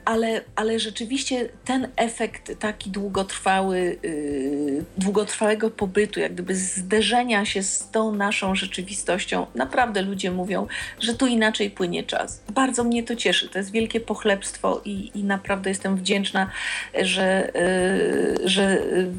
ale, 0.05 0.40
ale 0.56 0.81
rzeczywiście 0.81 1.48
ten 1.65 1.89
efekt 1.97 2.59
taki 2.59 2.90
długotrwały, 2.90 3.98
y, 4.05 4.85
długotrwałego 4.98 5.70
pobytu, 5.70 6.20
jak 6.20 6.32
gdyby 6.32 6.55
zderzenia 6.55 7.44
się 7.44 7.62
z 7.62 7.90
tą 7.90 8.15
naszą 8.15 8.55
rzeczywistością, 8.55 9.47
naprawdę 9.55 10.02
ludzie 10.02 10.31
mówią, 10.31 10.66
że 11.01 11.15
tu 11.15 11.27
inaczej 11.27 11.70
płynie 11.70 12.02
czas. 12.02 12.43
Bardzo 12.55 12.85
mnie 12.85 13.02
to 13.02 13.16
cieszy, 13.16 13.48
to 13.48 13.59
jest 13.59 13.70
wielkie 13.70 14.01
pochlebstwo 14.01 14.81
i, 14.85 15.11
i 15.15 15.24
naprawdę 15.24 15.70
jestem 15.70 15.97
wdzięczna, 15.97 16.51
że, 17.02 17.56
y, 17.56 18.48
że, 18.48 18.82
y, 18.82 19.12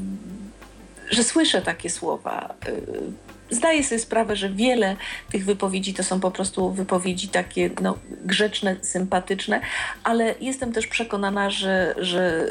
że 1.10 1.24
słyszę 1.24 1.62
takie 1.62 1.90
słowa 1.90 2.54
zdaję 3.50 3.84
sobie 3.84 3.98
sprawę, 3.98 4.36
że 4.36 4.48
wiele 4.48 4.96
tych 5.30 5.44
wypowiedzi 5.44 5.94
to 5.94 6.04
są 6.04 6.20
po 6.20 6.30
prostu 6.30 6.70
wypowiedzi 6.70 7.28
takie 7.28 7.70
no, 7.80 7.98
grzeczne, 8.24 8.76
sympatyczne, 8.82 9.60
ale 10.04 10.34
jestem 10.40 10.72
też 10.72 10.86
przekonana, 10.86 11.50
że, 11.50 11.94
że 11.98 12.46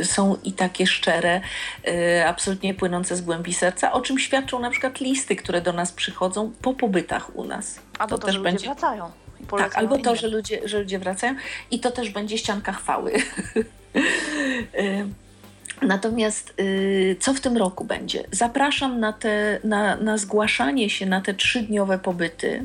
y, 0.00 0.04
są 0.04 0.36
i 0.44 0.52
takie 0.52 0.86
szczere, 0.86 1.40
y, 1.88 2.26
absolutnie 2.26 2.74
płynące 2.74 3.16
z 3.16 3.20
głębi 3.20 3.54
serca, 3.54 3.92
o 3.92 4.00
czym 4.00 4.18
świadczą 4.18 4.58
na 4.58 4.70
przykład 4.70 5.00
listy, 5.00 5.36
które 5.36 5.60
do 5.60 5.72
nas 5.72 5.92
przychodzą 5.92 6.52
po 6.62 6.74
pobytach 6.74 7.36
u 7.36 7.44
nas. 7.44 7.80
A 7.98 8.06
to, 8.06 8.18
to, 8.18 8.26
też 8.26 8.38
będzie... 8.38 8.66
wracają. 8.66 9.10
Tak, 9.58 9.76
albo 9.76 9.98
to, 9.98 10.16
że 10.16 10.28
ludzie, 10.28 10.68
że 10.68 10.78
ludzie 10.78 10.98
wracają 10.98 11.34
i 11.70 11.80
to 11.80 11.90
też 11.90 12.10
będzie 12.10 12.38
ścianka 12.38 12.72
chwały. 12.72 13.12
Natomiast 15.82 16.54
y, 16.60 17.16
co 17.20 17.34
w 17.34 17.40
tym 17.40 17.56
roku 17.56 17.84
będzie? 17.84 18.24
Zapraszam 18.32 19.00
na, 19.00 19.12
te, 19.12 19.60
na, 19.64 19.96
na 19.96 20.18
zgłaszanie 20.18 20.90
się 20.90 21.06
na 21.06 21.20
te 21.20 21.34
trzydniowe 21.34 21.98
pobyty. 21.98 22.64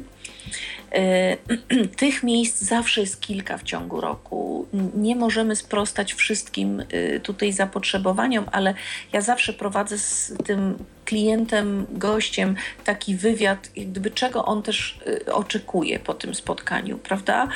Y, 0.96 1.88
tych 1.98 2.24
miejsc 2.24 2.62
zawsze 2.62 3.02
jest 3.02 3.22
kilka 3.22 3.58
w 3.58 3.64
ciągu 3.64 4.02
roku. 4.02 4.68
Nie 4.96 5.16
możemy 5.16 5.56
sprostać 5.56 6.14
wszystkim 6.14 6.80
y, 6.94 7.20
tutaj 7.24 7.52
zapotrzebowaniom, 7.52 8.46
ale 8.52 8.74
ja 9.14 9.22
zawsze 9.22 9.54
prowadzę 9.54 9.98
z 9.98 10.34
tym 10.46 10.78
klientem, 11.06 11.86
gościem 11.92 12.56
taki 12.84 13.16
wywiad, 13.16 13.70
jak 13.76 13.88
gdyby 13.88 14.12
czego 14.12 14.46
on 14.46 14.64
też 14.64 15.00
oczekuje 15.32 16.00
po 16.00 16.14
tym 16.14 16.36
spotkaniu, 16.36 16.98
prawda? 16.98 17.48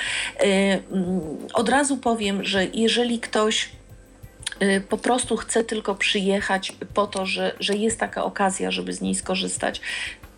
Od 1.54 1.70
razu 1.70 1.98
powiem, 1.98 2.44
że 2.44 2.66
jeżeli 2.74 3.20
ktoś 3.20 3.70
po 4.90 4.98
prostu 4.98 5.38
chcę 5.38 5.64
tylko 5.64 5.96
przyjechać 5.96 6.76
po 6.94 7.08
to, 7.08 7.26
że, 7.26 7.56
że 7.60 7.76
jest 7.76 8.00
taka 8.00 8.24
okazja, 8.24 8.72
żeby 8.72 8.94
z 8.94 9.02
niej 9.02 9.16
skorzystać, 9.16 9.82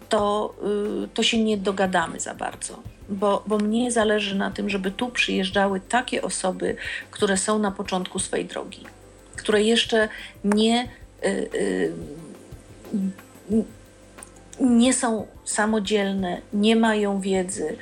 to, 0.09 0.55
y, 1.03 1.07
to 1.07 1.23
się 1.23 1.43
nie 1.43 1.57
dogadamy 1.57 2.19
za 2.19 2.33
bardzo. 2.33 2.79
Bo, 3.09 3.43
bo 3.47 3.57
mnie 3.57 3.91
zależy 3.91 4.35
na 4.35 4.51
tym, 4.51 4.69
żeby 4.69 4.91
tu 4.91 5.09
przyjeżdżały 5.09 5.79
takie 5.79 6.21
osoby, 6.21 6.75
które 7.11 7.37
są 7.37 7.59
na 7.59 7.71
początku 7.71 8.19
swej 8.19 8.45
drogi, 8.45 8.83
które 9.35 9.63
jeszcze 9.63 10.09
nie, 10.43 10.87
y, 11.25 11.93
nie 14.59 14.93
są 14.93 15.27
samodzielne, 15.45 16.41
nie 16.53 16.75
mają 16.75 17.21
wiedzy, 17.21 17.77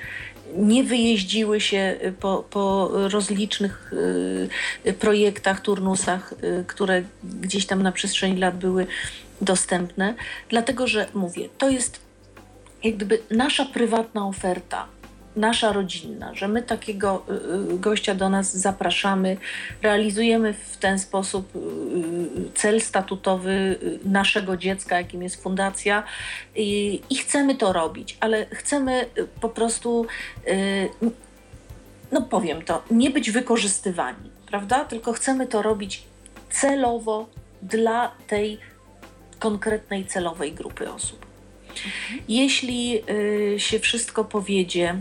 nie 0.56 0.84
wyjeździły 0.84 1.62
się 1.62 1.98
y, 2.06 2.12
po, 2.12 2.46
po 2.50 2.92
rozlicznych 3.10 3.94
y, 4.86 4.94
projektach, 4.94 5.62
turnusach, 5.62 6.34
y, 6.44 6.64
które 6.68 7.04
gdzieś 7.24 7.66
tam 7.66 7.84
na 7.84 7.92
przestrzeni 7.92 8.38
lat 8.38 8.58
były 8.58 8.88
dostępne, 9.42 10.14
dlatego 10.50 10.88
że 10.88 11.08
mówię, 11.14 11.50
to 11.58 11.70
jest 11.70 12.08
jak 12.84 12.96
gdyby 12.96 13.20
nasza 13.32 13.66
prywatna 13.66 14.28
oferta 14.28 14.88
nasza 15.38 15.74
rodzinna, 15.74 16.36
że 16.36 16.48
my 16.48 16.64
takiego 16.64 17.24
y, 17.30 17.74
y, 17.74 17.80
gościa 17.80 18.16
do 18.16 18.30
nas 18.30 18.58
zapraszamy, 18.58 19.38
realizujemy 19.82 20.54
w 20.54 20.78
ten 20.78 21.00
sposób 21.00 21.56
y, 21.56 21.60
cel 22.56 22.82
statutowy 22.82 23.80
naszego 24.06 24.58
dziecka, 24.58 24.98
jakim 24.98 25.24
jest 25.24 25.44
fundacja 25.44 26.04
i, 26.56 27.02
i 27.10 27.16
chcemy 27.16 27.56
to 27.56 27.74
robić, 27.74 28.18
ale 28.20 28.46
chcemy 28.46 29.06
po 29.42 29.50
prostu, 29.50 30.06
no 32.12 32.22
powiem 32.22 32.62
to, 32.62 32.84
nie 32.92 33.10
być 33.10 33.32
wykorzystywani, 33.32 34.30
prawda? 34.46 34.86
Tylko 34.86 35.14
chcemy 35.14 35.48
to 35.48 35.62
robić 35.62 36.04
celowo 36.50 37.28
dla 37.62 38.12
tej 38.28 38.58
konkretnej 39.40 40.06
celowej 40.06 40.54
grupy 40.54 40.92
osób. 40.92 41.26
Mhm. 41.70 42.24
Jeśli 42.28 43.04
się 43.58 43.80
wszystko 43.80 44.24
powiedzie, 44.24 44.96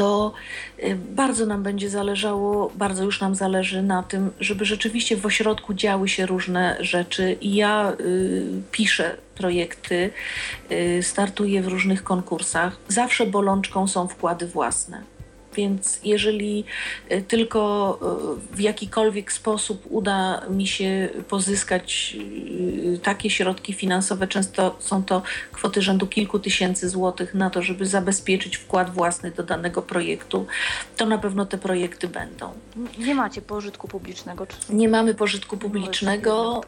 to 0.00 0.32
y, 0.78 0.96
bardzo 0.96 1.46
nam 1.46 1.62
będzie 1.62 1.90
zależało, 1.90 2.72
bardzo 2.74 3.04
już 3.04 3.20
nam 3.20 3.34
zależy 3.34 3.82
na 3.82 4.02
tym, 4.02 4.30
żeby 4.40 4.64
rzeczywiście 4.64 5.16
w 5.16 5.26
ośrodku 5.26 5.74
działy 5.74 6.08
się 6.08 6.26
różne 6.26 6.76
rzeczy. 6.80 7.36
I 7.40 7.54
ja 7.54 7.92
y, 8.00 8.62
piszę 8.72 9.16
projekty, 9.34 10.10
y, 10.72 11.02
startuję 11.02 11.62
w 11.62 11.68
różnych 11.68 12.04
konkursach. 12.04 12.76
Zawsze 12.88 13.26
bolączką 13.26 13.88
są 13.88 14.08
wkłady 14.08 14.46
własne. 14.46 15.02
Więc 15.56 16.00
jeżeli 16.04 16.64
e, 17.08 17.22
tylko 17.22 17.98
e, 18.52 18.56
w 18.56 18.60
jakikolwiek 18.60 19.32
sposób 19.32 19.82
uda 19.90 20.42
mi 20.50 20.66
się 20.66 21.08
pozyskać 21.28 22.16
e, 22.94 22.98
takie 22.98 23.30
środki 23.30 23.72
finansowe, 23.72 24.28
często 24.28 24.76
są 24.78 25.04
to 25.04 25.22
kwoty 25.52 25.82
rzędu 25.82 26.06
kilku 26.06 26.38
tysięcy 26.38 26.88
złotych 26.88 27.34
na 27.34 27.50
to, 27.50 27.62
żeby 27.62 27.86
zabezpieczyć 27.86 28.56
wkład 28.56 28.90
własny 28.90 29.30
do 29.30 29.42
danego 29.42 29.82
projektu, 29.82 30.46
to 30.96 31.06
na 31.06 31.18
pewno 31.18 31.46
te 31.46 31.58
projekty 31.58 32.08
będą. 32.08 32.52
Nie 32.98 33.14
macie 33.14 33.42
pożytku 33.42 33.88
publicznego? 33.88 34.46
Czy... 34.46 34.56
Nie 34.74 34.88
mamy 34.88 35.14
pożytku 35.14 35.56
publicznego. 35.56 36.60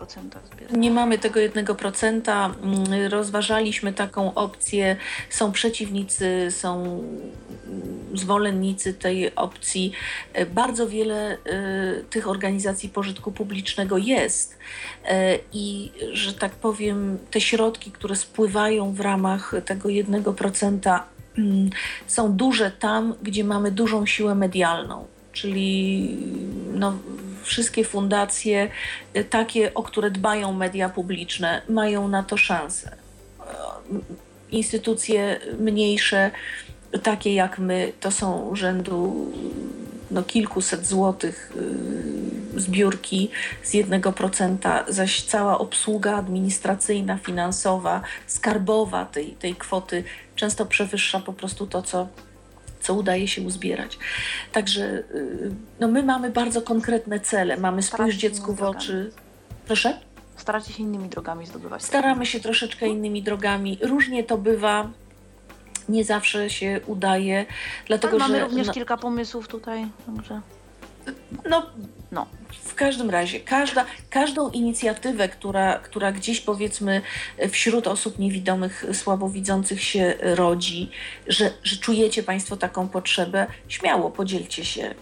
Nie 0.70 0.90
mamy 0.90 1.18
tego 1.18 1.40
jednego 1.40 1.74
procenta. 1.74 2.54
Mm, 2.62 3.10
rozważaliśmy 3.10 3.92
taką 3.92 4.34
opcję. 4.34 4.96
Są 5.30 5.52
przeciwnicy, 5.52 6.48
są 6.50 7.02
zwolennicy 8.14 8.71
tej 8.98 9.34
opcji. 9.34 9.92
E, 10.32 10.46
bardzo 10.46 10.88
wiele 10.88 11.32
e, 11.32 11.38
tych 12.10 12.28
organizacji 12.28 12.88
pożytku 12.88 13.32
publicznego 13.32 13.98
jest 13.98 14.58
e, 15.04 15.38
i, 15.52 15.92
że 16.12 16.32
tak 16.32 16.52
powiem, 16.52 17.18
te 17.30 17.40
środki, 17.40 17.90
które 17.90 18.16
spływają 18.16 18.92
w 18.92 19.00
ramach 19.00 19.54
tego 19.64 19.88
jednego 19.88 20.32
procenta, 20.32 21.06
mm, 21.38 21.70
są 22.06 22.32
duże 22.32 22.70
tam, 22.70 23.14
gdzie 23.22 23.44
mamy 23.44 23.70
dużą 23.70 24.06
siłę 24.06 24.34
medialną. 24.34 25.06
Czyli 25.32 26.16
no, 26.74 26.98
wszystkie 27.42 27.84
fundacje, 27.84 28.68
takie, 29.30 29.74
o 29.74 29.82
które 29.82 30.10
dbają 30.10 30.52
media 30.52 30.88
publiczne, 30.88 31.62
mają 31.68 32.08
na 32.08 32.22
to 32.22 32.36
szansę. 32.36 32.96
Instytucje 34.50 35.40
mniejsze, 35.58 36.30
takie 36.98 37.34
jak 37.34 37.58
my, 37.58 37.92
to 38.00 38.10
są 38.10 38.56
rzędu 38.56 39.26
no, 40.10 40.22
kilkuset 40.22 40.86
złotych 40.86 41.52
yy, 42.54 42.60
zbiórki 42.60 43.30
z 43.62 43.74
jednego 43.74 44.12
procenta, 44.12 44.84
zaś 44.88 45.22
cała 45.22 45.58
obsługa 45.58 46.16
administracyjna, 46.16 47.18
finansowa, 47.18 48.02
skarbowa 48.26 49.04
tej, 49.04 49.30
tej 49.30 49.54
kwoty 49.54 50.04
często 50.36 50.66
przewyższa 50.66 51.20
po 51.20 51.32
prostu 51.32 51.66
to, 51.66 51.82
co, 51.82 52.08
co 52.80 52.94
udaje 52.94 53.28
się 53.28 53.42
uzbierać. 53.42 53.98
Także 54.52 55.02
yy, 55.14 55.50
no, 55.80 55.88
my 55.88 56.02
mamy 56.02 56.30
bardzo 56.30 56.62
konkretne 56.62 57.20
cele. 57.20 57.56
Mamy 57.56 57.82
spójrz 57.82 58.16
dziecku 58.16 58.54
w 58.54 58.62
oczy. 58.62 59.12
Proszę? 59.66 59.98
Staracie 60.36 60.72
się 60.72 60.82
innymi 60.82 61.08
drogami 61.08 61.46
zdobywać. 61.46 61.82
Staramy 61.82 62.26
się 62.26 62.40
troszeczkę 62.40 62.88
innymi 62.88 63.22
drogami. 63.22 63.78
Różnie 63.82 64.24
to 64.24 64.38
bywa 64.38 64.90
nie 65.88 66.04
zawsze 66.04 66.50
się 66.50 66.80
udaje, 66.86 67.46
dlatego 67.86 68.10
Ale 68.16 68.18
mamy 68.18 68.38
że... 68.38 68.44
również 68.44 68.66
no, 68.66 68.72
kilka 68.72 68.96
pomysłów 68.96 69.48
tutaj, 69.48 69.86
także... 70.06 70.40
No, 71.48 71.66
no, 72.12 72.26
w 72.64 72.74
każdym 72.74 73.10
razie, 73.10 73.40
każda, 73.40 73.84
każdą 74.10 74.50
inicjatywę, 74.50 75.28
która, 75.28 75.78
która 75.78 76.12
gdzieś 76.12 76.40
powiedzmy 76.40 77.02
wśród 77.50 77.86
osób 77.86 78.18
niewidomych, 78.18 78.84
słabowidzących 78.92 79.82
się 79.82 80.14
rodzi, 80.20 80.90
że, 81.28 81.50
że 81.62 81.76
czujecie 81.76 82.22
Państwo 82.22 82.56
taką 82.56 82.88
potrzebę, 82.88 83.46
śmiało 83.68 84.10
podzielcie 84.10 84.64
się. 84.64 84.94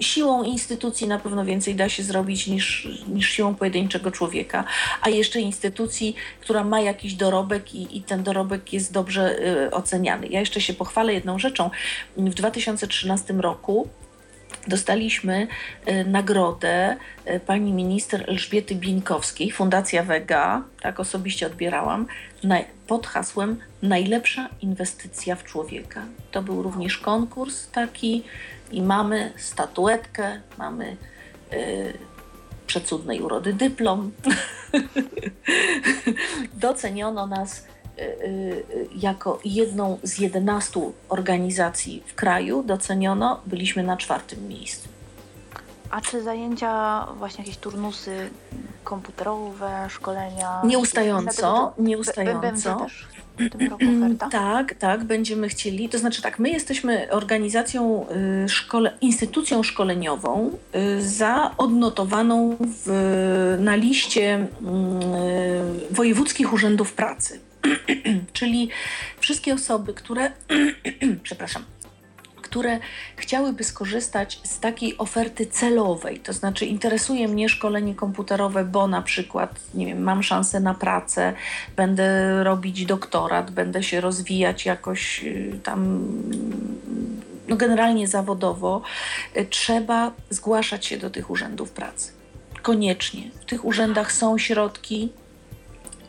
Siłą 0.00 0.42
instytucji 0.42 1.08
na 1.08 1.18
pewno 1.18 1.44
więcej 1.44 1.74
da 1.74 1.88
się 1.88 2.02
zrobić 2.02 2.46
niż, 2.46 2.88
niż 3.08 3.30
siłą 3.30 3.54
pojedynczego 3.54 4.10
człowieka, 4.10 4.64
a 5.02 5.08
jeszcze 5.08 5.40
instytucji, 5.40 6.14
która 6.40 6.64
ma 6.64 6.80
jakiś 6.80 7.14
dorobek 7.14 7.74
i, 7.74 7.96
i 7.96 8.02
ten 8.02 8.22
dorobek 8.22 8.72
jest 8.72 8.92
dobrze 8.92 9.38
y, 9.66 9.70
oceniany. 9.70 10.26
Ja 10.26 10.40
jeszcze 10.40 10.60
się 10.60 10.74
pochwalę 10.74 11.12
jedną 11.14 11.38
rzeczą. 11.38 11.70
W 12.16 12.34
2013 12.34 13.34
roku 13.34 13.88
dostaliśmy 14.66 15.46
e, 15.86 16.04
nagrodę 16.04 16.96
e, 17.24 17.40
pani 17.40 17.72
minister 17.72 18.24
Elżbiety 18.30 18.74
Bieńkowskiej, 18.74 19.50
Fundacja 19.50 20.02
Wega, 20.02 20.62
tak 20.80 21.00
osobiście 21.00 21.46
odbierałam, 21.46 22.06
pod 22.86 23.06
hasłem 23.06 23.56
Najlepsza 23.82 24.48
inwestycja 24.62 25.36
w 25.36 25.44
człowieka. 25.44 26.02
To 26.30 26.42
był 26.42 26.62
również 26.62 26.98
konkurs 26.98 27.68
taki 27.70 28.22
i 28.70 28.82
mamy 28.82 29.32
statuetkę, 29.36 30.40
mamy 30.58 30.96
yy, 31.52 31.58
przecudnej 32.66 33.20
urody 33.20 33.52
dyplom. 33.52 34.12
Doceniono 36.54 37.26
nas 37.26 37.64
Y, 38.00 38.02
y, 38.02 38.88
jako 38.96 39.38
jedną 39.44 39.98
z 40.02 40.18
11 40.18 40.80
organizacji 41.08 42.02
w 42.06 42.14
kraju 42.14 42.62
doceniono, 42.62 43.40
byliśmy 43.46 43.82
na 43.82 43.96
czwartym 43.96 44.48
miejscu. 44.48 44.88
A 45.90 46.00
czy 46.00 46.22
zajęcia, 46.22 47.06
właśnie 47.18 47.44
jakieś 47.44 47.56
turnusy 47.56 48.30
komputerowe, 48.84 49.86
szkolenia? 49.88 50.62
Nieustająco, 50.64 51.72
nieustająco. 51.78 52.76
też 52.76 53.08
w 53.46 53.50
tym 53.50 53.70
roku 53.70 53.84
oferta? 53.96 54.28
Tak, 54.28 54.74
tak, 54.74 55.04
będziemy 55.04 55.48
chcieli. 55.48 55.88
To 55.88 55.98
znaczy 55.98 56.22
tak, 56.22 56.38
my 56.38 56.50
jesteśmy 56.50 57.10
organizacją, 57.10 58.06
y, 58.44 58.48
szkole, 58.48 58.92
instytucją 59.00 59.62
szkoleniową 59.62 60.50
za 60.98 61.54
odnotowaną 61.58 62.56
w, 62.60 63.56
na 63.60 63.76
liście 63.76 64.46
wojewódzkich 65.90 66.52
urzędów 66.52 66.92
pracy. 66.92 67.40
Czyli 68.32 68.68
wszystkie 69.20 69.54
osoby, 69.54 69.94
które, 69.94 70.32
przepraszam, 71.22 71.64
które 72.50 72.78
chciałyby 73.16 73.64
skorzystać 73.64 74.40
z 74.44 74.60
takiej 74.60 74.98
oferty 74.98 75.46
celowej, 75.46 76.20
to 76.20 76.32
znaczy 76.32 76.66
interesuje 76.66 77.28
mnie 77.28 77.48
szkolenie 77.48 77.94
komputerowe, 77.94 78.64
bo 78.64 78.88
na 78.88 79.02
przykład, 79.02 79.60
nie 79.74 79.86
wiem, 79.86 80.02
mam 80.02 80.22
szansę 80.22 80.60
na 80.60 80.74
pracę, 80.74 81.32
będę 81.76 82.04
robić 82.44 82.86
doktorat, 82.86 83.50
będę 83.50 83.82
się 83.82 84.00
rozwijać 84.00 84.66
jakoś 84.66 85.24
y, 85.24 85.60
tam 85.62 86.00
no 87.48 87.56
generalnie 87.56 88.08
zawodowo, 88.08 88.82
y, 89.36 89.46
trzeba 89.50 90.12
zgłaszać 90.30 90.86
się 90.86 90.98
do 90.98 91.10
tych 91.10 91.30
urzędów 91.30 91.70
pracy. 91.70 92.12
Koniecznie. 92.62 93.30
W 93.40 93.44
tych 93.44 93.64
urzędach 93.64 94.12
są 94.12 94.38
środki, 94.38 95.12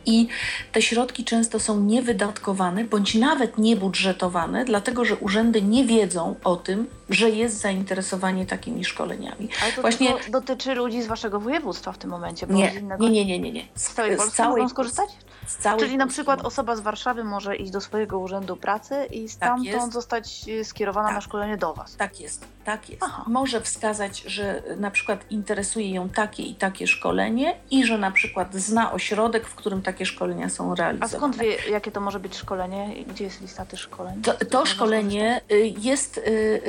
i 0.06 0.28
te 0.72 0.82
środki 0.82 1.24
często 1.24 1.60
są 1.60 1.80
niewydatkowane 1.80 2.84
bądź 2.84 3.16
nawet 3.16 3.58
niebudżetowane, 3.58 4.66
dlatego 4.66 5.06
że 5.06 5.16
urzędy 5.16 5.62
nie 5.62 5.86
wiedzą 5.86 6.36
o 6.44 6.56
tym, 6.56 6.88
że 7.10 7.30
jest 7.30 7.60
zainteresowanie 7.60 8.46
takimi 8.46 8.86
szkoleniami. 8.86 9.50
Ale 9.64 9.74
to 9.74 9.82
Właśnie 9.82 10.14
dotyczy 10.30 10.76
ludzi 10.76 11.02
z 11.04 11.08
waszego 11.08 11.40
województwa 11.40 11.92
w 11.92 11.98
tym 11.98 12.10
momencie. 12.10 12.48
Nie, 12.50 12.72
nie, 13.00 13.10
nie, 13.10 13.26
nie, 13.26 13.40
nie, 13.40 13.52
nie. 13.52 13.68
Z 13.76 13.94
całej 13.94 14.18
Polski 14.18 14.34
z 14.34 14.38
całej, 14.38 14.62
mogą 14.62 14.70
skorzystać? 14.70 15.10
Z 15.48 15.58
całej 15.58 15.80
Czyli 15.80 15.98
na 15.98 16.08
przykład 16.08 16.42
osoba 16.42 16.76
z 16.76 16.80
Warszawy 16.80 17.24
może 17.24 17.56
iść 17.56 17.72
do 17.72 17.82
swojego 17.82 18.20
urzędu 18.20 18.56
pracy 18.56 18.96
i 19.12 19.22
tak 19.22 19.32
stamtąd 19.32 19.84
tak 19.84 19.94
zostać 19.94 20.42
y, 20.48 20.66
skierowana 20.66 21.08
tak. 21.08 21.16
na 21.16 21.22
szkolenie 21.22 21.58
do 21.58 21.74
was. 21.74 21.96
Tak 21.96 22.20
jest, 22.20 22.46
tak 22.64 22.90
jest. 22.90 23.04
Aha. 23.04 23.24
Może 23.28 23.62
wskazać, 23.62 24.22
że 24.22 24.64
na 24.78 24.92
przykład 24.92 25.26
interesuje 25.30 25.92
ją 25.92 26.10
takie 26.10 26.44
i 26.44 26.56
takie 26.56 26.88
szkolenie 26.88 27.56
i 27.72 27.86
że 27.86 27.98
na 27.98 28.12
przykład 28.12 28.56
zna 28.56 28.92
ośrodek, 28.92 29.48
w 29.48 29.56
którym 29.56 29.82
takie 29.82 30.06
szkolenia 30.06 30.50
są 30.50 30.76
realizowane. 30.76 31.16
A 31.16 31.18
skąd 31.18 31.38
wie, 31.38 31.56
jakie 31.72 31.92
to 31.92 32.02
może 32.02 32.20
być 32.20 32.36
szkolenie? 32.36 33.06
Gdzie 33.08 33.24
jest 33.24 33.42
lista 33.42 33.66
tych 33.66 33.80
szkoleń? 33.80 34.22
To, 34.22 34.46
to 34.46 34.66
szkolenie 34.66 35.42
y, 35.52 35.74
jest 35.78 36.18
y, 36.18 36.62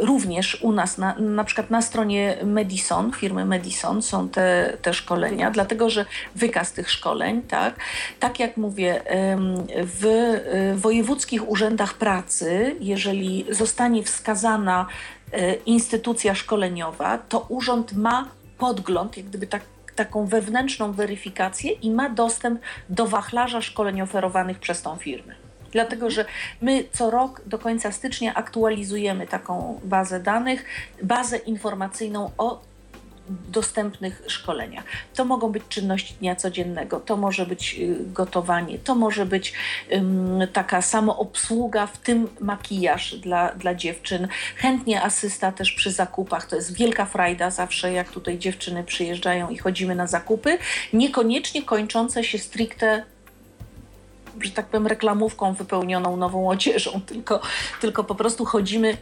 również 0.00 0.62
u 0.62 0.72
nas, 0.72 0.98
na, 0.98 1.14
na 1.18 1.44
przykład 1.44 1.70
na 1.70 1.82
stronie 1.82 2.36
Medison, 2.44 3.12
firmy 3.12 3.44
Medison 3.44 4.02
są 4.02 4.28
te, 4.28 4.76
te 4.82 4.94
szkolenia, 4.94 5.50
dlatego 5.50 5.90
że 5.90 6.06
wykaz 6.34 6.72
tych 6.72 6.90
szkoleń, 6.90 7.42
tak, 7.42 7.74
tak 8.20 8.40
jak 8.40 8.56
mówię, 8.56 9.02
w 9.72 10.02
wojewódzkich 10.76 11.48
urzędach 11.48 11.94
pracy, 11.94 12.76
jeżeli 12.80 13.46
zostanie 13.50 14.02
wskazana 14.02 14.86
instytucja 15.66 16.34
szkoleniowa, 16.34 17.18
to 17.18 17.46
urząd 17.48 17.92
ma 17.92 18.28
podgląd, 18.58 19.16
jak 19.16 19.26
gdyby 19.26 19.46
tak 19.46 19.62
taką 19.96 20.26
wewnętrzną 20.26 20.92
weryfikację 20.92 21.72
i 21.72 21.90
ma 21.90 22.08
dostęp 22.10 22.60
do 22.88 23.06
wachlarza 23.06 23.62
szkoleń 23.62 24.00
oferowanych 24.00 24.58
przez 24.58 24.82
tą 24.82 24.96
firmę. 24.96 25.34
Dlatego, 25.72 26.10
że 26.10 26.24
my 26.60 26.84
co 26.92 27.10
rok 27.10 27.42
do 27.46 27.58
końca 27.58 27.92
stycznia 27.92 28.34
aktualizujemy 28.34 29.26
taką 29.26 29.80
bazę 29.84 30.20
danych, 30.20 30.64
bazę 31.02 31.36
informacyjną 31.36 32.30
o 32.38 32.60
dostępnych 33.28 34.22
szkoleniach. 34.26 34.84
To 35.14 35.24
mogą 35.24 35.52
być 35.52 35.62
czynności 35.68 36.14
dnia 36.20 36.36
codziennego, 36.36 37.00
to 37.00 37.16
może 37.16 37.46
być 37.46 37.76
y, 37.78 37.96
gotowanie, 38.06 38.78
to 38.78 38.94
może 38.94 39.26
być 39.26 39.52
um, 39.90 40.40
taka 40.52 40.82
samoobsługa, 40.82 41.86
w 41.86 41.98
tym 41.98 42.28
makijaż 42.40 43.14
dla, 43.14 43.54
dla 43.54 43.74
dziewczyn. 43.74 44.28
Chętnie 44.56 45.02
asysta 45.02 45.52
też 45.52 45.72
przy 45.72 45.90
zakupach. 45.90 46.46
To 46.46 46.56
jest 46.56 46.76
wielka 46.76 47.06
frajda 47.06 47.50
zawsze, 47.50 47.92
jak 47.92 48.10
tutaj 48.10 48.38
dziewczyny 48.38 48.84
przyjeżdżają 48.84 49.48
i 49.48 49.58
chodzimy 49.58 49.94
na 49.94 50.06
zakupy. 50.06 50.58
Niekoniecznie 50.92 51.62
kończące 51.62 52.24
się 52.24 52.38
stricte 52.38 53.04
że 54.40 54.50
tak 54.50 54.66
powiem, 54.66 54.86
reklamówką 54.86 55.54
wypełnioną 55.54 56.16
nową 56.16 56.48
odzieżą, 56.48 57.00
tylko, 57.06 57.40
tylko 57.80 58.04
po 58.04 58.14
prostu 58.14 58.44
chodzimy 58.44 58.96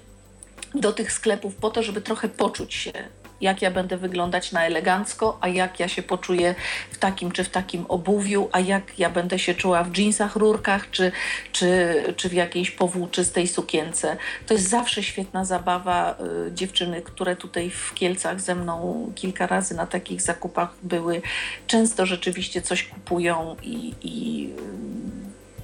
do 0.74 0.92
tych 0.92 1.12
sklepów 1.12 1.56
po 1.56 1.70
to, 1.70 1.82
żeby 1.82 2.00
trochę 2.00 2.28
poczuć 2.28 2.74
się, 2.74 2.92
jak 3.40 3.62
ja 3.62 3.70
będę 3.70 3.96
wyglądać 3.96 4.52
na 4.52 4.66
elegancko, 4.66 5.38
a 5.40 5.48
jak 5.48 5.80
ja 5.80 5.88
się 5.88 6.02
poczuję 6.02 6.54
w 6.90 6.98
takim 6.98 7.32
czy 7.32 7.44
w 7.44 7.48
takim 7.48 7.84
obuwiu, 7.88 8.48
a 8.52 8.60
jak 8.60 8.98
ja 8.98 9.10
będę 9.10 9.38
się 9.38 9.54
czuła 9.54 9.84
w 9.84 9.90
dżinsach, 9.90 10.36
rurkach 10.36 10.90
czy, 10.90 11.12
czy, 11.52 12.02
czy 12.16 12.28
w 12.28 12.32
jakiejś 12.32 12.70
powłóczystej 12.70 13.48
sukience. 13.48 14.16
To 14.46 14.54
jest 14.54 14.68
zawsze 14.68 15.02
świetna 15.02 15.44
zabawa. 15.44 16.16
Y, 16.48 16.52
dziewczyny, 16.52 17.02
które 17.02 17.36
tutaj 17.36 17.70
w 17.70 17.94
Kielcach 17.94 18.40
ze 18.40 18.54
mną 18.54 19.12
kilka 19.14 19.46
razy 19.46 19.74
na 19.74 19.86
takich 19.86 20.22
zakupach 20.22 20.74
były, 20.82 21.22
często 21.66 22.06
rzeczywiście 22.06 22.62
coś 22.62 22.84
kupują 22.84 23.56
i, 23.62 23.94
i 24.02 24.50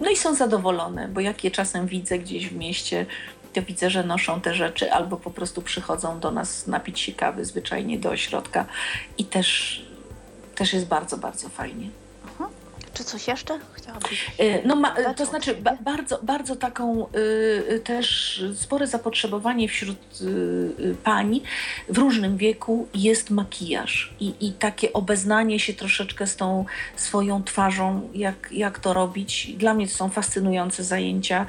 no 0.01 0.11
i 0.11 0.17
są 0.17 0.35
zadowolone, 0.35 1.09
bo 1.09 1.21
jak 1.21 1.45
je 1.45 1.51
czasem 1.51 1.87
widzę 1.87 2.19
gdzieś 2.19 2.49
w 2.49 2.57
mieście, 2.57 3.07
to 3.57 3.63
widzę, 3.63 3.91
że 3.91 4.05
noszą 4.05 4.41
te 4.41 4.55
rzeczy 4.55 4.93
albo 4.93 5.17
po 5.17 5.31
prostu 5.31 5.63
przychodzą 5.63 6.21
do 6.21 6.31
nas 6.31 6.67
napić 6.67 7.01
się 7.01 7.13
kawy 7.13 7.45
zwyczajnie 7.45 7.99
do 7.99 8.11
ośrodka 8.11 8.67
i 9.19 9.25
też, 9.25 9.83
też 10.55 10.73
jest 10.73 10.87
bardzo, 10.87 11.17
bardzo 11.17 11.49
fajnie. 11.49 11.91
Czy 12.97 13.05
coś 13.05 13.29
jeszcze 13.29 13.61
chciałabyś? 13.73 14.31
E, 14.39 14.67
no, 14.67 14.77
ma, 14.77 14.95
to 15.17 15.27
znaczy 15.27 15.55
ba, 15.55 15.77
bardzo, 15.81 16.19
bardzo 16.23 16.57
taką 16.57 17.07
y, 17.75 17.81
też 17.85 18.45
spore 18.55 18.87
zapotrzebowanie 18.87 19.69
wśród 19.69 19.99
y, 20.21 20.97
pań 21.05 21.41
w 21.89 21.99
różnym 21.99 22.37
wieku 22.37 22.89
jest 22.95 23.31
makijaż 23.31 24.15
i, 24.21 24.35
i 24.41 24.53
takie 24.53 24.93
obeznanie 24.93 25.61
się 25.61 25.75
troszeczkę 25.75 26.27
z 26.27 26.37
tą 26.37 26.65
swoją 26.97 27.43
twarzą, 27.43 28.09
jak, 28.15 28.49
jak 28.53 28.79
to 28.79 28.93
robić. 28.93 29.53
Dla 29.57 29.75
mnie 29.75 29.89
to 29.89 29.95
są 29.95 30.09
fascynujące 30.09 30.85
zajęcia 30.85 31.47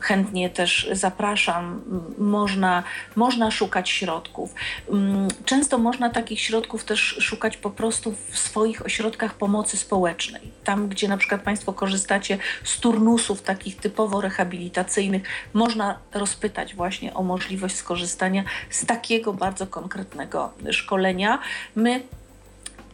chętnie 0.00 0.50
też 0.50 0.88
zapraszam. 0.92 1.82
Można, 2.18 2.82
można 3.16 3.50
szukać 3.50 3.90
środków. 3.90 4.54
Mm, 4.90 5.28
często 5.44 5.78
można 5.78 6.10
takich 6.10 6.40
środków 6.40 6.84
też 6.84 7.00
szukać 7.20 7.56
po 7.56 7.70
prostu 7.70 8.14
w 8.30 8.38
swoich 8.38 8.86
ośrodkach 8.86 9.34
pomocy 9.34 9.76
społecznej. 9.76 10.52
Tam, 10.64 10.88
gdzie 10.88 11.08
na 11.08 11.16
przykład 11.16 11.42
Państwo 11.42 11.72
korzystacie 11.72 12.38
z 12.64 12.80
turnusów 12.80 13.42
takich 13.42 13.76
typowo 13.76 14.20
rehabilitacyjnych, 14.20 15.22
można 15.52 15.98
rozpytać 16.14 16.74
właśnie 16.74 17.14
o 17.14 17.22
możliwość 17.22 17.76
skorzystania 17.76 18.44
z 18.70 18.86
takiego 18.86 19.32
bardzo 19.32 19.66
konkretnego 19.66 20.52
szkolenia. 20.70 21.38
My, 21.76 22.02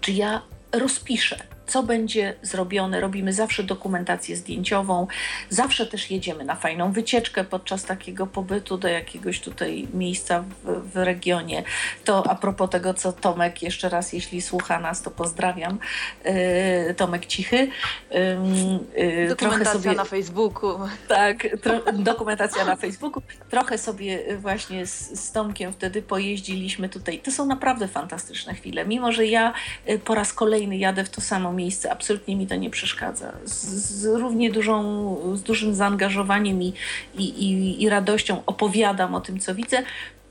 czy 0.00 0.12
ja 0.12 0.42
rozpiszę 0.72 1.55
co 1.66 1.82
będzie 1.82 2.34
zrobione. 2.42 3.00
Robimy 3.00 3.32
zawsze 3.32 3.62
dokumentację 3.62 4.36
zdjęciową, 4.36 5.06
zawsze 5.50 5.86
też 5.86 6.10
jedziemy 6.10 6.44
na 6.44 6.54
fajną 6.54 6.92
wycieczkę 6.92 7.44
podczas 7.44 7.84
takiego 7.84 8.26
pobytu 8.26 8.78
do 8.78 8.88
jakiegoś 8.88 9.40
tutaj 9.40 9.88
miejsca 9.94 10.44
w, 10.64 10.90
w 10.92 10.96
regionie. 10.96 11.62
To 12.04 12.30
a 12.30 12.34
propos 12.34 12.70
tego, 12.70 12.94
co 12.94 13.12
Tomek, 13.12 13.62
jeszcze 13.62 13.88
raz, 13.88 14.12
jeśli 14.12 14.42
słucha 14.42 14.80
nas, 14.80 15.02
to 15.02 15.10
pozdrawiam. 15.10 15.78
Yy, 16.24 16.94
Tomek 16.94 17.26
Cichy. 17.26 17.68
Yy, 18.10 19.28
dokumentacja 19.28 19.72
sobie, 19.72 19.94
na 19.94 20.04
Facebooku. 20.04 20.78
Tak, 21.08 21.46
tro, 21.62 21.92
dokumentacja 21.92 22.64
na 22.64 22.76
Facebooku. 22.76 23.22
Trochę 23.50 23.78
sobie 23.78 24.36
właśnie 24.36 24.86
z, 24.86 25.20
z 25.20 25.32
Tomkiem 25.32 25.72
wtedy 25.72 26.02
pojeździliśmy 26.02 26.88
tutaj. 26.88 27.18
To 27.18 27.30
są 27.30 27.46
naprawdę 27.46 27.88
fantastyczne 27.88 28.54
chwile. 28.54 28.84
Mimo, 28.84 29.12
że 29.12 29.26
ja 29.26 29.52
y, 29.88 29.98
po 29.98 30.14
raz 30.14 30.32
kolejny 30.32 30.76
jadę 30.76 31.04
w 31.04 31.10
to 31.10 31.20
samo 31.20 31.52
miejsce, 31.56 31.92
absolutnie 31.92 32.36
mi 32.36 32.46
to 32.46 32.56
nie 32.56 32.70
przeszkadza. 32.70 33.32
Z, 33.44 33.64
z 33.64 34.04
równie 34.04 34.50
dużą, 34.50 35.16
z 35.34 35.42
dużym 35.42 35.74
zaangażowaniem 35.74 36.62
i, 36.62 36.74
i, 37.14 37.22
i, 37.44 37.82
i 37.82 37.88
radością 37.88 38.42
opowiadam 38.46 39.14
o 39.14 39.20
tym, 39.20 39.40
co 39.40 39.54
widzę. 39.54 39.82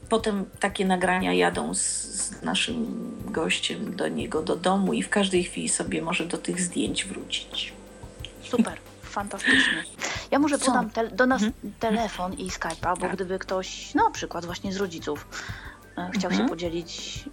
Potem 0.10 0.46
takie 0.60 0.86
nagrania 0.86 1.34
jadą 1.34 1.74
z, 1.74 1.82
z, 1.82 2.42
naszym 2.42 2.86
gościem 3.26 3.96
do 3.96 4.08
niego 4.08 4.42
do 4.42 4.56
domu 4.56 4.94
i 4.94 5.04
w 5.04 5.10
każdej 5.10 5.44
chwili 5.44 5.70
sobie 5.70 6.02
może 6.02 6.26
do 6.26 6.38
tych 6.38 6.62
zdjęć 6.62 7.06
wrócić. 7.06 7.74
Super, 8.44 8.78
fantastycznie. 9.18 9.84
Ja 10.32 10.40
może 10.40 10.60
podam 10.60 10.90
te, 10.90 11.08
do 11.08 11.26
nas 11.26 11.44
mhm. 11.44 11.74
telefon 11.80 12.34
i 12.34 12.50
Skype'a, 12.50 12.96
bo 12.96 13.02
tak. 13.02 13.16
gdyby 13.16 13.40
ktoś, 13.40 13.94
na 13.94 14.12
przykład 14.12 14.46
właśnie 14.46 14.74
z 14.74 14.78
rodziców, 14.78 15.28
e, 15.98 16.10
chciał 16.14 16.32
mhm. 16.32 16.48
się 16.48 16.50
podzielić 16.50 17.24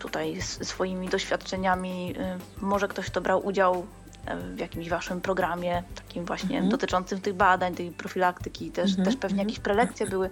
tutaj 0.00 0.42
swoimi 0.42 1.08
doświadczeniami, 1.08 2.14
e, 2.18 2.38
może 2.60 2.88
ktoś, 2.88 3.06
kto 3.06 3.20
brał 3.20 3.46
udział 3.46 3.86
e, 4.26 4.36
w 4.36 4.58
jakimś 4.58 4.88
waszym 4.88 5.20
programie, 5.20 5.82
takim 5.94 6.24
właśnie 6.24 6.56
mhm. 6.56 6.70
dotyczącym 6.70 7.20
tych 7.20 7.34
badań, 7.34 7.74
tej 7.74 7.90
profilaktyki, 7.90 8.70
też, 8.70 8.90
mhm. 8.90 9.06
też 9.06 9.16
pewnie 9.16 9.42
jakieś 9.42 9.60
prelekcje 9.60 10.06
były. 10.06 10.30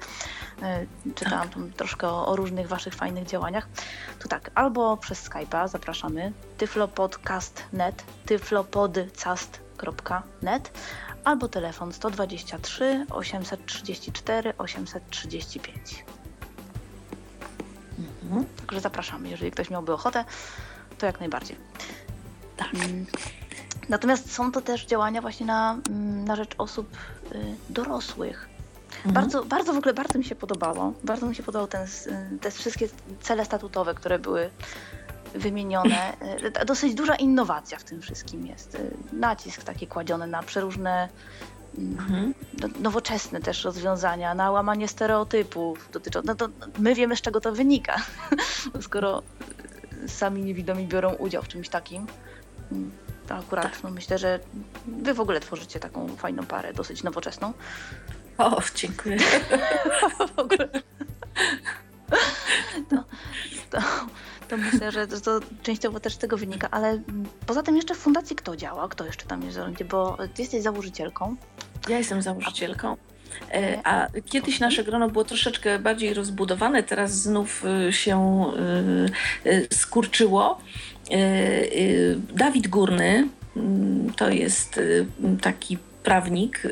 Czytałam 1.15 1.45
tak. 1.45 1.55
tam 1.55 1.73
troszkę 1.73 2.09
o, 2.09 2.27
o, 2.27 2.37
różnych 2.37 2.69
waszych 2.69 2.95
fajnych 2.95 3.27
działaniach. 3.27 3.69
To 4.19 4.29
tak, 4.29 4.51
albo 4.55 4.97
przez 4.97 5.31
Skype'a 5.31 5.69
zapraszamy 5.69 6.33
tyflopodcast.net, 6.59 8.05
tyflopodcast.net, 8.27 10.73
albo 11.25 11.49
telefon 11.49 11.93
123 11.93 13.07
834 13.11 14.53
835. 14.59 16.05
Mhm. 18.29 18.47
Także 18.57 18.81
zapraszamy, 18.81 19.29
jeżeli 19.29 19.51
ktoś 19.51 19.71
miałby 19.71 19.93
ochotę, 19.93 20.25
to 20.99 21.07
jak 21.07 21.21
najbardziej. 21.21 21.57
Tak. 22.57 22.75
Mm. 22.75 23.07
Natomiast 23.89 24.33
są 24.33 24.53
to 24.53 24.61
też 24.61 24.87
działania 24.87 25.21
właśnie 25.21 25.47
na, 25.47 25.79
mm, 25.89 26.25
na 26.25 26.37
rzecz 26.37 26.55
osób 26.59 26.97
y, 27.33 27.55
dorosłych. 27.71 28.49
Mhm. 28.97 29.15
Bardzo, 29.15 29.45
bardzo 29.45 29.73
w 29.73 29.77
ogóle 29.77 29.95
bardzo 29.95 30.19
mi 30.19 30.25
się 30.25 30.35
podobało. 30.35 30.93
Bardzo 31.05 31.27
mi 31.27 31.35
się 31.35 31.43
podobał 31.43 31.69
ten, 31.69 31.87
te 32.41 32.51
wszystkie 32.51 32.89
cele 33.21 33.45
statutowe, 33.45 33.95
które 33.95 34.19
były 34.19 34.51
wymienione. 35.35 36.19
E, 36.55 36.65
dosyć 36.65 36.95
duża 36.95 37.15
innowacja 37.15 37.79
w 37.79 37.85
tym 37.85 38.01
wszystkim 38.01 38.47
jest. 38.47 38.75
E, 38.75 38.79
nacisk 39.13 39.63
taki 39.63 39.87
kładziony 39.87 40.27
na 40.27 40.43
przeróżne 40.43 41.09
mhm. 41.79 42.35
No, 42.63 42.69
nowoczesne 42.81 43.41
też 43.41 43.65
rozwiązania, 43.65 44.35
na 44.35 44.51
łamanie 44.51 44.89
stereotypów 44.89 45.89
dotyczących. 45.93 46.29
No 46.29 46.35
to 46.35 46.49
my 46.79 46.95
wiemy, 46.95 47.17
z 47.17 47.21
czego 47.21 47.41
to 47.41 47.53
wynika, 47.53 47.97
skoro 48.81 49.23
sami 50.07 50.43
niewidomi 50.43 50.87
biorą 50.87 51.15
udział 51.15 51.43
w 51.43 51.49
czymś 51.49 51.69
takim. 51.69 52.07
To 53.27 53.35
akurat 53.35 53.73
tak. 53.73 53.83
no 53.83 53.91
myślę, 53.91 54.19
że 54.19 54.41
wy 54.87 55.15
w 55.15 55.21
ogóle 55.21 55.41
tworzycie 55.41 55.81
taką 55.81 56.17
fajną 56.17 56.47
parę, 56.47 56.73
dosyć 56.73 57.03
nowoczesną. 57.03 57.53
O, 58.39 58.63
dziękuję. 58.75 59.19
w 60.37 60.39
ogóle. 60.39 60.69
To, 62.91 63.05
to, 63.71 63.79
to 64.49 64.57
myślę, 64.57 64.93
że 64.93 65.07
to 65.07 65.41
częściowo 65.63 66.01
też 66.01 66.15
z 66.15 66.19
tego 66.19 66.37
wynika, 66.37 66.69
ale 66.71 67.03
poza 67.47 67.63
tym 67.63 67.77
jeszcze 67.77 67.95
w 67.95 67.99
fundacji 67.99 68.37
kto 68.37 68.57
działa? 68.57 68.89
Kto 68.89 69.05
jeszcze 69.07 69.27
tam 69.27 69.43
jest 69.43 69.53
w 69.53 69.55
zarządzie? 69.55 69.85
Bo 69.85 70.19
ty 70.35 70.43
jesteś 70.43 70.63
założycielką. 70.63 71.37
Ja 71.89 71.99
jestem 71.99 72.23
założycielką. 72.23 72.97
E, 73.53 73.81
a 73.85 74.07
kiedyś 74.27 74.61
nasze 74.61 74.85
grono 74.85 75.09
było 75.11 75.25
troszeczkę 75.25 75.79
bardziej 75.79 76.15
rozbudowane, 76.15 76.83
teraz 76.83 77.13
znów 77.13 77.65
y, 77.89 77.93
się 77.93 78.45
y, 79.47 79.69
skurczyło. 79.73 80.59
Dawid 82.35 82.69
Górny 82.69 83.29
mm, 83.57 84.13
to 84.13 84.31
jest 84.31 84.81
taki 85.41 85.79
prawnik, 86.03 86.63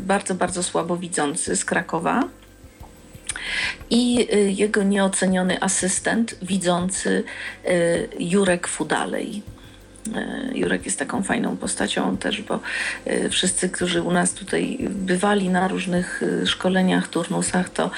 bardzo, 0.00 0.34
bardzo 0.34 0.62
słabowidzący 0.62 1.56
z 1.56 1.64
Krakowa 1.64 2.28
i 3.90 4.28
y, 4.34 4.50
jego 4.50 4.82
nieoceniony 4.82 5.62
asystent, 5.62 6.34
widzący 6.42 7.24
y, 7.68 8.08
Jurek 8.18 8.68
Fudalej. 8.68 9.42
Y, 10.08 10.58
Jurek 10.58 10.84
jest 10.84 10.98
taką 10.98 11.22
fajną 11.22 11.56
postacią 11.56 12.16
też, 12.16 12.42
bo 12.42 12.60
wszyscy, 13.30 13.68
którzy 13.68 14.02
u 14.02 14.12
nas 14.12 14.32
tutaj 14.32 14.78
bywali 14.90 15.48
na 15.48 15.68
różnych 15.68 16.22
szkoleniach, 16.46 17.08
turnusach, 17.08 17.68
to 17.70 17.90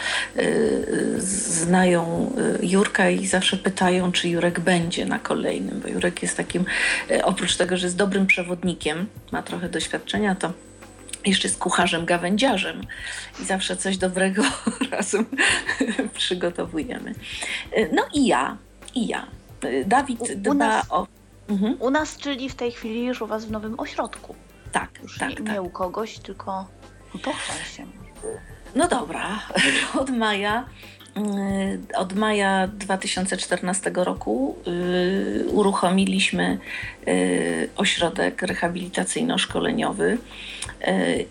znają 1.19 2.33
Jurka 2.63 3.11
i 3.11 3.27
zawsze 3.27 3.57
pytają, 3.57 4.13
czy 4.13 4.29
Jurek 4.29 4.61
będzie 4.61 5.07
na 5.07 5.19
kolejnym, 5.19 5.81
bo 5.81 5.89
Jurek 5.89 6.23
jest 6.23 6.37
takim, 6.37 6.65
oprócz 7.23 7.57
tego, 7.57 7.77
że 7.77 7.87
jest 7.87 7.97
dobrym 7.97 8.27
przewodnikiem, 8.27 9.07
ma 9.33 9.43
trochę 9.43 9.69
doświadczenia, 9.69 10.35
to 10.35 10.53
jeszcze 11.25 11.49
z 11.49 11.57
kucharzem 11.57 12.05
gawędziarzem 12.05 12.83
i 13.43 13.45
zawsze 13.45 13.77
coś 13.77 13.97
dobrego 13.97 14.43
razem 14.91 15.27
przygotowujemy. 16.15 17.15
No 17.93 18.03
i 18.15 18.27
ja, 18.27 18.57
i 18.95 19.07
ja. 19.07 19.27
Dawid 19.87 20.21
u, 20.21 20.27
dba 20.37 20.55
nas, 20.55 20.87
o... 20.91 21.07
Mhm. 21.49 21.77
U 21.81 21.91
nas, 21.91 22.17
czyli 22.17 22.49
w 22.49 22.55
tej 22.55 22.73
chwili 22.73 23.05
już 23.05 23.23
u 23.23 23.27
Was 23.27 23.45
w 23.45 23.51
nowym 23.51 23.81
ośrodku. 23.81 24.35
Tak, 24.73 24.91
już 25.03 25.19
tak, 25.19 25.31
nie, 25.31 25.37
tak. 25.37 25.49
nie 25.49 25.63
u 25.63 25.71
kogoś, 25.71 26.19
tylko 26.19 26.67
pochwal 27.13 27.59
się. 27.77 27.87
No 28.75 28.89
dobra, 28.89 29.41
od 30.01 30.11
maja 30.11 30.65
od 31.95 32.13
maja 32.13 32.69
2014 32.69 33.91
roku 33.95 34.57
y, 34.67 35.45
uruchomiliśmy 35.51 36.59
y, 37.09 37.69
ośrodek 37.77 38.43
rehabilitacyjno-szkoleniowy 38.43 40.19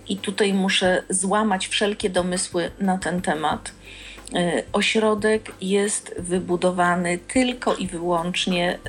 i 0.09 0.17
tutaj 0.17 0.53
muszę 0.53 1.03
złamać 1.09 1.67
wszelkie 1.67 2.09
domysły 2.09 2.71
na 2.79 2.97
ten 2.97 3.21
temat. 3.21 3.71
Ośrodek 4.73 5.51
jest 5.61 6.15
wybudowany 6.17 7.17
tylko 7.17 7.75
i 7.75 7.87
wyłącznie 7.87 8.79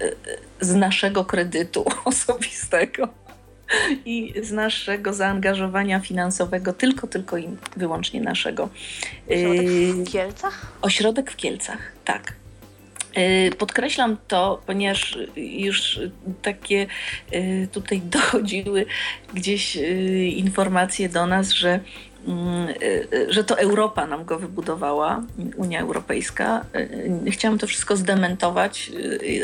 z 0.60 0.74
naszego 0.74 1.24
kredytu 1.24 1.84
osobistego 2.04 3.08
i 4.06 4.34
z 4.42 4.52
naszego 4.52 5.12
zaangażowania 5.12 6.00
finansowego, 6.00 6.72
tylko, 6.72 7.06
tylko 7.06 7.38
i 7.38 7.48
wyłącznie 7.76 8.20
naszego. 8.20 8.68
Ośrodek 9.28 9.66
w 9.68 10.12
Kielcach? 10.12 10.72
Ośrodek 10.82 11.30
w 11.30 11.36
Kielcach, 11.36 11.92
tak. 12.04 12.34
Podkreślam 13.58 14.16
to, 14.28 14.62
ponieważ 14.66 15.18
już 15.36 16.00
takie 16.42 16.86
tutaj 17.72 18.00
dochodziły 18.18 18.86
gdzieś 19.34 19.78
informacje 20.36 21.08
do 21.08 21.26
nas, 21.26 21.50
że 21.50 21.80
że 23.28 23.44
to 23.44 23.58
Europa 23.58 24.06
nam 24.06 24.24
go 24.24 24.38
wybudowała, 24.38 25.22
Unia 25.56 25.80
Europejska. 25.80 26.64
Y, 27.26 27.30
chciałam 27.30 27.58
to 27.58 27.66
wszystko 27.66 27.96
zdementować. 27.96 28.92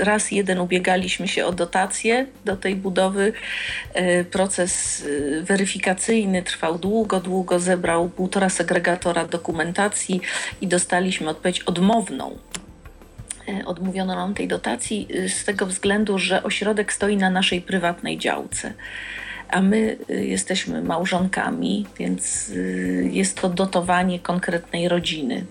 Raz 0.00 0.30
jeden 0.32 0.60
ubiegaliśmy 0.60 1.28
się 1.28 1.46
o 1.46 1.52
dotacje 1.52 2.26
do 2.44 2.56
tej 2.56 2.76
budowy. 2.76 3.32
Proces 4.30 5.04
weryfikacyjny 5.42 6.42
trwał 6.42 6.78
długo, 6.78 7.20
długo 7.20 7.60
zebrał 7.60 8.08
półtora 8.08 8.48
segregatora 8.48 9.24
dokumentacji 9.26 10.20
i 10.60 10.66
dostaliśmy 10.66 11.28
odpowiedź 11.28 11.60
odmowną 11.60 12.38
odmówiono 13.66 14.14
nam 14.14 14.34
tej 14.34 14.48
dotacji 14.48 15.08
z 15.28 15.44
tego 15.44 15.66
względu, 15.66 16.18
że 16.18 16.42
ośrodek 16.42 16.92
stoi 16.92 17.16
na 17.16 17.30
naszej 17.30 17.60
prywatnej 17.60 18.18
działce 18.18 18.72
a 19.48 19.62
my 19.62 19.98
y, 20.10 20.26
jesteśmy 20.26 20.82
małżonkami, 20.82 21.86
więc 21.98 22.48
y, 22.48 23.10
jest 23.12 23.40
to 23.40 23.48
dotowanie 23.48 24.20
konkretnej 24.20 24.88
rodziny. 24.88 25.44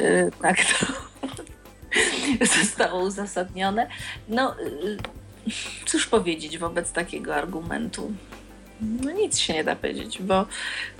Y, 0.00 0.30
tak 0.42 0.56
to 0.64 0.86
zostało 2.60 3.00
uzasadnione. 3.00 3.88
No, 4.28 4.54
cóż 5.86 6.06
powiedzieć 6.06 6.58
wobec 6.58 6.92
takiego 6.92 7.34
argumentu? 7.34 8.12
No 9.02 9.10
nic 9.10 9.38
się 9.38 9.54
nie 9.54 9.64
da 9.64 9.76
powiedzieć, 9.76 10.22
bo 10.22 10.46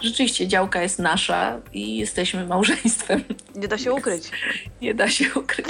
rzeczywiście 0.00 0.48
działka 0.48 0.82
jest 0.82 0.98
nasza 0.98 1.60
i 1.72 1.96
jesteśmy 1.96 2.46
małżeństwem. 2.46 3.24
Nie 3.54 3.68
da 3.68 3.78
się 3.78 3.92
ukryć. 3.92 4.30
Nie 4.82 4.94
da 4.94 5.08
się 5.10 5.24
ukryć. 5.34 5.66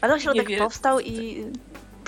Ale 0.00 0.14
ośrodek 0.14 0.58
powstał 0.58 1.00
i 1.00 1.44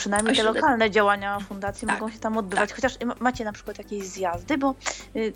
przynajmniej 0.01 0.37
te 0.37 0.43
lokalne 0.43 0.91
działania 0.91 1.41
fundacji 1.41 1.89
tak, 1.89 2.01
mogą 2.01 2.13
się 2.13 2.19
tam 2.19 2.37
odbywać. 2.39 2.69
Tak. 2.69 2.77
Chociaż 2.77 2.99
macie 3.21 3.45
na 3.45 3.53
przykład 3.53 3.79
jakieś 3.79 4.07
zjazdy, 4.07 4.59
bo 4.59 4.75
y, 5.17 5.33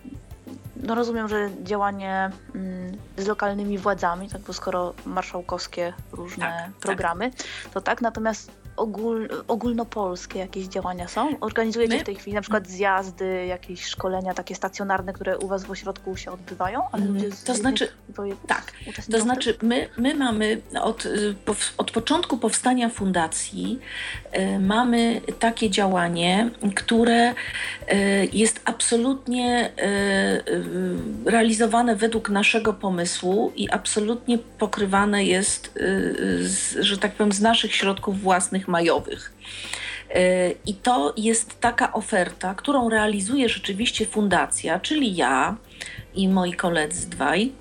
no 0.77 0.95
rozumiem, 0.95 1.29
że 1.29 1.51
działanie 1.63 2.31
mm, 2.55 2.97
z 3.17 3.27
lokalnymi 3.27 3.79
władzami, 3.79 4.29
tak, 4.29 4.41
bo 4.41 4.53
skoro 4.53 4.95
marszałkowskie 5.07 5.93
różne 6.13 6.47
tak, 6.47 6.67
tak. 6.67 6.75
programy, 6.81 7.31
tak. 7.31 7.73
to 7.75 7.81
tak, 7.81 8.01
natomiast 8.01 8.51
ogól, 8.77 9.29
ogólnopolskie 9.49 10.39
jakieś 10.39 10.67
działania 10.67 11.09
są? 11.09 11.41
Organizujecie 11.41 11.95
My? 11.95 12.01
w 12.01 12.07
tej 12.07 12.15
chwili 12.15 12.35
na 12.35 12.41
przykład 12.41 12.69
zjazdy, 12.69 13.47
jakieś 13.47 13.85
szkolenia 13.85 14.35
takie 14.35 14.55
stacjonarne, 14.55 15.13
które 15.13 15.39
u 15.39 15.49
Was 15.49 15.65
w 15.65 15.71
ośrodku 15.71 16.17
się 16.17 16.33
odbywają? 16.33 16.81
Ale 16.93 17.05
mm, 17.05 17.23
to 17.47 17.55
znaczy, 17.55 17.89
tak, 18.47 18.73
to 19.11 19.21
znaczy 19.21 19.57
my, 19.63 19.89
my 19.97 20.15
mamy 20.15 20.61
od, 20.81 21.09
od 21.79 21.91
początku 21.91 22.37
powstania 22.37 22.89
fundacji 22.89 23.81
y, 24.35 24.59
mamy 24.59 25.21
takie 25.39 25.71
działanie, 25.71 26.51
które 26.75 27.31
y, 27.31 27.35
jest 28.33 28.61
absolutnie 28.65 29.73
realizowane 31.25 31.97
według 31.97 32.31
naszego 32.31 32.73
pomysłu 32.73 33.53
i 33.57 33.71
absolutnie 33.71 34.39
pokrywane 34.39 35.25
jest, 35.25 35.79
z, 36.41 36.77
że 36.81 36.99
tak 36.99 37.13
powiem, 37.13 37.33
z 37.33 37.41
naszych 37.41 37.75
środków 37.75 38.21
własnych 38.21 38.64
majowych. 38.69 39.33
E, 40.15 40.51
I 40.67 40.75
to 40.75 41.15
jest 41.17 41.61
taka 41.61 41.93
oferta, 41.93 42.55
którą 42.55 42.89
realizuje 42.89 43.49
rzeczywiście 43.49 44.07
fundacja, 44.07 44.81
czyli 44.81 45.17
ja 45.17 45.57
i 46.15 46.29
moi 46.29 46.53
koledzy 46.53 47.11
dwaj, 47.11 47.53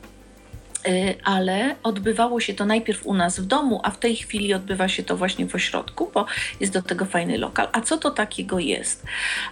e, 0.85 1.13
ale 1.23 1.75
odbywało 1.83 2.39
się 2.39 2.53
to 2.53 2.65
najpierw 2.65 3.05
u 3.05 3.13
nas 3.13 3.39
w 3.39 3.45
domu, 3.45 3.79
a 3.83 3.91
w 3.91 3.99
tej 3.99 4.15
chwili 4.15 4.53
odbywa 4.53 4.87
się 4.87 5.03
to 5.03 5.17
właśnie 5.17 5.47
w 5.47 5.55
ośrodku, 5.55 6.11
bo 6.13 6.25
jest 6.59 6.73
do 6.73 6.81
tego 6.81 7.05
fajny 7.05 7.37
lokal. 7.37 7.67
A 7.71 7.81
co 7.81 7.97
to 7.97 8.11
takiego 8.11 8.59
jest? 8.59 9.03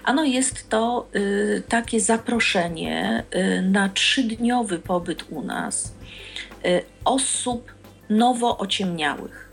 Ano 0.03 0.23
jest 0.23 0.69
to 0.69 1.07
e, 1.14 1.61
takie 1.61 1.99
zaproszenie 1.99 3.23
na 3.64 3.90
trzydniowy 3.90 4.80
pobyt 4.80 5.26
u 5.30 5.41
nas 5.41 5.94
osób 7.06 7.73
nowo 8.10 8.57
ociemniałych 8.57 9.51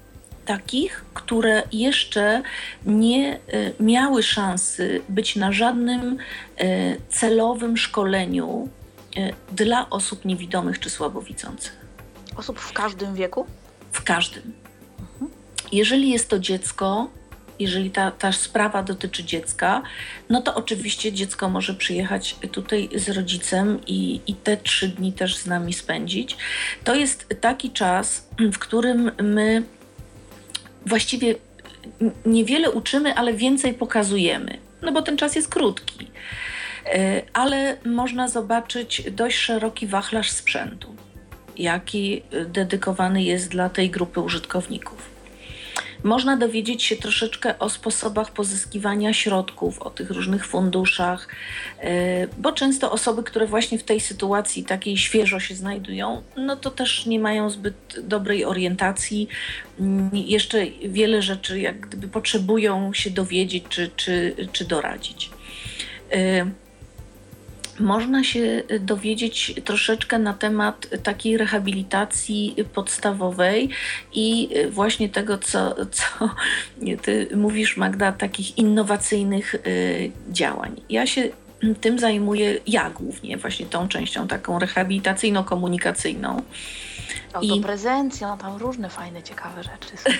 takich, 0.48 1.04
które 1.14 1.62
jeszcze 1.72 2.42
nie 2.86 3.34
e, 3.34 3.38
miały 3.80 4.22
szansy 4.22 5.00
być 5.08 5.36
na 5.36 5.52
żadnym 5.52 6.18
e, 6.58 6.96
celowym 7.08 7.76
szkoleniu 7.76 8.68
e, 9.16 9.32
dla 9.52 9.90
osób 9.90 10.24
niewidomych 10.24 10.80
czy 10.80 10.90
słabowidzących. 10.90 11.76
Osób 12.36 12.60
w 12.60 12.72
każdym 12.72 13.14
wieku? 13.14 13.46
W 13.92 14.02
każdym. 14.02 14.52
Mhm. 15.00 15.30
Jeżeli 15.72 16.10
jest 16.10 16.28
to 16.28 16.38
dziecko, 16.38 17.10
jeżeli 17.58 17.90
ta, 17.90 18.10
ta 18.10 18.32
sprawa 18.32 18.82
dotyczy 18.82 19.24
dziecka, 19.24 19.82
no 20.28 20.42
to 20.42 20.54
oczywiście 20.54 21.12
dziecko 21.12 21.48
może 21.48 21.74
przyjechać 21.74 22.36
tutaj 22.52 22.88
z 22.94 23.08
rodzicem 23.08 23.80
i, 23.86 24.20
i 24.26 24.34
te 24.34 24.56
trzy 24.56 24.88
dni 24.88 25.12
też 25.12 25.36
z 25.36 25.46
nami 25.46 25.72
spędzić. 25.72 26.36
To 26.84 26.94
jest 26.94 27.26
taki 27.40 27.70
czas, 27.70 28.28
w 28.38 28.58
którym 28.58 29.10
my 29.22 29.62
właściwie 30.88 31.34
niewiele 32.26 32.70
uczymy, 32.70 33.14
ale 33.14 33.34
więcej 33.34 33.74
pokazujemy, 33.74 34.58
no 34.82 34.92
bo 34.92 35.02
ten 35.02 35.16
czas 35.16 35.36
jest 35.36 35.48
krótki. 35.48 36.06
E, 36.86 37.22
ale 37.32 37.76
można 37.84 38.28
zobaczyć 38.28 39.02
dość 39.10 39.36
szeroki 39.38 39.86
wachlarz 39.86 40.30
sprzętu, 40.30 40.94
jaki 41.56 42.22
dedykowany 42.46 43.22
jest 43.22 43.48
dla 43.48 43.68
tej 43.68 43.90
grupy 43.90 44.20
użytkowników. 44.20 45.07
Można 46.02 46.36
dowiedzieć 46.36 46.82
się 46.82 46.96
troszeczkę 46.96 47.58
o 47.58 47.70
sposobach 47.70 48.32
pozyskiwania 48.32 49.12
środków, 49.12 49.82
o 49.82 49.90
tych 49.90 50.10
różnych 50.10 50.46
funduszach, 50.46 51.28
e, 51.80 52.28
bo 52.38 52.52
często 52.52 52.92
osoby, 52.92 53.22
które 53.22 53.46
właśnie 53.46 53.78
w 53.78 53.82
tej 53.82 54.00
sytuacji 54.00 54.64
takiej 54.64 54.96
świeżo 54.96 55.40
się 55.40 55.54
znajdują, 55.54 56.22
no 56.36 56.56
to 56.56 56.70
też 56.70 57.06
nie 57.06 57.20
mają 57.20 57.50
zbyt 57.50 57.96
dobrej 58.02 58.44
orientacji. 58.44 59.28
Mm, 59.80 60.10
jeszcze 60.12 60.66
wiele 60.84 61.22
rzeczy, 61.22 61.60
jak 61.60 61.80
gdyby 61.80 62.08
potrzebują 62.08 62.92
się 62.94 63.10
dowiedzieć 63.10 63.64
czy, 63.68 63.90
czy, 63.96 64.34
czy 64.52 64.64
doradzić. 64.64 65.30
Można 67.80 68.24
się 68.24 68.62
dowiedzieć 68.80 69.54
troszeczkę 69.64 70.18
na 70.18 70.34
temat 70.34 70.86
takiej 71.02 71.36
rehabilitacji 71.36 72.54
podstawowej 72.74 73.68
i 74.12 74.48
właśnie 74.70 75.08
tego, 75.08 75.38
co, 75.38 75.74
co 75.90 76.04
ty 77.02 77.28
mówisz, 77.36 77.76
Magda, 77.76 78.12
takich 78.12 78.58
innowacyjnych 78.58 79.54
y, 79.54 80.10
działań. 80.30 80.80
Ja 80.90 81.06
się 81.06 81.28
tym 81.80 81.98
zajmuję, 81.98 82.58
ja 82.66 82.90
głównie, 82.90 83.36
właśnie 83.36 83.66
tą 83.66 83.88
częścią 83.88 84.28
taką 84.28 84.58
rehabilitacyjno-komunikacyjną. 84.58 86.42
Autoprezencja, 87.32 88.28
no 88.28 88.36
tam 88.36 88.56
różne 88.56 88.90
fajne, 88.90 89.22
ciekawe 89.22 89.62
rzeczy 89.62 89.96
są. 89.96 90.10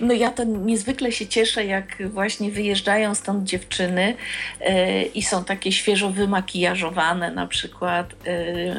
No 0.00 0.14
ja 0.14 0.30
to 0.30 0.44
niezwykle 0.44 1.12
się 1.12 1.26
cieszę, 1.26 1.64
jak 1.64 2.08
właśnie 2.08 2.50
wyjeżdżają 2.50 3.14
stąd 3.14 3.44
dziewczyny 3.44 4.14
yy, 4.60 5.02
i 5.02 5.22
są 5.22 5.44
takie 5.44 5.72
świeżo 5.72 6.10
wymakijażowane 6.10 7.30
na 7.30 7.46
przykład, 7.46 8.14
yy, 8.26 8.74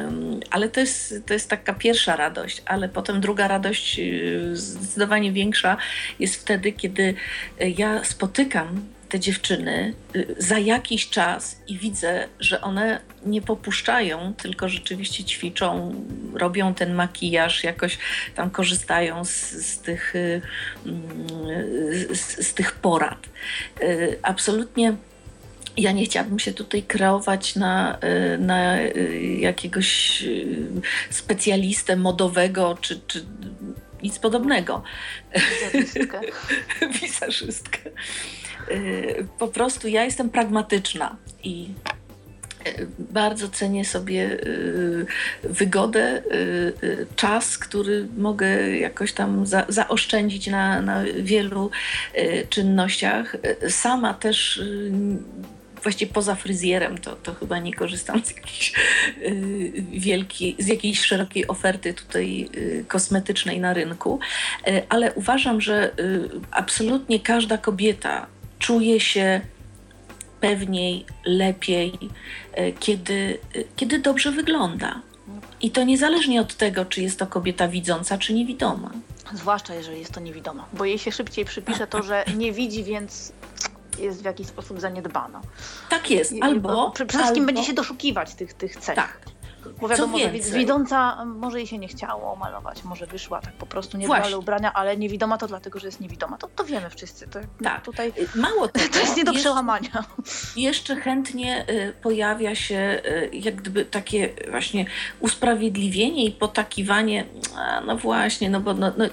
ale 0.50 0.68
to 0.68 0.80
jest, 0.80 1.14
to 1.26 1.34
jest 1.34 1.50
taka 1.50 1.74
pierwsza 1.74 2.16
radość, 2.16 2.62
ale 2.66 2.88
potem 2.88 3.20
druga 3.20 3.48
radość 3.48 3.98
yy, 3.98 4.56
zdecydowanie 4.56 5.32
większa 5.32 5.76
jest 6.18 6.36
wtedy, 6.36 6.72
kiedy 6.72 7.14
ja 7.60 8.04
spotykam 8.04 8.95
te 9.08 9.20
dziewczyny 9.20 9.94
y, 10.16 10.34
za 10.38 10.58
jakiś 10.58 11.10
czas 11.10 11.60
i 11.66 11.78
widzę, 11.78 12.28
że 12.40 12.60
one 12.60 13.00
nie 13.26 13.42
popuszczają, 13.42 14.34
tylko 14.34 14.68
rzeczywiście 14.68 15.24
ćwiczą, 15.24 15.94
robią 16.34 16.74
ten 16.74 16.94
makijaż, 16.94 17.64
jakoś 17.64 17.98
tam 18.34 18.50
korzystają 18.50 19.24
z, 19.24 19.50
z 19.50 19.78
tych, 19.78 20.16
y, 20.16 20.40
mm, 20.86 21.02
z, 22.14 22.46
z 22.46 22.54
tych 22.54 22.72
porad. 22.72 23.26
Y, 23.82 24.18
absolutnie 24.22 24.96
ja 25.76 25.92
nie 25.92 26.04
chciałabym 26.04 26.38
się 26.38 26.52
tutaj 26.52 26.82
kreować 26.82 27.56
na, 27.56 27.98
na 28.38 28.76
jakiegoś 29.38 30.24
specjalistę 31.10 31.96
modowego 31.96 32.78
czy, 32.80 33.00
czy 33.06 33.24
nic 34.02 34.18
podobnego. 34.18 34.82
Wizażystkę. 35.34 36.20
Wizażystkę. 37.02 37.78
Y, 38.70 39.26
po 39.38 39.48
prostu 39.48 39.88
ja 39.88 40.04
jestem 40.04 40.30
pragmatyczna 40.30 41.16
i 41.44 41.68
y, 42.66 42.86
bardzo 42.98 43.48
cenię 43.48 43.84
sobie 43.84 44.32
y, 44.32 45.06
wygodę, 45.42 46.22
czas, 47.16 47.58
który 47.58 48.08
mogę 48.16 48.78
jakoś 48.78 49.12
tam 49.12 49.46
za, 49.46 49.66
zaoszczędzić 49.68 50.46
na, 50.46 50.82
na 50.82 51.04
wielu 51.18 51.70
czynnościach. 52.48 53.36
Sama 53.68 54.14
też 54.14 54.62
właściwie 55.82 56.12
poza 56.12 56.34
fryzjerem 56.34 56.98
to, 56.98 57.16
to 57.16 57.34
chyba 57.34 57.58
nie 57.58 57.74
korzystam 57.74 58.24
z 58.24 58.36
jakiejś, 58.36 58.72
wielkiej, 59.92 60.56
z 60.58 60.66
jakiejś 60.66 61.00
szerokiej 61.00 61.48
oferty 61.48 61.94
tutaj 61.94 62.48
kosmetycznej 62.88 63.60
na 63.60 63.72
rynku, 63.72 64.18
ale 64.88 65.12
uważam, 65.12 65.60
że 65.60 65.90
absolutnie 66.50 67.20
każda 67.20 67.58
kobieta 67.58 68.26
czuje 68.58 69.00
się 69.00 69.40
pewniej, 70.40 71.04
lepiej, 71.24 71.92
e, 72.52 72.72
kiedy, 72.72 73.38
e, 73.54 73.62
kiedy 73.76 73.98
dobrze 73.98 74.32
wygląda. 74.32 75.00
I 75.60 75.70
to 75.70 75.84
niezależnie 75.84 76.40
od 76.40 76.54
tego, 76.54 76.84
czy 76.84 77.02
jest 77.02 77.18
to 77.18 77.26
kobieta 77.26 77.68
widząca, 77.68 78.18
czy 78.18 78.34
niewidoma. 78.34 78.90
Zwłaszcza 79.34 79.74
jeżeli 79.74 79.98
jest 79.98 80.12
to 80.12 80.20
niewidoma, 80.20 80.66
bo 80.72 80.84
jej 80.84 80.98
się 80.98 81.12
szybciej 81.12 81.44
przypisze 81.44 81.86
to, 81.86 82.02
że 82.02 82.24
nie 82.36 82.52
widzi, 82.52 82.84
więc 82.84 83.32
jest 83.98 84.22
w 84.22 84.24
jakiś 84.24 84.46
sposób 84.46 84.80
zaniedbana. 84.80 85.40
Tak 85.88 86.10
jest, 86.10 86.34
albo... 86.40 86.90
Przede 86.90 87.12
wszystkim 87.12 87.42
albo... 87.42 87.46
będzie 87.46 87.64
się 87.64 87.72
doszukiwać 87.72 88.34
tych, 88.34 88.54
tych 88.54 88.76
cech. 88.76 88.96
Tak. 88.96 89.18
Bo 89.80 89.88
wiadomo, 89.88 90.18
że 90.18 90.30
widząca 90.30 91.24
może 91.24 91.58
jej 91.58 91.66
się 91.66 91.78
nie 91.78 91.88
chciało 91.88 92.36
malować, 92.36 92.84
może 92.84 93.06
wyszła 93.06 93.40
tak 93.40 93.52
po 93.52 93.66
prostu, 93.66 93.96
nie 93.96 94.08
ale 94.08 94.38
ubrania, 94.38 94.72
ale 94.72 94.96
niewidoma 94.96 95.38
to 95.38 95.46
dlatego, 95.46 95.78
że 95.78 95.86
jest 95.86 96.00
niewidoma. 96.00 96.38
To, 96.38 96.48
to 96.56 96.64
wiemy 96.64 96.90
wszyscy. 96.90 97.28
To, 97.28 97.38
tak. 97.64 97.84
Tutaj 97.84 98.12
Mało 98.34 98.68
tego. 98.68 98.86
To 98.96 99.00
jest 99.00 99.16
nie 99.16 99.24
do 99.24 99.32
przełamania. 99.32 100.04
Jeszcze 100.56 100.96
chętnie 100.96 101.64
y, 101.70 101.92
pojawia 102.02 102.54
się 102.54 103.02
y, 103.06 103.30
jak 103.32 103.54
gdyby 103.54 103.84
takie 103.84 104.32
właśnie 104.50 104.86
usprawiedliwienie 105.20 106.24
i 106.24 106.32
potakiwanie, 106.32 107.24
a, 107.56 107.80
no 107.80 107.96
właśnie, 107.96 108.50
no 108.50 108.60
bo 108.60 108.74
no, 108.74 108.92
no, 108.96 109.04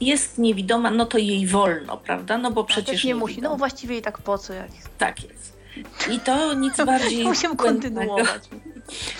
jest 0.00 0.38
niewidoma, 0.38 0.90
no 0.90 1.06
to 1.06 1.18
jej 1.18 1.46
wolno, 1.46 1.96
prawda? 1.96 2.38
No 2.38 2.50
bo 2.50 2.64
przecież 2.64 3.04
nie 3.04 3.14
musi, 3.14 3.42
no 3.42 3.56
właściwie 3.56 3.98
i 3.98 4.02
tak 4.02 4.18
po 4.18 4.38
co? 4.38 4.52
Jak... 4.52 4.68
Tak 4.98 5.22
jest. 5.22 5.58
I 6.10 6.20
to 6.20 6.54
nic 6.54 6.76
bardziej. 6.76 7.24
Musimy 7.34 7.56
kontynuować. 7.56 8.42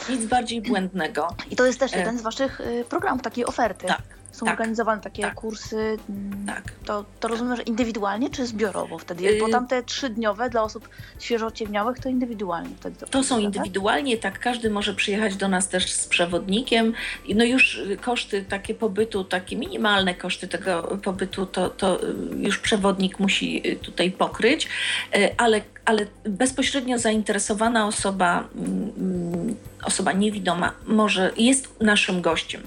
Nic 0.09 0.27
bardziej 0.27 0.63
błędnego. 0.63 1.29
I 1.51 1.57
to 1.57 1.67
jest 1.67 1.81
też 1.81 1.95
e, 1.95 1.99
jeden 1.99 2.19
z 2.19 2.23
Waszych 2.23 2.61
y, 2.61 2.85
programów, 2.89 3.23
takiej 3.23 3.45
oferty. 3.47 3.87
Tak. 3.87 4.03
są 4.33 4.47
Tak, 4.47 4.61
organizowane 4.61 5.01
takie 5.03 5.23
tak. 5.23 5.35
kursy. 5.35 5.77
mm, 6.09 6.47
Tak. 6.47 6.63
To, 6.85 7.05
to 7.21 7.29
rozumiem, 7.29 7.57
że 7.57 7.63
indywidualnie 7.63 8.31
czy 8.31 8.47
zbiorowo 8.47 8.99
wtedy? 8.99 9.37
Bo 9.41 9.49
Y- 9.49 9.51
tamte 9.51 9.83
trzydniowe 9.83 10.51
dla 10.51 10.63
osób 10.63 10.89
świeżo 11.21 11.47
ociemniałych 11.47 11.99
to 11.99 12.09
indywidualnie 12.09 12.71
wtedy. 12.81 12.97
To 13.07 13.07
są 13.07 13.35
przebiega, 13.37 13.51
tak? 13.51 13.57
indywidualnie, 13.57 14.17
tak, 14.17 14.39
każdy 14.39 14.71
może 14.71 14.95
przyjechać 14.95 15.37
do 15.37 15.49
nas 15.49 15.69
też 15.69 15.93
z 15.93 16.07
przewodnikiem. 16.07 16.93
No 17.35 17.45
już 17.45 17.79
y, 17.79 17.97
koszty 17.97 18.45
takie 18.49 18.75
pobytu, 18.75 19.25
takie 19.25 19.57
minimalne 19.57 20.15
koszty 20.15 20.49
tego 20.49 20.99
pobytu, 21.03 21.47
to, 21.47 21.71
to 21.71 21.99
już 22.37 22.59
przewodnik 22.59 23.19
musi 23.19 23.63
tutaj 23.83 24.11
pokryć, 24.11 24.69
Y, 25.17 25.37
ale, 25.37 25.61
ale 25.89 26.07
bezpośrednio 26.25 26.99
zainteresowana 26.99 27.87
osoba, 27.87 28.49
mm, 28.55 29.57
osoba 29.85 30.13
niewidoma, 30.13 30.73
może 30.87 31.33
jest 31.37 31.81
naszym 31.81 32.23
gościem. 32.23 32.63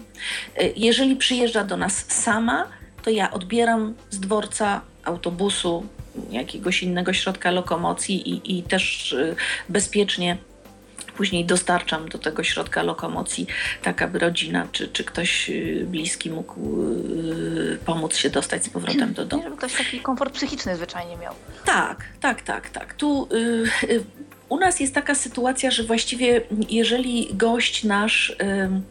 Y, 0.61 0.73
Jeżeli 0.75 1.15
przyjeżdża 1.15 1.63
do 1.63 1.77
nas 1.77 2.05
sama, 2.07 2.67
to 3.03 3.09
ja 3.09 3.31
odbieram 3.31 3.93
z 4.09 4.19
dworca 4.19 4.81
autobusu, 5.03 5.85
jakiegoś 6.31 6.83
innego 6.83 7.13
środka 7.13 7.51
lokomocji 7.51 8.29
i, 8.29 8.57
i 8.57 8.63
też 8.63 9.13
y, 9.13 9.35
bezpiecznie 9.69 10.37
później 11.17 11.45
dostarczam 11.45 12.09
do 12.09 12.17
tego 12.17 12.43
środka 12.43 12.83
lokomocji, 12.83 13.47
tak 13.81 14.01
aby 14.01 14.19
rodzina 14.19 14.67
czy, 14.71 14.87
czy 14.87 15.03
ktoś 15.03 15.49
y, 15.49 15.85
bliski 15.87 16.29
mógł 16.29 16.81
y, 16.83 17.77
pomóc 17.85 18.15
się 18.15 18.29
dostać 18.29 18.65
z 18.65 18.69
powrotem 18.69 19.13
do 19.13 19.25
domu. 19.25 19.43
żeby 19.43 19.57
ktoś 19.57 19.73
taki 19.73 19.99
komfort 19.99 20.33
psychiczny 20.33 20.75
zwyczajnie 20.75 21.17
miał. 21.17 21.33
Tak, 21.65 22.05
tak, 22.19 22.41
tak, 22.41 22.69
tak. 22.69 22.93
Tu 22.93 23.27
y, 23.33 23.37
y, 23.89 24.03
u 24.49 24.59
nas 24.59 24.79
jest 24.79 24.93
taka 24.95 25.15
sytuacja, 25.15 25.71
że 25.71 25.83
właściwie 25.83 26.41
jeżeli 26.69 27.29
gość 27.33 27.83
nasz 27.83 28.35
ym, 28.63 28.83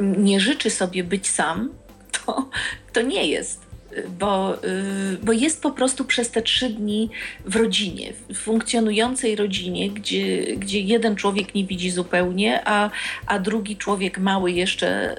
nie 0.00 0.40
życzy 0.40 0.70
sobie 0.70 1.04
być 1.04 1.30
sam, 1.30 1.70
to, 2.12 2.50
to 2.92 3.02
nie 3.02 3.26
jest. 3.26 3.71
Bo, 4.18 4.64
y, 4.64 5.18
bo 5.22 5.32
jest 5.32 5.62
po 5.62 5.70
prostu 5.70 6.04
przez 6.04 6.30
te 6.30 6.42
trzy 6.42 6.68
dni 6.68 7.10
w 7.44 7.56
rodzinie, 7.56 8.12
w 8.28 8.36
funkcjonującej 8.36 9.36
rodzinie, 9.36 9.90
gdzie, 9.90 10.56
gdzie 10.56 10.80
jeden 10.80 11.16
człowiek 11.16 11.54
nie 11.54 11.64
widzi 11.64 11.90
zupełnie, 11.90 12.62
a, 12.64 12.90
a 13.26 13.38
drugi 13.38 13.76
człowiek 13.76 14.18
mały 14.18 14.52
jeszcze 14.52 15.16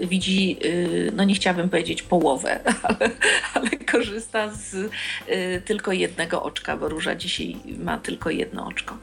y, 0.00 0.06
widzi, 0.06 0.56
y, 0.64 1.12
no 1.16 1.24
nie 1.24 1.34
chciałabym 1.34 1.70
powiedzieć 1.70 2.02
połowę, 2.02 2.60
ale, 2.82 3.10
ale 3.54 3.70
korzysta 3.70 4.50
z 4.54 4.90
tylko 5.64 5.92
jednego 5.92 6.42
oczka, 6.42 6.76
bo 6.76 6.88
Róża 6.88 7.14
dzisiaj 7.14 7.56
ma 7.78 7.98
tylko 7.98 8.30
jedno 8.30 8.66
oczko. 8.66 8.98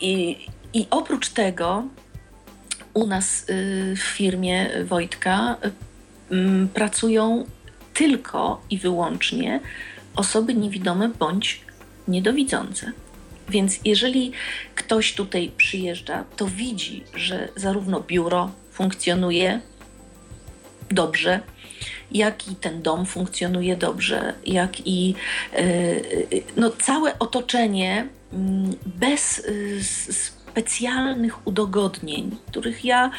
I, 0.00 0.46
i 0.72 0.86
oprócz 0.90 1.28
tego 1.28 1.84
u 2.94 3.06
nas 3.06 3.46
w 3.96 4.02
firmie 4.02 4.70
Wojtka 4.84 5.56
pracują 6.74 7.44
tylko 7.94 8.62
i 8.70 8.78
wyłącznie 8.78 9.60
osoby 10.16 10.54
niewidome 10.54 11.08
bądź 11.08 11.60
niedowidzące. 12.08 12.92
Więc 13.48 13.80
jeżeli 13.84 14.32
ktoś 14.74 15.14
tutaj 15.14 15.52
przyjeżdża, 15.56 16.24
to 16.36 16.46
widzi, 16.46 17.04
że 17.14 17.48
zarówno 17.56 18.00
biuro 18.00 18.50
funkcjonuje 18.72 19.60
dobrze, 20.90 21.40
jak 22.12 22.48
i 22.48 22.56
ten 22.56 22.82
dom 22.82 23.06
funkcjonuje 23.06 23.76
dobrze, 23.76 24.34
jak 24.46 24.86
i 24.86 25.14
y, 25.54 25.58
y, 26.32 26.42
no, 26.56 26.70
całe 26.70 27.18
otoczenie 27.18 28.08
mm, 28.32 28.74
bez 28.86 29.42
s- 29.80 30.34
specjalnych 30.48 31.46
udogodnień, 31.46 32.36
których 32.46 32.84
ja 32.84 33.10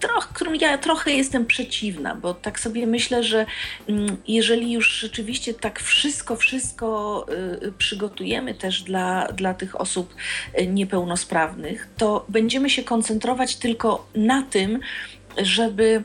troch, 0.00 0.28
którym 0.28 0.56
ja 0.56 0.78
trochę 0.78 1.10
jestem 1.10 1.46
przeciwna, 1.46 2.14
bo 2.14 2.34
tak 2.34 2.60
sobie 2.60 2.86
myślę, 2.86 3.22
że 3.22 3.46
mm, 3.88 4.16
jeżeli 4.28 4.72
już 4.72 4.92
rzeczywiście 4.92 5.54
tak 5.54 5.80
wszystko, 5.80 6.36
wszystko 6.36 7.26
y, 7.28 7.66
y, 7.66 7.72
przygotujemy 7.72 8.54
też 8.54 8.82
dla, 8.82 9.28
dla 9.32 9.54
tych 9.54 9.80
osób 9.80 10.14
y, 10.58 10.66
niepełnosprawnych, 10.66 11.88
to 11.96 12.24
będziemy 12.28 12.70
się 12.70 12.82
koncentrować 12.82 13.56
tylko 13.56 14.06
na 14.14 14.42
tym, 14.42 14.80
żeby, 15.36 16.02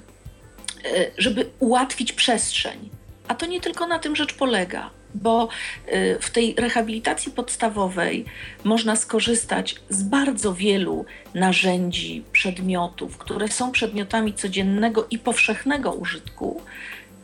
żeby 1.18 1.50
ułatwić 1.60 2.14
przestrzeń. 2.14 2.90
A 3.28 3.36
to 3.36 3.46
nie 3.46 3.62
tylko 3.62 3.88
na 3.88 4.00
tym 4.00 4.16
rzecz 4.16 4.34
polega, 4.34 4.90
bo 5.16 5.48
y, 5.94 6.18
w 6.22 6.30
tej 6.30 6.56
rehabilitacji 6.56 7.32
podstawowej 7.32 8.26
można 8.64 8.96
skorzystać 8.96 9.76
z 9.90 10.04
bardzo 10.04 10.54
wielu 10.54 11.06
narzędzi, 11.34 12.24
przedmiotów, 12.32 13.18
które 13.18 13.48
są 13.48 13.72
przedmiotami 13.72 14.34
codziennego 14.34 15.08
i 15.12 15.20
powszechnego 15.20 15.94
użytku 15.94 16.62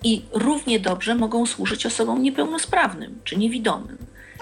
i 0.03 0.21
równie 0.31 0.79
dobrze 0.79 1.15
mogą 1.15 1.45
służyć 1.45 1.85
osobom 1.85 2.23
niepełnosprawnym 2.23 3.19
czy 3.23 3.37
niewidomym. 3.37 3.97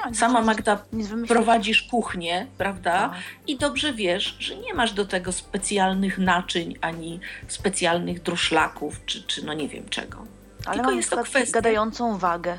No, 0.06 0.14
Sama 0.14 0.42
Magda 0.42 0.84
prowadzisz 1.28 1.84
kuchnię, 1.84 2.48
prawda? 2.58 3.10
Tak. 3.10 3.18
I 3.48 3.58
dobrze 3.58 3.94
wiesz, 3.94 4.36
że 4.40 4.56
nie 4.56 4.74
masz 4.74 4.94
do 4.94 5.06
tego 5.06 5.32
specjalnych 5.32 6.18
naczyń 6.18 6.76
ani 6.82 7.20
specjalnych 7.48 8.22
druszlaków, 8.22 9.06
czy, 9.06 9.24
czy 9.24 9.46
no 9.46 9.54
nie 9.54 9.70
wiem 9.70 9.90
czego. 9.90 10.26
Ale 10.66 10.76
tylko 10.76 10.92
jest 10.92 11.10
to 11.10 11.24
kwestia- 11.24 11.52
gadającą 11.52 12.18
wagę. 12.18 12.58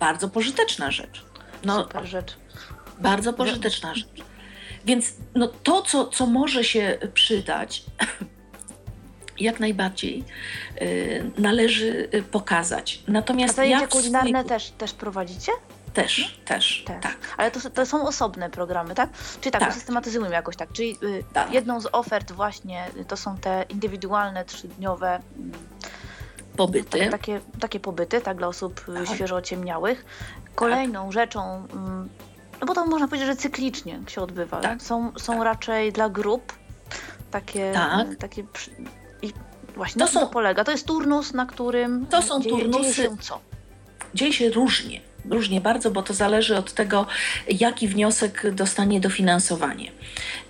Bardzo 0.00 0.28
pożyteczna 0.28 0.90
rzecz. 0.90 1.24
No, 1.64 1.82
Super 1.82 2.06
rzecz. 2.06 2.36
Bardzo 2.98 3.32
pożyteczna 3.32 3.94
rzecz. 3.94 4.08
Więc 4.84 5.12
no, 5.34 5.48
to, 5.48 5.82
co, 5.82 6.06
co 6.06 6.26
może 6.26 6.64
się 6.64 6.98
przydać, 7.14 7.82
jak 9.40 9.60
najbardziej 9.60 10.24
y, 10.82 11.30
należy 11.38 12.08
y, 12.14 12.22
pokazać. 12.22 13.02
A 13.08 13.10
Natomiast 13.10 13.54
zajęcia 13.56 13.80
ja 13.82 13.88
kulinarne 13.88 14.30
swojej- 14.30 14.48
też, 14.48 14.70
też 14.70 14.92
prowadzicie? 14.92 15.52
też, 15.94 16.40
też, 16.44 16.84
Też. 16.86 17.00
tak. 17.02 17.16
Ale 17.36 17.50
to, 17.50 17.70
to 17.70 17.86
są 17.86 18.06
osobne 18.08 18.50
programy, 18.50 18.94
tak? 18.94 19.10
Czyli 19.40 19.52
tak, 19.52 19.60
Tak. 19.60 19.70
usystematyzujmy 19.70 20.30
jakoś 20.30 20.56
tak. 20.56 20.72
Czyli 20.72 20.96
y, 21.02 21.24
Tak. 21.32 21.52
jedną 21.52 21.80
z 21.80 21.88
ofert 21.92 22.32
właśnie 22.32 22.86
to 23.08 23.16
są 23.16 23.36
te 23.38 23.64
indywidualne, 23.68 24.44
trzydniowe 24.44 25.20
mm, 25.36 25.52
Pobyty. 26.56 26.98
tak, 27.00 27.10
takie, 27.10 27.40
takie 27.60 27.80
pobyty, 27.80 28.20
tak, 28.20 28.36
dla 28.36 28.46
osób 28.48 28.84
y, 28.88 28.94
Tak. 29.06 29.14
świeżo 29.14 29.36
ociemniałych. 29.36 30.04
Kolejną 30.54 31.12
rzeczą, 31.12 31.66
mm, 31.72 32.08
no 32.60 32.66
bo 32.66 32.74
to 32.74 32.86
można 32.86 33.08
powiedzieć, 33.08 33.28
że 33.28 33.36
cyklicznie 33.36 34.00
się 34.08 34.20
odbywa. 34.22 34.60
Tak. 34.60 34.82
Są, 34.82 35.12
są 35.18 35.32
Tak. 35.34 35.42
raczej 35.44 35.92
dla 35.92 36.08
grup 36.08 36.52
takie, 37.30 37.72
Tak. 37.74 38.08
y, 38.10 38.16
takie 38.16 38.44
i 39.22 39.32
właśnie 39.76 40.00
To 40.00 40.06
są- 40.12 40.20
to 40.20 40.26
polega. 40.26 40.64
To 40.64 40.70
jest 40.70 40.86
turnus, 40.86 41.32
na 41.34 41.46
którym 41.46 42.06
To 42.06 42.22
są 42.22 42.40
dzieje, 42.42 42.56
dzieje 42.56 42.68
turnusy- 42.70 42.94
się 42.94 43.16
co? 43.20 43.40
Dzieje 44.14 44.32
się 44.32 44.50
różnie. 44.50 45.00
Różnie 45.30 45.60
bardzo, 45.60 45.90
bo 45.90 46.02
to 46.02 46.14
zależy 46.14 46.56
od 46.56 46.72
tego, 46.72 47.06
jaki 47.48 47.88
wniosek 47.88 48.50
dostanie 48.52 49.00
dofinansowanie. 49.00 49.90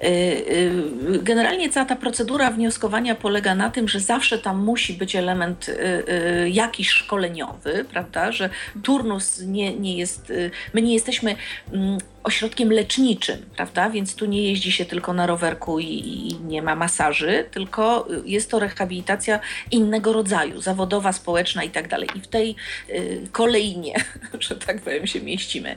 Y, 0.03 0.07
y, 0.07 1.23
Generalnie 1.23 1.71
cała 1.71 1.87
ta 1.87 1.97
procedura 1.97 2.51
wnioskowania 2.51 3.15
polega 3.15 3.55
na 3.55 3.71
tym, 3.71 3.89
że 3.89 4.01
zawsze 4.01 4.39
tam 4.39 4.65
musi 4.65 4.95
być 4.95 5.17
element 5.17 5.69
y, 5.69 6.51
jakiś 6.51 6.91
szkoleniowy, 6.91 7.85
prawda? 7.93 8.33
Że 8.33 8.51
turnus 8.83 9.41
nie, 9.41 9.77
nie 9.77 9.97
jest. 9.97 10.33
My 10.75 10.83
nie 10.83 10.95
jesteśmy 10.95 11.37
mm, 11.73 11.99
ośrodkiem 12.23 12.73
leczniczym, 12.73 13.47
prawda? 13.57 13.91
Więc 13.91 14.15
tu 14.15 14.27
nie 14.27 14.43
jeździ 14.43 14.73
się 14.73 14.85
tylko 14.85 15.13
na 15.13 15.27
rowerku 15.27 15.81
i, 15.81 15.87
i 15.87 16.37
nie 16.45 16.63
ma 16.63 16.77
masaży, 16.77 17.45
tylko 17.51 18.09
jest 18.25 18.51
to 18.51 18.59
rehabilitacja 18.59 19.41
innego 19.71 20.13
rodzaju, 20.13 20.61
zawodowa, 20.61 21.13
społeczna 21.13 21.65
i 21.65 21.71
tak 21.71 21.89
dalej. 21.89 22.09
I 22.15 22.21
w 22.21 22.29
tej 22.29 22.57
y, 22.91 23.29
kolejnie, 23.33 23.95
że 24.41 24.57
tak 24.57 24.81
powiem, 24.81 25.07
się 25.07 25.21
mieścimy. 25.21 25.77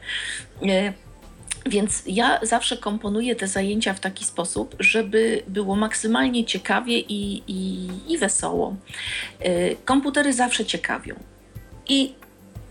Y, 0.64 0.94
Więc 1.66 2.04
ja 2.06 2.40
zawsze 2.42 2.78
komponuję 2.78 3.36
te 3.36 3.48
zajęcia 3.48 3.94
w 3.94 4.00
taki 4.00 4.26
sposób, 4.26 4.76
żeby 4.80 5.44
było 5.48 5.76
maksymalnie 5.76 6.46
ciekawie 6.46 7.00
i, 7.00 7.44
i, 7.48 7.90
i 8.08 8.18
wesoło. 8.18 8.76
Y, 9.46 9.76
Komputery 9.86 10.34
zawsze 10.34 10.66
ciekawią. 10.66 11.16
I 11.88 12.14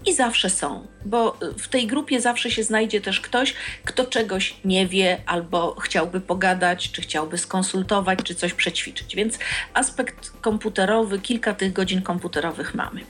i 0.07 0.15
zawsze 0.15 0.51
są, 0.51 0.87
bo 1.05 1.39
w 1.59 1.69
tej 1.69 1.87
grupie 1.87 2.21
zawsze 2.21 2.51
się 2.51 2.63
znajdzie 2.63 3.01
też 3.01 3.21
ktoś, 3.21 3.55
kto 3.85 4.05
czegoś 4.05 4.57
nie 4.65 4.87
wie, 4.87 5.23
albo 5.27 5.77
chciałby 5.81 6.21
pogadać, 6.21 6.93
czy 6.93 7.03
chciałby 7.03 7.39
skonsultować, 7.39 8.19
czy 8.25 8.35
coś 8.35 8.55
przećwiczyć. 8.55 9.17
Więc 9.17 9.39
aspekt 9.75 10.33
komputerowy, 10.41 11.19
kilka 11.19 11.55
tych 11.55 11.73
godzin 11.73 12.03
komputerowych 12.03 12.75
mamy. 12.75 13.01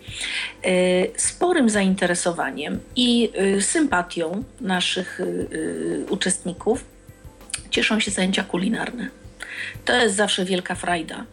E, 0.63 1.19
Sporym 1.19 1.71
zainteresowaniem 1.71 2.81
i 2.97 3.31
e, 3.35 3.61
sympatią 3.61 4.45
naszych 4.61 5.21
e, 5.21 6.05
uczestników 6.11 6.85
cieszą 7.71 8.01
się 8.01 8.11
zajęcia 8.11 8.45
kulinarne. 8.45 9.22
To 9.85 9.93
jest 9.93 10.17
zawsze 10.17 10.45
wielka 10.45 10.75
frajda. 10.75 11.25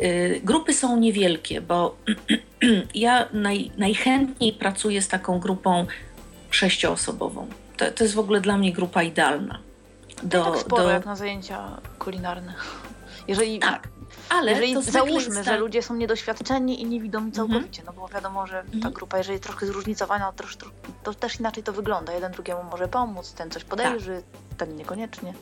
Y, 0.00 0.40
Grupy 0.44 0.74
są 0.74 0.96
niewielkie, 0.96 1.60
bo 1.60 1.96
ja 2.94 3.28
naj, 3.32 3.70
najchętniej 3.78 4.52
pracuję 4.52 5.02
z 5.02 5.08
taką 5.08 5.38
grupą 5.38 5.86
sześcioosobową. 6.50 7.46
To, 7.76 7.90
to 7.90 8.04
jest 8.04 8.14
w 8.14 8.18
ogóle 8.18 8.40
dla 8.40 8.58
mnie 8.58 8.72
grupa 8.72 9.02
idealna. 9.02 9.58
Do, 10.22 10.44
tak 10.44 10.58
sporo 10.58 10.90
jak 10.90 11.06
na 11.06 11.16
zajęcia 11.16 11.80
kulinarne. 11.98 12.54
Jeżeli 13.28 13.58
Tak. 13.58 13.88
Ale 14.28 14.50
jeżeli 14.52 14.82
załóżmy, 14.82 15.44
że 15.44 15.58
ludzie 15.58 15.82
są 15.82 15.96
niedoświadczeni 15.96 16.82
i 16.82 16.86
niewidomi 16.86 17.26
mhm. 17.26 17.48
całkowicie, 17.48 17.82
no 17.86 17.92
bo 17.92 18.08
wiadomo, 18.08 18.46
że 18.46 18.62
ta 18.70 18.74
mhm. 18.74 18.94
grupa, 18.94 19.18
jeżeli 19.18 19.32
jest 19.32 19.44
trochę 19.44 19.66
zróżnicowana, 19.66 20.32
to, 20.32 20.44
to 21.02 21.14
też 21.14 21.40
inaczej 21.40 21.62
to 21.62 21.72
wygląda. 21.72 22.12
Jeden 22.12 22.32
drugiemu 22.32 22.62
może 22.62 22.88
pomóc, 22.88 23.32
ten 23.32 23.50
coś 23.50 23.64
podejrzy, 23.64 24.22
tak. 24.48 24.58
ten 24.58 24.76
niekoniecznie 24.76 25.34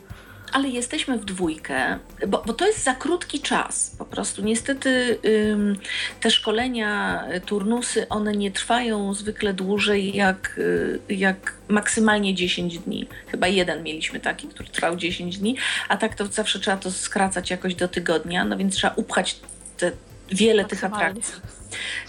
ale 0.51 0.69
jesteśmy 0.69 1.17
w 1.17 1.25
dwójkę, 1.25 1.99
bo, 2.27 2.43
bo 2.45 2.53
to 2.53 2.67
jest 2.67 2.83
za 2.83 2.95
krótki 2.95 3.39
czas. 3.39 3.95
Po 3.97 4.05
prostu 4.05 4.41
niestety 4.41 5.17
ym, 5.25 5.77
te 6.19 6.31
szkolenia, 6.31 7.23
y, 7.35 7.41
turnusy, 7.41 8.09
one 8.09 8.31
nie 8.31 8.51
trwają 8.51 9.13
zwykle 9.13 9.53
dłużej 9.53 10.15
jak, 10.15 10.55
y, 10.57 10.99
jak 11.09 11.53
maksymalnie 11.67 12.35
10 12.35 12.79
dni. 12.79 13.07
Chyba 13.27 13.47
jeden 13.47 13.83
mieliśmy 13.83 14.19
taki, 14.19 14.47
który 14.47 14.69
trwał 14.69 14.95
10 14.95 15.37
dni, 15.37 15.57
a 15.87 15.97
tak 15.97 16.15
to 16.15 16.25
zawsze 16.25 16.59
trzeba 16.59 16.77
to 16.77 16.91
skracać 16.91 17.49
jakoś 17.49 17.75
do 17.75 17.87
tygodnia, 17.87 18.45
no 18.45 18.57
więc 18.57 18.75
trzeba 18.75 18.93
upchać 18.93 19.39
te, 19.77 19.91
wiele 20.31 20.65
tych 20.65 20.83
atrakcji. 20.83 21.33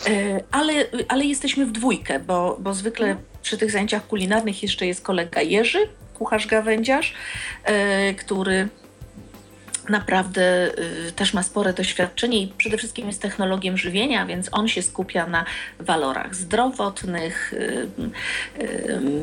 Y, 0.08 0.44
ale, 0.50 0.72
ale 1.08 1.24
jesteśmy 1.24 1.66
w 1.66 1.72
dwójkę, 1.72 2.20
bo, 2.20 2.56
bo 2.60 2.74
zwykle 2.74 3.06
mhm. 3.06 3.26
przy 3.42 3.58
tych 3.58 3.70
zajęciach 3.70 4.06
kulinarnych 4.06 4.62
jeszcze 4.62 4.86
jest 4.86 5.02
kolega 5.02 5.42
Jerzy, 5.42 5.88
kucharz 6.22 6.46
gawędziarz, 6.46 7.14
e, 7.64 8.14
który 8.14 8.68
naprawdę 9.88 10.70
y, 11.08 11.12
też 11.12 11.34
ma 11.34 11.42
spore 11.42 11.72
doświadczenie 11.72 12.42
i 12.42 12.52
przede 12.58 12.78
wszystkim 12.78 13.06
jest 13.06 13.22
technologiem 13.22 13.78
żywienia, 13.78 14.26
więc 14.26 14.48
on 14.52 14.68
się 14.68 14.82
skupia 14.82 15.26
na 15.26 15.44
walorach 15.80 16.34
zdrowotnych, 16.34 17.52
y, 17.52 17.88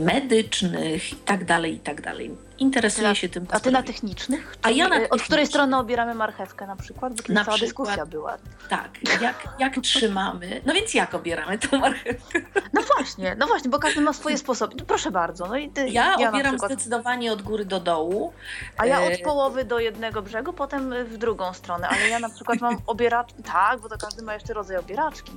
medycznych 0.06 1.12
itd. 1.12 1.46
tak 1.46 1.66
itd. 1.66 2.14
Interesuje 2.60 3.16
się 3.16 3.30
tym. 3.30 3.48
A 3.52 3.60
ty 3.60 3.72
na 3.72 3.84
technicznych? 3.84 4.56
A 4.62 4.70
ja 4.70 4.84
na 4.84 4.90
technicznych. 4.90 5.22
Od 5.22 5.22
której 5.22 5.48
strony 5.48 5.78
obieramy 5.78 6.16
marchewkę 6.16 6.68
na 6.68 6.76
przykład? 6.76 7.14
Bo 7.14 7.34
na 7.34 7.46
cała 7.46 7.58
przykład, 7.58 7.60
dyskusja 7.60 8.06
była. 8.06 8.38
Tak, 8.70 8.90
jak, 9.22 9.48
jak 9.60 9.80
trzymamy. 9.84 10.62
No 10.66 10.74
więc 10.74 10.94
jak 10.94 11.14
obieramy 11.14 11.58
tą 11.58 11.80
marchewkę? 11.80 12.40
No 12.74 12.82
właśnie, 12.82 13.36
no 13.40 13.48
właśnie, 13.48 13.70
bo 13.70 13.80
każdy 13.80 14.02
ma 14.02 14.14
swoje 14.14 14.38
sposoby. 14.38 14.76
Proszę 14.86 15.12
bardzo. 15.12 15.48
No 15.48 15.58
i 15.58 15.70
ty, 15.70 15.90
ja, 15.90 16.16
ja 16.20 16.30
obieram 16.30 16.52
przykład... 16.52 16.72
zdecydowanie 16.72 17.34
od 17.34 17.42
góry 17.42 17.66
do 17.66 17.80
dołu. 17.80 18.34
A 18.78 18.86
ja 18.86 19.02
od 19.02 19.14
e, 19.14 19.18
połowy 19.18 19.66
do 19.66 19.80
jednego 19.80 20.22
brzegu, 20.22 20.54
potem 20.54 20.94
w 21.06 21.18
drugą 21.18 21.54
stronę. 21.54 21.88
Ale 21.88 22.10
ja 22.10 22.20
na 22.20 22.30
przykład 22.30 22.62
mam 22.62 22.78
obieraczki, 22.88 23.44
tak, 23.44 23.80
bo 23.80 23.90
to 23.90 23.98
każdy 23.98 24.24
ma 24.24 24.34
jeszcze 24.34 24.54
rodzaj 24.54 24.78
obieraczki. 24.78 25.32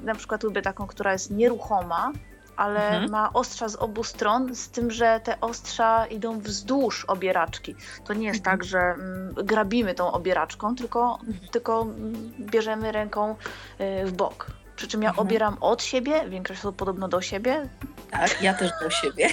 Na 0.00 0.14
przykład 0.14 0.42
lubię 0.42 0.62
taką, 0.62 0.86
która 0.86 1.12
jest 1.12 1.30
nieruchoma, 1.30 2.12
ale 2.56 2.88
mhm. 2.88 3.10
ma 3.10 3.32
ostrza 3.32 3.68
z 3.68 3.76
obu 3.76 4.04
stron, 4.04 4.54
z 4.54 4.68
tym, 4.68 4.90
że 4.90 5.20
te 5.24 5.40
ostrza 5.40 6.06
idą 6.06 6.38
wzdłuż 6.38 7.04
obieraczki. 7.04 7.74
To 8.04 8.14
nie 8.14 8.26
jest 8.26 8.38
mhm. 8.38 8.58
tak, 8.58 8.64
że 8.64 8.78
mm, 8.78 9.34
grabimy 9.34 9.94
tą 9.94 10.12
obieraczką, 10.12 10.74
tylko, 10.74 11.18
mhm. 11.26 11.48
tylko 11.48 11.86
bierzemy 12.40 12.92
ręką 12.92 13.36
y, 13.80 14.06
w 14.06 14.12
bok. 14.12 14.46
Przy 14.76 14.88
czym 14.88 15.02
ja 15.02 15.08
mhm. 15.08 15.26
obieram 15.26 15.56
od 15.60 15.82
siebie, 15.82 16.28
większość 16.28 16.60
osób 16.60 16.76
podobno 16.76 17.08
do 17.08 17.20
siebie. 17.20 17.68
Tak, 18.10 18.42
ja 18.42 18.54
też 18.54 18.70
do 18.82 18.90
siebie. 18.90 19.28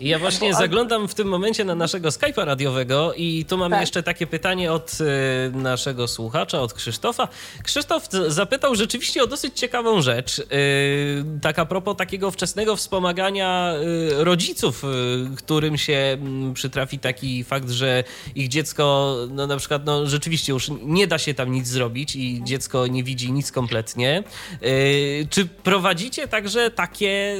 Ja 0.00 0.18
właśnie 0.18 0.54
zaglądam 0.54 1.08
w 1.08 1.14
tym 1.14 1.28
momencie 1.28 1.64
na 1.64 1.74
naszego 1.74 2.08
Skype'a 2.08 2.44
radiowego 2.44 3.14
i 3.14 3.44
tu 3.44 3.58
mamy 3.58 3.74
tak. 3.74 3.80
jeszcze 3.80 4.02
takie 4.02 4.26
pytanie 4.26 4.72
od 4.72 4.98
y, 5.00 5.56
naszego 5.56 6.08
słuchacza, 6.08 6.60
od 6.60 6.74
Krzysztofa. 6.74 7.28
Krzysztof 7.62 8.08
zapytał 8.28 8.74
rzeczywiście 8.74 9.22
o 9.22 9.26
dosyć 9.26 9.58
ciekawą 9.58 10.02
rzecz. 10.02 10.38
Y, 10.38 10.44
tak 11.42 11.58
a 11.58 11.66
propos 11.66 11.96
takiego 11.96 12.30
wczesnego 12.30 12.76
wspomagania 12.76 13.74
y, 14.20 14.24
rodziców, 14.24 14.82
którym 15.36 15.78
się 15.78 15.92
mm, 15.92 16.54
przytrafi 16.54 16.98
taki 16.98 17.44
fakt, 17.44 17.70
że 17.70 18.04
ich 18.34 18.48
dziecko, 18.48 19.16
no 19.30 19.46
na 19.46 19.56
przykład, 19.56 19.84
no 19.84 20.06
rzeczywiście 20.06 20.52
już 20.52 20.70
nie 20.82 21.06
da 21.06 21.18
się 21.18 21.34
tam 21.34 21.52
nic 21.52 21.68
zrobić 21.68 22.16
i 22.16 22.40
dziecko 22.44 22.86
nie 22.86 23.04
widzi 23.04 23.32
nic 23.32 23.52
kompletnie. 23.52 24.22
Czy 25.30 25.46
prowadzicie 25.46 26.28
także 26.28 26.70
takie 26.70 27.36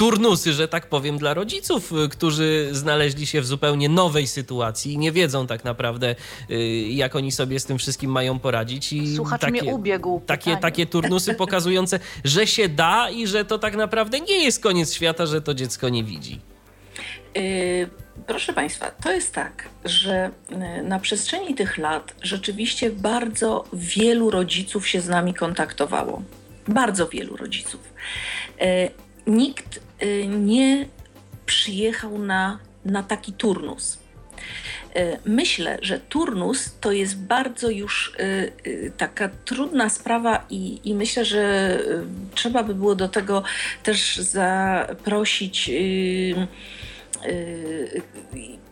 turnusy, 0.00 0.52
że 0.52 0.68
tak 0.68 0.86
powiem, 0.86 1.18
dla 1.18 1.34
rodziców, 1.34 1.92
y, 1.92 2.08
którzy 2.08 2.68
znaleźli 2.72 3.26
się 3.26 3.40
w 3.40 3.46
zupełnie 3.46 3.88
nowej 3.88 4.26
sytuacji 4.26 4.92
i 4.92 4.98
nie 4.98 5.12
wiedzą 5.12 5.46
tak 5.46 5.64
naprawdę, 5.64 6.16
y, 6.50 6.56
jak 6.88 7.16
oni 7.16 7.32
sobie 7.32 7.60
z 7.60 7.64
tym 7.64 7.78
wszystkim 7.78 8.10
mają 8.10 8.38
poradzić. 8.38 8.92
I 8.92 9.16
Słuchacz 9.16 9.40
takie, 9.40 9.62
mnie 9.62 9.74
ubiegł. 9.74 10.22
Takie, 10.26 10.56
takie 10.56 10.86
turnusy 10.86 11.34
pokazujące, 11.34 12.00
że 12.24 12.46
się 12.46 12.68
da 12.68 13.10
i 13.10 13.26
że 13.26 13.44
to 13.44 13.58
tak 13.58 13.76
naprawdę 13.76 14.20
nie 14.20 14.44
jest 14.44 14.62
koniec 14.62 14.94
świata, 14.94 15.26
że 15.26 15.42
to 15.42 15.54
dziecko 15.54 15.88
nie 15.88 16.04
widzi. 16.04 16.40
Yy, 17.34 17.90
proszę 18.26 18.52
Państwa, 18.52 18.90
to 18.90 19.12
jest 19.12 19.34
tak, 19.34 19.68
że 19.84 20.30
na 20.82 20.98
przestrzeni 20.98 21.54
tych 21.54 21.78
lat 21.78 22.14
rzeczywiście 22.22 22.90
bardzo 22.90 23.64
wielu 23.72 24.30
rodziców 24.30 24.88
się 24.88 25.00
z 25.00 25.08
nami 25.08 25.34
kontaktowało. 25.34 26.22
Bardzo 26.68 27.08
wielu 27.08 27.36
rodziców. 27.36 27.80
Yy, 28.60 28.90
nikt 29.26 29.80
y, 30.02 30.26
nie 30.26 30.86
przyjechał 31.46 32.18
na, 32.18 32.58
na 32.84 33.02
taki 33.02 33.32
turnus. 33.32 33.98
Y, 34.96 35.18
myślę, 35.24 35.78
że 35.82 36.00
turnus 36.00 36.74
to 36.80 36.92
jest 36.92 37.18
bardzo 37.18 37.70
już 37.70 38.14
y, 38.20 38.92
taka 38.96 39.28
trudna 39.44 39.88
sprawa, 39.88 40.46
i, 40.50 40.80
i 40.84 40.94
myślę, 40.94 41.24
że 41.24 41.78
trzeba 42.34 42.62
by 42.62 42.74
było 42.74 42.94
do 42.94 43.08
tego 43.08 43.42
też 43.82 44.16
zaprosić 44.16 45.70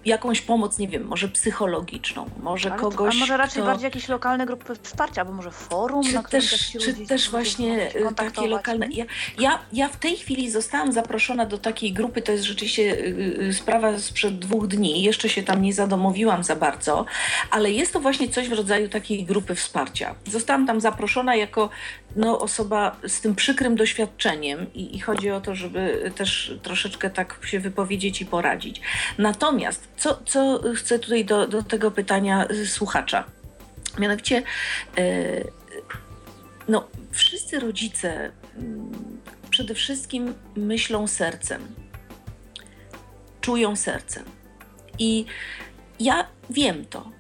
jakąś 0.09 0.41
pomoc, 0.41 0.79
nie 0.79 0.89
wiem, 0.89 1.05
może 1.05 1.29
psychologiczną, 1.29 2.27
może 2.43 2.73
Ale 2.73 2.81
kogoś. 2.81 3.17
a 3.17 3.19
może 3.19 3.37
raczej 3.37 3.63
kto... 3.63 3.71
bardziej 3.71 3.85
jakieś 3.85 4.09
lokalne 4.09 4.47
grupy 4.47 4.75
wsparcia, 4.83 5.21
albo 5.21 5.33
może 5.33 5.51
forum, 5.51 6.03
czy 6.05 6.15
na 6.15 6.23
też, 6.23 6.73
Czy 6.81 6.95
też 6.95 7.31
właśnie 7.31 7.97
y, 7.97 8.15
takie 8.17 8.47
lokalne. 8.47 8.87
Ja, 8.91 9.05
ja, 9.39 9.59
ja 9.73 9.89
w 9.89 9.97
tej 9.97 10.17
chwili 10.17 10.51
zostałam 10.51 10.93
zaproszona 10.93 11.47
do 11.47 11.59
takiej 11.59 11.93
grupy, 11.93 12.23
to 12.23 12.33
jest 12.33 12.45
rzeczywiście 12.45 12.83
y, 12.83 13.39
y, 13.41 13.55
sprawa 13.55 13.99
sprzed 13.99 14.39
dwóch 14.39 14.67
dni, 14.67 15.03
jeszcze 15.03 15.29
się 15.29 15.43
tam 15.43 15.63
nie 15.63 15.73
zadomowiłam 15.73 16.45
za 16.45 16.57
bardzo, 16.57 17.05
ale 17.51 17.71
jest 17.71 17.93
to 17.93 18.01
właśnie 18.01 18.29
coś 18.29 18.49
w 18.49 18.53
rodzaju 18.53 18.89
takiej 18.89 19.25
grupy 19.25 19.55
wsparcia. 19.55 20.15
Zostałam 20.27 20.67
tam 20.67 20.81
zaproszona 20.81 21.35
jako 21.35 21.71
no, 22.17 22.39
osoba 22.41 22.97
z 23.07 23.21
tym 23.21 23.35
przykrym 23.35 23.77
doświadczeniem 23.77 24.73
i, 24.75 24.97
i 24.97 25.01
chodzi 25.01 25.31
o 25.31 25.41
to, 25.41 25.55
żeby 25.55 26.13
też 26.17 26.55
troszeczkę 26.63 27.11
tak 27.11 27.41
się 27.45 27.61
wypowiedzieć 27.61 28.21
i 28.21 28.27
poradzić. 28.27 28.81
Natomiast 29.19 29.89
co, 29.97 30.23
co 30.27 30.61
chcę 30.75 30.99
tutaj 30.99 31.25
do, 31.25 31.49
do 31.49 31.63
tego 31.63 31.91
pytania 31.91 32.49
słuchacza? 32.67 33.25
Mianowicie, 33.99 34.43
yy, 34.97 35.53
no, 36.69 36.89
wszyscy 37.11 37.61
rodzice 37.61 38.33
yy, 38.57 38.63
przede 39.51 39.75
wszystkim 39.75 40.35
myślą 40.57 41.07
sercem, 41.07 41.63
czują 43.41 43.77
sercem. 43.77 44.25
I 44.99 45.27
ja 46.01 46.27
wiem 46.51 46.85
to, 46.85 47.11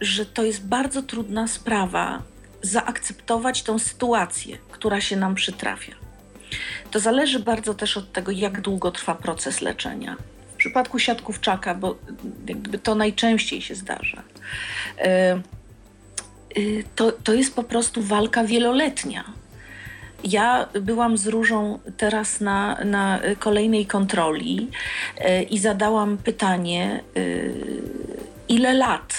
że 0.00 0.26
to 0.26 0.42
jest 0.42 0.66
bardzo 0.66 1.02
trudna 1.02 1.48
sprawa 1.48 2.22
zaakceptować 2.62 3.62
tą 3.62 3.78
sytuację, 3.78 4.58
która 4.70 5.00
się 5.00 5.16
nam 5.16 5.34
przytrafia. 5.34 5.94
To 6.90 7.00
zależy 7.00 7.40
bardzo 7.40 7.74
też 7.74 7.96
od 7.96 8.12
tego, 8.12 8.32
jak 8.32 8.60
długo 8.60 8.90
trwa 8.90 9.14
proces 9.14 9.60
leczenia. 9.60 10.16
W 10.52 10.56
przypadku 10.56 10.98
siatkówczaka, 10.98 11.74
bo 11.74 11.96
jakby 12.46 12.78
to 12.78 12.94
najczęściej 12.94 13.62
się 13.62 13.74
zdarza, 13.74 14.22
e, 14.98 15.02
e, 15.02 15.40
to, 16.96 17.12
to 17.12 17.34
jest 17.34 17.54
po 17.54 17.62
prostu 17.62 18.02
walka 18.02 18.44
wieloletnia. 18.44 19.24
Ja 20.24 20.68
byłam 20.80 21.18
z 21.18 21.26
Różą 21.26 21.78
teraz 21.96 22.40
na, 22.40 22.78
na 22.84 23.20
kolejnej 23.38 23.86
kontroli 23.86 24.68
e, 25.18 25.42
i 25.42 25.58
zadałam 25.58 26.18
pytanie, 26.18 27.00
ile 28.48 28.74
lat 28.74 29.14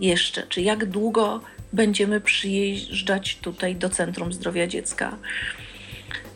jeszcze, 0.00 0.42
czy 0.42 0.62
jak 0.62 0.84
długo 0.84 1.40
będziemy 1.76 2.20
przyjeżdżać 2.20 3.36
tutaj 3.36 3.76
do 3.76 3.88
Centrum 3.88 4.32
Zdrowia 4.32 4.66
Dziecka. 4.66 5.16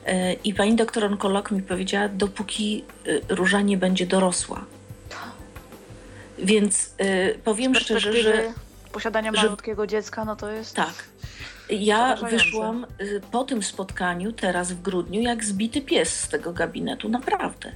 E, 0.06 0.32
I 0.32 0.54
pani 0.54 0.76
doktor 0.76 1.04
onkolog 1.04 1.50
mi 1.50 1.62
powiedziała, 1.62 2.08
dopóki 2.08 2.84
e, 3.06 3.34
róża 3.34 3.60
nie 3.60 3.76
będzie 3.76 4.06
dorosła. 4.06 4.64
Więc 6.38 6.94
y, 7.00 7.38
powiem 7.44 7.74
szczerze, 7.74 8.12
że. 8.12 8.52
Posiadania 8.92 9.32
że, 9.34 9.42
malutkiego 9.42 9.86
dziecka, 9.86 10.24
no 10.24 10.36
to 10.36 10.50
jest. 10.50 10.76
Tak. 10.76 10.94
Ja 11.70 12.16
wyszłam 12.16 12.86
po 13.30 13.44
tym 13.44 13.62
spotkaniu 13.62 14.32
teraz 14.32 14.72
w 14.72 14.82
grudniu 14.82 15.20
jak 15.20 15.44
zbity 15.44 15.80
pies 15.80 16.20
z 16.20 16.28
tego 16.28 16.52
gabinetu, 16.52 17.08
naprawdę. 17.08 17.72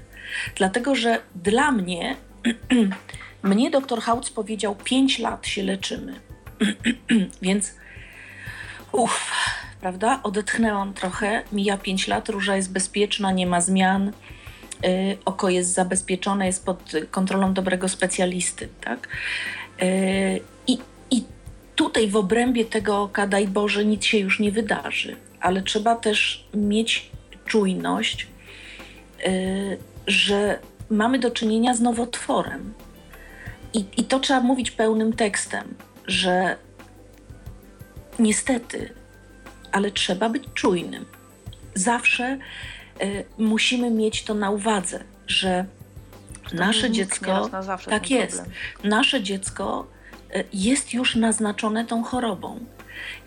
Dlatego, 0.57 0.95
że 0.95 1.21
dla 1.35 1.73
mnie, 1.73 2.17
mnie 3.43 3.71
doktor 3.71 4.01
Hauc 4.01 4.31
powiedział, 4.31 4.77
5 4.85 5.19
lat 5.19 5.47
się 5.47 5.63
leczymy. 5.63 6.21
Więc 7.43 7.75
uff, 8.93 9.33
prawda? 9.81 10.21
Odetchnęłam 10.23 10.95
trochę. 10.95 11.43
Mija 11.53 11.79
5 11.79 12.09
lat, 12.09 12.29
róża 12.29 12.57
jest 12.57 12.73
bezpieczna, 12.73 13.33
nie 13.33 13.47
ma 13.47 13.61
zmian. 13.61 14.13
Yy, 14.83 15.19
oko 15.25 15.51
jest 15.51 15.73
zabezpieczone, 15.73 16.47
jest 16.47 16.65
pod 16.65 16.93
kontrolą 17.11 17.55
dobrego 17.55 17.89
specjalisty, 17.89 18.69
tak? 18.81 19.09
Yy, 19.81 20.41
I, 20.67 20.79
tutaj 21.75 22.09
w 22.09 22.17
obrębie 22.17 22.65
tego 22.65 23.03
oka, 23.03 23.27
daj 23.27 23.49
Boże, 23.49 23.85
nic 23.85 24.05
się 24.05 24.19
już 24.19 24.41
nie 24.41 24.53
wydarzy, 24.53 25.17
ale 25.41 25.63
trzeba 25.63 25.97
też 25.97 26.49
mieć 26.55 27.11
czujność, 27.47 28.27
yy, 29.27 29.79
że 30.07 30.59
mamy 30.91 31.19
do 31.19 31.31
czynienia 31.31 31.75
z 31.75 31.81
nowotworem. 31.81 32.75
I, 33.75 33.85
I 33.97 34.05
to 34.05 34.21
trzeba 34.21 34.41
mówić 34.41 34.71
pełnym 34.71 35.13
tekstem, 35.13 35.75
że 36.07 36.57
niestety, 38.19 38.95
ale 39.73 39.91
trzeba 39.91 40.29
być 40.29 40.43
czujnym. 40.55 41.05
Zawsze 41.75 42.39
y, 43.03 43.25
musimy 43.39 43.91
mieć 43.91 44.25
to 44.25 44.35
na 44.35 44.51
uwadze, 44.51 45.05
że 45.27 45.65
nasze 46.53 46.91
dziecko, 46.91 47.51
tak 47.91 48.11
jest, 48.11 48.37
problem. 48.37 48.57
nasze 48.85 49.23
dziecko 49.23 49.87
y, 50.37 50.45
jest 50.53 50.95
już 50.95 51.17
naznaczone 51.17 51.85
tą 51.85 52.03
chorobą 52.05 52.61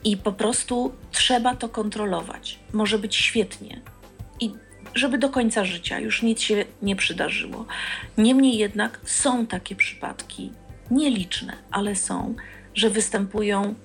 i 0.04 0.18
po 0.18 0.32
prostu 0.32 0.94
trzeba 1.12 1.56
to 1.56 1.70
kontrolować. 1.70 2.60
Może 2.74 2.99
być 2.99 3.16
świetnie. 3.16 3.82
I 4.40 4.54
żeby 4.95 5.18
do 5.18 5.30
końca 5.30 5.66
życia 5.66 5.99
już 5.99 6.22
nic 6.22 6.41
się 6.41 6.66
nie 6.82 6.95
przydarzyło. 6.95 7.66
Niemniej 8.18 8.58
jednak 8.58 8.99
są 9.06 9.48
takie 9.48 9.76
przypadki, 9.76 10.52
nieliczne, 10.91 11.54
ale 11.72 11.95
są, 11.95 12.36
że 12.78 12.90
występują 12.90 13.76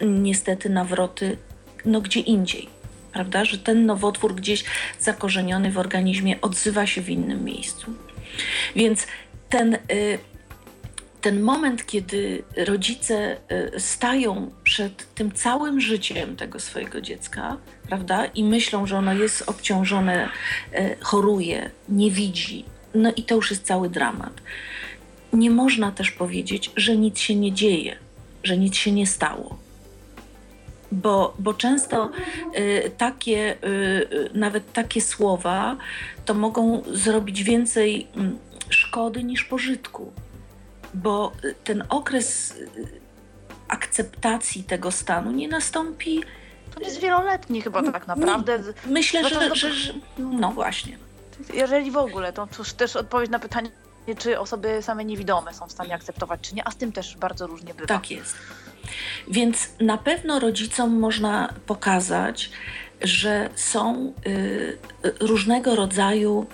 niestety 0.00 0.70
nawroty 0.70 1.36
no 1.84 2.00
gdzie 2.00 2.20
indziej, 2.20 2.68
prawda? 3.12 3.44
Że 3.44 3.58
ten 3.58 3.86
nowotwór 3.86 4.34
gdzieś 4.34 4.64
zakorzeniony 5.00 5.70
w 5.70 5.78
organizmie 5.78 6.40
odzywa 6.40 6.86
się 6.86 7.02
w 7.02 7.10
innym 7.10 7.44
miejscu. 7.44 7.92
Więc 8.76 9.06
ten, 9.48 9.74
y, 9.74 10.18
ten 11.20 11.40
moment, 11.40 11.86
kiedy 11.86 12.42
rodzice 12.56 13.36
y, 13.76 13.80
stają 13.80 14.50
przed 14.64 15.14
tym 15.14 15.32
całym 15.32 15.80
życiem 15.80 16.36
tego 16.36 16.60
swojego 16.60 17.00
dziecka, 17.00 17.56
prawda, 17.88 18.26
i 18.26 18.44
myślą, 18.44 18.86
że 18.86 18.98
ono 18.98 19.12
jest 19.12 19.42
obciążone, 19.46 20.28
y, 20.74 20.96
choruje, 21.00 21.70
nie 21.88 22.10
widzi, 22.10 22.64
no 22.94 23.12
i 23.16 23.22
to 23.22 23.34
już 23.34 23.50
jest 23.50 23.64
cały 23.64 23.90
dramat. 23.90 24.32
Nie 25.32 25.50
można 25.50 25.92
też 25.92 26.10
powiedzieć, 26.10 26.70
że 26.76 26.96
nic 26.96 27.18
się 27.18 27.34
nie 27.34 27.52
dzieje, 27.52 27.96
że 28.42 28.56
nic 28.56 28.76
się 28.76 28.92
nie 28.92 29.06
stało 29.06 29.58
bo, 30.92 31.34
bo 31.38 31.54
często 31.54 32.10
y, 32.56 32.90
takie, 32.98 33.56
y, 33.64 33.66
y, 33.66 34.30
nawet 34.34 34.72
takie 34.72 35.00
słowa 35.00 35.76
to 36.24 36.34
mogą 36.34 36.82
zrobić 36.92 37.42
więcej 37.42 38.06
mm, 38.16 38.38
szkody 38.68 39.24
niż 39.24 39.44
pożytku, 39.44 40.12
bo 40.94 41.32
ten 41.64 41.84
okres 41.88 42.54
akceptacji 43.68 44.64
tego 44.64 44.90
stanu 44.90 45.30
nie 45.32 45.48
nastąpi. 45.48 46.22
To 46.74 46.80
jest 46.80 47.00
wieloletni 47.00 47.62
chyba 47.62 47.92
tak 47.92 48.06
naprawdę. 48.06 48.62
Myślę, 48.86 49.22
no 49.22 49.28
że, 49.28 49.54
że, 49.54 49.72
że, 49.72 49.92
No 50.18 50.52
właśnie. 50.52 50.98
Jeżeli 51.54 51.90
w 51.90 51.96
ogóle, 51.96 52.32
to 52.32 52.48
też 52.76 52.96
odpowiedź 52.96 53.30
na 53.30 53.38
pytanie, 53.38 53.70
czy 54.16 54.38
osoby 54.40 54.82
same 54.82 55.04
niewidome 55.04 55.54
są 55.54 55.66
w 55.66 55.72
stanie 55.72 55.94
akceptować, 55.94 56.40
czy 56.40 56.54
nie, 56.54 56.68
a 56.68 56.70
z 56.70 56.76
tym 56.76 56.92
też 56.92 57.16
bardzo 57.16 57.46
różnie 57.46 57.74
bywa. 57.74 57.86
Tak 57.86 58.10
jest. 58.10 58.36
Więc 59.28 59.68
na 59.80 59.98
pewno 59.98 60.40
rodzicom 60.40 60.98
można 60.98 61.54
pokazać, 61.66 62.50
że 63.00 63.50
są 63.54 64.12
y, 64.26 64.78
różnego 65.20 65.74
rodzaju, 65.74 66.46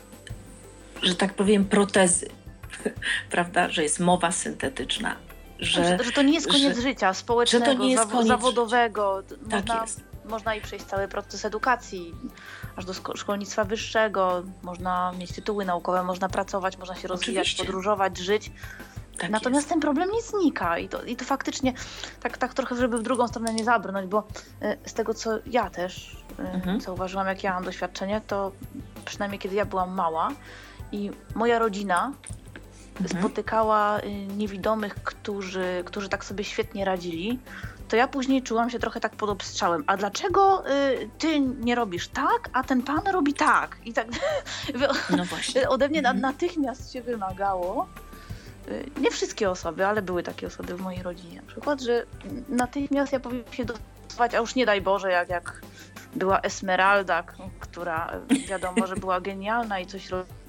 że 1.02 1.14
tak 1.14 1.34
powiem, 1.34 1.64
protezy, 1.64 2.28
prawda? 3.30 3.70
Że 3.70 3.82
jest 3.82 4.00
mowa 4.00 4.32
syntetyczna. 4.32 5.16
Że, 5.58 5.98
że 6.04 6.12
to 6.12 6.22
nie 6.22 6.34
jest 6.34 6.48
koniec 6.48 6.76
że, 6.76 6.82
życia 6.82 7.14
społecznego, 7.14 7.66
że 7.66 7.72
to 7.72 7.82
nie 7.82 7.92
jest 7.92 8.06
koniec 8.06 8.28
zawodowego. 8.28 9.22
Tak 9.50 9.66
można, 9.66 9.82
jest. 9.82 10.13
Można 10.24 10.54
i 10.54 10.60
przejść 10.60 10.84
cały 10.84 11.08
proces 11.08 11.44
edukacji, 11.44 12.14
aż 12.76 12.84
do 12.84 12.94
szkolnictwa 13.14 13.64
wyższego, 13.64 14.42
można 14.62 15.12
mieć 15.18 15.32
tytuły 15.32 15.64
naukowe, 15.64 16.02
można 16.02 16.28
pracować, 16.28 16.78
można 16.78 16.94
się 16.94 17.08
rozwijać, 17.08 17.42
Oczywiście. 17.42 17.64
podróżować, 17.64 18.18
żyć. 18.18 18.52
Tak 19.18 19.30
Natomiast 19.30 19.62
jest. 19.62 19.68
ten 19.68 19.80
problem 19.80 20.10
nie 20.10 20.22
znika 20.22 20.78
i 20.78 20.88
to, 20.88 21.02
i 21.02 21.16
to 21.16 21.24
faktycznie 21.24 21.72
tak, 22.20 22.38
tak 22.38 22.54
trochę, 22.54 22.76
żeby 22.76 22.98
w 22.98 23.02
drugą 23.02 23.28
stronę 23.28 23.54
nie 23.54 23.64
zabrnąć, 23.64 24.06
bo 24.06 24.18
y, 24.62 24.88
z 24.88 24.94
tego, 24.94 25.14
co 25.14 25.30
ja 25.46 25.70
też 25.70 26.24
y, 26.38 26.42
mhm. 26.42 26.80
zauważyłam, 26.80 27.26
jak 27.26 27.44
ja 27.44 27.54
mam 27.54 27.64
doświadczenie, 27.64 28.20
to 28.26 28.52
przynajmniej 29.04 29.38
kiedy 29.38 29.54
ja 29.54 29.64
byłam 29.64 29.94
mała 29.94 30.28
i 30.92 31.10
moja 31.34 31.58
rodzina 31.58 32.12
mhm. 33.00 33.20
spotykała 33.20 34.00
y, 34.00 34.10
niewidomych, 34.36 34.94
którzy, 34.94 35.82
którzy 35.84 36.08
tak 36.08 36.24
sobie 36.24 36.44
świetnie 36.44 36.84
radzili, 36.84 37.38
to 37.88 37.96
ja 37.96 38.08
później 38.08 38.42
czułam 38.42 38.70
się 38.70 38.78
trochę 38.78 39.00
tak 39.00 39.16
pod 39.16 39.30
obstrzałem. 39.30 39.84
A 39.86 39.96
dlaczego 39.96 40.70
y, 40.70 41.10
ty 41.18 41.40
nie 41.40 41.74
robisz 41.74 42.08
tak, 42.08 42.50
a 42.52 42.64
ten 42.64 42.82
pan 42.82 43.06
robi 43.12 43.34
tak? 43.34 43.76
I 43.84 43.92
tak 43.92 44.06
no 45.16 45.24
właśnie. 45.24 45.68
ode 45.74 45.88
mnie 45.88 45.98
mhm. 45.98 46.20
natychmiast 46.20 46.92
się 46.92 47.02
wymagało, 47.02 47.88
Y, 48.68 48.90
nie 49.00 49.10
wszystkie 49.10 49.50
osoby, 49.50 49.86
ale 49.86 50.02
były 50.02 50.22
takie 50.22 50.46
osoby 50.46 50.76
w 50.76 50.80
mojej 50.80 51.02
rodzinie 51.02 51.36
na 51.36 51.46
przykład, 51.46 51.80
że 51.80 52.06
natychmiast 52.48 53.12
ja 53.12 53.20
powiem 53.20 53.44
się 53.50 53.64
dostosować, 53.64 54.34
a 54.34 54.38
już 54.38 54.54
nie 54.54 54.66
daj 54.66 54.80
Boże, 54.80 55.10
jak, 55.10 55.28
jak 55.28 55.60
była 56.14 56.40
Esmeralda, 56.40 57.22
która 57.60 58.12
wiadomo, 58.48 58.86
że 58.86 58.96
była 58.96 59.20
genialna 59.20 59.80
i 59.80 59.86
coś 59.86 60.08
robiła 60.10 60.43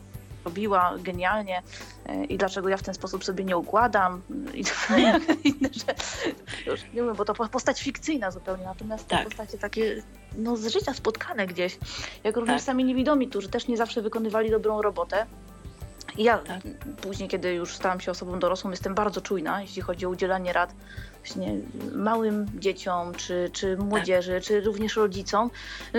genialnie 0.99 1.61
y, 2.09 2.25
i 2.25 2.37
dlaczego 2.37 2.69
ja 2.69 2.77
w 2.77 2.83
ten 2.83 2.93
sposób 2.93 3.23
sobie 3.23 3.43
nie 3.43 3.57
układam 3.57 4.21
i 4.53 4.63
inne 5.49 5.69
rzeczy. 5.71 6.35
Już 6.65 6.83
nie 6.83 7.03
wiem, 7.03 7.15
bo 7.15 7.25
to 7.25 7.33
postać 7.33 7.81
fikcyjna 7.81 8.31
zupełnie, 8.31 8.63
natomiast 8.63 9.07
tak. 9.07 9.19
te 9.19 9.25
postacie 9.25 9.57
takie 9.57 10.03
no, 10.37 10.57
z 10.57 10.67
życia 10.67 10.93
spotkane 10.93 11.47
gdzieś, 11.47 11.77
jak 12.23 12.37
również 12.37 12.57
tak. 12.57 12.65
sami 12.65 12.83
niewidomi, 12.83 13.27
którzy 13.27 13.49
też 13.49 13.67
nie 13.67 13.77
zawsze 13.77 14.01
wykonywali 14.01 14.51
dobrą 14.51 14.81
robotę, 14.81 15.25
ja 16.17 16.37
tak. 16.37 16.61
później, 17.01 17.29
kiedy 17.29 17.53
już 17.53 17.75
stałam 17.75 17.99
się 17.99 18.11
osobą 18.11 18.39
dorosłą, 18.39 18.71
jestem 18.71 18.95
bardzo 18.95 19.21
czujna, 19.21 19.61
jeśli 19.61 19.81
chodzi 19.81 20.05
o 20.05 20.09
udzielanie 20.09 20.53
rad 20.53 20.73
właśnie 21.25 21.55
małym 21.95 22.45
dzieciom, 22.59 23.15
czy, 23.15 23.49
czy 23.53 23.77
młodzieży, 23.77 24.33
tak. 24.33 24.43
czy 24.43 24.61
również 24.61 24.95
rodzicom. 24.95 25.49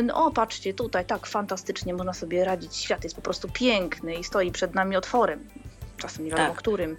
No 0.04 0.30
patrzcie, 0.30 0.74
tutaj 0.74 1.04
tak 1.04 1.26
fantastycznie 1.26 1.94
można 1.94 2.12
sobie 2.12 2.44
radzić. 2.44 2.76
Świat 2.76 3.04
jest 3.04 3.16
po 3.16 3.22
prostu 3.22 3.48
piękny 3.52 4.14
i 4.14 4.24
stoi 4.24 4.52
przed 4.52 4.74
nami 4.74 4.96
otworem. 4.96 5.48
Czasem 5.96 6.24
nie 6.24 6.30
wiadomo 6.30 6.48
tak. 6.48 6.58
którym. 6.58 6.96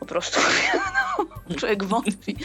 Po 0.00 0.06
prostu 0.06 0.40
no, 1.48 1.56
człowiek 1.56 1.84
wątpi. 1.84 2.36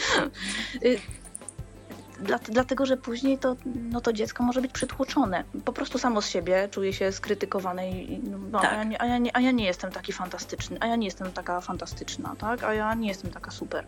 Dla, 2.20 2.38
dlatego, 2.38 2.86
że 2.86 2.96
później 2.96 3.38
to, 3.38 3.56
no 3.90 4.00
to 4.00 4.12
dziecko 4.12 4.44
może 4.44 4.60
być 4.60 4.72
przytłoczone. 4.72 5.44
Po 5.64 5.72
prostu 5.72 5.98
samo 5.98 6.22
z 6.22 6.28
siebie 6.28 6.68
czuje 6.70 6.92
się 6.92 7.12
skrytykowane 7.12 7.90
i 7.90 8.18
no, 8.52 8.60
tak. 8.60 8.72
a, 8.72 8.76
ja 8.76 8.84
nie, 8.84 9.02
a, 9.02 9.06
ja 9.06 9.18
nie, 9.18 9.36
a 9.36 9.40
ja 9.40 9.50
nie 9.50 9.64
jestem 9.64 9.92
taki 9.92 10.12
fantastyczny, 10.12 10.76
a 10.80 10.86
ja 10.86 10.96
nie 10.96 11.06
jestem 11.06 11.32
taka 11.32 11.60
fantastyczna, 11.60 12.36
tak? 12.38 12.64
A 12.64 12.74
ja 12.74 12.94
nie 12.94 13.08
jestem 13.08 13.30
taka 13.30 13.50
super. 13.50 13.84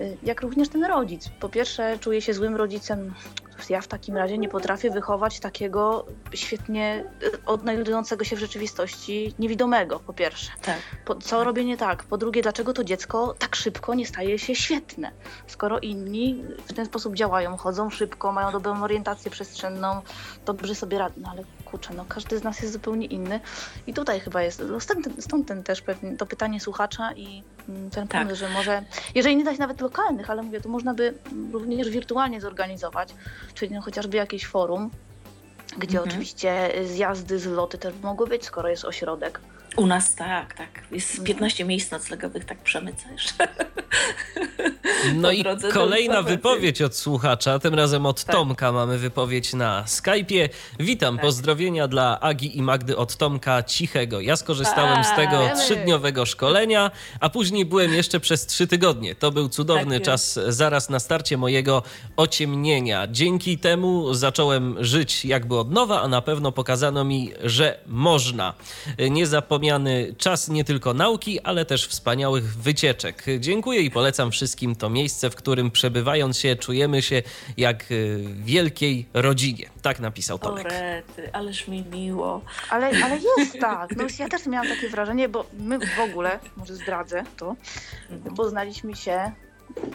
Y, 0.00 0.16
jak 0.22 0.40
również 0.40 0.68
ten 0.68 0.84
rodzic. 0.84 1.28
Po 1.40 1.48
pierwsze, 1.48 1.98
czuje 1.98 2.22
się 2.22 2.34
złym 2.34 2.56
rodzicem. 2.56 3.14
Ja 3.68 3.80
w 3.80 3.88
takim 3.88 4.16
razie 4.16 4.38
nie 4.38 4.48
potrafię 4.48 4.90
wychować 4.90 5.40
takiego 5.40 6.06
świetnie 6.34 7.04
y, 7.22 7.44
odnajdującego 7.46 8.24
się 8.24 8.36
w 8.36 8.38
rzeczywistości 8.38 9.34
niewidomego, 9.38 10.00
po 10.00 10.12
pierwsze. 10.12 10.50
Tak. 10.62 10.78
Po, 11.04 11.14
co 11.14 11.44
robię 11.44 11.64
nie 11.64 11.76
tak? 11.76 12.04
Po 12.04 12.18
drugie, 12.18 12.42
dlaczego 12.42 12.72
to 12.72 12.84
dziecko 12.84 13.34
tak 13.38 13.56
szybko 13.56 13.94
nie 13.94 14.06
staje 14.06 14.38
się 14.38 14.54
świetne, 14.54 15.10
skoro 15.46 15.78
inni 15.78 16.44
w 16.66 16.72
ten 16.72 16.86
sposób 16.86 17.14
działają, 17.14 17.56
chodzą 17.56 17.90
szybko, 17.90 18.32
mają 18.32 18.52
dobrą 18.52 18.82
orientację 18.82 19.30
przestrzenną, 19.30 20.00
dobrze 20.46 20.74
sobie 20.74 20.98
radzą, 20.98 21.14
no 21.18 21.30
ale 21.30 21.44
kurczę, 21.64 21.94
no 21.94 22.04
każdy 22.08 22.38
z 22.38 22.42
nas 22.42 22.60
jest 22.60 22.72
zupełnie 22.72 23.06
inny 23.06 23.40
i 23.86 23.94
tutaj 23.94 24.20
chyba 24.20 24.42
jest, 24.42 24.62
no 24.70 24.80
stąd, 24.80 25.08
stąd 25.18 25.48
ten 25.48 25.62
też 25.62 25.82
pewnie 25.82 26.16
to 26.16 26.26
pytanie 26.26 26.60
słuchacza 26.60 27.12
i 27.12 27.42
ten 27.90 28.08
tak. 28.08 28.22
pomysł, 28.22 28.40
że 28.40 28.48
może, 28.48 28.82
jeżeli 29.14 29.36
nie 29.36 29.44
dać 29.44 29.58
nawet 29.58 29.80
lokalnych, 29.80 30.30
ale 30.30 30.42
mówię, 30.42 30.60
to 30.60 30.68
można 30.68 30.94
by 30.94 31.14
również 31.52 31.90
wirtualnie 31.90 32.40
zorganizować, 32.40 33.14
czyli 33.54 33.74
no 33.74 33.80
chociażby 33.80 34.16
jakieś 34.16 34.46
forum, 34.46 34.90
gdzie 35.78 35.98
mhm. 35.98 36.08
oczywiście 36.08 36.70
zjazdy, 36.84 37.38
zloty 37.38 37.78
też 37.78 37.94
mogły 38.02 38.26
być, 38.26 38.44
skoro 38.44 38.68
jest 38.68 38.84
ośrodek. 38.84 39.40
U 39.76 39.86
nas 39.86 40.14
tak, 40.14 40.54
tak. 40.54 40.82
Jest 40.92 41.24
15 41.24 41.64
miejsc 41.64 41.90
noclegowych, 41.90 42.44
tak 42.44 42.58
przemycasz. 42.62 43.24
No 45.14 45.30
i 45.30 45.44
kolejna 45.72 46.22
wypowiedź 46.22 46.82
od 46.82 46.96
słuchacza, 46.96 47.58
tym 47.58 47.74
razem 47.74 48.06
od 48.06 48.24
tak. 48.24 48.36
Tomka 48.36 48.72
mamy 48.72 48.98
wypowiedź 48.98 49.54
na 49.54 49.84
Skype'ie. 49.86 50.48
Witam, 50.80 51.16
tak. 51.16 51.24
pozdrowienia 51.24 51.88
dla 51.88 52.20
Agi 52.20 52.58
i 52.58 52.62
Magdy 52.62 52.96
od 52.96 53.16
Tomka 53.16 53.62
Cichego. 53.62 54.20
Ja 54.20 54.36
skorzystałem 54.36 55.04
z 55.04 55.16
tego 55.16 55.38
tak. 55.38 55.58
trzydniowego 55.58 56.26
szkolenia, 56.26 56.90
a 57.20 57.28
później 57.28 57.64
byłem 57.64 57.94
jeszcze 57.94 58.20
przez 58.20 58.46
trzy 58.46 58.66
tygodnie. 58.66 59.14
To 59.14 59.30
był 59.30 59.48
cudowny 59.48 59.94
tak 59.94 60.04
czas 60.04 60.38
zaraz 60.48 60.90
na 60.90 61.00
starcie 61.00 61.36
mojego 61.36 61.82
ociemnienia. 62.16 63.06
Dzięki 63.10 63.58
temu 63.58 64.14
zacząłem 64.14 64.84
żyć 64.84 65.24
jakby 65.24 65.58
od 65.58 65.70
nowa, 65.70 66.02
a 66.02 66.08
na 66.08 66.22
pewno 66.22 66.52
pokazano 66.52 67.04
mi, 67.04 67.32
że 67.44 67.78
można. 67.86 68.54
Nie 69.10 69.26
zapomniałem 69.26 69.59
czas 70.18 70.48
nie 70.48 70.64
tylko 70.64 70.94
nauki, 70.94 71.40
ale 71.40 71.64
też 71.64 71.86
wspaniałych 71.86 72.44
wycieczek. 72.56 73.24
Dziękuję 73.38 73.80
i 73.80 73.90
polecam 73.90 74.30
wszystkim 74.30 74.76
to 74.76 74.90
miejsce, 74.90 75.30
w 75.30 75.34
którym 75.34 75.70
przebywając 75.70 76.38
się 76.38 76.56
czujemy 76.56 77.02
się 77.02 77.22
jak 77.56 77.84
w 77.88 78.44
wielkiej 78.44 79.06
rodzinie. 79.14 79.70
Tak 79.82 80.00
napisał 80.00 80.38
Tomek. 80.38 80.66
Orety, 80.66 81.32
ależ 81.32 81.68
mi 81.68 81.84
miło. 81.92 82.40
Ale, 82.70 82.86
ale 83.04 83.18
jest 83.38 83.58
tak. 83.60 83.90
No, 83.96 84.04
ja 84.18 84.28
też 84.28 84.46
miałam 84.46 84.68
takie 84.68 84.88
wrażenie, 84.88 85.28
bo 85.28 85.46
my 85.58 85.78
w 85.78 85.98
ogóle, 86.10 86.38
może 86.56 86.74
zdradzę 86.76 87.22
to, 87.36 87.56
Mhm. 88.10 88.34
poznaliśmy 88.36 88.96
się 88.96 89.30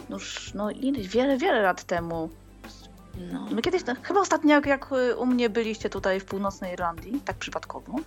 już 0.10 0.54
no 0.54 0.70
wiele, 1.00 1.38
wiele 1.38 1.62
lat 1.62 1.84
temu. 1.84 2.30
No. 3.34 3.48
My 3.52 3.62
kiedyś, 3.62 3.86
no, 3.86 3.94
chyba 4.04 4.20
ostatnio 4.20 4.56
jak, 4.56 4.66
jak 4.66 4.92
y, 4.92 5.16
u 5.16 5.26
mnie 5.26 5.50
byliście 5.50 5.90
tutaj 5.90 6.20
w 6.20 6.26
północnej 6.26 6.74
Irlandii, 6.74 7.22
tak 7.26 7.36
przypadkowo, 7.38 7.96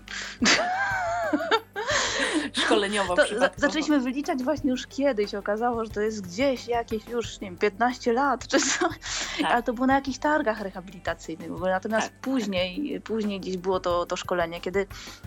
Szkoleniowo 2.52 3.16
to 3.16 3.24
przypadkowo. 3.24 3.60
zaczęliśmy 3.60 4.00
wyliczać 4.00 4.42
właśnie 4.42 4.70
już 4.70 4.86
kiedyś. 4.86 5.34
Okazało, 5.34 5.84
że 5.84 5.90
to 5.90 6.00
jest 6.00 6.26
gdzieś 6.26 6.68
jakieś 6.68 7.08
już, 7.08 7.40
nie 7.40 7.48
wiem, 7.48 7.58
15 7.58 8.12
lat 8.12 8.48
czy 8.48 8.58
co. 8.60 8.88
Tak. 8.88 9.52
Ale 9.52 9.62
to 9.62 9.72
było 9.72 9.86
na 9.86 9.94
jakichś 9.94 10.18
targach 10.18 10.60
rehabilitacyjnych. 10.60 11.50
Bo 11.52 11.66
natomiast 11.66 12.06
Tak, 12.06 12.12
tak. 12.14 12.20
później, 12.22 13.00
później 13.00 13.40
gdzieś 13.40 13.56
było 13.56 13.80
to, 13.80 14.06
to 14.06 14.16
szkolenie, 14.16 14.60
kiedy 14.60 14.86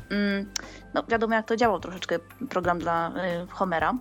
mm, 0.10 0.52
no 0.94 1.04
wiadomo 1.08 1.36
jak 1.36 1.46
to 1.48 1.56
działał 1.56 1.80
troszeczkę 1.80 2.20
program 2.50 2.80
dla 2.80 3.12
y, 3.44 3.48
Homera. 3.48 3.94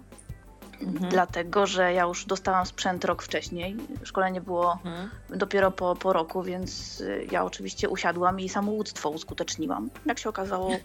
Mhm. 0.80 1.10
Dlatego, 1.10 1.66
że 1.66 1.92
ja 1.92 2.02
już 2.02 2.24
dostałam 2.24 2.66
sprzęt 2.66 3.04
rok 3.04 3.22
wcześniej. 3.22 3.76
Szkolenie 4.04 4.40
było 4.40 4.72
Mhm. 4.72 5.10
dopiero 5.28 5.70
po, 5.70 5.96
po 5.96 6.12
roku, 6.12 6.42
więc 6.42 7.00
y, 7.00 7.26
ja 7.30 7.44
oczywiście 7.44 7.88
usiadłam 7.88 8.40
i 8.40 8.48
samouctwo 8.48 9.10
uskuteczniłam. 9.10 9.90
Jak 10.06 10.18
się 10.18 10.28
okazało, 10.28 10.70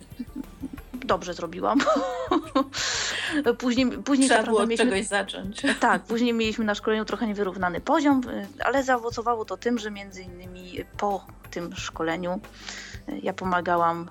dobrze 1.05 1.33
zrobiłam. 1.33 1.79
później 3.59 3.91
później 3.91 4.29
Trzeba 4.29 4.43
było 4.43 4.57
prawda, 4.57 4.63
od 4.63 4.69
mieliśmy, 4.69 4.91
czegoś 4.91 5.07
zacząć. 5.07 5.61
tak, 5.79 6.03
później 6.03 6.33
mieliśmy 6.33 6.65
na 6.65 6.75
szkoleniu 6.75 7.05
trochę 7.05 7.27
niewyrównany 7.27 7.81
poziom, 7.81 8.21
y, 8.29 8.47
ale 8.65 8.83
zaowocowało 8.83 9.45
to 9.45 9.57
tym, 9.57 9.77
że 9.79 9.91
między 9.91 10.21
innymi 10.21 10.77
po 10.97 11.25
tym 11.51 11.75
szkoleniu 11.75 12.39
y, 13.09 13.19
ja 13.23 13.33
pomagałam 13.33 14.09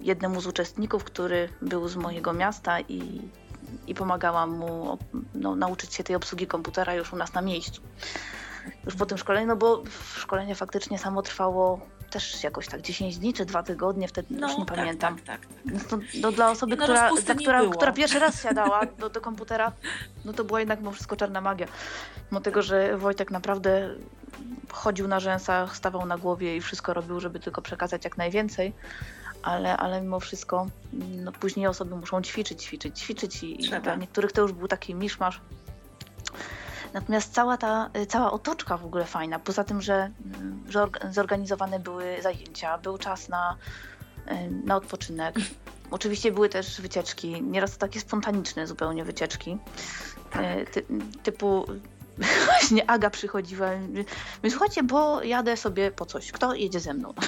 jednemu 0.00 0.40
z 0.40 0.46
uczestników, 0.46 1.04
który 1.04 1.48
był 1.62 1.88
z 1.88 1.96
mojego 1.96 2.32
miasta 2.32 2.80
i, 2.80 3.20
i 3.86 3.94
pomagałam 3.94 4.50
mu 4.58 4.98
no, 5.34 5.54
nauczyć 5.56 5.94
się 5.94 6.04
tej 6.04 6.16
obsługi 6.16 6.46
komputera 6.46 6.94
już 6.94 7.12
u 7.12 7.16
nas 7.16 7.34
na 7.34 7.42
miejscu. 7.42 7.82
Już 8.84 8.94
po 8.94 9.06
tym 9.06 9.18
szkoleniu, 9.18 9.46
no 9.46 9.56
bo 9.56 9.82
szkolenie 10.16 10.54
faktycznie 10.54 10.98
samo 10.98 11.22
trwało 11.22 11.80
też 12.10 12.44
jakoś 12.44 12.68
tak 12.68 12.80
10 12.82 13.18
dni 13.18 13.34
czy 13.34 13.44
dwa 13.44 13.62
tygodnie, 13.62 14.08
wtedy 14.08 14.34
już 14.34 14.58
nie 14.58 14.66
tak, 14.66 14.76
pamiętam. 14.76 15.16
Tak, 15.16 15.24
tak, 15.24 15.40
tak. 15.46 15.50
No 15.90 15.98
no 16.20 16.32
dla 16.32 16.50
osoby, 16.50 16.76
No, 16.76 16.84
która, 16.84 17.10
dla, 17.10 17.34
nie 17.34 17.40
która, 17.40 17.60
było. 17.60 17.72
która 17.72 17.92
pierwszy 17.92 18.18
raz 18.18 18.42
siadała 18.42 18.80
do, 18.98 19.10
do 19.10 19.20
komputera, 19.20 19.72
no 20.24 20.32
to 20.32 20.44
była 20.44 20.60
jednak 20.60 20.78
mimo 20.78 20.92
wszystko 20.92 21.16
czarna 21.16 21.40
magia. 21.40 21.66
Mimo 22.32 22.40
tego, 22.40 22.62
że 22.62 22.96
Wojtek 22.96 23.30
naprawdę 23.30 23.94
chodził 24.72 25.08
na 25.08 25.20
rzęsach, 25.20 25.76
stawał 25.76 26.06
na 26.06 26.18
głowie 26.18 26.56
i 26.56 26.60
wszystko 26.60 26.94
robił, 26.94 27.20
żeby 27.20 27.40
tylko 27.40 27.62
przekazać 27.62 28.04
jak 28.04 28.18
najwięcej, 28.18 28.72
ale, 29.42 29.76
ale 29.76 30.00
mimo 30.00 30.20
wszystko 30.20 30.66
no, 30.92 31.32
później 31.32 31.66
osoby 31.66 31.96
muszą 31.96 32.22
ćwiczyć, 32.22 32.62
ćwiczyć, 32.62 33.00
ćwiczyć 33.00 33.42
i, 33.42 33.64
i 33.64 33.80
dla 33.80 33.96
niektórych 33.96 34.32
to 34.32 34.42
już 34.42 34.52
był 34.52 34.68
taki 34.68 34.94
miszmasz. 34.94 35.40
Natomiast 36.92 37.34
cała 37.34 37.56
ta, 37.56 37.90
cała 38.08 38.32
otoczka 38.32 38.76
w 38.76 38.84
ogóle 38.84 39.04
fajna, 39.04 39.38
poza 39.38 39.64
tym, 39.64 39.82
że, 39.82 39.94
mm, 39.94 40.64
że 40.68 40.78
orga- 40.78 41.12
zorganizowane 41.12 41.80
były 41.80 42.22
zajęcia, 42.22 42.78
był 42.78 42.98
czas 42.98 43.28
na, 43.28 43.56
y, 44.26 44.50
na 44.64 44.76
odpoczynek. 44.76 45.36
Oczywiście 45.90 46.32
były 46.32 46.48
też 46.48 46.80
wycieczki, 46.80 47.42
nieraz 47.42 47.72
to 47.72 47.78
takie 47.78 48.00
spontaniczne 48.00 48.66
zupełnie 48.66 49.04
wycieczki, 49.04 49.58
y, 50.62 50.66
ty, 50.66 50.84
typu 51.22 51.66
właśnie 52.46 52.90
Aga 52.90 53.10
przychodziła 53.10 53.68
mówi, 54.36 54.50
słuchajcie, 54.50 54.82
bo 54.82 55.22
jadę 55.22 55.56
sobie 55.56 55.90
po 55.90 56.06
coś, 56.06 56.32
kto 56.32 56.54
jedzie 56.54 56.80
ze 56.80 56.94
mną? 56.94 57.14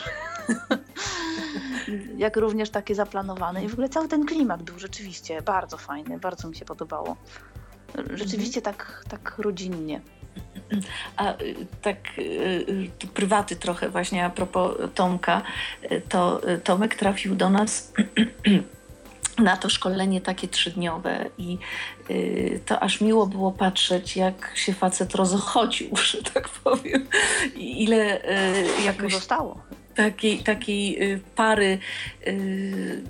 Jak 2.18 2.36
również 2.36 2.70
takie 2.70 2.94
zaplanowane 2.94 3.64
i 3.64 3.68
w 3.68 3.72
ogóle 3.72 3.89
cały 3.89 4.09
ten 4.09 4.27
klimat 4.27 4.62
był 4.62 4.78
rzeczywiście 4.78 5.43
bardzo 5.43 5.78
fajny, 5.78 6.18
bardzo 6.18 6.48
mi 6.48 6.56
się 6.56 6.64
podobało. 6.64 7.16
Rzeczywiście 8.14 8.62
tak, 8.62 9.05
tak 9.09 9.35
rodzinnie. 9.39 10.01
A 11.16 11.32
y, 11.32 11.55
tak 11.82 11.97
y, 12.18 12.22
y, 13.02 13.06
prywaty 13.14 13.56
trochę 13.56 13.89
właśnie 13.89 14.24
a 14.24 14.31
propos 14.31 14.77
Tomka, 14.94 15.43
to 16.09 16.40
Tomek 16.64 16.94
trafił 16.94 17.35
do 17.35 17.51
nas 17.51 17.93
na 19.40 19.56
to 19.56 19.68
szkolenie 19.68 20.20
takie 20.20 20.48
trzydniowe 20.48 21.27
i 21.39 21.59
y, 22.10 22.60
to 22.66 22.81
aż 22.81 23.01
miło 23.01 23.27
było 23.27 23.52
patrzeć, 23.52 24.16
jak 24.16 24.52
się 24.55 24.72
facet 24.72 25.14
rozchodził, 25.14 25.97
że 26.10 26.22
tak 26.22 26.48
powiem. 26.48 27.06
I 27.55 27.82
ile 27.85 28.24
y, 28.24 28.66
Jak 28.66 28.85
jakoś 28.85 29.12
zostało. 29.12 29.62
Takiej, 30.05 30.39
takiej 30.39 31.02
y, 31.02 31.20
pary 31.36 31.78
y, 32.27 33.02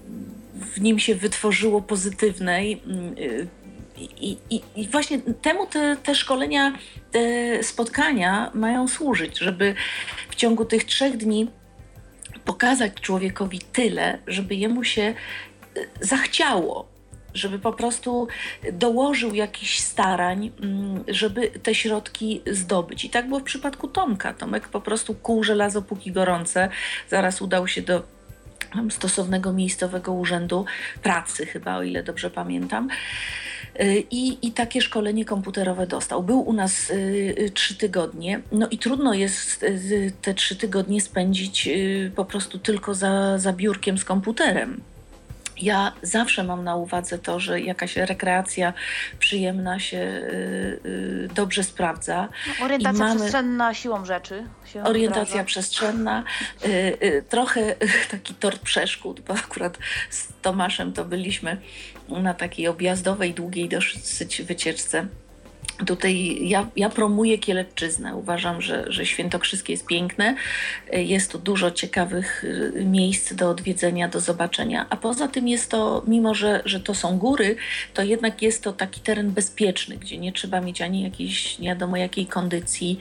w 0.55 0.81
nim 0.81 0.99
się 0.99 1.15
wytworzyło 1.15 1.83
pozytywnej. 1.83 2.83
y, 3.19 3.49
I, 4.21 4.37
i, 4.51 4.62
I 4.77 4.89
właśnie 4.89 5.19
temu 5.19 5.67
te, 5.67 5.97
te 5.97 6.15
szkolenia, 6.15 6.79
te 7.11 7.21
spotkania 7.62 8.51
mają 8.55 8.89
służyć, 8.89 9.39
żeby 9.39 9.75
w 10.31 10.35
ciągu 10.35 10.65
tych 10.65 10.85
trzech 10.85 11.17
dni 11.17 11.51
pokazać 12.45 12.93
człowiekowi 13.01 13.59
tyle, 13.73 14.19
żeby 14.27 14.55
jemu 14.55 14.85
się 14.85 15.15
zachciało, 16.01 16.89
żeby 17.35 17.59
po 17.59 17.73
prostu 17.73 18.28
dołożył 18.73 19.35
jakichś 19.35 19.78
starań, 19.78 20.51
mm, 20.62 21.05
żeby 21.09 21.48
te 21.48 21.74
środki 21.74 22.43
zdobyć. 22.47 23.05
I 23.05 23.11
tak 23.11 23.28
było 23.28 23.40
w 23.40 23.44
przypadku 23.44 23.89
Tomka. 23.89 24.35
Tomek 24.35 24.69
po 24.69 24.81
prostu 24.81 25.15
kuł 25.15 25.44
żelazo 25.44 25.82
póki 25.82 26.12
gorące. 26.12 26.69
Zaraz 27.09 27.43
udał 27.43 27.69
się 27.69 27.82
do 27.82 28.02
tam, 28.73 28.90
stosownego 28.90 29.52
miejscowego 29.52 30.12
urzędu 30.12 30.65
pracy, 31.02 31.47
chyba, 31.47 31.77
o 31.77 31.82
ile 31.82 32.02
dobrze 32.02 32.31
pamiętam. 32.31 32.89
Y, 33.81 34.05
I, 34.11 34.47
I 34.47 34.52
takie 34.52 34.81
szkolenie 34.81 35.24
komputerowe 35.24 35.86
dostał. 35.86 36.23
Był 36.23 36.40
u 36.40 36.52
nas 36.52 36.90
y, 36.90 36.94
y, 37.39 37.51
trzy 37.51 37.74
tygodnie. 37.74 38.40
No 38.52 38.69
i 38.69 38.78
trudno 38.78 39.15
jest 39.15 39.65
te 40.23 40.35
trzy 40.35 40.57
tygodnie 40.57 41.01
spędzić 41.01 41.69
po 42.16 42.24
prostu 42.24 42.59
tylko 42.59 42.94
za, 42.94 43.39
za 43.39 43.52
biurkiem 43.52 43.98
z 43.98 44.05
komputerem. 44.05 44.81
Ja 45.62 45.93
zawsze 46.03 46.45
mam 46.45 46.65
na 46.65 46.77
uwadze 46.77 47.19
to, 47.19 47.41
że 47.41 47.61
jakaś 47.61 47.97
rekreacja 47.97 48.73
przyjemna 49.19 49.78
się 49.81 49.97
y, 49.97 50.81
y, 50.87 51.28
dobrze 51.35 51.65
sprawdza. 51.65 52.28
Orientacja 52.62 53.05
mamy- 53.05 53.16
przestrzenna 53.20 53.74
siłą 53.74 54.05
rzeczy. 54.05 54.45
Się 54.73 54.82
Orientacja 54.85 55.45
przestrzenna, 55.45 56.24
y, 56.65 56.69
y, 57.03 57.24
trochę 57.28 57.74
taki 58.11 58.35
tort 58.35 58.62
przeszkód, 58.62 59.20
bo 59.20 59.35
akurat 59.35 59.78
z 60.11 60.28
Tomaszem 60.43 60.93
to 60.93 61.05
byliśmy 61.05 61.57
na 62.09 62.35
takiej 62.35 62.69
objazdowej, 62.69 63.35
długiej 63.35 63.69
dosyć 63.69 64.43
wycieczce. 64.43 65.07
Tutaj 65.86 66.39
ja, 66.48 66.66
ja 66.77 66.89
promuję 66.90 67.39
Kielecczyznę. 67.39 68.16
Uważam, 68.16 68.62
że, 68.62 68.93
że 68.93 69.07
Świętokrzyskie 69.07 69.73
jest 69.73 69.86
piękne. 69.86 70.35
Jest 70.93 71.32
tu 71.32 71.39
dużo 71.39 71.70
ciekawych 71.70 72.44
y, 72.44 72.85
miejsc 72.85 73.35
do 73.35 73.51
odwiedzenia, 73.51 74.09
do 74.09 74.20
zobaczenia. 74.20 74.86
A 74.90 74.97
poza 74.97 75.28
tym 75.28 75.48
jest 75.48 75.70
to, 75.70 76.02
mimo 76.07 76.35
że, 76.35 76.62
że 76.65 76.81
to 76.81 76.94
są 76.94 77.19
góry, 77.19 77.57
to 77.94 78.02
jednak 78.02 78.43
jest 78.43 78.62
to 78.62 78.73
taki 78.73 79.01
teren 79.01 79.31
bezpieczny, 79.31 79.97
gdzie 79.97 80.19
nie 80.19 80.32
trzeba 80.32 80.61
mieć 80.61 80.82
ani 80.82 81.02
jakiejś 81.02 81.59
nie 81.59 81.69
wiadomo 81.69 81.97
jakiej 81.97 82.27
kondycji. 82.27 82.98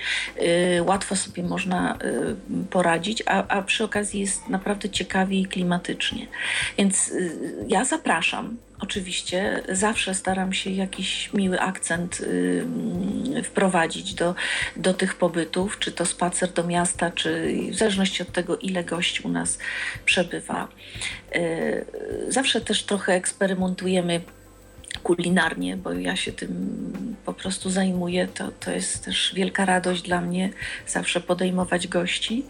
Y, 0.78 0.84
Łatwo 0.84 1.16
sobie 1.16 1.44
można 1.44 1.96
y, 1.96 2.68
poradzić, 2.70 3.24
a, 3.26 3.48
a 3.48 3.62
przy 3.62 3.84
okazji 3.84 4.20
jest 4.20 4.48
naprawdę 4.50 4.90
ciekawie 4.90 5.40
i 5.40 5.46
klimatycznie. 5.46 6.28
Więc 6.78 7.12
y, 7.12 7.66
ja 7.68 7.86
zapraszam. 7.86 8.58
Oczywiście 8.80 9.64
zawsze 9.70 10.14
staram 10.14 10.54
się 10.54 10.70
jakiś 10.70 11.34
miły 11.34 11.62
akcent 11.62 12.22
y, 12.22 13.44
wprowadzić 13.44 14.14
do, 14.14 14.36
do 14.76 14.94
tych 14.94 15.16
pobytów, 15.16 15.80
czy 15.80 15.92
to 15.92 16.06
spacer 16.06 16.54
do 16.54 16.64
miasta, 16.64 17.12
czy 17.12 17.54
w 17.72 17.76
zależności 17.76 18.24
od 18.24 18.32
tego, 18.32 18.58
ile 18.58 18.84
gości 18.84 19.24
u 19.24 19.30
nas 19.30 19.58
przebywa. 20.06 20.68
Y, 21.36 21.86
Zawsze 22.30 22.62
też 22.62 22.84
trochę 22.84 23.14
eksperymentujemy 23.14 24.22
kulinarnie, 25.04 25.78
bo 25.78 25.94
ja 25.94 26.16
się 26.16 26.32
tym 26.32 26.94
po 27.26 27.34
prostu 27.34 27.70
zajmuję. 27.70 28.28
To, 28.28 28.52
to 28.60 28.72
jest 28.72 29.06
też 29.06 29.34
wielka 29.36 29.66
radość 29.66 30.02
dla 30.02 30.22
mnie 30.22 30.50
zawsze 30.88 31.22
podejmować 31.22 31.88
gości. 31.88 32.46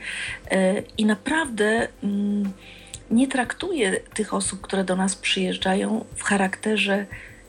Y, 0.52 0.84
I 0.98 1.06
naprawdę 1.06 1.88
mm, 2.04 2.54
nie 3.12 3.28
traktuję 3.28 4.00
tych 4.14 4.34
osób, 4.34 4.62
które 4.62 4.84
do 4.84 4.96
nas 4.96 5.16
przyjeżdżają 5.16 6.06
w 6.16 6.24
charakterze 6.24 7.06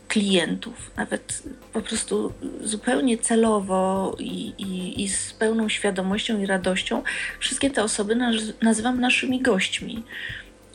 klientów. 0.08 0.90
Nawet 0.96 1.42
po 1.72 1.80
prostu 1.82 2.32
zupełnie 2.60 3.18
celowo 3.18 4.16
i, 4.18 4.48
i, 4.58 5.02
i 5.02 5.08
z 5.08 5.32
pełną 5.32 5.68
świadomością 5.68 6.40
i 6.40 6.46
radością 6.46 7.02
wszystkie 7.38 7.70
te 7.70 7.82
osoby 7.82 8.16
naz- 8.16 8.52
nazywam 8.62 9.00
naszymi 9.00 9.40
gośćmi. 9.42 10.02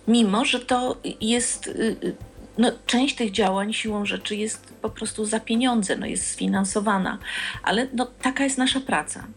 Mimo, 0.08 0.46
że 0.46 0.60
to 0.60 0.98
jest 1.22 1.68
y, 1.68 1.72
y, 2.04 2.16
no, 2.58 2.72
część 2.86 3.16
tych 3.16 3.32
działań 3.32 3.74
siłą 3.74 4.06
rzeczy 4.06 4.36
jest 4.36 4.74
po 4.82 4.90
prostu 4.90 5.26
za 5.26 5.40
pieniądze, 5.40 5.96
no, 5.96 6.06
jest 6.06 6.28
sfinansowana, 6.32 7.18
ale 7.64 7.88
no, 7.94 8.08
taka 8.22 8.44
jest 8.44 8.58
nasza 8.58 8.80
praca. 8.80 9.28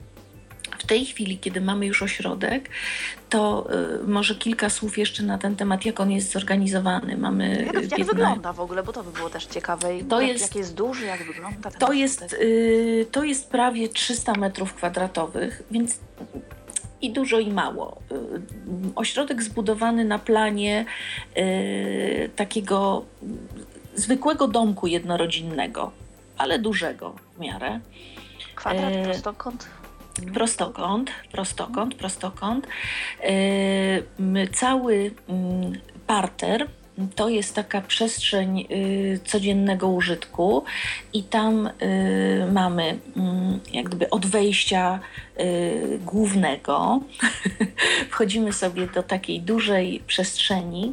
W 0.89 0.91
tej 0.91 1.07
chwili, 1.07 1.39
kiedy 1.39 1.61
mamy 1.61 1.87
już 1.87 2.03
ośrodek, 2.03 2.69
to 3.31 3.69
y, 4.05 4.07
może 4.07 4.35
kilka 4.35 4.71
słów 4.71 4.99
jeszcze 4.99 5.23
na 5.23 5.39
ten 5.39 5.57
temat, 5.57 5.85
jak 5.85 6.01
on 6.01 6.11
jest 6.11 6.33
zorganizowany. 6.33 7.17
Mamy 7.17 7.49
jak, 7.49 7.75
jak 7.75 7.75
15... 7.75 8.05
wygląda 8.05 8.53
w 8.53 8.61
ogóle, 8.61 8.83
bo 8.83 8.93
to 8.93 9.05
by 9.05 9.13
było 9.13 9.31
też 9.31 9.47
ciekawe. 9.47 9.89
To 10.09 10.21
jak, 10.21 10.31
jest, 10.31 10.45
jak 10.45 10.57
jest 10.57 10.75
duży, 10.75 11.07
jak 11.07 11.25
wygląda? 11.25 11.71
To 11.71 11.93
jest, 11.93 12.33
y, 12.33 13.07
to 13.13 13.25
jest 13.25 13.51
prawie 13.51 13.89
300 13.89 14.33
metrów 14.33 14.75
kwadratowych, 14.75 15.63
więc 15.71 15.99
i 17.01 17.13
dużo 17.13 17.39
i 17.39 17.51
mało. 17.51 17.99
Y, 18.13 18.95
ośrodek 18.95 19.43
zbudowany 19.43 20.05
na 20.05 20.19
planie 20.19 20.85
y, 21.37 22.31
takiego 22.37 23.05
zwykłego 23.95 24.49
domku 24.49 24.87
jednorodzinnego, 24.87 25.93
ale 26.39 26.59
dużego 26.59 27.15
w 27.37 27.41
miarę. 27.41 27.81
Kwadrat, 28.55 28.93
y, 28.93 29.03
prostokąt? 29.03 29.78
Prostokąt, 30.35 31.11
prostokąt, 31.33 31.95
prostokąt. 31.95 32.67
Cały 34.53 35.11
mm, 35.29 35.73
parter 36.07 36.67
to 37.15 37.29
jest 37.29 37.55
taka 37.55 37.81
przestrzeń 37.81 38.67
y, 38.71 39.21
codziennego 39.25 39.89
użytku 39.89 40.65
i 41.13 41.23
tam 41.23 41.67
y, 41.67 42.49
mamy 42.53 42.91
y, 42.93 42.97
jak 43.73 43.87
gdyby 43.87 44.11
od 44.11 44.27
wejścia 44.27 45.01
y, 45.41 45.99
głównego 46.05 47.01
wchodzimy 48.11 48.53
sobie 48.53 48.87
do 48.87 49.03
takiej 49.03 49.41
dużej 49.41 50.03
przestrzeni 50.07 50.93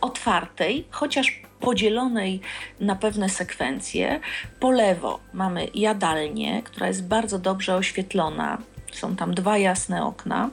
otwartej, 0.00 0.84
chociaż 0.90 1.42
podzielonej 1.60 2.40
na 2.80 2.96
pewne 2.96 3.28
sekwencje. 3.28 4.20
Po 4.60 4.70
lewo 4.70 5.20
mamy 5.32 5.68
jadalnię, 5.74 6.62
która 6.62 6.86
jest 6.86 7.06
bardzo 7.06 7.38
dobrze 7.38 7.76
oświetlona. 7.76 8.58
Są 8.92 9.16
tam 9.16 9.34
dwa 9.34 9.58
jasne 9.58 10.04
okna. 10.04 10.50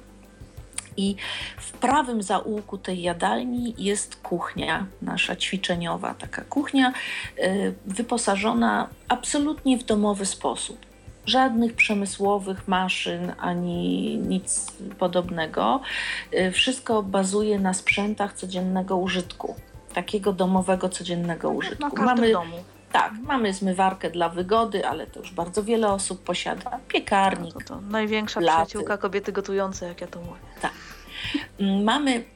I 0.97 1.15
w 1.57 1.71
prawym 1.71 2.23
zaułku 2.23 2.77
tej 2.77 3.01
jadalni 3.01 3.75
jest 3.77 4.15
kuchnia, 4.15 4.85
nasza 5.01 5.35
ćwiczeniowa, 5.35 6.13
taka 6.13 6.41
kuchnia 6.41 6.93
y, 7.39 7.73
wyposażona 7.85 8.87
absolutnie 9.07 9.77
w 9.77 9.83
domowy 9.83 10.25
sposób. 10.25 10.77
Żadnych 11.25 11.73
przemysłowych 11.73 12.67
maszyn 12.67 13.33
ani 13.39 14.17
nic 14.17 14.71
podobnego. 14.99 15.81
Y, 16.33 16.51
wszystko 16.51 17.03
bazuje 17.03 17.59
na 17.59 17.73
sprzętach 17.73 18.33
codziennego 18.33 18.97
użytku, 18.97 19.55
takiego 19.95 20.33
domowego, 20.33 20.89
codziennego 20.89 21.49
użytku. 21.49 21.95
Na 21.95 22.03
Mamy 22.05 22.31
domu. 22.31 22.63
Tak, 22.91 23.13
mamy 23.23 23.53
zmywarkę 23.53 24.09
dla 24.11 24.29
wygody, 24.29 24.87
ale 24.87 25.07
to 25.07 25.19
już 25.19 25.31
bardzo 25.31 25.63
wiele 25.63 25.87
osób 25.87 26.23
posiada. 26.23 26.79
Piekarnik. 26.87 27.55
No 27.55 27.61
to, 27.61 27.67
to 27.67 27.81
największa 27.81 28.39
laty. 28.39 28.65
przyjaciółka 28.65 28.97
kobiety 28.97 29.31
gotujące, 29.31 29.87
jak 29.87 30.01
ja 30.01 30.07
to 30.07 30.19
mówię. 30.19 30.39
Tak. 30.61 30.71
Mamy 31.83 32.11
Y, 32.19 32.34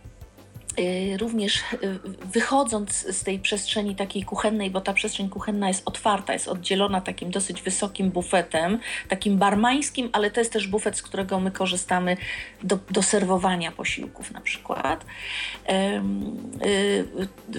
również 1.19 1.55
y, 1.57 1.99
wychodząc 2.33 2.91
z 2.91 3.23
tej 3.23 3.39
przestrzeni 3.39 3.95
takiej 3.95 4.23
kuchennej, 4.23 4.71
bo 4.71 4.81
ta 4.81 4.93
przestrzeń 4.93 5.29
kuchenna 5.29 5.67
jest 5.67 5.81
otwarta, 5.85 6.33
jest 6.33 6.47
oddzielona 6.47 7.01
takim 7.01 7.31
dosyć 7.31 7.61
wysokim 7.61 8.09
bufetem, 8.09 8.79
takim 9.07 9.37
barmańskim, 9.37 10.09
ale 10.11 10.31
to 10.31 10.41
jest 10.41 10.53
też 10.53 10.67
bufet, 10.67 10.97
z 10.97 11.01
którego 11.01 11.39
my 11.39 11.51
korzystamy 11.51 12.17
do, 12.63 12.79
do 12.91 13.03
serwowania 13.03 13.71
posiłków 13.71 14.31
na 14.31 14.41
przykład. 14.41 15.05
Y, 15.05 16.01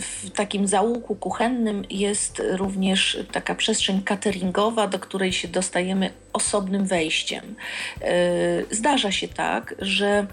w 0.01 0.31
takim 0.31 0.67
załuku 0.67 1.17
kuchennym 1.17 1.85
jest 1.91 2.43
również 2.51 3.19
taka 3.33 3.55
przestrzeń 3.55 4.03
cateringowa, 4.03 4.87
do 4.87 4.99
której 4.99 5.33
się 5.33 5.49
dostajemy 5.49 6.11
osobnym 6.33 6.87
wejściem. 6.87 7.55
Zdarza 8.71 9.13
się 9.13 9.29
tak, 9.29 9.75
że 9.79 10.27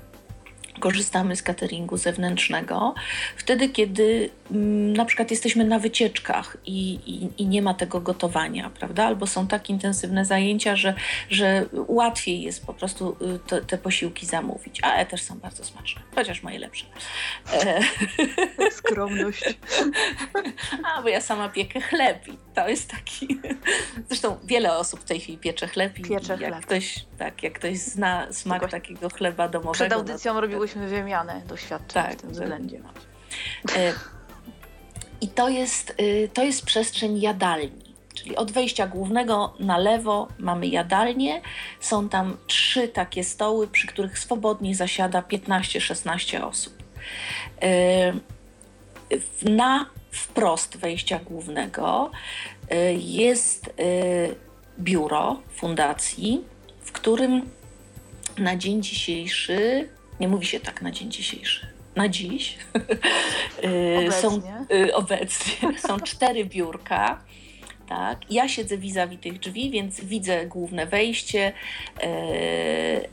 korzystamy 0.79 1.35
z 1.35 1.43
cateringu 1.43 1.97
zewnętrznego, 1.97 2.93
wtedy 3.35 3.69
kiedy 3.69 4.29
na 4.95 5.05
przykład 5.05 5.31
jesteśmy 5.31 5.65
na 5.65 5.79
wycieczkach 5.79 6.57
i, 6.65 6.93
i, 6.93 7.41
i, 7.41 7.47
nie 7.47 7.61
ma 7.61 7.73
tego 7.73 8.01
gotowania, 8.01 8.69
prawda? 8.69 9.05
Albo 9.05 9.27
są 9.27 9.47
tak 9.47 9.69
intensywne 9.69 10.25
zajęcia, 10.25 10.75
że, 10.75 10.93
że 11.29 11.65
łatwiej 11.87 12.41
jest 12.41 12.65
po 12.65 12.73
prostu 12.73 13.17
y, 13.35 13.39
te, 13.39 13.61
te 13.61 13.77
posiłki 13.77 14.25
zamówić. 14.25 14.79
A 14.83 14.95
e 14.95 15.05
też 15.05 15.23
są 15.23 15.39
bardzo 15.39 15.63
smaczne, 15.63 16.01
chociaż 16.15 16.43
moje 16.43 16.59
lepsze. 16.59 16.85
E... 17.53 17.79
Skromność. 18.71 19.43
A, 20.83 21.01
bo 21.01 21.09
ja 21.09 21.21
sama 21.21 21.49
piekę 21.49 21.81
chleb 21.81 22.27
i 22.27 22.37
to 22.55 22.69
jest 22.69 22.91
taki... 22.91 23.39
Zresztą 24.07 24.37
wiele 24.43 24.77
osób 24.77 24.99
w 24.99 25.03
tej 25.03 25.19
chwili 25.19 25.37
piecze 25.37 25.67
chleb 25.67 25.99
i 25.99 26.01
piecze 26.01 26.37
jak 26.41 26.53
chleb. 26.53 26.65
ktoś, 26.65 27.05
tak, 27.17 27.43
jak 27.43 27.53
ktoś 27.53 27.77
zna 27.77 28.33
smak 28.33 28.59
Tylko 28.59 28.71
takiego 28.71 29.09
chleba 29.09 29.47
domowego... 29.47 29.73
Przed 29.73 29.93
audycją 29.93 30.33
no, 30.33 30.41
robiły 30.41 30.57
miałyśmy 30.57 30.87
wymianę 30.87 31.41
doświadczeń 31.47 32.03
tak, 32.03 32.13
w 32.13 32.21
tym 32.21 32.31
względzie. 32.31 32.81
E, 33.75 33.93
I 35.22 35.27
to 35.27 35.49
jest, 35.49 35.95
y, 36.02 36.30
to 36.34 36.44
jest 36.44 36.65
przestrzeń 36.65 37.22
jadalni. 37.22 37.88
Czyli 38.14 38.35
od 38.35 38.52
wejścia 38.52 38.88
głównego 38.88 39.53
na 39.60 39.77
lewo 39.77 40.27
mamy 40.39 40.68
jadalnię. 40.68 41.41
Są 41.80 42.10
tam 42.10 42.38
trzy 42.48 42.88
takie 42.88 43.23
stoły, 43.23 43.68
przy 43.68 43.88
których 43.88 44.19
swobodnie 44.19 44.76
zasiada 44.76 45.22
15-16 45.22 46.44
osób. 46.44 46.73
E, 47.61 48.14
na 49.44 49.85
wprost 50.11 50.77
wejścia 50.77 51.19
głównego 51.19 52.11
e, 52.69 52.94
jest 52.94 53.73
biuro 54.80 55.41
fundacji, 55.56 56.44
w 56.81 56.91
którym 56.91 57.49
na 58.38 58.56
dzień 58.56 58.84
dzisiejszy 58.84 59.89
nie 60.19 60.27
mówi 60.27 60.45
się 60.45 60.60
tak 60.60 60.81
na 60.81 60.91
dzień 60.91 61.11
dzisiejszy. 61.11 61.76
Na 61.97 62.09
dziś 62.09 62.57
y, 63.63 63.97
obecnie. 63.97 64.21
są 64.21 64.41
y, 64.71 64.95
obecnie 64.95 65.79
są 65.79 65.99
cztery 65.99 66.45
biurka. 66.45 67.21
Tak. 67.89 68.31
Ja 68.31 68.47
siedzę 68.47 68.77
vis-a-vis 68.77 69.19
tych 69.19 69.39
drzwi, 69.39 69.71
więc 69.71 70.01
widzę 70.01 70.45
główne 70.45 70.85
wejście, 70.85 71.53
y, 72.03 72.03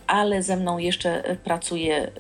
ale 0.07 0.43
ze 0.43 0.57
mną 0.57 0.79
jeszcze 0.79 1.37
pracuje 1.45 2.11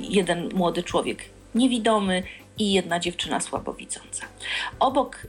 jeden 0.00 0.48
młody 0.54 0.82
człowiek 0.82 1.24
niewidomy 1.54 2.22
i 2.58 2.72
jedna 2.72 3.00
dziewczyna 3.00 3.40
słabowidząca. 3.40 4.26
Obok 4.78 5.26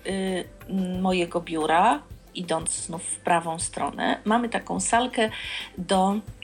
mojego 1.01 1.41
biura, 1.41 2.01
idąc 2.35 2.69
znów 2.69 3.03
w 3.03 3.17
prawą 3.17 3.59
stronę, 3.59 4.19
mamy 4.25 4.49
taką 4.49 4.79
salkę 4.79 5.29
do 5.77 6.15
Y, 6.15 6.34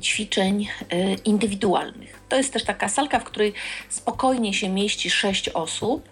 ćwiczeń 0.00 0.68
y, 0.92 1.16
indywidualnych. 1.24 2.20
To 2.28 2.36
jest 2.36 2.52
też 2.52 2.64
taka 2.64 2.88
salka, 2.88 3.18
w 3.18 3.24
której 3.24 3.52
spokojnie 3.88 4.54
się 4.54 4.68
mieści 4.68 5.10
sześć 5.10 5.48
osób, 5.48 6.08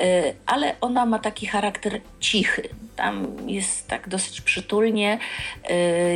y, 0.00 0.34
ale 0.46 0.74
ona 0.80 1.06
ma 1.06 1.18
taki 1.18 1.46
charakter 1.46 2.00
cichy. 2.20 2.68
Tam 2.96 3.36
jest 3.48 3.88
tak 3.88 4.08
dosyć 4.08 4.40
przytulnie. 4.40 5.18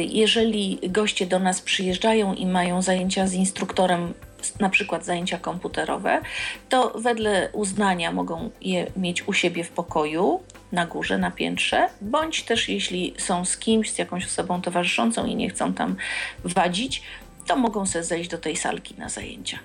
Jeżeli 0.01 0.79
goście 0.83 1.27
do 1.27 1.39
nas 1.39 1.61
przyjeżdżają 1.61 2.35
i 2.35 2.47
mają 2.47 2.83
zajęcia 2.83 3.27
z 3.27 3.33
instruktorem, 3.33 4.15
na 4.61 4.71
przykład 4.71 5.05
zajęcia 5.05 5.39
komputerowe, 5.39 6.21
to 6.69 6.93
wedle 6.99 7.49
uznania 7.53 8.13
mogą 8.13 8.51
je 8.61 8.87
mieć 8.97 9.29
u 9.29 9.33
siebie 9.33 9.65
w 9.65 9.71
pokoju 9.71 10.41
na 10.77 10.87
górze, 10.87 11.19
na 11.19 11.31
piętrze, 11.31 11.89
bądź 12.01 12.43
też 12.43 12.69
jeśli 12.69 13.15
są 13.19 13.45
z 13.45 13.57
kimś, 13.57 13.91
z 13.93 13.99
jakąś 13.99 14.27
osobą 14.27 14.63
towarzyszącą 14.63 15.27
i 15.27 15.37
nie 15.37 15.51
chcą 15.51 15.75
tam 15.75 15.97
wadzić, 16.45 17.03
to 17.47 17.57
mogą 17.57 17.87
sobie 17.87 18.05
zejść 18.05 18.31
do 18.31 18.39
tej 18.39 18.57
salki 18.57 18.95
na 18.99 19.09
zajęcia. 19.09 19.59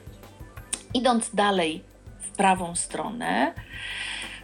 Idąc 0.94 1.36
dalej 1.36 1.84
w 2.20 2.30
prawą 2.38 2.76
stronę, 2.76 3.54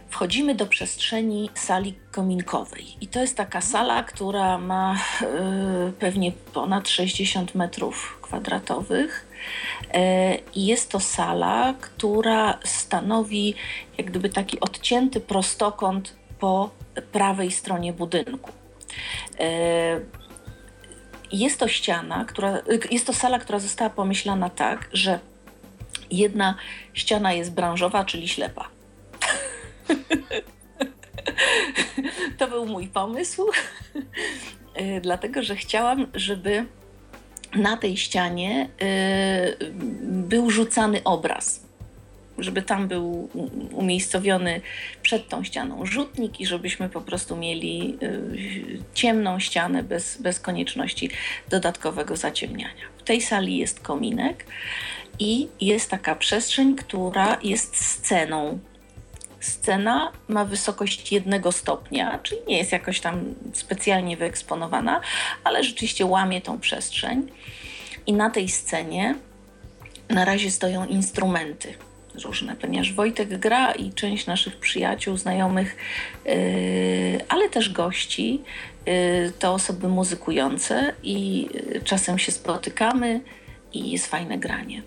wchodzimy 0.08 0.54
do 0.54 0.66
przestrzeni 0.66 1.50
sali 1.54 1.94
kominkowej. 2.10 2.86
I 3.00 3.08
to 3.08 3.20
jest 3.20 3.36
taka 3.36 3.60
sala, 3.60 4.02
która 4.02 4.58
ma 4.58 4.98
yy, 5.20 5.92
pewnie 5.92 6.32
ponad 6.32 6.88
60 6.88 7.54
metrów 7.54 8.18
kwadratowych. 8.22 9.26
E, 9.94 10.34
I 10.54 10.66
jest 10.66 10.90
to 10.90 11.00
sala, 11.00 11.74
która 11.80 12.58
stanowi 12.64 13.54
jak 13.98 14.06
gdyby 14.06 14.28
taki 14.28 14.60
odcięty 14.60 15.20
prostokąt 15.20 16.17
po 16.40 16.70
prawej 17.12 17.50
stronie 17.50 17.92
budynku. 17.92 18.52
E, 19.40 20.00
jest 21.32 21.60
to 21.60 21.68
ściana, 21.68 22.24
która, 22.24 22.58
jest 22.90 23.06
to 23.06 23.12
sala, 23.12 23.38
która 23.38 23.58
została 23.58 23.90
pomyślana 23.90 24.50
tak, 24.50 24.88
że 24.92 25.18
jedna 26.10 26.54
ściana 26.94 27.32
jest 27.32 27.52
branżowa, 27.52 28.04
czyli 28.04 28.28
ślepa. 28.28 28.68
to 32.38 32.48
był 32.48 32.66
mój 32.66 32.86
pomysł, 32.86 33.50
e, 34.74 35.00
dlatego 35.00 35.42
że 35.42 35.56
chciałam, 35.56 36.06
żeby 36.14 36.64
na 37.54 37.76
tej 37.76 37.96
ścianie 37.96 38.68
e, 38.80 38.86
był 40.02 40.50
rzucany 40.50 41.04
obraz 41.04 41.67
żeby 42.38 42.62
tam 42.62 42.88
był 42.88 43.28
umiejscowiony 43.72 44.60
przed 45.02 45.28
tą 45.28 45.44
ścianą 45.44 45.86
rzutnik 45.86 46.40
i 46.40 46.46
żebyśmy 46.46 46.88
po 46.88 47.00
prostu 47.00 47.36
mieli 47.36 47.98
y, 48.02 48.78
ciemną 48.94 49.40
ścianę 49.40 49.82
bez, 49.82 50.22
bez 50.22 50.40
konieczności 50.40 51.10
dodatkowego 51.48 52.16
zaciemniania. 52.16 52.82
W 52.98 53.02
tej 53.02 53.20
sali 53.20 53.56
jest 53.56 53.80
kominek 53.80 54.44
i 55.18 55.48
jest 55.60 55.90
taka 55.90 56.14
przestrzeń, 56.14 56.76
która 56.76 57.38
jest 57.42 57.76
sceną. 57.76 58.58
Scena 59.40 60.12
ma 60.28 60.44
wysokość 60.44 61.12
jednego 61.12 61.52
stopnia, 61.52 62.18
czyli 62.22 62.40
nie 62.48 62.58
jest 62.58 62.72
jakoś 62.72 63.00
tam 63.00 63.34
specjalnie 63.52 64.16
wyeksponowana, 64.16 65.00
ale 65.44 65.64
rzeczywiście 65.64 66.06
łamie 66.06 66.40
tą 66.40 66.60
przestrzeń. 66.60 67.26
I 68.06 68.12
na 68.12 68.30
tej 68.30 68.48
scenie 68.48 69.14
na 70.08 70.24
razie 70.24 70.50
stoją 70.50 70.86
instrumenty 70.86 71.74
różne, 72.18 72.56
ponieważ 72.56 72.92
Wojtek 72.92 73.38
gra 73.38 73.72
i 73.72 73.92
część 73.92 74.26
naszych 74.26 74.56
przyjaciół, 74.56 75.16
znajomych, 75.16 75.76
yy, 76.24 76.32
ale 77.28 77.48
też 77.48 77.72
gości, 77.72 78.40
yy, 78.86 79.32
to 79.38 79.54
osoby 79.54 79.88
muzykujące 79.88 80.94
i 81.02 81.48
yy, 81.72 81.80
czasem 81.84 82.18
się 82.18 82.32
spotykamy 82.32 83.20
i 83.72 83.90
jest 83.90 84.06
fajne 84.06 84.38
granie 84.38 84.82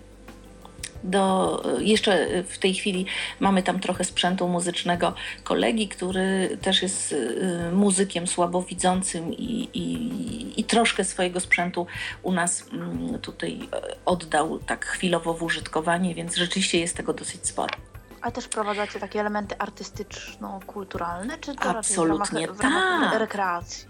do, 1.04 1.62
jeszcze 1.80 2.42
w 2.42 2.58
tej 2.58 2.74
chwili 2.74 3.06
mamy 3.40 3.62
tam 3.62 3.80
trochę 3.80 4.04
sprzętu 4.04 4.48
muzycznego 4.48 5.14
kolegi, 5.44 5.88
który 5.88 6.58
też 6.62 6.82
jest 6.82 7.12
y, 7.12 7.70
muzykiem 7.72 8.26
słabowidzącym 8.26 9.32
i, 9.32 9.68
i, 9.74 10.60
i 10.60 10.64
troszkę 10.64 11.04
swojego 11.04 11.40
sprzętu 11.40 11.86
u 12.22 12.32
nas 12.32 12.64
mm, 12.72 13.18
tutaj 13.18 13.58
oddał 14.04 14.58
tak 14.58 14.86
chwilowo 14.86 15.34
w 15.34 15.42
użytkowanie, 15.42 16.14
więc 16.14 16.36
rzeczywiście 16.36 16.78
jest 16.80 16.96
tego 16.96 17.12
dosyć 17.12 17.46
sporo. 17.46 17.91
A 18.22 18.30
też 18.30 18.44
wprowadzacie 18.44 19.00
takie 19.00 19.20
elementy 19.20 19.54
artystyczno-kulturalne, 19.54 21.38
czy 21.40 21.54
to 21.54 21.62
Absolutnie 21.62 22.40
raczej 22.40 22.56
w 22.56 22.60
ramach, 22.60 22.82
w 22.86 22.90
ramach 22.90 23.10
tak. 23.10 23.20
rekreacji? 23.20 23.86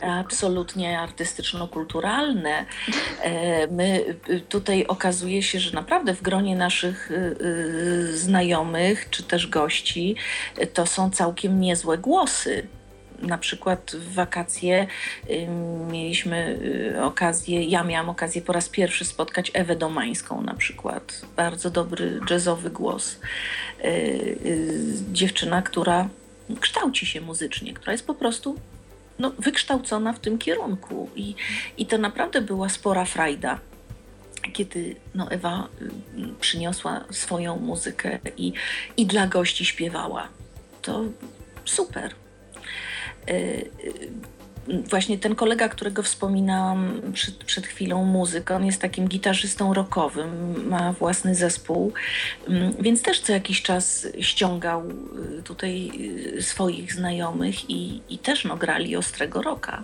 Absolutnie 0.00 1.00
artystyczno-kulturalne. 1.00 2.64
E, 3.22 3.66
my 3.66 4.16
y, 4.28 4.40
tutaj 4.40 4.86
okazuje 4.86 5.42
się, 5.42 5.60
że 5.60 5.72
naprawdę 5.72 6.14
w 6.14 6.22
gronie 6.22 6.56
naszych 6.56 7.10
y, 7.10 7.14
y, 7.14 8.18
znajomych 8.18 9.10
czy 9.10 9.22
też 9.22 9.46
gości 9.46 10.16
to 10.74 10.86
są 10.86 11.10
całkiem 11.10 11.60
niezłe 11.60 11.98
głosy 11.98 12.68
na 13.26 13.38
przykład 13.38 13.92
w 13.94 14.14
wakacje 14.14 14.86
y, 15.30 15.46
mieliśmy 15.90 16.58
y, 16.96 17.02
okazję, 17.02 17.64
ja 17.64 17.84
miałam 17.84 18.10
okazję 18.10 18.42
po 18.42 18.52
raz 18.52 18.68
pierwszy 18.68 19.04
spotkać 19.04 19.50
Ewę 19.54 19.76
Domańską 19.76 20.40
na 20.42 20.54
przykład. 20.54 21.22
Bardzo 21.36 21.70
dobry 21.70 22.20
jazzowy 22.30 22.70
głos. 22.70 23.20
Y, 23.84 24.36
dziewczyna, 25.12 25.62
która 25.62 26.08
kształci 26.60 27.06
się 27.06 27.20
muzycznie, 27.20 27.74
która 27.74 27.92
jest 27.92 28.06
po 28.06 28.14
prostu 28.14 28.58
no, 29.18 29.32
wykształcona 29.38 30.12
w 30.12 30.18
tym 30.18 30.38
kierunku. 30.38 31.10
I, 31.16 31.34
I 31.78 31.86
to 31.86 31.98
naprawdę 31.98 32.40
była 32.40 32.68
spora 32.68 33.04
frajda 33.04 33.60
kiedy 34.52 34.96
no, 35.14 35.30
Ewa 35.30 35.68
przyniosła 36.40 37.04
swoją 37.10 37.56
muzykę 37.56 38.18
i, 38.36 38.52
i 38.96 39.06
dla 39.06 39.26
gości 39.26 39.64
śpiewała. 39.64 40.28
To 40.82 41.04
super. 41.64 42.14
Y, 43.28 43.70
y, 43.84 44.24
właśnie 44.90 45.18
ten 45.18 45.34
kolega, 45.34 45.68
którego 45.68 46.02
wspominałam 46.02 47.00
przed, 47.12 47.44
przed 47.44 47.66
chwilą, 47.66 48.04
muzyk, 48.04 48.50
on 48.50 48.66
jest 48.66 48.80
takim 48.80 49.08
gitarzystą 49.08 49.74
rockowym, 49.74 50.54
ma 50.68 50.92
własny 50.92 51.34
zespół, 51.34 51.92
mm, 52.48 52.72
więc 52.80 53.02
też 53.02 53.20
co 53.20 53.32
jakiś 53.32 53.62
czas 53.62 54.06
ściągał 54.20 54.82
y, 55.38 55.42
tutaj 55.42 55.90
swoich 56.40 56.92
znajomych 56.92 57.70
i, 57.70 58.00
i 58.08 58.18
też 58.18 58.44
no, 58.44 58.56
grali 58.56 58.96
ostrego 58.96 59.42
rocka. 59.42 59.82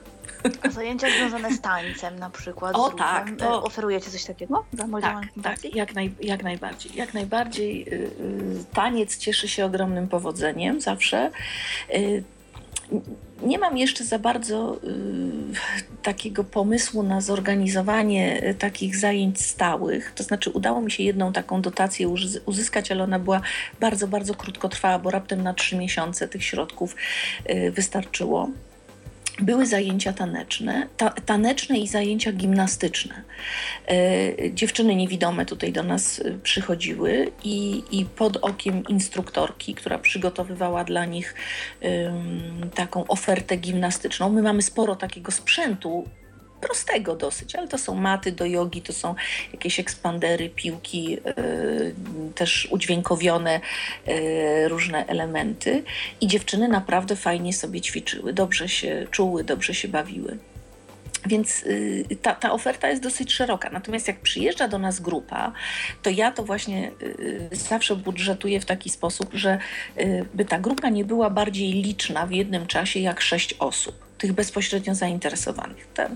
A 0.62 0.70
zajęcia 0.70 1.06
związane 1.18 1.52
z 1.52 1.60
tańcem 1.60 2.18
na 2.18 2.30
przykład? 2.30 2.76
O 2.76 2.90
tak, 2.90 3.30
to... 3.38 3.62
Oferujecie 3.62 4.10
coś 4.10 4.24
takiego? 4.24 4.64
Tak, 5.00 5.24
tak 5.42 5.74
jak, 5.74 5.94
naj, 5.94 6.14
jak 6.20 6.42
najbardziej. 6.42 6.92
Jak 6.94 7.14
najbardziej 7.14 7.86
taniec 8.72 9.18
cieszy 9.18 9.48
się 9.48 9.64
ogromnym 9.64 10.08
powodzeniem 10.08 10.80
zawsze 10.80 11.30
nie 13.42 13.58
mam 13.58 13.78
jeszcze 13.78 14.04
za 14.04 14.18
bardzo 14.18 14.80
y, 14.84 14.88
takiego 16.02 16.44
pomysłu 16.44 17.02
na 17.02 17.20
zorganizowanie 17.20 18.48
y, 18.48 18.54
takich 18.54 18.96
zajęć 18.96 19.40
stałych. 19.40 20.12
To 20.14 20.22
znaczy, 20.22 20.50
udało 20.50 20.80
mi 20.80 20.90
się 20.90 21.02
jedną 21.02 21.32
taką 21.32 21.62
dotację 21.62 22.08
uzyskać, 22.46 22.92
ale 22.92 23.04
ona 23.04 23.18
była 23.18 23.40
bardzo, 23.80 24.08
bardzo 24.08 24.34
krótkotrwała, 24.34 24.98
bo 24.98 25.10
raptem 25.10 25.42
na 25.42 25.54
trzy 25.54 25.76
miesiące 25.76 26.28
tych 26.28 26.44
środków 26.44 26.96
y, 27.50 27.70
wystarczyło 27.70 28.48
były 29.42 29.66
zajęcia 29.66 30.12
taneczne, 30.12 30.88
ta, 30.96 31.10
taneczne 31.10 31.78
i 31.78 31.88
zajęcia 31.88 32.32
gimnastyczne. 32.32 33.22
E, 33.88 34.52
dziewczyny 34.54 34.96
niewidome 34.96 35.46
tutaj 35.46 35.72
do 35.72 35.82
nas 35.82 36.20
e, 36.20 36.38
przychodziły 36.38 37.32
i, 37.44 37.82
i 37.90 38.04
pod 38.04 38.36
okiem 38.36 38.82
instruktorki, 38.88 39.74
która 39.74 39.98
przygotowywała 39.98 40.84
dla 40.84 41.04
nich 41.04 41.34
taką 42.74 43.06
ofertę 43.06 43.56
gimnastyczną. 43.56 44.30
My 44.30 44.42
mamy 44.42 44.62
sporo 44.62 44.96
takiego 44.96 45.32
sprzętu 45.32 46.04
prostego 46.61 47.16
dosyć, 47.16 47.55
ale 47.55 47.69
to 47.69 47.78
są 47.78 47.95
maty 47.95 48.32
do 48.32 48.47
jogi, 48.47 48.82
to 48.82 48.93
są 48.93 49.15
jakieś 49.53 49.81
ekspandery, 49.81 50.51
piłki, 50.51 51.11
yy, 51.11 51.95
też 52.35 52.69
udźwiękowione 52.70 53.61
yy, 54.07 54.69
różne 54.69 55.07
elementy 55.07 55.82
i 56.20 56.27
dziewczyny 56.27 56.69
naprawdę 56.69 57.16
fajnie 57.16 57.53
sobie 57.53 57.81
ćwiczyły, 57.81 58.32
dobrze 58.32 58.69
się 58.69 59.07
czuły, 59.11 59.45
dobrze 59.45 59.74
się 59.74 59.89
bawiły. 59.89 60.39
Więc 61.27 61.62
y, 61.62 62.16
ta, 62.23 62.35
ta 62.35 62.53
oferta 62.53 62.89
jest 62.89 63.03
dosyć 63.03 63.32
szeroka. 63.32 63.70
Natomiast 63.70 64.09
jak 64.09 64.20
przyjeżdża 64.20 64.69
do 64.69 64.78
nas 64.78 65.01
grupa, 65.01 65.53
to 66.03 66.11
ja 66.11 66.31
to 66.31 66.43
właśnie 66.45 66.91
y, 67.03 67.49
zawsze 67.53 67.97
budżetuję 67.97 68.61
w 68.61 68.65
taki 68.65 68.91
sposób, 68.91 69.31
że 69.35 69.59
y, 69.99 70.27
by 70.35 70.45
ta 70.45 70.59
grupa 70.59 70.89
nie 70.89 71.05
była 71.05 71.31
bardziej 71.31 71.73
liczna 71.73 72.27
w 72.27 72.32
jednym 72.32 72.66
czasie 72.66 73.01
jak 73.01 73.20
sześć 73.20 73.55
osób 73.59 74.10
tych 74.20 74.32
bezpośrednio 74.32 74.94
zainteresowanych. 74.94 75.86
Te, 75.94 76.10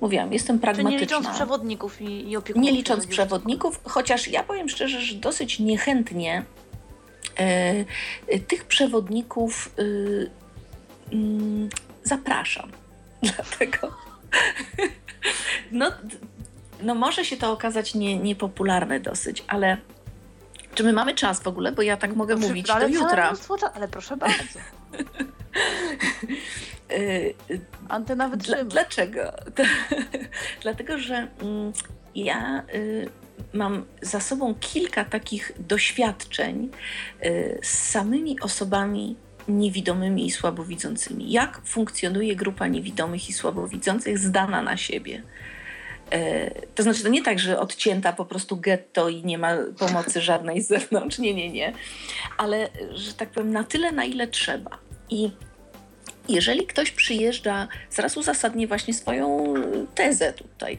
mówiłam, 0.00 0.32
jestem 0.32 0.58
pragmatyczna. 0.58 0.90
nie 0.90 0.98
licząc 0.98 1.28
przewodników 1.28 2.00
i, 2.00 2.30
i 2.30 2.36
opiekunów. 2.36 2.66
Nie 2.66 2.72
licząc 2.72 3.06
przewodników, 3.06 3.80
chociaż 3.84 4.28
ja 4.28 4.42
powiem 4.42 4.68
szczerze, 4.68 5.00
że 5.00 5.14
dosyć 5.14 5.58
niechętnie 5.58 6.44
e, 7.36 7.84
tych 8.38 8.64
przewodników 8.64 9.74
e, 9.78 9.82
mm, 11.12 11.68
zapraszam. 12.02 12.72
Dlatego 13.22 13.94
no, 15.72 15.92
no 16.82 16.94
może 16.94 17.24
się 17.24 17.36
to 17.36 17.52
okazać 17.52 17.94
nie, 17.94 18.18
niepopularne 18.18 19.00
dosyć, 19.00 19.44
ale 19.46 19.76
czy 20.74 20.84
my 20.84 20.92
mamy 20.92 21.14
czas 21.14 21.40
w 21.40 21.46
ogóle? 21.46 21.72
Bo 21.72 21.82
ja 21.82 21.96
tak 21.96 22.16
mogę 22.16 22.36
no, 22.36 22.48
mówić 22.48 22.66
do 22.66 22.88
jutra. 22.88 23.32
Ale 23.74 23.88
proszę 23.88 24.16
bardzo. 24.16 24.58
Antena 27.88 28.28
wytrzyma. 28.28 28.64
Dlaczego? 28.64 29.20
Dlatego, 30.62 30.98
że 30.98 31.14
mm, 31.14 31.72
ja 32.14 32.64
y, 32.74 33.08
mam 33.52 33.84
za 34.02 34.20
sobą 34.20 34.54
kilka 34.54 35.04
takich 35.04 35.52
doświadczeń 35.58 36.70
y, 37.24 37.58
z 37.62 37.90
samymi 37.90 38.40
osobami 38.40 39.16
niewidomymi 39.48 40.26
i 40.26 40.30
słabowidzącymi. 40.30 41.30
Jak 41.30 41.60
funkcjonuje 41.64 42.36
grupa 42.36 42.66
niewidomych 42.66 43.28
i 43.28 43.32
słabowidzących 43.32 44.18
zdana 44.18 44.62
na 44.62 44.76
siebie? 44.76 45.22
To 46.74 46.82
znaczy, 46.82 47.02
to 47.02 47.08
nie 47.08 47.22
tak, 47.22 47.38
że 47.38 47.60
odcięta 47.60 48.12
po 48.12 48.24
prostu 48.24 48.56
getto 48.56 49.08
i 49.08 49.24
nie 49.24 49.38
ma 49.38 49.56
pomocy 49.78 50.20
żadnej 50.20 50.62
z 50.62 50.68
zewnątrz. 50.68 51.18
Nie, 51.18 51.34
nie, 51.34 51.50
nie. 51.50 51.72
Ale, 52.36 52.68
że 52.94 53.14
tak 53.14 53.28
powiem, 53.28 53.52
na 53.52 53.64
tyle, 53.64 53.92
na 53.92 54.04
ile 54.04 54.26
trzeba. 54.26 54.78
I 55.10 55.30
jeżeli 56.28 56.66
ktoś 56.66 56.90
przyjeżdża, 56.90 57.68
zaraz 57.90 58.16
uzasadnię 58.16 58.66
właśnie 58.66 58.94
swoją 58.94 59.54
tezę 59.94 60.32
tutaj. 60.32 60.78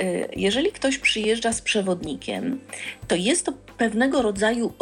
Y, 0.00 0.28
jeżeli 0.36 0.72
ktoś 0.72 0.98
przyjeżdża 0.98 1.52
z 1.52 1.62
przewodnikiem, 1.62 2.60
to 3.08 3.14
jest 3.14 3.46
to 3.46 3.52
pewnego 3.78 4.22
rodzaju 4.22 4.72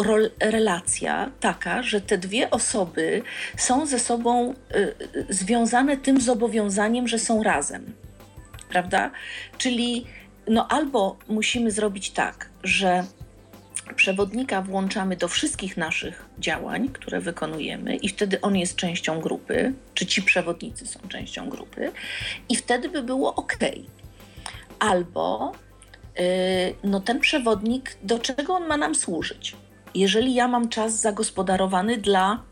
relacja 0.40 1.30
taka, 1.40 1.82
że 1.82 2.00
te 2.00 2.18
dwie 2.18 2.50
osoby 2.50 3.22
są 3.56 3.86
ze 3.86 3.98
sobą 3.98 4.52
y, 4.52 4.78
y, 5.16 5.26
związane 5.28 5.96
tym 5.96 6.20
zobowiązaniem, 6.20 7.08
że 7.08 7.18
są 7.18 7.42
razem. 7.42 7.92
Prawda? 8.68 9.10
Czyli 9.58 10.06
no 10.48 10.68
albo 10.68 11.16
musimy 11.28 11.70
zrobić 11.70 12.10
tak, 12.10 12.48
że 12.62 13.04
przewodnika 13.96 14.62
włączamy 14.62 15.16
do 15.16 15.28
wszystkich 15.28 15.76
naszych 15.76 16.24
działań, 16.38 16.88
które 16.88 17.20
wykonujemy, 17.20 17.96
i 17.96 18.08
wtedy 18.08 18.40
on 18.40 18.56
jest 18.56 18.76
częścią 18.76 19.20
grupy, 19.20 19.72
czy 19.94 20.06
ci 20.06 20.22
przewodnicy 20.22 20.86
są 20.86 21.00
częścią 21.08 21.48
grupy, 21.48 21.92
i 22.48 22.56
wtedy 22.56 22.88
by 22.88 23.02
było 23.02 23.34
ok. 23.34 23.58
Albo 24.78 25.52
yy, 26.18 26.24
no 26.84 27.00
ten 27.00 27.20
przewodnik, 27.20 27.96
do 28.02 28.18
czego 28.18 28.54
on 28.54 28.66
ma 28.66 28.76
nam 28.76 28.94
służyć? 28.94 29.56
jeżeli 29.94 30.34
ja 30.34 30.48
mam 30.48 30.68
czas 30.68 31.00
zagospodarowany 31.00 31.98
dla, 31.98 32.42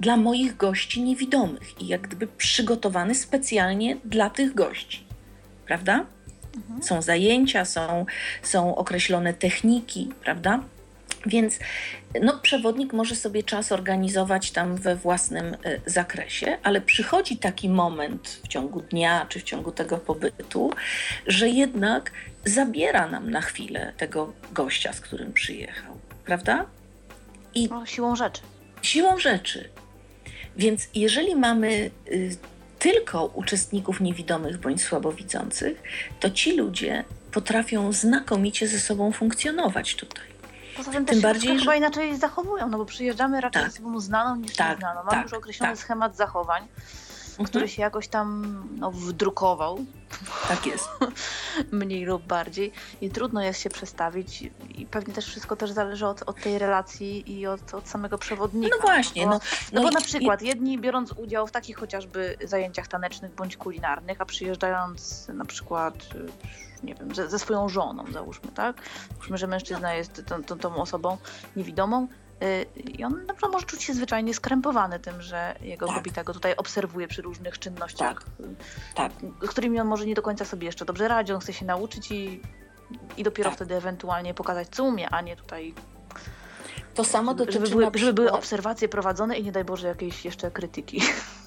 dla 0.00 0.16
moich 0.16 0.56
gości 0.56 1.02
niewidomych 1.02 1.82
i 1.82 1.86
jak 1.86 2.00
gdyby 2.00 2.26
przygotowany 2.26 3.14
specjalnie 3.14 3.96
dla 4.04 4.30
tych 4.30 4.54
gości, 4.54 5.06
prawda? 5.66 6.06
Mhm. 6.56 6.82
Są 6.82 7.02
zajęcia, 7.02 7.64
są, 7.64 8.06
są 8.42 8.76
określone 8.76 9.34
techniki, 9.34 10.10
prawda? 10.24 10.60
Więc 11.26 11.58
no, 12.22 12.38
przewodnik 12.38 12.92
może 12.92 13.16
sobie 13.16 13.42
czas 13.42 13.72
organizować 13.72 14.50
tam 14.50 14.76
we 14.76 14.96
własnym 14.96 15.54
y, 15.54 15.80
zakresie, 15.86 16.58
ale 16.62 16.80
przychodzi 16.80 17.36
taki 17.36 17.68
moment 17.68 18.40
w 18.44 18.48
ciągu 18.48 18.80
dnia 18.80 19.26
czy 19.28 19.40
w 19.40 19.42
ciągu 19.42 19.72
tego 19.72 19.98
pobytu, 19.98 20.72
że 21.26 21.48
jednak 21.48 22.10
zabiera 22.44 23.08
nam 23.08 23.30
na 23.30 23.40
chwilę 23.40 23.92
tego 23.96 24.32
gościa, 24.52 24.92
z 24.92 25.00
którym 25.00 25.32
przyjechał, 25.32 25.98
prawda? 26.24 26.66
I 27.54 27.68
siłą 27.84 28.16
rzeczy. 28.16 28.42
Siłą 28.82 29.18
rzeczy. 29.18 29.68
Więc 30.56 30.88
jeżeli 30.94 31.36
mamy 31.36 31.90
y, 32.08 32.36
tylko 32.84 33.24
uczestników 33.24 34.00
niewidomych 34.00 34.58
bądź 34.58 34.82
słabowidzących, 34.82 35.82
to 36.20 36.30
ci 36.30 36.56
ludzie 36.56 37.04
potrafią 37.32 37.92
znakomicie 37.92 38.68
ze 38.68 38.80
sobą 38.80 39.12
funkcjonować 39.12 39.94
tutaj. 39.94 40.24
Poza 40.76 40.90
tym, 40.90 41.06
tym 41.06 41.20
bardziej, 41.20 41.54
że... 41.54 41.60
chyba 41.60 41.76
inaczej 41.76 42.16
zachowują, 42.16 42.68
no 42.68 42.78
bo 42.78 42.84
przyjeżdżamy 42.84 43.40
raczej 43.40 43.62
tak. 43.62 43.72
osobą 43.72 44.00
znaną 44.00 44.36
niż 44.36 44.56
tak, 44.56 44.70
nieznaną. 44.70 45.00
Mamy 45.00 45.10
tak, 45.10 45.22
już 45.22 45.32
określony 45.32 45.72
tak. 45.72 45.80
schemat 45.80 46.16
zachowań, 46.16 46.62
mhm. 47.40 47.48
który 47.48 47.68
się 47.68 47.82
jakoś 47.82 48.08
tam 48.08 48.62
no, 48.76 48.90
wdrukował. 48.90 49.84
Tak 50.48 50.66
jest. 50.66 50.88
Mniej 51.72 52.04
lub 52.04 52.22
bardziej. 52.22 52.72
I 53.00 53.10
trudno 53.10 53.42
jest 53.42 53.60
się 53.60 53.70
przestawić 53.70 54.42
i 54.68 54.86
pewnie 54.86 55.14
też 55.14 55.26
wszystko 55.26 55.56
też 55.56 55.70
zależy 55.70 56.06
od, 56.06 56.22
od 56.22 56.40
tej 56.40 56.58
relacji 56.58 57.38
i 57.38 57.46
od, 57.46 57.74
od 57.74 57.88
samego 57.88 58.18
przewodnika. 58.18 58.76
No 58.76 58.82
właśnie. 58.82 59.26
No, 59.26 59.32
no, 59.32 59.38
no, 59.72 59.80
no 59.80 59.82
bo 59.82 59.90
i, 59.90 59.94
na 59.94 60.00
przykład 60.00 60.42
i... 60.42 60.46
jedni 60.46 60.78
biorąc 60.78 61.12
udział 61.12 61.46
w 61.46 61.52
takich 61.52 61.76
chociażby 61.76 62.36
zajęciach 62.44 62.88
tanecznych 62.88 63.34
bądź 63.34 63.56
kulinarnych, 63.56 64.20
a 64.20 64.24
przyjeżdżając 64.24 65.28
na 65.28 65.44
przykład 65.44 65.94
nie 66.82 66.94
wiem, 66.94 67.14
ze, 67.14 67.28
ze 67.28 67.38
swoją 67.38 67.68
żoną, 67.68 68.12
załóżmy, 68.12 68.52
tak? 68.52 68.76
Załóżmy, 69.10 69.38
że 69.38 69.46
mężczyzna 69.46 69.94
jest 69.94 70.22
tą, 70.26 70.44
tą, 70.44 70.58
tą 70.58 70.76
osobą 70.76 71.18
niewidomą, 71.56 72.08
i 72.76 73.04
on 73.04 73.26
na 73.26 73.34
przykład 73.34 73.52
może 73.52 73.66
czuć 73.66 73.82
się 73.82 73.94
zwyczajnie 73.94 74.34
skrępowany 74.34 75.00
tym, 75.00 75.22
że 75.22 75.56
jego 75.60 75.86
tak. 75.86 75.96
kobieta 75.96 76.24
go 76.24 76.32
tutaj 76.32 76.56
obserwuje 76.56 77.08
przy 77.08 77.22
różnych 77.22 77.58
czynnościach, 77.58 78.24
tak. 78.94 79.12
tak. 79.12 79.46
z 79.46 79.50
którymi 79.50 79.80
on 79.80 79.86
może 79.86 80.06
nie 80.06 80.14
do 80.14 80.22
końca 80.22 80.44
sobie 80.44 80.66
jeszcze 80.66 80.84
dobrze 80.84 81.08
radzi, 81.08 81.32
on 81.32 81.40
chce 81.40 81.52
się 81.52 81.64
nauczyć 81.64 82.10
i, 82.10 82.40
i 83.16 83.22
dopiero 83.22 83.50
tak. 83.50 83.56
wtedy 83.56 83.74
ewentualnie 83.74 84.34
pokazać, 84.34 84.68
co 84.68 84.84
umie, 84.84 85.10
a 85.10 85.20
nie 85.20 85.36
tutaj... 85.36 85.74
To 86.94 87.04
samo 87.04 87.34
dotyczy 87.34 87.58
żeby 87.66 87.70
były, 87.70 87.90
żeby 87.94 88.12
były 88.12 88.32
obserwacje 88.32 88.88
prowadzone 88.88 89.38
i 89.38 89.44
nie 89.44 89.52
daj 89.52 89.64
Boże 89.64 89.88
jakiejś 89.88 90.24
jeszcze 90.24 90.50
krytyki. 90.50 91.00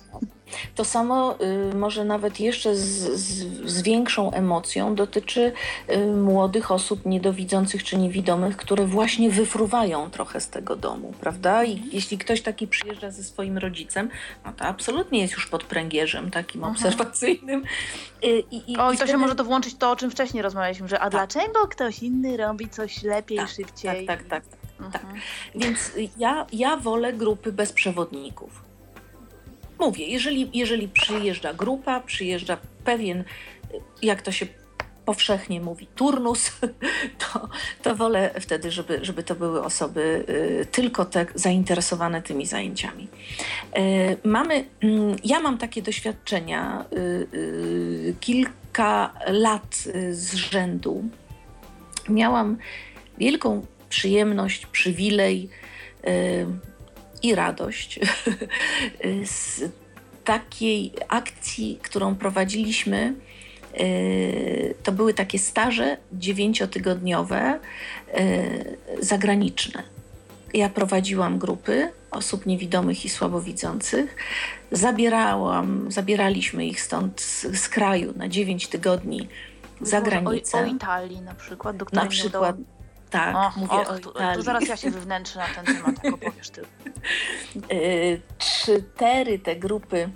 To 0.75 0.85
samo 0.85 1.35
y, 1.71 1.75
może 1.75 2.05
nawet 2.05 2.39
jeszcze 2.39 2.75
z, 2.75 2.81
z, 2.81 3.69
z, 3.69 3.81
większą 3.81 4.31
emocją 4.31 4.95
dotyczy 4.95 5.51
y, 5.89 6.05
młodych 6.05 6.71
osób 6.71 7.05
niedowidzących 7.05 7.83
czy 7.83 7.97
niewidomych, 7.97 8.57
które 8.57 8.85
właśnie 8.85 9.29
wyfruwają 9.29 10.09
trochę 10.09 10.41
z 10.41 10.49
tego 10.49 10.75
domu, 10.75 11.13
prawda? 11.21 11.63
I 11.63 11.81
jeśli 11.91 12.17
ktoś 12.17 12.41
taki 12.41 12.67
przyjeżdża 12.67 13.11
ze 13.11 13.23
swoim 13.23 13.57
rodzicem, 13.57 14.09
no 14.45 14.53
to 14.53 14.65
absolutnie 14.65 15.21
jest 15.21 15.33
już 15.33 15.47
pod 15.47 15.63
pręgierzem 15.63 16.31
takim 16.31 16.63
mhm. 16.63 16.75
obserwacyjnym. 16.75 17.63
Y, 18.23 18.43
I, 18.51 18.71
i, 18.71 18.77
o, 18.77 18.91
i 18.91 18.91
to 18.91 18.93
wtedy... 18.93 19.11
się 19.11 19.17
może 19.17 19.35
to 19.35 19.43
włączyć 19.43 19.75
to, 19.75 19.91
o 19.91 19.95
czym 19.95 20.11
wcześniej 20.11 20.43
rozmawialiśmy, 20.43 20.87
że 20.87 20.99
a 20.99 21.03
tak. 21.03 21.11
dlaczego 21.11 21.67
ktoś 21.67 22.03
inny 22.03 22.37
robi 22.37 22.69
coś 22.69 23.03
lepiej, 23.03 23.37
tak, 23.37 23.49
szybciej? 23.49 24.05
Tak, 24.05 24.23
tak, 24.23 24.29
tak. 24.29 24.43
tak. 24.77 24.91
tak. 24.91 25.03
Mhm. 25.03 25.21
Więc 25.55 25.91
ja, 26.17 26.45
ja 26.53 26.77
wolę 26.77 27.13
grupy 27.13 27.51
bez 27.51 27.73
przewodników 27.73 28.66
mówię, 29.79 30.07
jeżeli, 30.07 30.49
jeżeli 30.53 30.87
przyjeżdża 30.87 31.53
grupa, 31.53 31.99
przyjeżdża 31.99 32.57
pewien, 32.83 33.23
jak 34.01 34.21
to 34.21 34.31
się 34.31 34.47
powszechnie 35.07 35.61
mówi, 35.61 35.87
turnus, 35.95 36.51
to, 37.21 37.49
to 37.83 37.95
wolę 37.95 38.31
wtedy, 38.39 38.71
żeby, 38.71 38.99
żeby 39.01 39.23
to 39.23 39.35
były 39.35 39.63
osoby 39.63 40.25
y, 40.29 40.65
tylko 40.71 41.05
te 41.05 41.25
zainteresowane 41.35 42.21
tymi 42.21 42.45
zajęciami. 42.45 43.07
Y, 43.77 44.17
mamy, 44.23 44.65
mm, 44.83 45.15
ja 45.23 45.39
mam 45.39 45.57
takie 45.57 45.81
doświadczenia 45.81 46.85
y, 46.93 48.15
kilka 48.19 49.13
lat 49.27 49.75
z 50.11 50.33
rzędu. 50.33 51.03
Miałam 52.09 52.57
wielką 53.17 53.65
przyjemność, 53.89 54.65
przywilej 54.65 55.49
i 57.23 57.35
radość 57.35 57.99
z 59.23 59.63
takiej 60.23 60.91
akcji, 61.07 61.79
którą 61.81 62.15
prowadziliśmy. 62.15 63.13
E, 63.73 63.83
to 64.83 64.91
były 64.91 65.13
takie 65.13 65.39
staże 65.39 65.97
dziewięciotygodniowe, 66.13 67.59
e, 68.13 68.19
zagraniczne. 68.99 69.83
Ja 70.53 70.69
prowadziłam 70.69 71.37
grupy 71.39 71.89
osób 72.11 72.45
niewidomych 72.45 73.05
i 73.05 73.09
słabowidzących. 73.09 74.15
Zabierałam, 74.71 75.91
zabieraliśmy 75.91 76.65
ich 76.65 76.81
stąd 76.81 77.21
z, 77.21 77.45
z 77.59 77.69
kraju 77.69 78.13
na 78.15 78.27
dziewięć 78.27 78.67
tygodni 78.67 79.27
za 79.81 80.01
granicę. 80.01 80.57
O, 80.57 80.61
o 80.61 80.65
Italii 80.65 81.21
na 81.21 81.33
przykład, 81.33 81.77
do 81.77 81.85
której 81.85 82.03
na 82.03 82.09
przykład, 82.09 82.55
tak, 83.09 83.35
och, 83.35 83.57
mówię 83.57 83.87
och, 83.87 84.37
o 84.37 84.41
zaraz 84.41 84.67
ja 84.67 84.77
się 84.77 84.91
wywnętrzę 84.91 85.39
na 85.39 85.47
ten 85.47 85.75
temat, 85.75 86.03
jak 86.03 86.13
opowiesz 86.13 86.49
ty. 86.49 86.61
Y, 87.71 88.21
cztery 88.37 89.39
te 89.39 89.55
grupy 89.55 90.09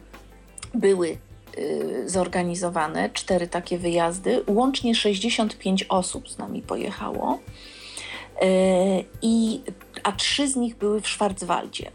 były 0.74 1.18
y, 1.58 2.10
zorganizowane, 2.10 3.10
cztery 3.10 3.48
takie 3.48 3.78
wyjazdy. 3.78 4.44
Łącznie 4.48 4.96
65 4.96 5.86
osób 5.90 6.30
z 6.30 6.38
nami 6.38 6.62
pojechało. 6.62 7.40
Y, 8.44 9.06
I, 9.22 9.62
a 10.04 10.12
trzy 10.12 10.48
z 10.48 10.56
nich 10.56 10.78
były 10.78 11.02
w 11.02 11.08
Schwarzwaldzie. 11.08 11.92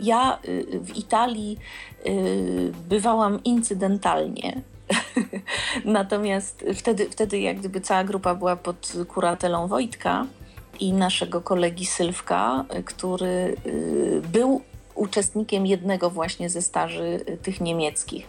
Ja 0.00 0.38
w 0.80 0.96
Italii 0.96 1.58
bywałam 2.88 3.44
incydentalnie, 3.44 4.62
Natomiast 5.84 6.64
wtedy, 6.74 7.10
wtedy 7.10 7.38
jak 7.38 7.58
gdyby 7.58 7.80
cała 7.80 8.04
grupa 8.04 8.34
była 8.34 8.56
pod 8.56 8.92
kuratelą 9.08 9.68
Wojtka 9.68 10.26
i 10.80 10.92
naszego 10.92 11.40
kolegi 11.40 11.86
Sylwka, 11.86 12.64
który 12.84 13.56
y, 13.66 14.22
był 14.32 14.62
uczestnikiem 14.94 15.66
jednego 15.66 16.10
właśnie 16.10 16.50
ze 16.50 16.62
staży 16.62 17.24
y, 17.28 17.36
tych 17.36 17.60
niemieckich. 17.60 18.28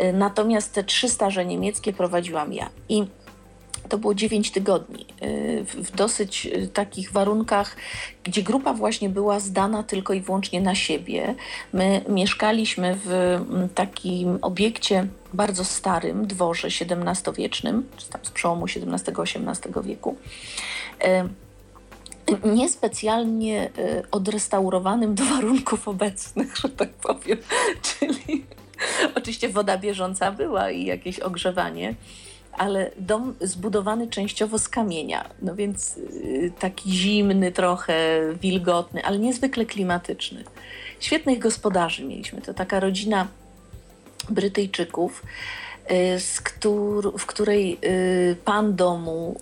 Y, 0.00 0.12
natomiast 0.12 0.74
te 0.74 0.84
trzy 0.84 1.08
staże 1.08 1.44
niemieckie 1.46 1.92
prowadziłam 1.92 2.52
ja. 2.52 2.70
I 2.88 3.06
to 3.88 3.98
było 3.98 4.14
9 4.14 4.50
tygodni 4.50 5.06
y, 5.22 5.64
w 5.64 5.96
dosyć 5.96 6.46
y, 6.46 6.68
takich 6.68 7.12
warunkach, 7.12 7.76
gdzie 8.24 8.42
grupa 8.42 8.74
właśnie 8.74 9.08
była 9.08 9.40
zdana 9.40 9.82
tylko 9.82 10.12
i 10.12 10.20
wyłącznie 10.20 10.60
na 10.60 10.74
siebie. 10.74 11.34
My 11.72 12.04
mieszkaliśmy 12.08 12.98
w 13.04 13.10
mm, 13.10 13.68
takim 13.68 14.38
obiekcie 14.42 15.06
bardzo 15.34 15.64
starym, 15.64 16.26
dworze 16.26 16.68
XVII-wiecznym, 16.68 17.88
czy 17.96 18.08
tam 18.08 18.20
z 18.24 18.30
przełomu 18.30 18.64
XVII-XVIII 18.64 19.84
wieku 19.84 20.16
y, 21.04 22.48
niespecjalnie 22.48 23.70
odrestaurowanym 24.10 25.14
do 25.14 25.24
warunków 25.24 25.88
obecnych, 25.88 26.56
że 26.56 26.68
tak 26.68 26.88
powiem. 26.88 27.38
Czyli 27.88 28.44
oczywiście 29.14 29.48
woda 29.48 29.78
bieżąca 29.78 30.32
była 30.32 30.70
i 30.70 30.84
jakieś 30.84 31.20
ogrzewanie, 31.20 31.94
ale 32.52 32.90
dom 32.98 33.34
zbudowany 33.40 34.08
częściowo 34.08 34.58
z 34.58 34.68
kamienia, 34.68 35.28
no 35.42 35.54
więc 35.54 35.96
y, 35.96 36.52
taki 36.58 36.90
zimny 36.90 37.52
trochę, 37.52 38.20
wilgotny, 38.40 39.04
ale 39.04 39.18
niezwykle 39.18 39.66
klimatyczny. 39.66 40.44
Świetnych 41.00 41.38
gospodarzy 41.38 42.04
mieliśmy. 42.04 42.42
To 42.42 42.54
taka 42.54 42.80
rodzina 42.80 43.26
Brytyjczyków, 44.30 45.22
y, 45.90 46.18
w 47.18 47.26
której 47.26 47.78
y, 47.84 48.36
pan 48.44 48.76
domu 48.76 49.40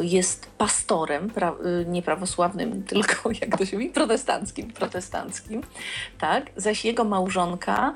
jest 0.00 0.46
pastorem, 0.58 1.30
pra, 1.30 1.54
nie 1.86 2.02
prawosławnym, 2.02 2.82
tylko 2.88 3.30
jak 3.40 3.58
to 3.58 3.66
się 3.66 3.76
mówi, 3.76 3.88
protestanckim, 3.88 4.72
protestanckim, 4.72 5.62
tak? 6.20 6.50
Zaś 6.56 6.84
jego 6.84 7.04
małżonka 7.04 7.94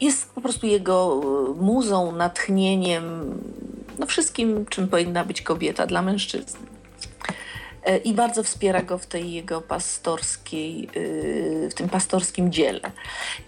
jest 0.00 0.32
po 0.32 0.40
prostu 0.40 0.66
jego 0.66 1.20
e, 1.22 1.62
muzą, 1.62 2.12
natchnieniem, 2.12 3.34
no 3.98 4.06
wszystkim, 4.06 4.66
czym 4.66 4.88
powinna 4.88 5.24
być 5.24 5.42
kobieta 5.42 5.86
dla 5.86 6.02
mężczyzny. 6.02 6.60
e, 7.84 7.96
i 7.96 8.14
bardzo 8.14 8.42
wspiera 8.42 8.82
go 8.82 8.98
w 8.98 9.06
tej 9.06 9.32
jego 9.32 9.60
pastorskiej, 9.60 10.88
w 11.70 11.74
tym 11.74 11.88
pastorskim 11.88 12.52
dziele. 12.52 12.90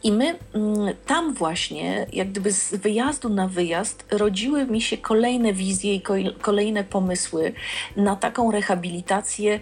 I 0.02 0.12
my 0.12 0.38
mm, 0.54 0.94
tam 1.06 1.34
właśnie, 1.34 2.06
jak 2.12 2.30
gdyby 2.30 2.52
z 2.52 2.74
wyjazdu 2.74 3.28
na 3.28 3.48
wyjazd, 3.48 4.04
rodziły 4.10 4.66
mi 4.66 4.80
się 4.80 4.98
kolejne 4.98 5.52
wizje 5.52 5.94
i 5.94 6.02
kolejne 6.40 6.84
pomysły 6.84 7.52
na 7.96 8.16
taką 8.16 8.50
rehabilitację 8.50 9.60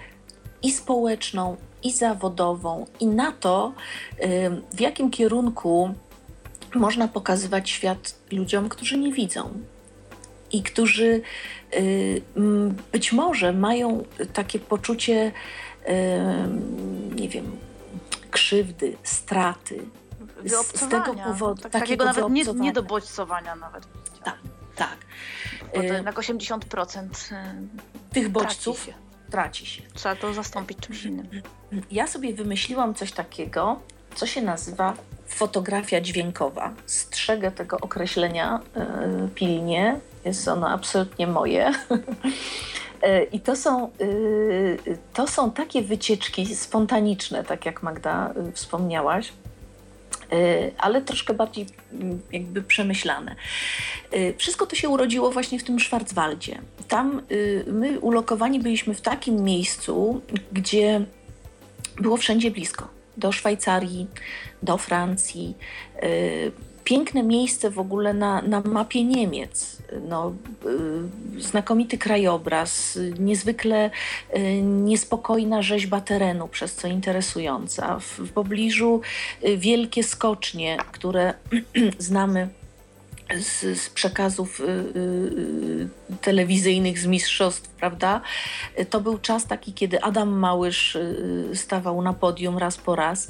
i 0.63 0.73
społeczną, 0.73 1.57
i 1.83 1.93
zawodową, 1.93 2.87
i 3.01 3.07
na 3.07 3.33
to, 3.33 3.73
w 4.73 4.81
jakim 4.81 5.11
kierunku 5.11 5.95
można 6.75 7.09
pokazywać 7.09 7.71
świat 7.71 8.15
ludziom, 8.33 8.69
którzy 8.69 8.99
nie 8.99 9.13
widzą 9.13 9.53
i 10.53 10.63
którzy 10.63 11.23
y, 11.75 12.23
być 12.93 13.13
może 13.13 13.53
mają 13.53 14.05
takie 14.33 14.59
poczucie, 14.59 15.33
nie 17.17 17.29
wiem, 17.29 17.57
krzywdy, 18.31 18.97
straty. 19.03 19.87
Z, 20.45 20.89
tego 20.89 21.15
powodu. 21.15 21.63
Tak, 21.63 21.73
takiego, 21.73 22.05
takiego 22.05 22.31
nawet 22.31 22.57
nie, 22.57 22.61
nie 22.61 22.73
do 22.73 22.83
bodźcowania 22.83 23.57
nawet. 23.57 23.87
Tak, 24.25 24.39
tak. 24.77 24.97
Bo 25.75 25.81
to 25.81 25.83
y, 25.83 25.87
jednak 25.87 26.17
80% 26.17 27.33
y, 27.33 28.13
tych 28.13 28.29
bodźców 28.29 28.87
traci 28.87 28.87
się. 28.87 29.31
traci 29.31 29.67
się. 29.67 29.83
Trzeba 29.95 30.17
to 30.17 30.35
zastąpić 30.35 30.79
czymś 30.79 31.05
innym. 31.05 31.29
Ja 31.91 32.07
sobie 32.07 32.35
wymyśliłam 32.35 32.95
coś 32.95 33.13
takiego, 33.13 33.81
co 34.15 34.27
się 34.27 34.43
nazywa 34.43 34.95
fotografia 35.31 36.01
dźwiękowa. 36.01 36.75
Strzegę 36.87 37.53
tego 37.53 37.77
określenia 37.81 38.61
y, 39.27 39.29
pilnie, 39.35 40.01
jest 40.25 40.49
ono 40.49 40.69
absolutnie 40.69 41.27
moje. 41.27 41.73
E, 43.03 43.25
I 43.25 43.41
to 43.41 43.57
są, 43.57 43.91
y, 44.01 44.99
to 45.15 45.27
są 45.27 45.51
takie 45.51 45.83
wycieczki 45.83 46.57
spontaniczne, 46.57 47.45
tak 47.45 47.67
jak 47.67 47.83
Magda 47.83 48.35
wspomniałaś, 48.55 49.33
ale 50.79 51.03
troszkę 51.03 51.35
bardziej 51.35 51.67
mm, 51.93 52.21
jakby 52.33 52.63
przemyślane. 52.63 53.37
Wszystko 54.39 54.67
to 54.67 54.77
się 54.77 54.89
urodziło 54.89 55.31
właśnie 55.31 55.59
w 55.59 55.65
tym 55.65 55.79
Szwarcwaldzie. 55.81 56.61
Tam 56.89 57.23
my 57.67 58.01
ulokowani 58.01 58.61
byliśmy 58.61 58.95
w 58.95 59.01
takim 59.01 59.43
miejscu, 59.43 60.21
gdzie 60.53 61.05
było 61.97 62.17
wszędzie 62.17 62.51
blisko. 62.51 63.00
Do 63.21 63.33
Szwajcarii, 63.33 64.07
do 64.63 64.79
Francji. 64.79 65.57
Y, 66.03 66.53
piękne 66.85 67.23
miejsce 67.23 67.71
w 67.71 67.79
ogóle 67.79 68.15
na, 68.15 68.43
na 68.43 68.61
mapie 68.61 69.05
Niemiec. 69.05 69.77
No, 70.09 70.33
y, 71.39 71.43
znakomity 71.43 71.99
krajobraz, 71.99 72.99
niezwykle 73.19 73.91
y, 74.37 74.63
niespokojna 74.63 75.63
rzeźba 75.63 76.01
terenu, 76.01 76.49
przez 76.49 76.75
co 76.75 76.89
interesująca. 76.89 77.99
W, 77.99 78.19
w 78.19 78.33
pobliżu 78.33 79.01
wielkie 79.57 80.03
skocznie, 80.03 80.77
które 80.93 81.35
znamy 81.99 82.49
z, 83.39 83.79
z, 83.81 83.91
przekazów 83.91 84.61
y, 84.61 84.65
y, 84.65 85.89
telewizyjnych 86.21 86.99
z 86.99 87.07
mistrzostw, 87.07 87.69
prawda? 87.69 88.21
To 88.91 89.01
był 89.01 89.19
czas 89.19 89.47
taki, 89.47 89.73
kiedy 89.73 90.03
Adam 90.03 90.29
Małysz 90.29 90.97
y, 90.97 91.51
stawał 91.55 92.03
na 92.03 92.13
podium 92.13 92.59
raz 92.59 92.77
po 92.77 92.97
raz. 92.97 93.29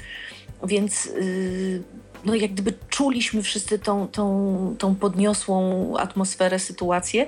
Więc 0.62 1.06
y, 1.06 1.82
no 2.24 2.34
jak 2.34 2.52
gdyby 2.52 2.74
czuliśmy 2.88 3.42
wszyscy 3.42 3.78
tą, 3.78 4.08
tą, 4.08 4.76
tą 4.78 4.94
podniosłą 4.94 5.94
atmosferę, 5.96 6.58
sytuację, 6.58 7.26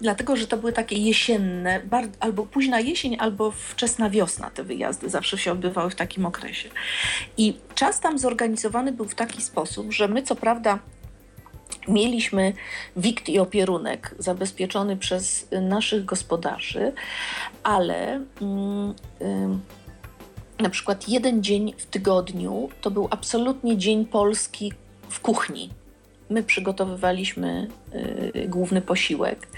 dlatego 0.00 0.36
że 0.36 0.46
to 0.46 0.56
były 0.56 0.72
takie 0.72 0.96
jesienne, 0.96 1.80
albo 2.20 2.46
późna 2.46 2.80
jesień, 2.80 3.16
albo 3.18 3.50
wczesna 3.50 4.10
wiosna 4.10 4.50
te 4.50 4.64
wyjazdy 4.64 5.10
zawsze 5.10 5.38
się 5.38 5.52
odbywały 5.52 5.90
w 5.90 5.94
takim 5.94 6.26
okresie. 6.26 6.68
I 7.36 7.56
czas 7.74 8.00
tam 8.00 8.18
zorganizowany 8.18 8.92
był 8.92 9.08
w 9.08 9.14
taki 9.14 9.42
sposób, 9.42 9.92
że 9.92 10.08
my 10.08 10.22
co 10.22 10.36
prawda 10.36 10.78
mieliśmy 11.88 12.52
wikt 12.96 13.28
i 13.28 13.38
opierunek 13.38 14.14
zabezpieczony 14.18 14.96
przez 14.96 15.48
naszych 15.62 16.04
gospodarzy, 16.04 16.92
ale. 17.62 18.20
Mm, 18.40 18.94
na 20.58 20.70
przykład 20.70 21.08
jeden 21.08 21.42
dzień 21.42 21.74
w 21.78 21.86
tygodniu 21.86 22.68
to 22.80 22.90
był 22.90 23.08
absolutnie 23.10 23.78
dzień 23.78 24.06
polski 24.06 24.72
w 25.08 25.20
kuchni. 25.20 25.70
My 26.30 26.42
przygotowywaliśmy 26.42 27.68
y, 28.34 28.48
główny 28.48 28.80
posiłek. 28.80 29.48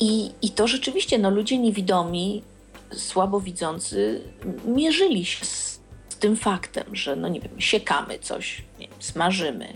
I, 0.00 0.30
I 0.42 0.50
to 0.50 0.66
rzeczywiście 0.66 1.18
no, 1.18 1.30
ludzie 1.30 1.58
niewidomi, 1.58 2.42
słabowidzący 2.92 4.20
mierzyli 4.64 5.24
się 5.24 5.44
z, 5.44 5.80
tym 6.20 6.36
faktem, 6.36 6.96
że 6.96 7.16
no 7.16 7.28
nie 7.28 7.40
wiem, 7.40 7.60
siekamy 7.60 8.18
coś, 8.18 8.62
smażymy, 9.00 9.72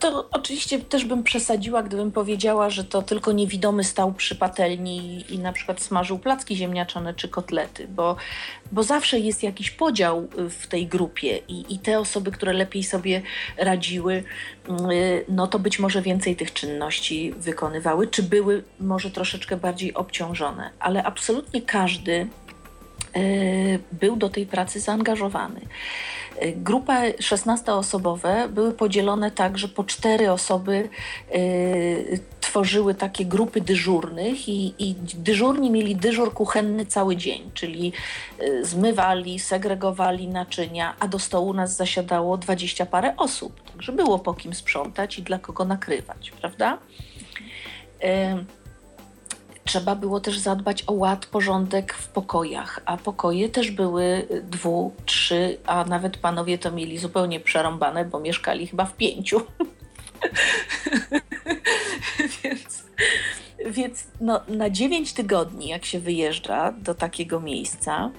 to 0.00 0.28
oczywiście 0.30 0.78
też 0.78 1.04
bym 1.04 1.22
przesadziła, 1.22 1.82
gdybym 1.82 2.12
powiedziała, 2.12 2.70
że 2.70 2.84
to 2.84 3.02
tylko 3.02 3.32
niewidomy 3.32 3.84
stał 3.84 4.12
przy 4.12 4.36
patelni 4.36 5.24
i 5.28 5.38
na 5.38 5.52
przykład 5.52 5.82
smażył 5.82 6.18
placki 6.18 6.56
ziemniaczane 6.56 7.14
czy 7.14 7.28
kotlety, 7.28 7.88
bo, 7.88 8.16
bo 8.72 8.82
zawsze 8.82 9.18
jest 9.18 9.42
jakiś 9.42 9.70
podział 9.70 10.28
w 10.50 10.66
tej 10.66 10.86
grupie 10.86 11.40
i, 11.48 11.74
i 11.74 11.78
te 11.78 11.98
osoby, 11.98 12.30
które 12.30 12.52
lepiej 12.52 12.84
sobie 12.84 13.22
radziły, 13.56 14.24
y, 14.92 15.24
no 15.28 15.46
to 15.46 15.58
być 15.58 15.78
może 15.78 16.02
więcej 16.02 16.36
tych 16.36 16.52
czynności 16.52 17.32
wykonywały, 17.32 18.06
czy 18.06 18.22
były 18.22 18.64
może 18.80 19.10
troszeczkę 19.10 19.56
bardziej 19.56 19.94
obciążone, 19.94 20.70
ale 20.78 21.02
absolutnie 21.02 21.62
każdy 21.62 22.26
y, 23.16 23.78
był 23.92 24.16
do 24.16 24.28
tej 24.28 24.46
pracy 24.46 24.80
zaangażowany. 24.80 25.60
Grupy 26.56 27.14
16-osobowe 27.18 28.48
były 28.48 28.72
podzielone 28.72 29.30
tak, 29.30 29.58
że 29.58 29.68
po 29.68 29.84
cztery 29.84 30.32
osoby 30.32 30.88
y, 31.34 32.20
tworzyły 32.40 32.94
takie 32.94 33.24
grupy 33.24 33.60
dyżurnych 33.60 34.48
i, 34.48 34.74
i 34.78 34.94
dyżurni 35.14 35.70
mieli 35.70 35.96
dyżur 35.96 36.34
kuchenny 36.34 36.86
cały 36.86 37.16
dzień, 37.16 37.50
czyli 37.54 37.92
y, 38.42 38.64
zmywali, 38.64 39.38
segregowali 39.38 40.28
naczynia, 40.28 40.94
a 41.00 41.08
do 41.08 41.18
stołu 41.18 41.52
nas 41.52 41.76
zasiadało 41.76 42.38
dwadzieścia 42.38 42.86
parę 42.86 43.14
osób, 43.16 43.60
także 43.72 43.92
było 43.92 44.18
po 44.18 44.34
kim 44.34 44.54
sprzątać 44.54 45.18
i 45.18 45.22
dla 45.22 45.38
kogo 45.38 45.64
nakrywać, 45.64 46.32
prawda? 46.40 46.78
Y, 48.04 48.59
trzeba 49.70 49.96
było 49.96 50.20
też 50.20 50.38
zadbać 50.38 50.84
o 50.86 50.92
ład, 50.92 51.26
porządek 51.26 51.94
w 51.94 52.08
pokojach, 52.08 52.80
a 52.84 52.96
pokoje 52.96 53.48
też 53.48 53.70
były 53.70 54.26
dwu, 54.42 54.92
trzy, 55.04 55.58
a 55.66 55.84
nawet 55.84 56.16
panowie 56.16 56.58
to 56.58 56.72
mieli 56.72 56.98
zupełnie 56.98 57.40
przerąbane, 57.40 58.04
bo 58.04 58.20
mieszkali 58.20 58.66
chyba 58.66 58.84
w 58.84 58.96
pięciu. 58.96 59.40
więc 62.44 62.82
więc 63.66 64.04
no, 64.20 64.40
na 64.48 64.70
dziewięć 64.70 65.12
tygodni, 65.12 65.68
jak 65.68 65.84
się 65.84 66.00
wyjeżdża 66.00 66.72
do 66.72 66.94
takiego 66.94 67.40
miejsca, 67.40 68.10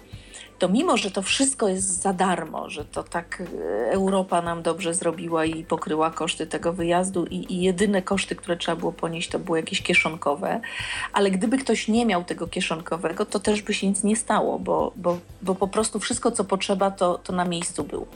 to 0.61 0.69
mimo, 0.69 0.98
że 0.98 1.11
to 1.11 1.22
wszystko 1.22 1.67
jest 1.67 2.01
za 2.01 2.14
darmo, 2.14 2.69
że 2.69 2.85
to 2.85 3.03
tak 3.03 3.41
e, 3.41 3.91
Europa 3.91 4.41
nam 4.41 4.61
dobrze 4.61 4.93
zrobiła 4.93 5.45
i 5.45 5.64
pokryła 5.64 6.11
koszty 6.11 6.48
tego 6.48 6.73
wyjazdu 6.73 7.25
i, 7.25 7.53
i 7.53 7.61
jedyne 7.61 8.01
koszty, 8.01 8.35
które 8.35 8.57
trzeba 8.57 8.75
było 8.75 8.91
ponieść, 8.91 9.30
to 9.30 9.40
były 9.40 9.59
jakieś 9.59 9.81
kieszonkowe, 9.81 10.61
ale 11.14 11.31
gdyby 11.31 11.57
ktoś 11.57 11.88
nie 11.88 12.06
miał 12.06 12.23
tego 12.23 12.48
kieszonkowego, 12.48 13.25
to 13.25 13.40
też 13.40 13.61
by 13.61 13.73
się 13.73 13.88
nic 13.88 14.03
nie 14.03 14.15
stało, 14.15 14.59
bo, 14.59 14.93
bo, 14.95 15.19
bo 15.41 15.56
po 15.56 15.67
prostu 15.67 15.99
wszystko, 15.99 16.31
co 16.31 16.43
potrzeba, 16.43 16.91
to, 16.91 17.17
to 17.17 17.33
na 17.33 17.45
miejscu 17.45 17.83
było. 17.83 18.07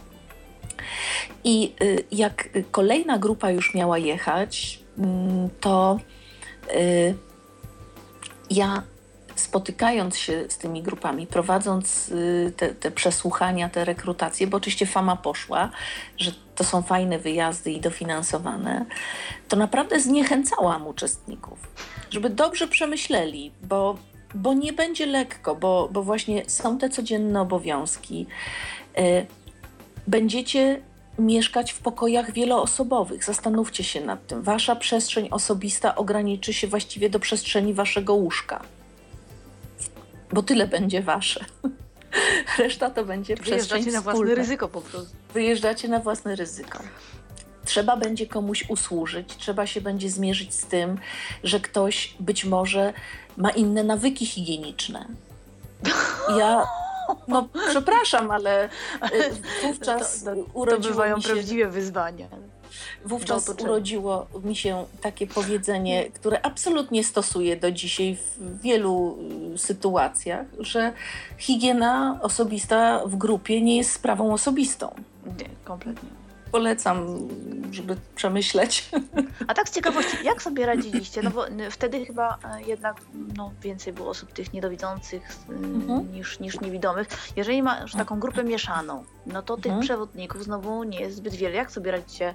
I 1.44 1.74
y, 1.82 2.04
jak 2.12 2.50
kolejna 2.72 3.18
grupa 3.18 3.52
już 3.52 3.74
miała 3.74 3.98
jechać, 3.98 4.80
mm, 4.98 5.50
to 5.60 6.00
y, 6.76 7.16
ja 8.50 8.84
spotykając 9.36 10.18
się 10.18 10.46
z 10.50 10.58
tymi 10.58 10.84
grupami, 10.84 11.28
prowadząc 11.28 12.10
y, 12.10 12.54
te, 12.58 12.70
te, 12.70 12.92
przesłuchania, 12.92 13.70
te 13.70 13.86
rekrutacje, 13.86 14.48
bo 14.48 14.58
oczywiście 14.58 14.86
fama 14.86 15.16
poszła, 15.16 15.70
że 16.18 16.32
to 16.56 16.64
są 16.64 16.82
fajne 16.82 17.20
wyjazdy 17.20 17.72
i 17.72 17.82
dofinansowane, 17.82 18.86
to 19.48 19.56
naprawdę 19.56 20.00
zniechęcałam 20.00 20.88
uczestników, 20.88 21.60
żeby 22.12 22.30
dobrze 22.30 22.68
przemyśleli, 22.68 23.52
bo, 23.64 23.98
bo 24.36 24.54
nie 24.54 24.74
będzie 24.74 25.06
lekko, 25.06 25.56
bo, 25.56 25.90
bo 25.92 26.04
właśnie 26.04 26.50
są 26.50 26.78
te 26.78 26.90
codzienne 26.90 27.42
obowiązki. 27.42 28.28
Y, 29.00 29.26
będziecie 30.08 30.82
mieszkać 31.20 31.72
w 31.72 31.80
pokojach 31.80 32.32
wieloosobowych. 32.32 33.24
Zastanówcie 33.24 33.84
się 33.84 34.02
nad 34.02 34.28
tym. 34.28 34.42
Wasza 34.42 34.76
przestrzeń 34.76 35.28
osobista 35.32 35.96
ograniczy 35.96 36.54
się 36.54 36.68
właściwie 36.68 37.10
do 37.10 37.20
przestrzeni 37.20 37.74
waszego 37.74 38.14
łóżka 38.14 38.62
bo 40.34 40.44
tyle 40.44 40.68
będzie 40.68 41.02
wasze. 41.02 41.46
Reszta 42.58 42.90
to 42.90 43.06
będzie 43.06 43.38
przestrzeń 43.38 43.84
Wyjeżdżacie 43.84 43.92
na 43.92 44.02
własne 44.02 44.36
ryzyko 44.36 44.68
po 44.68 44.82
prostu. 44.82 45.16
Wyjeżdżacie 45.34 45.88
na 45.88 46.00
własne 46.00 46.36
ryzyko. 46.36 46.80
trzeba 47.66 47.98
będzie 47.98 48.28
komuś 48.28 48.70
usłużyć, 48.70 49.38
trzeba 49.38 49.68
się 49.68 49.82
będzie 49.82 50.10
zmierzyć 50.10 50.54
z 50.54 50.66
tym, 50.66 50.98
że 51.44 51.60
ktoś 51.60 52.16
być 52.20 52.46
może 52.46 52.94
ma 53.38 53.50
inne 53.50 53.84
nawyki 53.84 54.26
higieniczne. 54.26 55.06
Ja, 56.38 56.64
no 57.28 57.48
przepraszam, 57.70 58.32
ale 58.32 58.70
wówczas 59.64 60.24
to, 60.24 60.36
to, 60.36 60.42
urodziło 60.54 60.84
to 60.84 60.90
bywają 60.90 61.18
mi 61.18 61.24
się... 61.24 61.30
prawdziwe 61.30 61.68
wyzwania. 61.68 62.28
Wówczas 63.06 63.50
urodziło 63.50 64.28
mi 64.44 64.56
się 64.56 64.86
takie 65.02 65.28
powiedzenie, 65.28 66.06
które 66.12 66.46
absolutnie 66.46 67.04
stosuję 67.04 67.58
do 67.58 67.72
dzisiaj 67.72 68.18
w 68.38 68.62
wielu 68.62 69.18
y, 69.54 69.58
sytuacjach, 69.58 70.46
że 70.60 70.94
higiena 71.38 72.20
osobista 72.22 73.02
w 73.06 73.16
grupie 73.16 73.62
nie 73.62 73.78
jest 73.78 73.92
sprawą 73.92 74.34
osobistą. 74.34 74.96
Nie, 75.26 75.50
kompletnie. 75.64 76.25
Polecam, 76.56 77.28
żeby 77.72 77.98
przemyśleć. 78.16 78.90
A 79.48 79.54
tak 79.54 79.70
z 79.70 79.72
ciekawości, 79.72 80.18
jak 80.24 80.42
sobie 80.42 80.66
radziliście? 80.66 81.22
No 81.24 81.30
bo 81.30 81.46
wtedy 81.72 82.06
chyba 82.06 82.38
e, 82.44 82.62
jednak 82.62 83.02
no, 83.38 83.52
więcej 83.62 83.94
było 83.94 84.10
osób 84.10 84.34
tych 84.34 84.54
niedowidzących 84.54 85.38
mhm. 85.50 86.12
niż, 86.12 86.40
niż 86.40 86.62
niewidomych. 86.62 87.08
Jeżeli 87.36 87.64
masz 87.64 87.94
taką 87.94 88.20
grupę 88.20 88.44
mieszaną, 88.44 89.04
no 89.26 89.42
to 89.42 89.56
tych 89.56 89.66
mhm. 89.66 89.82
przewodników 89.82 90.44
znowu 90.44 90.84
nie 90.84 91.00
jest 91.00 91.16
zbyt 91.18 91.36
wiele. 91.36 91.56
Jak 91.56 91.72
sobie 91.72 91.92
radzicie 91.92 92.34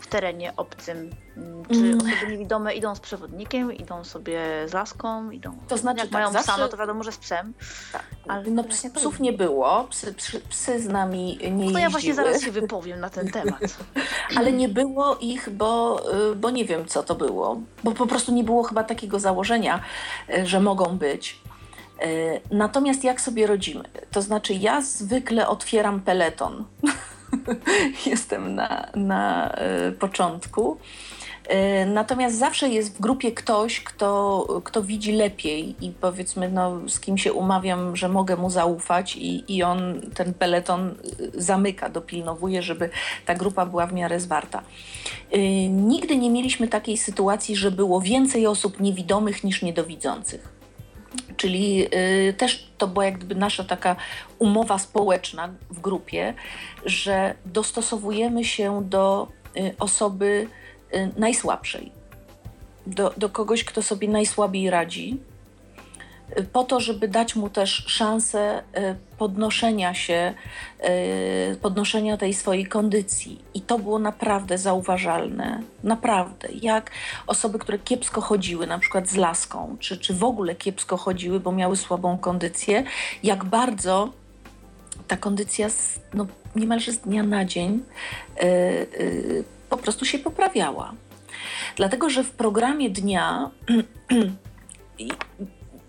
w 0.00 0.06
terenie 0.06 0.52
obcym? 0.56 1.10
Mm, 1.36 1.64
czy 1.64 1.78
mm. 1.78 1.98
osoby 1.98 2.32
niewidome 2.32 2.74
idą 2.74 2.94
z 2.94 3.00
przewodnikiem, 3.00 3.72
idą 3.72 4.04
sobie 4.04 4.40
z 4.66 4.72
laską, 4.72 5.30
idą. 5.30 5.58
To 5.68 5.76
znaczy, 5.76 5.98
jak 5.98 6.06
tak, 6.06 6.12
mają 6.12 6.32
zawsze... 6.32 6.52
psa, 6.52 6.60
no 6.60 6.68
to 6.68 6.76
wiadomo, 6.76 7.04
że 7.04 7.12
z 7.12 7.18
psem. 7.18 7.52
Tak. 7.92 8.02
Ale 8.28 8.50
no 8.50 8.64
psów 8.94 9.20
nie 9.20 9.32
było, 9.32 9.86
psy, 9.90 10.14
psy, 10.14 10.40
psy, 10.48 10.80
z 10.80 10.88
nami 10.88 11.38
nie 11.42 11.48
jeździły. 11.48 11.72
To 11.72 11.78
ja 11.78 11.90
właśnie 11.90 12.14
zaraz 12.14 12.42
się 12.42 12.50
wypowiem 12.50 13.00
na 13.00 13.10
ten 13.10 13.30
temat. 13.30 13.60
Ale 14.36 14.52
nie 14.52 14.68
było 14.68 15.16
ich, 15.16 15.50
bo, 15.50 16.02
y, 16.32 16.36
bo 16.36 16.50
nie 16.50 16.64
wiem 16.64 16.86
co 16.86 17.02
to 17.02 17.14
było, 17.14 17.60
bo 17.84 17.92
po 17.92 18.06
prostu 18.06 18.32
nie 18.32 18.44
było 18.44 18.62
chyba 18.62 18.84
takiego 18.84 19.18
założenia, 19.18 19.80
y, 20.38 20.46
że 20.46 20.60
mogą 20.60 20.98
być. 20.98 21.40
Y, 22.04 22.40
natomiast 22.50 23.04
jak 23.04 23.20
sobie 23.20 23.46
rodzimy? 23.46 23.84
To 24.10 24.22
znaczy, 24.22 24.54
ja 24.54 24.80
zwykle 24.80 25.48
otwieram 25.48 26.00
peleton. 26.00 26.64
Jestem 28.06 28.54
na, 28.54 28.86
na 28.94 29.54
początku. 29.98 30.78
Natomiast 31.86 32.38
zawsze 32.38 32.68
jest 32.68 32.96
w 32.96 33.00
grupie 33.00 33.32
ktoś, 33.32 33.80
kto, 33.80 34.46
kto 34.64 34.82
widzi 34.82 35.12
lepiej 35.12 35.74
i 35.80 35.90
powiedzmy, 36.00 36.48
no, 36.48 36.88
z 36.88 37.00
kim 37.00 37.18
się 37.18 37.32
umawiam, 37.32 37.96
że 37.96 38.08
mogę 38.08 38.36
mu 38.36 38.50
zaufać, 38.50 39.16
i, 39.16 39.56
i 39.56 39.62
on 39.62 40.00
ten 40.14 40.34
peleton 40.34 40.94
zamyka, 41.34 41.88
dopilnowuje, 41.88 42.62
żeby 42.62 42.90
ta 43.26 43.34
grupa 43.34 43.66
była 43.66 43.86
w 43.86 43.92
miarę 43.92 44.20
zwarta. 44.20 44.62
Nigdy 45.68 46.16
nie 46.16 46.30
mieliśmy 46.30 46.68
takiej 46.68 46.96
sytuacji, 46.96 47.56
że 47.56 47.70
było 47.70 48.00
więcej 48.00 48.46
osób 48.46 48.80
niewidomych 48.80 49.44
niż 49.44 49.62
niedowidzących. 49.62 50.59
Czyli 51.36 51.86
y, 52.28 52.32
też 52.32 52.70
to 52.78 52.88
była 52.88 53.04
jak 53.04 53.18
gdyby 53.18 53.34
nasza 53.34 53.64
taka 53.64 53.96
umowa 54.38 54.78
społeczna 54.78 55.48
w 55.70 55.80
grupie, 55.80 56.34
że 56.86 57.34
dostosowujemy 57.46 58.44
się 58.44 58.82
do 58.84 59.28
y, 59.56 59.74
osoby 59.78 60.46
y, 60.94 61.10
najsłabszej, 61.16 61.92
do, 62.86 63.14
do 63.16 63.28
kogoś, 63.28 63.64
kto 63.64 63.82
sobie 63.82 64.08
najsłabiej 64.08 64.70
radzi, 64.70 65.18
po 66.52 66.64
to, 66.64 66.80
żeby 66.80 67.08
dać 67.08 67.36
mu 67.36 67.50
też 67.50 67.84
szansę 67.86 68.62
e, 68.72 68.94
podnoszenia 69.18 69.94
się, 69.94 70.34
e, 70.80 71.56
podnoszenia 71.56 72.16
tej 72.16 72.34
swojej 72.34 72.66
kondycji. 72.66 73.44
I 73.54 73.60
to 73.60 73.78
było 73.78 73.98
naprawdę 73.98 74.58
zauważalne. 74.58 75.62
Naprawdę. 75.84 76.48
Jak 76.62 76.90
osoby, 77.26 77.58
które 77.58 77.78
kiepsko 77.78 78.20
chodziły, 78.20 78.66
na 78.66 78.78
przykład 78.78 79.08
z 79.08 79.16
laską, 79.16 79.76
czy, 79.80 79.98
czy 79.98 80.14
w 80.14 80.24
ogóle 80.24 80.54
kiepsko 80.54 80.96
chodziły, 80.96 81.40
bo 81.40 81.52
miały 81.52 81.76
słabą 81.76 82.18
kondycję, 82.18 82.84
jak 83.22 83.44
bardzo 83.44 84.12
ta 85.08 85.16
kondycja 85.16 85.68
no, 86.14 86.26
niemalże 86.56 86.92
z 86.92 86.98
dnia 86.98 87.22
na 87.22 87.44
dzień 87.44 87.82
yy, 88.42 88.48
yy, 89.04 89.44
po 89.70 89.76
prostu 89.76 90.04
się 90.04 90.18
poprawiała. 90.18 90.92
Dlatego, 91.76 92.10
że 92.10 92.24
w 92.24 92.30
programie 92.30 92.90
dnia 92.90 93.50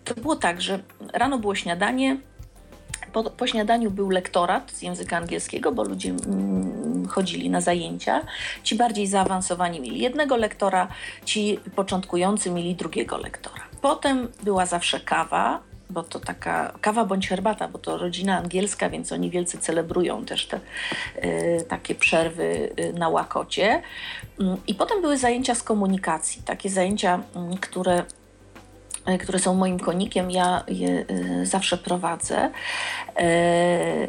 to 0.05 0.15
było 0.15 0.35
tak, 0.35 0.61
że 0.61 0.79
rano 1.13 1.37
było 1.39 1.55
śniadanie, 1.55 2.17
po, 3.13 3.23
po, 3.23 3.47
śniadaniu 3.47 3.91
był 3.91 4.09
lektorat 4.09 4.71
z 4.71 4.81
języka 4.81 5.17
angielskiego, 5.17 5.71
bo 5.71 5.83
ludzie 5.83 6.09
mm, 6.09 7.07
chodzili 7.07 7.49
na 7.49 7.61
zajęcia. 7.61 8.21
Ci 8.63 8.75
bardziej 8.75 9.07
zaawansowani 9.07 9.81
mieli 9.81 9.99
jednego 9.99 10.37
lektora, 10.37 10.87
ci 11.25 11.59
początkujący 11.75 12.51
mieli 12.51 12.75
drugiego 12.75 13.17
lektora. 13.17 13.63
Potem 13.81 14.27
była 14.43 14.65
zawsze 14.65 14.99
kawa, 14.99 15.59
bo 15.89 16.03
to 16.03 16.19
taka 16.19 16.73
kawa 16.81 17.05
bądź 17.05 17.27
herbata, 17.27 17.67
bo 17.67 17.79
to 17.79 17.97
rodzina 17.97 18.37
angielska, 18.37 18.89
więc 18.89 19.11
oni 19.11 19.29
wielce 19.29 19.57
celebrują 19.57 20.25
też 20.25 20.45
te 20.45 20.59
y, 21.23 21.65
takie 21.67 21.95
przerwy 21.95 22.69
y, 22.79 22.93
na 22.93 23.09
łakocie. 23.09 23.81
Y, 24.41 24.43
I 24.67 24.75
potem 24.75 25.01
były 25.01 25.17
zajęcia 25.17 25.55
z 25.55 25.63
komunikacji, 25.63 26.41
takie 26.45 26.69
zajęcia, 26.69 27.19
mm, 27.35 27.57
które 27.57 28.03
które 29.19 29.39
są 29.39 29.53
moim 29.55 29.79
konikiem, 29.79 30.31
ja 30.31 30.63
je 30.67 31.05
e, 31.07 31.45
zawsze 31.45 31.77
prowadzę. 31.77 32.51
E, 33.17 34.07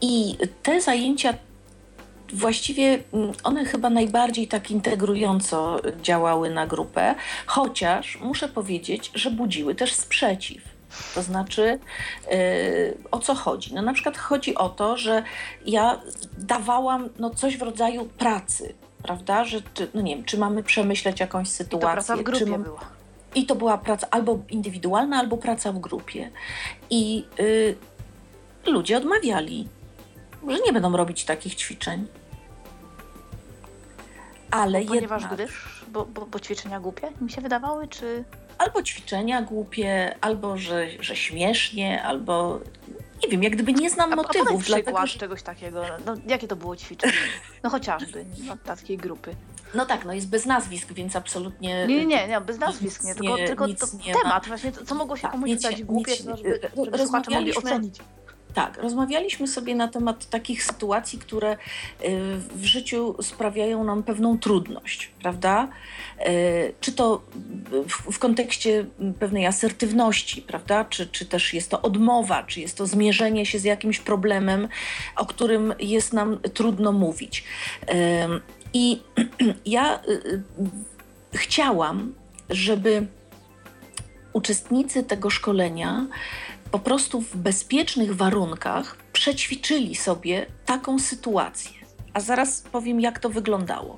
I 0.00 0.36
te 0.62 0.80
zajęcia 0.80 1.34
właściwie 2.32 2.98
mm, 3.12 3.32
one 3.44 3.64
chyba 3.64 3.90
najbardziej 3.90 4.48
tak 4.48 4.70
integrująco 4.70 5.80
działały 6.02 6.50
na 6.50 6.66
grupę, 6.66 7.14
chociaż 7.46 8.18
muszę 8.20 8.48
powiedzieć, 8.48 9.10
że 9.14 9.30
budziły 9.30 9.74
też 9.74 9.94
sprzeciw. 9.94 10.74
To 11.14 11.22
znaczy, 11.22 11.78
o 13.10 13.18
co 13.18 13.34
chodzi? 13.34 13.74
No 13.74 13.82
na 13.82 13.92
przykład 13.92 14.16
chodzi 14.16 14.54
o 14.54 14.68
to, 14.68 14.96
że 14.96 15.22
ja 15.66 16.00
dawałam 16.38 17.08
no, 17.18 17.30
coś 17.30 17.56
w 17.56 17.62
rodzaju 17.62 18.04
pracy, 18.04 18.74
prawda? 19.02 19.44
Że, 19.44 19.58
no 19.94 20.00
nie 20.00 20.16
wiem, 20.16 20.24
czy 20.24 20.38
mamy 20.38 20.62
przemyśleć 20.62 21.20
jakąś 21.20 21.48
sytuację. 21.48 21.78
I 21.78 21.80
to 21.80 21.92
praca 21.92 22.16
w 22.16 22.22
grupie 22.22 22.38
czy 22.38 22.58
była. 22.58 22.80
I 23.34 23.46
to 23.46 23.54
była 23.54 23.78
praca 23.78 24.06
albo 24.10 24.38
indywidualna, 24.48 25.18
albo 25.18 25.36
praca 25.36 25.72
w 25.72 25.78
grupie. 25.78 26.30
I 26.90 27.24
y, 27.40 27.76
ludzie 28.66 28.96
odmawiali, 28.96 29.68
że 30.48 30.58
nie 30.66 30.72
będą 30.72 30.96
robić 30.96 31.24
takich 31.24 31.54
ćwiczeń. 31.54 32.06
Ale 34.50 34.84
ponieważ 34.84 35.22
jednak... 35.22 35.38
gdyż, 35.40 35.84
bo, 35.88 36.04
bo, 36.04 36.26
bo 36.26 36.40
ćwiczenia 36.40 36.80
głupie 36.80 37.10
mi 37.20 37.30
się 37.30 37.40
wydawały, 37.40 37.88
czy... 37.88 38.24
Albo 38.58 38.82
ćwiczenia 38.82 39.42
głupie, 39.42 40.14
albo 40.20 40.58
że, 40.58 40.86
że 41.00 41.16
śmiesznie, 41.16 42.02
albo 42.02 42.60
nie 43.22 43.28
wiem, 43.28 43.42
jak 43.42 43.52
gdyby 43.52 43.72
nie 43.72 43.90
znam 43.90 44.12
a, 44.12 44.16
motywów. 44.16 44.62
A 44.62 44.66
dlatego, 44.66 45.06
że... 45.06 45.18
czegoś 45.18 45.42
takiego. 45.42 45.82
No, 46.06 46.14
jakie 46.26 46.48
to 46.48 46.56
było 46.56 46.76
ćwiczenie? 46.76 47.12
No 47.62 47.70
chociażby 47.70 48.24
no, 48.46 48.56
takiej 48.56 48.96
grupy. 48.96 49.34
No 49.74 49.86
tak, 49.86 50.04
no 50.04 50.12
jest 50.12 50.28
bez 50.28 50.46
nazwisk, 50.46 50.92
więc 50.92 51.16
absolutnie. 51.16 51.86
Nie, 51.86 52.06
nie, 52.06 52.28
nie, 52.28 52.40
bez 52.40 52.58
nazwisk, 52.58 53.04
nie, 53.04 53.14
tylko, 53.14 53.36
nie, 53.36 53.46
tylko 53.46 53.66
to 53.66 53.86
nie 54.06 54.14
temat, 54.14 54.42
ma. 54.42 54.48
właśnie, 54.48 54.72
co 54.72 54.94
mogło 54.94 55.16
się 55.16 55.22
tak, 55.22 55.30
komuś 55.30 55.50
zdać 55.50 55.82
głupie, 55.82 56.16
żeby, 56.16 56.60
żeby 56.84 56.98
słuchacze 56.98 57.30
mogli 57.30 57.56
ocenić. 57.56 57.98
Tak, 58.54 58.78
rozmawialiśmy 58.78 59.46
sobie 59.46 59.74
na 59.74 59.88
temat 59.88 60.26
takich 60.26 60.64
sytuacji, 60.64 61.18
które 61.18 61.52
y, 61.52 61.56
w 62.54 62.64
życiu 62.64 63.16
sprawiają 63.22 63.84
nam 63.84 64.02
pewną 64.02 64.38
trudność, 64.38 65.10
prawda? 65.22 65.68
Y, 66.28 66.74
czy 66.80 66.92
to 66.92 67.22
w 68.12 68.18
kontekście 68.18 68.86
pewnej 69.18 69.46
asertywności, 69.46 70.42
prawda? 70.42 70.84
Czy, 70.84 71.06
czy 71.06 71.26
też 71.26 71.54
jest 71.54 71.70
to 71.70 71.82
odmowa, 71.82 72.42
czy 72.42 72.60
jest 72.60 72.76
to 72.76 72.86
zmierzenie 72.86 73.46
się 73.46 73.58
z 73.58 73.64
jakimś 73.64 73.98
problemem, 73.98 74.68
o 75.16 75.26
którym 75.26 75.74
jest 75.78 76.12
nam 76.12 76.38
trudno 76.54 76.92
mówić. 76.92 77.44
I 78.74 79.02
ja 79.66 80.00
y, 80.08 80.42
chciałam, 81.32 82.14
żeby 82.50 83.06
uczestnicy 84.32 85.02
tego 85.02 85.30
szkolenia 85.30 86.06
po 86.70 86.78
prostu 86.78 87.20
w 87.20 87.36
bezpiecznych 87.36 88.16
warunkach 88.16 88.96
przećwiczyli 89.12 89.94
sobie 89.94 90.46
taką 90.66 90.98
sytuację. 90.98 91.72
A 92.14 92.20
zaraz 92.20 92.60
powiem, 92.72 93.00
jak 93.00 93.18
to 93.18 93.30
wyglądało. 93.30 93.96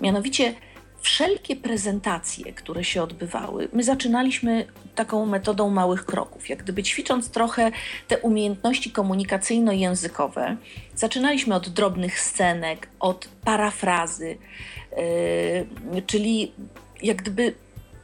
Mianowicie, 0.00 0.54
wszelkie 1.00 1.56
prezentacje, 1.56 2.52
które 2.52 2.84
się 2.84 3.02
odbywały, 3.02 3.68
my 3.72 3.84
zaczynaliśmy 3.84 4.66
taką 4.94 5.26
metodą 5.26 5.70
małych 5.70 6.04
kroków, 6.04 6.48
jak 6.48 6.62
gdyby 6.62 6.82
ćwicząc 6.82 7.30
trochę 7.30 7.70
te 8.08 8.18
umiejętności 8.18 8.90
komunikacyjno-językowe. 8.90 10.56
Zaczynaliśmy 10.94 11.54
od 11.54 11.68
drobnych 11.68 12.20
scenek, 12.20 12.88
od 13.00 13.28
parafrazy, 13.44 14.38
yy, 15.92 16.02
czyli 16.02 16.52
jak 17.02 17.16
gdyby 17.16 17.54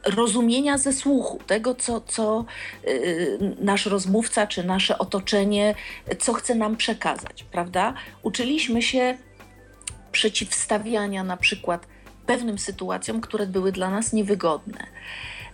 rozumienia 0.05 0.77
ze 0.77 0.93
słuchu, 0.93 1.39
tego, 1.47 1.75
co, 1.75 2.01
co 2.01 2.45
yy, 2.87 3.55
nasz 3.61 3.85
rozmówca 3.85 4.47
czy 4.47 4.63
nasze 4.63 4.97
otoczenie, 4.97 5.75
co 6.19 6.33
chce 6.33 6.55
nam 6.55 6.75
przekazać, 6.75 7.43
prawda? 7.43 7.93
Uczyliśmy 8.23 8.81
się 8.81 9.17
przeciwstawiania 10.11 11.23
na 11.23 11.37
przykład 11.37 11.87
pewnym 12.25 12.59
sytuacjom, 12.59 13.21
które 13.21 13.47
były 13.47 13.71
dla 13.71 13.89
nas 13.89 14.13
niewygodne. 14.13 14.79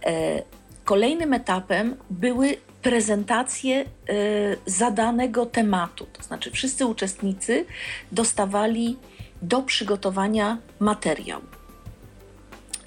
E, 0.05 0.43
kolejnym 0.85 1.33
etapem 1.33 1.95
były 2.09 2.57
prezentacje 2.81 3.81
e, 3.81 3.85
zadanego 4.65 5.45
tematu, 5.45 6.07
to 6.13 6.23
znaczy 6.23 6.51
wszyscy 6.51 6.85
uczestnicy 6.85 7.65
dostawali 8.11 8.97
do 9.41 9.61
przygotowania 9.61 10.57
materiał. 10.79 11.41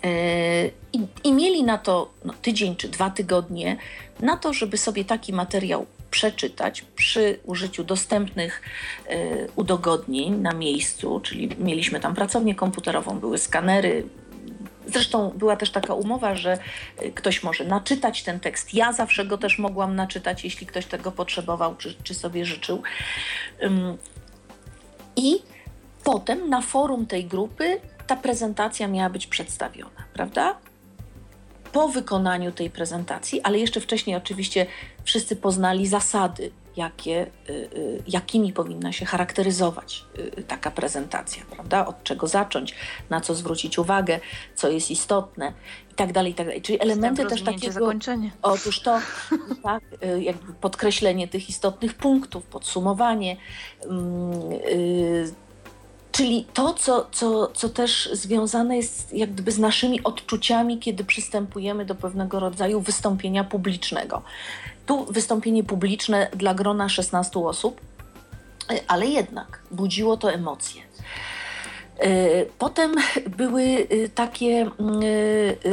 E, 0.05 0.67
I, 0.93 1.07
I, 1.25 1.33
mieli 1.33 1.65
na 1.65 1.79
to 1.79 2.11
no, 2.25 2.35
tydzień 2.43 2.77
czy 2.77 2.89
dwa 2.89 3.11
tygodnie, 3.11 3.77
na 4.21 4.37
to, 4.37 4.53
żeby 4.53 4.77
sobie 4.77 5.05
taki 5.05 5.33
materiał 5.33 5.87
przeczytać 6.15 6.83
przy 6.97 7.39
użyciu 7.45 7.85
dostępnych 7.85 8.63
y, 9.11 9.49
udogodnień 9.57 10.35
na 10.35 10.53
miejscu, 10.53 11.21
czyli 11.21 11.57
mieliśmy 11.59 12.01
tam 12.01 12.15
pracownię 12.15 12.55
komputerową, 12.55 13.19
były 13.19 13.39
skanery. 13.39 14.07
Zresztą 14.87 15.31
była 15.37 15.57
też 15.57 15.71
taka 15.71 15.95
umowa, 15.95 16.35
że 16.35 16.59
e, 16.97 17.11
ktoś 17.11 17.43
może 17.43 17.65
naczytać 17.65 18.23
ten 18.23 18.41
tekst. 18.41 18.75
Ja 18.75 18.93
zawsze 18.93 19.27
go 19.27 19.39
też 19.39 19.59
mogłam 19.59 19.97
naczytać, 19.97 20.45
jeśli 20.45 20.67
ktoś 20.67 20.87
tego 20.87 21.13
potrzebował 21.13 21.77
czy, 21.77 21.95
czy 22.03 22.15
sobie 22.15 22.45
życzył. 22.45 22.83
I 25.17 25.43
potem 26.05 26.49
na 26.49 26.63
forum 26.63 27.07
tej 27.07 27.25
grupy 27.25 27.81
ta 28.07 28.17
prezentacja 28.17 28.89
miała 28.89 29.11
być 29.11 29.27
przedstawiona, 29.27 30.05
prawda? 30.13 30.59
Po 31.75 31.89
wykonaniu 31.89 32.53
tej 32.53 32.71
prezentacji, 32.71 33.41
ale 33.43 33.59
jeszcze 33.59 33.81
wcześniej 33.81 34.17
oczywiście 34.17 34.67
wszyscy 35.05 35.37
poznali 35.37 35.87
zasady, 35.87 36.51
jakie, 36.77 37.27
y, 37.49 37.53
y, 37.53 38.03
jakimi 38.09 38.53
powinna 38.53 38.93
się 38.93 39.07
charakteryzować 39.07 40.05
y, 40.39 40.43
taka 40.43 40.71
prezentacja, 40.71 41.43
prawda? 41.51 41.87
Od 41.87 42.05
czego 42.05 42.27
zacząć, 42.27 42.75
na 43.11 43.21
co 43.21 43.35
zwrócić 43.35 43.79
uwagę, 43.79 44.21
co 44.55 44.69
jest 44.71 44.91
istotne 44.91 45.53
i 45.93 45.95
tak 45.95 46.13
dalej, 46.13 46.33
i 46.33 46.35
tak 46.35 46.47
dalej. 46.47 46.63
Czyli 46.63 46.81
elementy 46.83 47.27
też 47.27 47.43
takiego... 47.43 47.73
zakończenie. 47.73 48.31
Otóż 48.43 48.81
to, 48.81 49.01
tak, 49.63 49.83
jakby 50.21 50.53
podkreślenie 50.55 51.29
tych 51.29 51.49
istotnych 51.49 51.95
punktów, 51.95 52.45
podsumowanie, 52.47 53.37
mm, 53.85 54.41
Czyli 56.15 56.47
to, 56.55 56.75
co, 56.75 57.07
co, 57.13 57.47
co 57.55 57.69
też 57.69 58.09
związane 58.13 58.77
jest 58.77 59.13
jak 59.13 59.33
gdyby 59.33 59.53
z 59.53 59.59
naszymi 59.59 60.03
odczuciami, 60.03 60.79
kiedy 60.79 61.05
przystępujemy 61.05 61.85
do 61.85 61.95
pewnego 61.95 62.41
rodzaju 62.41 62.81
wystąpienia 62.81 63.45
publicznego. 63.45 64.23
Tu 64.87 65.05
wystąpienie 65.05 65.65
publiczne 65.65 66.29
dla 66.37 66.55
grona 66.55 66.89
16 66.89 67.41
osób, 67.41 67.81
ale 68.89 69.07
jednak 69.07 69.63
budziło 69.71 70.17
to 70.17 70.33
emocje. 70.33 70.83
E, 71.99 72.47
potem 72.59 72.95
były 73.37 73.63
e, 73.63 74.09
takie 74.09 74.71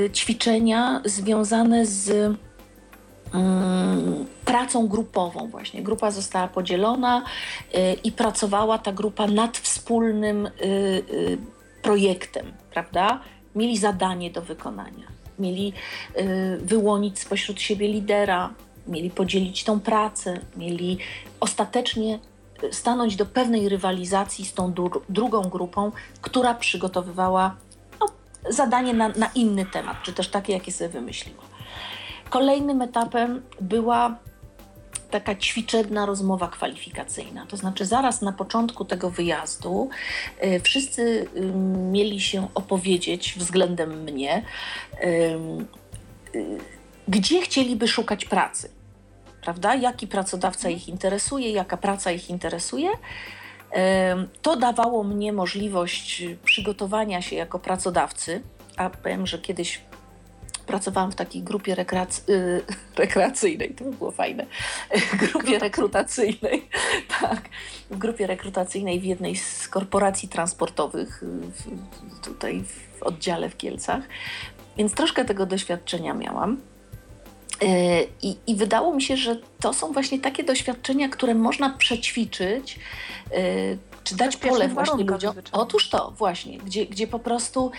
e, 0.01 0.09
ćwiczenia 0.09 1.01
związane 1.05 1.85
z 1.85 2.11
Mm, 2.11 2.37
pracą 4.45 4.87
grupową 4.87 5.47
właśnie. 5.47 5.83
Grupa 5.83 6.11
została 6.11 6.47
podzielona 6.47 7.23
y, 7.75 7.93
i 8.03 8.11
pracowała 8.11 8.77
ta 8.77 8.91
grupa 8.91 9.27
nad 9.27 9.57
wspólnym 9.57 10.45
y, 10.45 10.51
y, 10.61 11.37
projektem, 11.81 12.53
prawda? 12.71 13.19
Mieli 13.55 13.77
zadanie 13.77 14.31
do 14.31 14.41
wykonania, 14.41 15.07
mieli 15.39 15.73
wyłonić 16.59 17.19
spośród 17.19 17.61
siebie 17.61 17.87
lidera, 17.87 18.53
mieli 18.87 19.09
podzielić 19.09 19.63
tą 19.63 19.79
pracę, 19.79 20.39
mieli 20.57 20.97
ostatecznie 21.39 22.19
stanąć 22.71 23.15
do 23.15 23.25
pewnej 23.25 23.69
rywalizacji 23.69 24.45
z 24.45 24.53
tą 24.53 24.73
drugą 25.09 25.41
grupą, 25.41 25.91
która 26.21 26.53
przygotowywała 26.53 27.55
no, 27.99 28.05
zadanie 28.49 28.93
na, 28.93 29.09
na 29.09 29.29
inny 29.35 29.65
temat, 29.65 29.97
czy 30.03 30.13
też 30.13 30.27
takie, 30.27 30.53
jakie 30.53 30.71
sobie 30.71 30.89
wymyśliła. 30.89 31.50
Kolejnym 32.31 32.81
etapem 32.81 33.41
była 33.61 34.17
taka 35.09 35.35
ćwiczebna 35.35 36.05
rozmowa 36.05 36.47
kwalifikacyjna. 36.47 37.45
To 37.45 37.57
znaczy, 37.57 37.85
zaraz 37.85 38.21
na 38.21 38.31
początku 38.31 38.85
tego 38.85 39.09
wyjazdu 39.09 39.89
y, 40.43 40.59
wszyscy 40.59 41.01
y, 41.01 41.27
mieli 41.91 42.21
się 42.21 42.47
opowiedzieć 42.55 43.35
względem 43.37 44.03
mnie, 44.03 44.43
y, 45.03 45.39
gdzie 47.07 47.41
chcieliby 47.41 47.87
szukać 47.87 48.25
pracy. 48.25 48.69
Prawda? 49.41 49.75
Jaki 49.75 50.07
pracodawca 50.07 50.69
ich 50.69 50.89
interesuje, 50.89 51.51
jaka 51.51 51.77
praca 51.77 52.11
ich 52.11 52.29
interesuje. 52.29 52.89
To 54.41 54.55
dawało 54.55 55.03
mnie 55.03 55.33
możliwość 55.33 56.23
przygotowania 56.45 57.21
się 57.21 57.35
jako 57.35 57.59
pracodawcy, 57.59 58.41
a 58.77 58.89
powiem, 58.89 59.27
że 59.27 59.39
kiedyś 59.39 59.81
pracowałam 60.71 61.11
w 61.11 61.15
takiej 61.15 61.43
grupie 61.43 61.75
rekreac 61.75 62.29
y, 62.29 62.61
rekreacyjnej, 63.03 63.75
to 63.75 63.83
by 63.83 63.91
było 63.91 64.11
fajne, 64.11 64.45
grupie 65.31 65.59
rekrutacyjnej, 65.59 66.67
tak, 67.21 67.49
w 67.89 67.97
grupie 67.97 68.27
rekrutacyjnej 68.27 68.99
w 68.99 69.03
jednej 69.03 69.35
z 69.35 69.67
korporacji 69.67 70.29
transportowych 70.29 71.23
w, 71.23 72.25
tutaj 72.25 72.63
w 72.63 73.03
oddziale 73.03 73.49
w 73.49 73.57
Kielcach, 73.57 74.03
więc 74.77 74.93
troszkę 74.93 75.25
tego 75.25 75.45
doświadczenia 75.45 76.13
miałam. 76.13 76.57
Y, 77.63 77.67
I, 78.21 78.35
I, 78.47 78.55
wydało 78.55 78.95
mi 78.95 79.01
się, 79.01 79.17
że 79.17 79.37
to 79.59 79.73
są 79.73 79.93
właśnie 79.93 80.19
takie 80.19 80.43
doświadczenia, 80.43 81.09
które 81.09 81.35
można 81.35 81.69
przećwiczyć, 81.69 82.79
y, 83.37 83.77
czy 84.03 84.15
dać 84.15 84.37
pole 84.37 84.67
właśnie 84.67 85.03
ludziom. 85.03 85.35
Otóż 85.51 85.89
to, 85.89 86.11
właśnie, 86.17 86.57
gdzie, 86.57 86.85
gdzie 86.85 87.07
po 87.07 87.19
prostu 87.19 87.71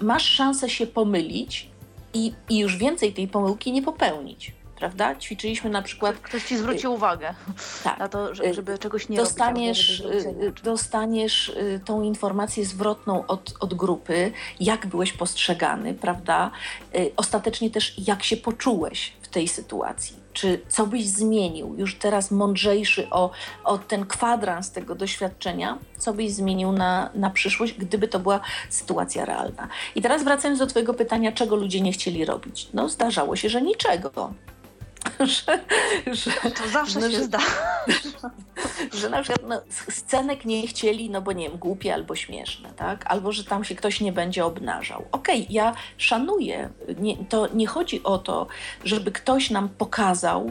masz 0.00 0.24
szansę 0.24 0.70
się 0.70 0.86
pomylić, 0.86 1.70
i, 2.14 2.32
i 2.48 2.58
już 2.58 2.76
więcej 2.76 3.12
tej 3.12 3.28
pomyłki 3.28 3.72
nie 3.72 3.82
popełnić 3.82 4.52
prawda? 4.76 5.16
Ćwiczyliśmy 5.16 5.70
na 5.70 5.82
przykład. 5.82 6.16
Ktoś 6.16 6.44
ci 6.44 6.58
zwrócił 6.58 6.92
uwagę 6.92 7.34
tak. 7.84 7.98
na 7.98 8.08
to, 8.08 8.34
żeby 8.34 8.78
czegoś 8.78 9.08
nie 9.08 9.16
dostaniesz, 9.16 10.00
robić. 10.00 10.22
Żeby 10.22 10.52
dostaniesz 10.62 11.48
y, 11.48 11.80
tą 11.84 12.02
informację 12.02 12.64
zwrotną 12.64 13.26
od, 13.26 13.54
od 13.60 13.74
grupy, 13.74 14.32
jak 14.60 14.86
byłeś 14.86 15.12
postrzegany, 15.12 15.94
prawda? 15.94 16.50
Y, 16.96 17.10
ostatecznie 17.16 17.70
też 17.70 17.94
jak 18.08 18.22
się 18.22 18.36
poczułeś 18.36 19.12
w 19.22 19.28
tej 19.28 19.48
sytuacji 19.48 20.25
czy 20.36 20.60
co 20.68 20.86
byś 20.86 21.06
zmienił, 21.08 21.74
już 21.78 21.94
teraz 21.94 22.30
mądrzejszy 22.30 23.10
o, 23.10 23.30
o 23.64 23.78
ten 23.78 24.06
kwadrans 24.06 24.70
tego 24.70 24.94
doświadczenia, 24.94 25.78
co 25.98 26.12
byś 26.12 26.32
zmienił 26.32 26.72
na, 26.72 27.10
na 27.14 27.30
przyszłość, 27.30 27.72
gdyby 27.72 28.08
to 28.08 28.18
była 28.18 28.40
sytuacja 28.70 29.24
realna. 29.24 29.68
I 29.94 30.02
teraz 30.02 30.24
wracając 30.24 30.58
do 30.58 30.66
Twojego 30.66 30.94
pytania, 30.94 31.32
czego 31.32 31.56
ludzie 31.56 31.80
nie 31.80 31.92
chcieli 31.92 32.24
robić. 32.24 32.68
No, 32.74 32.88
zdarzało 32.88 33.36
się, 33.36 33.48
że 33.48 33.62
niczego. 33.62 34.32
Że, 35.20 35.58
że, 36.12 36.50
to 36.50 36.68
zawsze 36.68 37.00
no, 37.00 37.10
się 37.10 37.16
że, 37.16 37.24
zda. 37.24 37.38
Że 39.00 39.10
na 39.10 39.22
przykład 39.22 39.48
no, 39.48 39.62
scenek 39.90 40.44
nie 40.44 40.66
chcieli, 40.66 41.10
no 41.10 41.22
bo 41.22 41.32
nie 41.32 41.48
wiem, 41.48 41.58
głupie 41.58 41.94
albo 41.94 42.16
śmieszne, 42.16 42.72
tak? 42.76 43.04
Albo, 43.06 43.32
że 43.32 43.44
tam 43.44 43.64
się 43.64 43.74
ktoś 43.74 44.00
nie 44.00 44.12
będzie 44.12 44.44
obnażał. 44.44 45.04
Okej, 45.12 45.42
okay, 45.42 45.54
ja 45.54 45.74
szanuję. 45.96 46.68
Nie, 46.98 47.16
to 47.16 47.48
nie 47.54 47.66
chodzi 47.66 48.02
o 48.02 48.18
to, 48.18 48.46
żeby 48.84 49.12
ktoś 49.12 49.50
nam 49.50 49.68
pokazał 49.68 50.50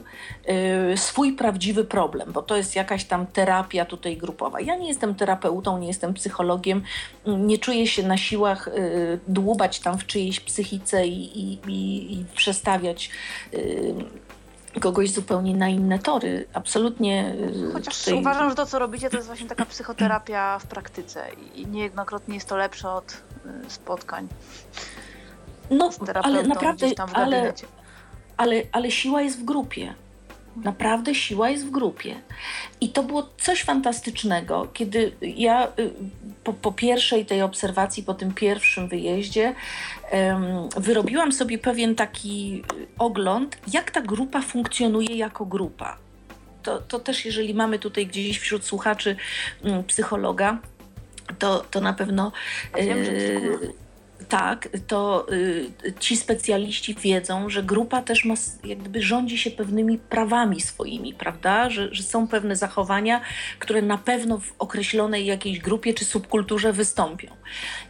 y, 0.94 0.98
swój 0.98 1.34
prawdziwy 1.34 1.86
problem, 1.86 2.32
bo 2.32 2.42
to 2.42 2.58
jest 2.58 2.76
jakaś 2.76 3.06
tam 3.06 3.28
terapia 3.28 3.86
tutaj 3.86 4.18
grupowa. 4.18 4.62
Ja 4.62 4.76
nie 4.76 4.88
jestem 4.88 5.16
terapeutą, 5.16 5.78
nie 5.78 5.88
jestem 5.88 6.14
psychologiem, 6.14 6.84
nie 7.26 7.58
czuję 7.58 7.88
się 7.88 8.04
na 8.04 8.18
siłach 8.18 8.68
y, 8.68 9.20
dłubać 9.28 9.80
tam 9.80 9.98
w 9.98 10.06
czyjejś 10.06 10.40
psychice 10.40 11.08
i, 11.08 11.40
i, 11.40 11.60
i, 11.68 12.14
i 12.14 12.26
przestawiać 12.36 13.10
y, 13.54 13.96
kogoś 14.80 15.12
zupełnie 15.12 15.56
na 15.56 15.70
inne 15.70 16.00
tory. 16.00 16.48
Absolutnie. 16.54 17.36
Y, 17.70 17.74
Chociaż 17.74 18.00
tutaj... 18.00 18.20
uważam, 18.20 18.50
że 18.50 18.56
to, 18.56 18.66
co 18.66 18.80
robicie, 18.80 19.10
to 19.10 19.16
jest 19.16 19.28
właśnie 19.28 19.48
taka 19.48 19.66
psychoterapia 19.66 20.60
w 20.60 20.68
praktyce 20.68 21.26
i 21.56 21.68
niejednokrotnie 21.68 22.36
jest 22.36 22.50
to 22.50 22.58
lepsze 22.58 22.90
od 22.90 23.12
y, 23.12 23.70
spotkań. 23.70 24.28
No, 25.72 25.90
ale 26.24 26.44
naprawdę, 26.44 26.88
ale, 27.14 27.54
ale, 28.38 28.62
ale 28.72 28.92
siła 28.92 29.22
jest 29.22 29.40
w 29.40 29.46
grupie. 29.46 29.94
Naprawdę 30.64 31.16
siła 31.16 31.50
jest 31.50 31.66
w 31.66 31.72
grupie. 31.72 32.16
I 32.82 32.90
to 32.90 33.04
było 33.04 33.30
coś 33.38 33.64
fantastycznego, 33.64 34.68
kiedy 34.74 35.12
ja 35.22 35.68
y, 35.68 35.94
po, 36.44 36.54
po 36.54 36.72
pierwszej 36.72 37.26
tej 37.26 37.42
obserwacji, 37.42 38.04
po 38.04 38.14
tym 38.14 38.34
pierwszym 38.34 38.88
wyjeździe, 38.88 39.56
um, 40.12 40.70
wyrobiłam 40.78 41.32
sobie 41.32 41.58
pewien 41.58 41.96
taki 41.96 42.64
ogląd, 43.00 43.58
jak 43.74 43.92
ta 43.92 44.02
grupa 44.02 44.42
funkcjonuje 44.42 45.16
jako 45.16 45.46
grupa. 45.46 45.98
To, 46.64 46.82
to 46.82 47.00
też, 47.00 47.26
jeżeli 47.26 47.54
mamy 47.54 47.80
tutaj 47.80 48.08
gdzieś 48.08 48.40
wśród 48.40 48.66
słuchaczy 48.66 49.16
um, 49.64 49.84
psychologa, 49.84 50.58
to, 51.40 51.60
to 51.72 51.82
na 51.82 51.94
pewno. 51.94 52.32
Wiem, 52.76 53.06
że 53.06 53.12
tak, 54.30 54.70
to 54.88 55.28
y, 55.32 55.94
ci 56.00 56.18
specjaliści 56.18 56.96
wiedzą, 56.96 57.50
że 57.50 57.64
grupa 57.64 58.02
też 58.02 58.26
ma, 58.26 58.34
jak 58.64 58.78
gdyby 58.78 59.02
rządzi 59.02 59.38
się 59.38 59.52
pewnymi 59.52 59.98
prawami 59.98 60.62
swoimi, 60.62 61.14
prawda? 61.14 61.70
Że, 61.70 61.96
że 61.96 62.04
są 62.04 62.28
pewne 62.28 62.56
zachowania, 62.56 63.22
które 63.60 63.82
na 63.82 63.98
pewno 63.98 64.38
w 64.38 64.54
określonej 64.60 65.26
jakiejś 65.26 65.60
grupie 65.60 65.94
czy 65.94 66.06
subkulturze 66.06 66.74
wystąpią. 66.74 67.36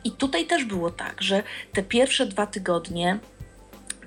I 0.04 0.12
tutaj 0.12 0.46
też 0.46 0.66
było 0.66 0.92
tak, 0.92 1.22
że 1.22 1.44
te 1.74 1.84
pierwsze 1.84 2.26
dwa 2.26 2.48
tygodnie 2.48 3.20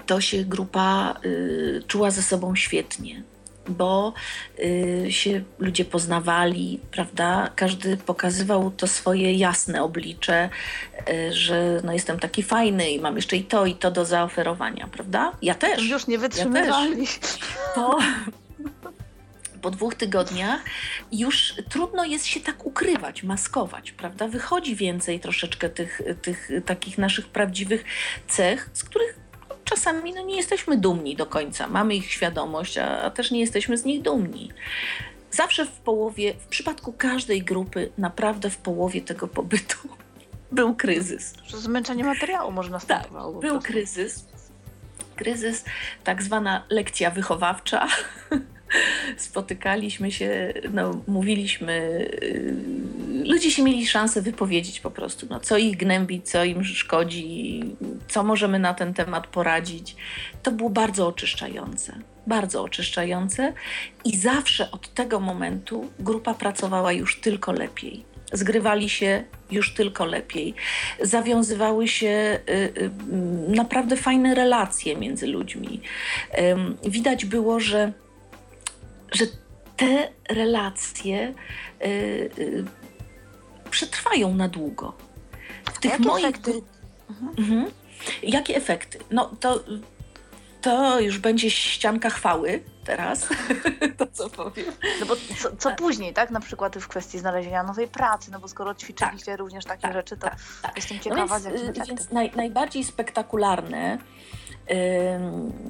to 0.06 0.20
się 0.20 0.44
grupa 0.44 1.20
y, 1.24 1.82
czuła 1.86 2.10
ze 2.10 2.22
sobą 2.22 2.56
świetnie 2.56 3.22
bo 3.68 4.12
y, 4.58 5.06
się 5.10 5.42
ludzie 5.58 5.84
poznawali, 5.84 6.80
prawda? 6.90 7.50
Każdy 7.56 7.96
pokazywał 7.96 8.70
to 8.70 8.86
swoje 8.86 9.32
jasne 9.32 9.82
oblicze, 9.82 10.50
y, 11.08 11.32
że 11.32 11.80
no 11.84 11.92
jestem 11.92 12.18
taki 12.18 12.42
fajny 12.42 12.90
i 12.90 13.00
mam 13.00 13.16
jeszcze 13.16 13.36
i 13.36 13.44
to, 13.44 13.66
i 13.66 13.74
to 13.74 13.90
do 13.90 14.04
zaoferowania, 14.04 14.88
prawda? 14.92 15.32
Ja 15.42 15.54
też. 15.54 15.88
Już 15.88 16.06
nie 16.06 16.18
wytrzymywali. 16.18 17.02
Ja 17.02 17.08
po, 17.74 17.98
po 19.62 19.70
dwóch 19.70 19.94
tygodniach 19.94 20.60
już 21.12 21.54
trudno 21.68 22.04
jest 22.04 22.26
się 22.26 22.40
tak 22.40 22.66
ukrywać, 22.66 23.22
maskować, 23.22 23.92
prawda? 23.92 24.28
Wychodzi 24.28 24.76
więcej 24.76 25.20
troszeczkę 25.20 25.68
tych, 25.68 26.02
tych 26.22 26.50
takich 26.66 26.98
naszych 26.98 27.28
prawdziwych 27.28 27.84
cech, 28.28 28.70
z 28.72 28.84
których 28.84 29.27
czasami 29.68 30.12
no, 30.12 30.22
nie 30.22 30.36
jesteśmy 30.36 30.76
dumni 30.76 31.16
do 31.16 31.26
końca. 31.26 31.68
Mamy 31.68 31.94
ich 31.94 32.12
świadomość, 32.12 32.78
a, 32.78 33.02
a 33.02 33.10
też 33.10 33.30
nie 33.30 33.40
jesteśmy 33.40 33.78
z 33.78 33.84
nich 33.84 34.02
dumni. 34.02 34.52
Zawsze 35.30 35.66
w 35.66 35.70
połowie, 35.70 36.34
w 36.34 36.46
przypadku 36.46 36.92
każdej 36.92 37.42
grupy, 37.42 37.92
naprawdę 37.98 38.50
w 38.50 38.56
połowie 38.58 39.00
tego 39.00 39.28
pobytu 39.28 39.78
był 40.52 40.74
kryzys. 40.74 41.34
Zmęczenie 41.54 42.04
materiału 42.04 42.52
można 42.52 42.80
Tak, 42.80 43.08
był 43.40 43.60
kryzys. 43.60 44.24
Kryzys, 45.16 45.64
tak 46.04 46.22
zwana 46.22 46.64
lekcja 46.70 47.10
wychowawcza. 47.10 47.86
Spotykaliśmy 49.16 50.12
się, 50.12 50.52
no, 50.72 51.00
mówiliśmy, 51.06 51.72
y, 52.22 52.54
ludzie 53.24 53.50
się 53.50 53.62
mieli 53.62 53.86
szansę 53.86 54.22
wypowiedzieć 54.22 54.80
po 54.80 54.90
prostu, 54.90 55.26
no, 55.30 55.40
co 55.40 55.56
ich 55.56 55.76
gnębi, 55.76 56.22
co 56.22 56.44
im 56.44 56.64
szkodzi, 56.64 57.60
co 58.08 58.22
możemy 58.24 58.58
na 58.58 58.74
ten 58.74 58.94
temat 58.94 59.26
poradzić. 59.26 59.96
To 60.42 60.52
było 60.52 60.70
bardzo 60.70 61.06
oczyszczające, 61.06 61.98
bardzo 62.26 62.62
oczyszczające 62.62 63.52
i 64.04 64.16
zawsze 64.16 64.70
od 64.70 64.94
tego 64.94 65.20
momentu 65.20 65.90
grupa 65.98 66.34
pracowała 66.34 66.92
już 66.92 67.20
tylko 67.20 67.52
lepiej. 67.52 68.04
Zgrywali 68.32 68.88
się 68.88 69.24
już 69.50 69.74
tylko 69.74 70.04
lepiej. 70.04 70.54
Zawiązywały 71.02 71.88
się 71.88 72.40
y, 72.48 72.52
y, 72.52 72.90
naprawdę 73.48 73.96
fajne 73.96 74.34
relacje 74.34 74.96
między 74.96 75.26
ludźmi. 75.26 75.80
Widać 76.84 77.24
było, 77.24 77.60
że, 77.60 77.92
że 79.12 79.24
te 79.76 80.08
relacje 80.28 81.34
y, 81.84 82.64
przetrwają 83.70 84.34
na 84.34 84.48
długo. 84.48 84.92
W 85.72 85.78
tych 85.78 85.90
Jakie 85.90 86.04
moich. 86.04 86.24
Efekty? 86.24 86.62
Mhm. 87.38 87.70
Jakie 88.22 88.56
efekty? 88.56 88.98
No 89.10 89.30
to, 89.40 89.64
to 90.60 91.00
już 91.00 91.18
będzie 91.18 91.50
ścianka 91.50 92.10
chwały 92.10 92.62
teraz, 92.84 93.28
to 93.98 94.06
co 94.06 94.30
powiem. 94.30 94.66
No 95.00 95.06
bo 95.06 95.16
co, 95.16 95.56
co 95.56 95.68
tak. 95.68 95.78
później, 95.78 96.14
tak? 96.14 96.30
Na 96.30 96.40
przykład 96.40 96.78
w 96.78 96.88
kwestii 96.88 97.18
znalezienia 97.18 97.62
nowej 97.62 97.88
pracy, 97.88 98.30
no 98.30 98.40
bo 98.40 98.48
skoro 98.48 98.74
ćwiczyliście 98.74 99.32
tak, 99.32 99.38
również 99.38 99.64
takie 99.64 99.82
tak, 99.82 99.92
rzeczy, 99.92 100.16
to 100.16 100.22
tak, 100.22 100.36
tak. 100.62 100.76
jestem 100.76 101.00
ciekawa, 101.00 101.38
no 101.38 101.50
więc, 101.50 101.88
więc 101.88 102.10
naj, 102.10 102.32
najbardziej 102.36 102.84
spektakularne 102.84 103.98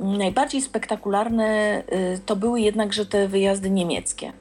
najbardziej 0.01 0.63
spektakularne 0.63 1.83
y, 1.93 2.21
to 2.27 2.37
były 2.37 2.61
jednakże 2.61 3.07
te 3.07 3.29
wyjazdy 3.29 3.71
niemieckie 3.71 4.33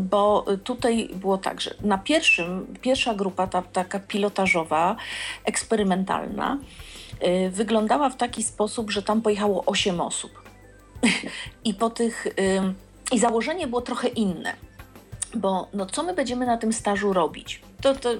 bo 0.00 0.44
tutaj 0.64 1.08
było 1.14 1.38
tak, 1.38 1.60
że 1.60 1.74
na 1.80 1.98
pierwszym, 1.98 2.76
pierwsza 2.80 3.14
grupa, 3.14 3.46
ta, 3.46 3.62
taka 3.62 4.00
pilotażowa, 4.00 4.96
eksperymentalna, 5.44 6.58
yy, 7.22 7.50
wyglądała 7.50 8.10
w 8.10 8.16
taki 8.16 8.42
sposób, 8.42 8.90
że 8.90 9.02
tam 9.02 9.22
pojechało 9.22 9.64
8 9.66 10.00
osób. 10.00 10.30
I 11.64 11.74
po 11.74 11.90
tych, 11.90 12.26
i 13.12 13.18
założenie 13.18 13.66
było 13.66 13.80
trochę 13.80 14.08
inne 14.08 14.54
bo 15.34 15.68
no, 15.74 15.86
co 15.86 16.02
my 16.02 16.14
będziemy 16.14 16.46
na 16.46 16.56
tym 16.56 16.72
stażu 16.72 17.12
robić? 17.12 17.60
To, 17.84 17.94
to 17.94 18.10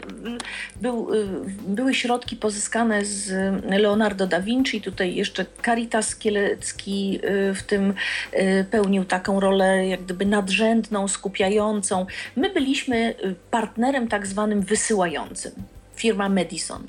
był, 0.80 1.14
y, 1.14 1.26
były 1.66 1.94
środki 1.94 2.36
pozyskane 2.36 3.04
z 3.04 3.30
Leonardo 3.64 4.26
da 4.26 4.40
Vinci, 4.40 4.80
tutaj 4.80 5.14
jeszcze 5.14 5.46
Caritas 5.64 6.16
Kielecki 6.16 7.20
y, 7.24 7.54
w 7.54 7.62
tym 7.62 7.94
y, 8.34 8.66
pełnił 8.70 9.04
taką 9.04 9.40
rolę 9.40 9.88
jak 9.88 10.02
gdyby 10.02 10.26
nadrzędną, 10.26 11.08
skupiającą. 11.08 12.06
My 12.36 12.50
byliśmy 12.50 13.14
partnerem 13.50 14.08
tak 14.08 14.26
zwanym 14.26 14.62
wysyłającym, 14.62 15.52
firma 15.96 16.28
Madison 16.28 16.86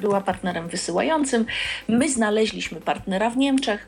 była 0.00 0.20
partnerem 0.20 0.68
wysyłającym. 0.68 1.46
My 1.88 2.08
znaleźliśmy 2.08 2.80
partnera 2.80 3.30
w 3.30 3.36
Niemczech, 3.36 3.86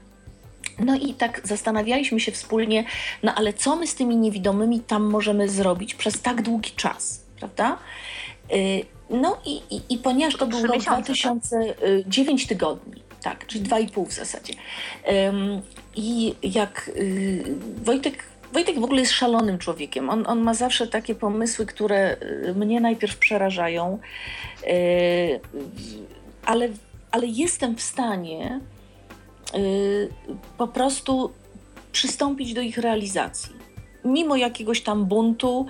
no 0.78 0.97
i 0.97 1.15
tak 1.15 1.41
zastanawialiśmy 1.44 2.20
się 2.20 2.33
wspólnie, 2.33 2.85
no 3.23 3.35
ale 3.35 3.52
co 3.52 3.77
my 3.77 3.86
z 3.86 3.94
tymi 3.94 4.17
niewidomymi 4.17 4.81
tam 4.81 5.02
możemy 5.11 5.49
zrobić 5.49 5.94
przez 5.94 6.20
tak 6.20 6.43
długi 6.43 6.70
czas, 6.70 7.22
prawda? 7.43 7.79
Y, 8.53 8.85
no 9.11 9.39
i, 9.47 9.62
i, 9.71 9.81
i 9.89 9.99
ponieważ 9.99 10.37
to 10.37 10.47
był 10.47 10.67
rok 10.67 10.83
2009 10.83 12.43
tak? 12.43 12.49
tygodni, 12.49 13.03
tak, 13.23 13.47
czyli 13.47 13.65
dwa 13.65 13.79
i 13.79 13.89
pół 13.89 14.07
w 14.07 14.12
zasadzie. 14.12 14.55
I 15.97 16.35
jak 16.43 16.91
y, 16.97 17.45
Wojtek 17.85 18.33
Wojtek 18.53 18.81
w 18.81 18.85
ogóle 18.85 19.01
jest 19.01 19.12
szalonym 19.12 19.59
człowiekiem. 19.59 20.11
On, 20.11 20.27
on 20.27 20.41
ma 20.41 20.55
zawsze 20.55 20.87
takie 20.87 21.15
pomysły, 21.15 21.67
które 21.67 22.17
y, 22.49 22.55
mnie 22.55 22.81
najpierw 22.81 23.19
przerażają, 23.19 23.99
ale, 26.45 26.69
ale 27.11 27.27
jestem 27.27 27.77
w 27.77 27.83
stanie 27.83 28.61
po 30.59 30.69
prostu 30.69 31.33
przystąpić 31.93 32.55
do 32.55 32.61
ich 32.61 32.79
realizacji. 32.79 33.53
Mimo 34.05 34.37
jakiegoś 34.37 34.81
tam 34.81 35.05
buntu, 35.05 35.67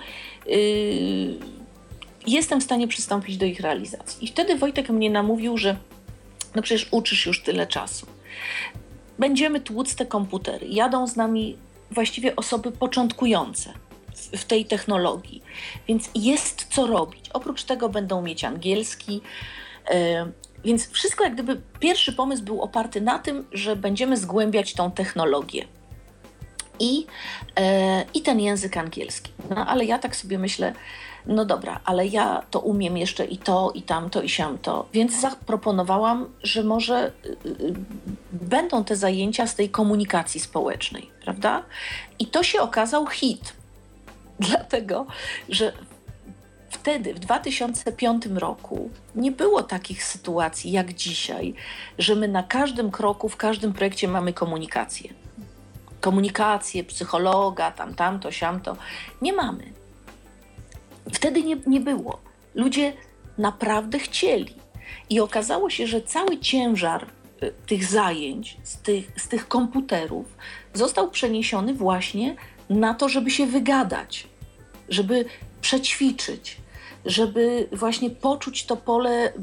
jestem 2.27 2.61
w 2.61 2.63
stanie 2.63 2.87
przystąpić 2.87 3.37
do 3.37 3.45
ich 3.45 3.59
realizacji. 3.59 4.25
I 4.25 4.27
wtedy 4.27 4.55
Wojtek 4.55 4.89
mnie 4.89 5.09
namówił, 5.09 5.57
że 5.57 5.75
no 6.55 6.61
przecież 6.61 6.87
uczysz 6.91 7.25
już 7.25 7.43
tyle 7.43 7.67
czasu. 7.67 8.05
Będziemy 9.19 9.61
tłuc 9.61 9.95
te 9.95 10.05
komputery. 10.05 10.67
Jadą 10.67 11.07
z 11.07 11.15
nami 11.15 11.57
właściwie 11.91 12.35
osoby 12.35 12.71
początkujące 12.71 13.73
w 14.15 14.45
tej 14.45 14.65
technologii, 14.65 15.43
więc 15.87 16.09
jest 16.15 16.67
co 16.69 16.87
robić. 16.87 17.29
Oprócz 17.33 17.63
tego 17.63 17.89
będą 17.89 18.21
mieć 18.21 18.43
angielski, 18.43 19.21
y, 19.91 19.93
więc 20.63 20.89
wszystko 20.89 21.23
jak 21.23 21.33
gdyby 21.33 21.61
pierwszy 21.79 22.13
pomysł 22.13 22.43
był 22.43 22.61
oparty 22.61 23.01
na 23.01 23.19
tym, 23.19 23.47
że 23.51 23.75
będziemy 23.75 24.17
zgłębiać 24.17 24.73
tą 24.73 24.91
technologię. 24.91 25.67
I, 26.79 27.05
e, 27.59 28.05
I 28.13 28.21
ten 28.21 28.39
język 28.39 28.77
angielski. 28.77 29.31
No 29.49 29.67
ale 29.67 29.85
ja 29.85 29.99
tak 29.99 30.15
sobie 30.15 30.39
myślę, 30.39 30.73
no 31.25 31.45
dobra, 31.45 31.79
ale 31.85 32.07
ja 32.07 32.43
to 32.51 32.59
umiem 32.59 32.97
jeszcze 32.97 33.25
i 33.25 33.37
to, 33.37 33.71
i 33.75 33.81
tamto, 33.81 34.21
i 34.21 34.29
siamto. 34.29 34.85
Więc 34.93 35.21
zaproponowałam, 35.21 36.29
że 36.43 36.63
może 36.63 37.11
y, 37.25 37.29
y, 37.47 37.73
będą 38.31 38.83
te 38.83 38.95
zajęcia 38.95 39.47
z 39.47 39.55
tej 39.55 39.69
komunikacji 39.69 40.39
społecznej, 40.39 41.09
prawda? 41.23 41.63
I 42.19 42.27
to 42.27 42.43
się 42.43 42.61
okazał 42.61 43.07
hit. 43.07 43.53
Dlatego, 44.39 45.05
że 45.49 45.73
wtedy, 46.69 47.13
w 47.13 47.19
2005 47.19 48.25
roku, 48.25 48.89
nie 49.15 49.31
było 49.31 49.63
takich 49.63 50.03
sytuacji 50.03 50.71
jak 50.71 50.93
dzisiaj, 50.93 51.53
że 51.97 52.15
my 52.15 52.27
na 52.27 52.43
każdym 52.43 52.91
kroku, 52.91 53.29
w 53.29 53.37
każdym 53.37 53.73
projekcie 53.73 54.07
mamy 54.07 54.33
komunikację. 54.33 55.13
Komunikację, 56.01 56.83
psychologa, 56.83 57.71
tam, 57.71 57.93
tamto, 57.93 58.31
siamto. 58.31 58.77
Nie 59.21 59.33
mamy. 59.33 59.82
Wtedy 61.11 61.43
nie, 61.43 61.57
nie 61.67 61.79
było. 61.79 62.19
Ludzie 62.55 62.93
naprawdę 63.37 63.99
chcieli. 63.99 64.55
I 65.09 65.19
okazało 65.19 65.69
się, 65.69 65.87
że 65.87 66.01
cały 66.01 66.39
ciężar 66.39 67.07
y, 67.43 67.53
tych 67.67 67.85
zajęć, 67.85 68.57
z 68.63 68.77
tych, 68.77 69.11
z 69.17 69.27
tych 69.27 69.47
komputerów, 69.47 70.25
został 70.73 71.11
przeniesiony 71.11 71.73
właśnie 71.73 72.35
na 72.69 72.93
to, 72.93 73.09
żeby 73.09 73.31
się 73.31 73.45
wygadać, 73.45 74.27
żeby 74.89 75.25
przećwiczyć, 75.61 76.57
żeby 77.05 77.67
właśnie 77.71 78.09
poczuć 78.09 78.65
to 78.65 78.77
pole, 78.77 79.33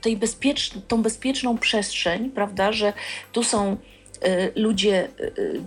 tej 0.00 0.16
bezpiecz, 0.16 0.70
tą 0.88 1.02
bezpieczną 1.02 1.58
przestrzeń, 1.58 2.30
prawda, 2.30 2.72
że 2.72 2.92
tu 3.32 3.42
są 3.42 3.72
y, 3.72 4.52
ludzie, 4.56 5.08
y, 5.20 5.62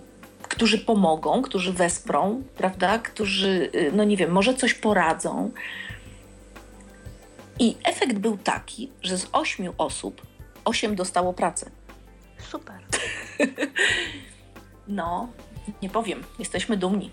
którzy 0.51 0.77
pomogą, 0.77 1.41
którzy 1.41 1.73
wesprą, 1.73 2.43
prawda, 2.57 2.99
którzy, 2.99 3.71
y, 3.75 3.91
no 3.93 4.03
nie 4.03 4.17
wiem, 4.17 4.31
może 4.31 4.53
coś 4.53 4.73
poradzą. 4.73 5.51
I 7.59 7.75
efekt 7.83 8.17
był 8.17 8.37
taki, 8.37 8.91
że 9.01 9.17
z 9.17 9.27
ośmiu 9.31 9.73
osób 9.77 10.21
osiem 10.65 10.95
dostało 10.95 11.33
pracę. 11.33 11.71
Super. 12.37 12.79
no, 14.87 15.27
nie 15.81 15.89
powiem, 15.89 16.23
jesteśmy 16.39 16.77
dumni. 16.77 17.11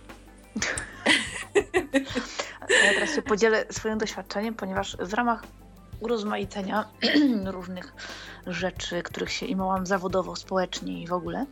Ja 2.85 2.95
teraz 2.95 3.15
się 3.15 3.23
podzielę 3.23 3.65
swoim 3.71 3.99
doświadczeniem, 3.99 4.55
ponieważ 4.55 4.97
w 4.97 5.15
ramach 5.15 5.43
urozmaicenia 6.01 6.89
różnych 7.57 7.93
rzeczy, 8.47 9.03
których 9.03 9.33
się 9.33 9.47
imałam 9.47 9.87
zawodowo, 9.87 10.37
społecznie 10.37 11.03
i 11.03 11.07
w 11.07 11.13
ogóle, 11.13 11.47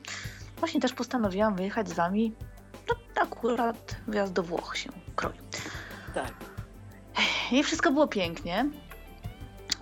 właśnie 0.58 0.80
też 0.80 0.92
postanowiłam 0.92 1.56
wyjechać 1.56 1.88
z 1.88 1.92
wami. 1.92 2.32
No, 2.88 2.94
akurat 3.22 3.96
wyjazd 4.06 4.32
do 4.32 4.42
Włoch 4.42 4.76
się 4.76 4.90
kroi. 5.16 5.34
Tak. 6.14 6.32
I 7.52 7.62
wszystko 7.62 7.92
było 7.92 8.06
pięknie. 8.08 8.66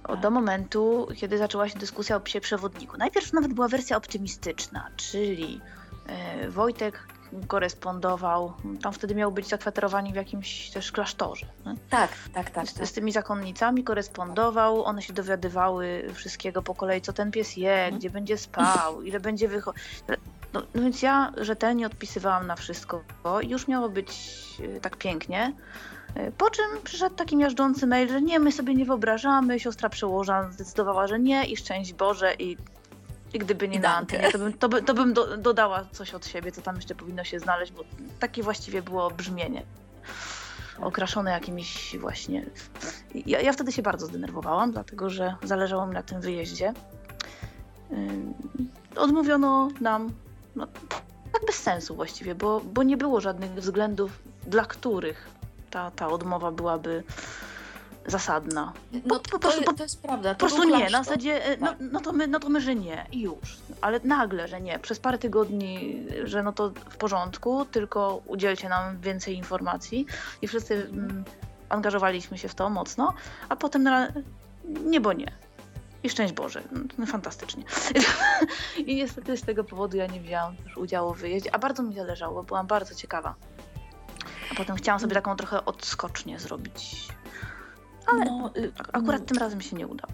Tak. 0.07 0.21
Do 0.21 0.31
momentu, 0.31 1.09
kiedy 1.17 1.39
zaczęła 1.39 1.69
się 1.69 1.79
dyskusja 1.79 2.17
o 2.17 2.21
psie 2.21 2.41
przewodniku. 2.41 2.97
Najpierw 2.97 3.33
nawet 3.33 3.53
była 3.53 3.69
wersja 3.69 3.97
optymistyczna, 3.97 4.89
czyli 4.97 5.61
e, 6.07 6.49
Wojtek 6.51 7.09
korespondował, 7.49 8.53
tam 8.83 8.93
wtedy 8.93 9.15
miał 9.15 9.33
być 9.33 9.49
zakwaterowani 9.49 10.13
w 10.13 10.17
jakimś 10.17 10.71
też 10.71 10.93
klasztorze. 10.93 11.47
nie? 11.67 11.75
Tak, 11.91 12.11
tak, 12.35 12.51
tak. 12.51 12.69
Z, 12.69 12.75
tak. 12.75 12.87
z 12.87 12.93
tymi 12.93 13.13
zakonnicami 13.13 13.85
korespondował, 13.85 14.85
one 14.85 15.03
się 15.03 15.13
dowiadywały 15.13 16.11
wszystkiego 16.15 16.63
po 16.63 16.75
kolei, 16.75 17.01
co 17.01 17.13
ten 17.13 17.31
pies 17.31 17.57
je, 17.57 17.73
Mhm. 17.75 17.99
gdzie 17.99 18.11
będzie 18.11 18.39
spał, 18.39 19.03
ile 19.03 19.21
będzie 19.21 19.49
wychodził. 19.49 19.83
No, 20.55 20.63
no 20.75 20.83
więc 20.83 21.03
ja 21.03 21.33
rzetelnie 21.37 21.87
odpisywałam 21.87 22.47
na 22.47 22.57
wszystko 22.57 23.03
i 23.43 23.49
już 23.49 23.69
miało 23.69 23.89
być 23.89 24.11
e, 24.77 24.81
tak 24.81 24.97
pięknie. 24.97 25.53
E, 26.15 26.33
Po 26.33 26.51
czym 26.51 26.65
przyszedł 26.85 27.17
taki 27.17 27.37
miażdżący 27.37 27.87
mail, 27.87 28.09
że 28.09 28.23
nie, 28.23 28.39
my 28.39 28.53
sobie 28.53 28.75
nie 28.75 28.85
wyobrażamy, 28.85 29.61
siostra 29.61 29.89
przełoża 29.89 30.51
zdecydowała, 30.51 31.07
że 31.07 31.19
nie 31.19 31.45
i 31.45 31.57
szczęść 31.57 31.93
Boże 31.93 32.35
i, 32.35 32.57
i 33.35 33.39
gdyby 33.39 33.69
nie 33.69 33.77
I 33.77 33.81
na 33.81 33.97
antenie, 33.97 34.33
to 34.33 34.39
bym, 34.39 34.53
to 34.53 34.69
by, 34.69 34.83
to 34.83 34.95
bym 34.95 35.13
do, 35.13 35.37
dodała 35.37 35.85
coś 35.93 36.15
od 36.15 36.27
siebie, 36.27 36.53
co 36.53 36.63
tam 36.63 36.77
jeszcze 36.77 36.95
powinno 36.95 37.25
się 37.25 37.39
znaleźć, 37.39 37.73
bo 37.73 37.85
takie 38.21 38.43
właściwie 38.43 38.83
było 38.83 39.11
brzmienie 39.11 39.63
okraszone 40.81 41.31
jakimiś 41.31 41.97
właśnie. 41.99 42.47
Ja, 43.27 43.41
ja 43.41 43.53
wtedy 43.53 43.73
się 43.73 43.83
bardzo 43.83 44.07
zdenerwowałam, 44.07 44.73
dlatego 44.73 45.11
że 45.11 45.35
zależało 45.43 45.87
mi 45.87 45.95
na 45.95 46.03
tym 46.03 46.21
wyjeździe. 46.21 46.73
Odmówiono 48.97 49.69
nam 49.81 50.13
no, 50.57 50.67
tak 51.33 51.47
bez 51.47 51.57
sensu 51.57 51.95
właściwie, 51.97 52.35
bo, 52.35 52.61
bo 52.61 52.83
nie 52.83 52.97
było 52.97 53.21
żadnych 53.21 53.51
względów, 53.55 54.19
dla 54.47 54.65
których 54.65 55.29
ta, 55.71 55.91
ta 55.91 56.09
odmowa 56.09 56.51
byłaby 56.51 57.03
zasadna. 58.07 58.73
No, 58.93 59.01
po 59.09 59.19
to, 59.19 59.39
prostu- 59.39 59.65
to, 59.65 59.73
po- 59.75 59.83
jest 59.83 60.03
prawda. 60.03 60.35
Po 60.35 60.41
to 60.41 60.47
prostu 60.47 60.65
nie, 60.77 60.91
na 60.91 61.03
zasadzie, 61.05 61.45
e, 61.47 61.57
no, 61.57 61.67
Tak. 61.67 61.77
no, 61.81 62.01
to 62.01 62.13
my, 62.13 62.27
no 62.27 62.41
to 62.41 62.49
my, 62.49 62.61
że 62.61 62.75
nie 62.75 63.07
i 63.13 63.21
już. 63.21 63.59
Ale 63.81 64.01
nagle, 64.05 64.49
że 64.49 64.61
nie. 64.61 64.79
Przez 64.79 64.99
parę 64.99 65.19
tygodni, 65.19 66.07
że 66.25 66.43
no 66.43 66.53
to 66.53 66.71
w 66.71 66.97
porządku, 66.97 67.65
tylko 67.65 68.23
udzielcie 68.27 68.69
nam 68.69 69.01
więcej 69.01 69.37
informacji 69.37 70.07
i 70.43 70.49
wszyscy 70.49 70.75
mm, 70.75 71.25
angażowaliśmy 71.69 72.39
się 72.39 72.49
w 72.49 72.55
to 72.55 72.71
mocno, 72.71 73.15
a 73.49 73.57
potem 73.57 73.83
na, 73.83 74.09
nie, 74.65 75.01
bo 75.01 75.13
nie. 75.13 75.33
I 76.05 76.11
szczęść 76.11 76.35
Boże, 76.35 76.63
no, 76.99 77.07
fantastycznie. 77.07 77.65
I 78.87 78.97
niestety 78.97 79.37
z 79.37 79.43
tego 79.43 79.65
powodu 79.65 79.97
ja 79.97 80.07
nie 80.07 80.21
wzięłam 80.21 80.57
też 80.57 80.77
udziału 80.77 81.15
w 81.15 81.21
wyjeździe, 81.21 81.55
a 81.55 81.59
bardzo 81.59 81.83
mi 81.83 81.95
zależało, 81.95 82.43
byłam 82.43 82.67
bardzo 82.67 82.95
ciekawa. 82.95 83.35
A 84.53 84.55
potem 84.55 84.77
chciałam 84.77 85.01
sobie 85.01 85.15
taką 85.15 85.37
trochę 85.37 85.65
odskocznię 85.65 86.39
zrobić. 86.39 87.09
Ale 88.07 88.25
No, 88.25 88.51
y, 88.57 88.73
akurat 88.93 89.27
tym 89.27 89.39
razem 89.39 89.61
się 89.61 89.77
nie 89.77 89.87
udało. 89.87 90.13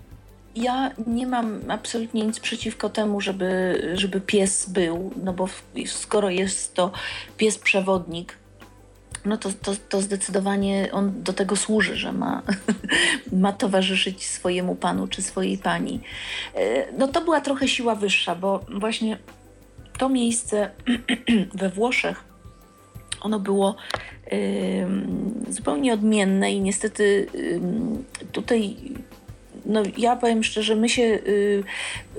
Ja 0.54 0.90
nie 1.06 1.26
mam 1.26 1.60
absolutnie 1.68 2.26
nic 2.26 2.40
przeciwko 2.40 2.88
temu, 2.90 3.20
żeby, 3.20 3.80
żeby 3.94 4.20
pies 4.20 4.68
był, 4.68 5.10
no 5.22 5.32
bo 5.32 5.48
skoro 5.86 6.30
jest 6.30 6.74
to 6.74 6.92
pies 7.36 7.58
przewodnik, 7.58 8.39
no 9.24 9.36
to, 9.36 9.50
to, 9.62 9.73
to 9.89 10.00
zdecydowanie 10.00 10.89
on 10.92 11.23
do 11.23 11.32
tego 11.32 11.57
służy, 11.57 11.97
że 11.97 12.12
ma, 12.12 12.42
ma 13.32 13.52
towarzyszyć 13.52 14.26
swojemu 14.26 14.74
panu 14.74 15.08
czy 15.08 15.23
swojej 15.23 15.58
pani. 15.58 16.00
E, 16.55 16.92
No 16.92 17.08
to 17.08 17.20
była 17.20 17.40
trochę 17.40 17.68
siła 17.68 17.94
wyższa, 17.94 18.34
bo 18.34 18.65
właśnie 18.78 19.18
to 19.99 20.08
miejsce 20.08 20.70
we 21.55 21.68
Włoszech, 21.68 22.24
ono 23.20 23.40
było 23.40 23.76
zupełnie 25.49 25.94
odmienne 25.94 26.52
i 26.52 26.60
niestety 26.60 27.26
tutaj 28.32 28.76
no 29.66 29.82
ja 29.99 30.16
powiem 30.16 30.44
szczerze, 30.44 30.76
my 30.76 30.89
się 30.89 31.02
y, 31.02 31.62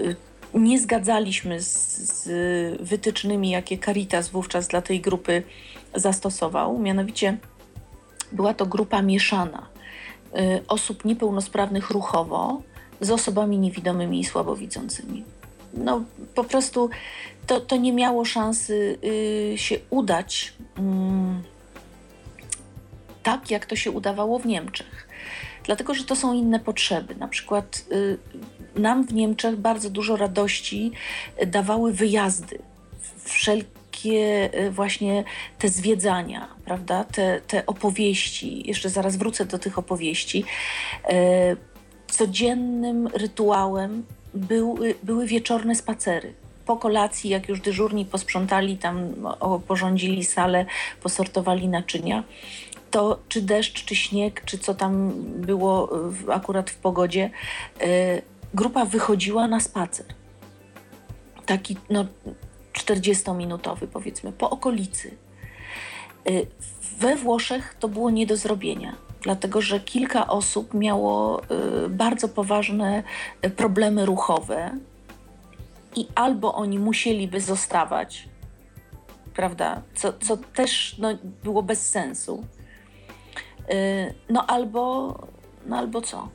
y, 0.02 0.16
nie 0.54 0.80
zgadzaliśmy 0.80 1.62
z, 1.62 1.98
z 1.98 2.82
wytycznymi, 2.82 3.50
jakie 3.50 3.78
Caritas 3.78 4.30
wówczas 4.30 4.68
dla 4.68 4.82
tej 4.82 5.02
grupy 5.02 5.44
zastosował. 5.95 6.80
Mianowicie 6.80 7.38
była 8.32 8.53
to 8.53 8.66
grupa 8.66 9.02
mieszana 9.02 9.68
y, 10.36 10.64
osób 10.68 11.06
niepełnosprawnych 11.06 11.90
ruchowo 11.90 12.61
z 13.02 13.11
osobami 13.11 13.58
niewidomymi 13.58 14.20
i 14.20 14.26
słabowidzącymi. 14.26 15.24
No 15.74 16.03
po 16.36 16.44
prostu 16.44 16.90
to, 17.48 17.61
to 17.61 17.78
nie 17.78 17.94
miało 17.94 18.26
szansy 18.26 18.98
y, 19.03 19.58
się 19.58 19.80
udać 19.90 20.53
mm, 20.78 21.44
tak, 23.24 23.52
jak 23.52 23.66
to 23.66 23.76
się 23.76 23.92
udawało 23.92 24.40
w 24.40 24.45
Niemczech 24.45 25.08
dlatego 25.64 25.94
że 25.94 26.03
to 26.03 26.16
są 26.16 26.34
inne 26.34 26.60
potrzeby. 26.60 27.16
Na 27.16 27.28
przykład 27.28 27.86
y, 27.92 28.18
nam 28.76 29.06
w 29.06 29.14
Niemczech 29.14 29.56
bardzo 29.56 29.90
dużo 29.90 30.16
radości 30.16 30.92
dawały 31.48 31.94
wyjazdy, 31.94 32.60
wszelkie 33.24 33.81
y, 34.06 34.72
właśnie 34.72 35.24
te 35.60 35.70
zwiedzania, 35.70 36.48
prawda, 36.66 37.03
te, 37.03 37.42
te 37.48 37.66
opowieści. 37.66 38.68
Jeszcze 38.68 38.90
zaraz 38.90 39.16
wrócę 39.18 39.45
do 39.45 39.60
tych 39.60 39.80
opowieści. 39.80 40.44
Y, 41.10 41.58
codziennym 42.08 43.08
rytuałem 43.08 44.06
były, 44.34 44.95
były 45.03 45.28
wieczorne 45.28 45.76
spacery. 45.76 46.34
Po 46.66 46.78
kolacji, 46.78 47.30
jak 47.30 47.50
już 47.50 47.61
dyżurni 47.61 48.06
posprzątali 48.06 48.78
tam, 48.78 49.14
porządzili 49.68 50.26
salę, 50.26 50.66
posortowali 51.03 51.68
naczynia, 51.68 52.24
to 52.92 53.20
czy 53.30 53.42
deszcz, 53.42 53.86
czy 53.86 53.95
śnieg, 53.95 54.42
czy 54.45 54.58
co 54.58 54.74
tam 54.74 55.11
było 55.38 55.90
akurat 56.34 56.70
w 56.70 56.76
pogodzie, 56.76 57.30
y, 57.82 58.22
grupa 58.53 58.86
wychodziła 58.86 59.48
na 59.48 59.60
spacer. 59.60 60.06
Taki 61.45 61.78
no, 61.90 62.06
40-minutowy 62.95 63.88
powiedzmy, 63.88 64.32
po 64.32 64.50
okolicy. 64.50 65.18
Y, 66.30 66.48
we 67.00 67.16
Włoszech 67.16 67.76
to 67.80 67.88
było 67.88 68.10
nie 68.10 68.26
do 68.28 68.38
zrobienia, 68.38 68.95
dlatego 69.22 69.61
że 69.61 69.80
kilka 69.80 70.28
osób 70.28 70.74
miało 70.74 71.42
y, 71.86 71.90
bardzo 71.90 72.30
poważne 72.30 73.03
y, 73.45 73.50
problemy 73.50 74.06
ruchowe 74.06 74.78
i 75.95 76.08
albo 76.16 76.53
oni 76.53 76.80
musieliby 76.80 77.42
zostawać, 77.42 78.30
prawda, 79.34 79.82
co, 79.95 80.14
co 80.14 80.38
też 80.38 80.98
no, 80.98 81.10
było 81.44 81.64
bez 81.64 81.90
sensu. 81.90 82.45
No 84.30 84.48
albo, 84.48 85.16
no 85.66 85.78
albo 85.78 86.02
co? 86.02 86.30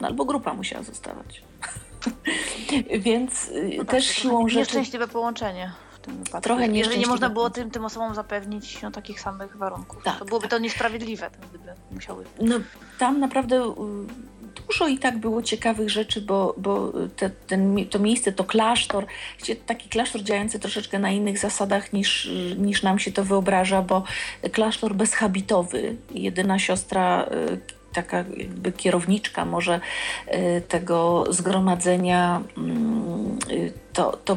No 0.00 0.08
albo 0.08 0.24
grupa 0.24 0.54
musiała 0.54 0.82
zostawać. 0.82 1.43
Więc 3.06 3.48
y, 3.48 3.74
No 3.78 3.84
tak, 3.84 3.90
też 3.90 4.06
siłą 4.06 4.48
rzeczy. 4.48 4.58
Nieszczęśliwe 4.58 5.08
połączenie. 5.08 5.72
Trochę 6.42 6.66
Jeżeli 6.66 7.00
nie 7.00 7.06
można 7.06 7.30
było 7.30 7.50
tym, 7.50 7.70
tym 7.70 7.84
osobom 7.84 8.14
zapewnić 8.14 8.82
no, 8.82 8.90
takich 8.90 9.20
samych 9.20 9.56
warunków. 9.56 10.02
Tak, 10.02 10.18
to 10.18 10.24
byłoby 10.24 10.42
tak. 10.42 10.50
to 10.50 10.58
niesprawiedliwe, 10.58 11.30
to 11.30 11.36
gdyby 11.48 11.72
musiały. 11.90 12.24
No, 12.40 12.56
tam 12.98 13.20
naprawdę 13.20 13.56
y, 13.56 13.72
dużo 14.66 14.88
i 14.88 14.98
tak 14.98 15.18
było 15.18 15.42
ciekawych 15.42 15.90
rzeczy, 15.90 16.20
bo, 16.20 16.54
bo 16.58 16.92
te, 17.16 17.30
ten, 17.30 17.86
to 17.90 17.98
miejsce, 17.98 18.32
to 18.32 18.44
klasztor, 18.44 19.06
taki 19.66 19.88
klasztor 19.88 20.22
działający 20.22 20.58
troszeczkę 20.58 20.98
na 20.98 21.10
innych 21.10 21.38
zasadach 21.38 21.92
niż, 21.92 22.30
niż 22.56 22.82
nam 22.82 22.98
się 22.98 23.12
to 23.12 23.24
wyobraża, 23.24 23.82
bo 23.82 24.02
klasztor 24.52 24.94
bezhabitowy, 24.94 25.96
jedyna 26.10 26.58
siostra, 26.58 27.28
y, 27.52 27.83
taka 27.94 28.16
jakby 28.16 28.72
kierowniczka 28.72 29.44
może 29.44 29.80
y, 30.28 30.62
tego 30.68 31.24
zgromadzenia, 31.30 32.42
mm, 32.56 33.38
y, 33.50 33.72
to, 33.92 34.18
to 34.24 34.36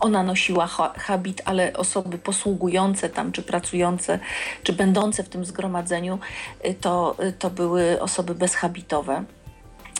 ona 0.00 0.22
nosiła 0.22 0.66
ha- 0.66 0.94
habit, 0.96 1.42
ale 1.44 1.72
osoby 1.72 2.18
posługujące 2.18 3.08
tam, 3.08 3.32
czy 3.32 3.42
pracujące, 3.42 4.18
czy 4.62 4.72
będące 4.72 5.22
w 5.24 5.28
tym 5.28 5.44
zgromadzeniu, 5.44 6.18
y, 6.64 6.74
to, 6.74 7.16
to 7.38 7.50
były 7.50 8.00
osoby 8.00 8.34
bezhabitowe. 8.34 9.24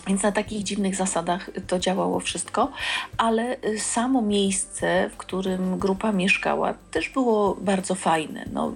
Więc 0.09 0.23
na 0.23 0.33
takich 0.33 0.63
dziwnych 0.63 0.97
zasadach 0.97 1.51
to 1.67 1.79
działało 1.79 2.21
wszystko, 2.21 2.73
ale 3.17 3.57
samo 3.79 4.23
miejsce, 4.23 5.11
w 5.13 5.17
którym 5.17 5.79
grupa 5.79 6.13
mieszkała, 6.13 6.75
też 6.91 7.09
było 7.09 7.55
bardzo 7.55 7.95
fajne. 7.95 8.45
No, 8.53 8.75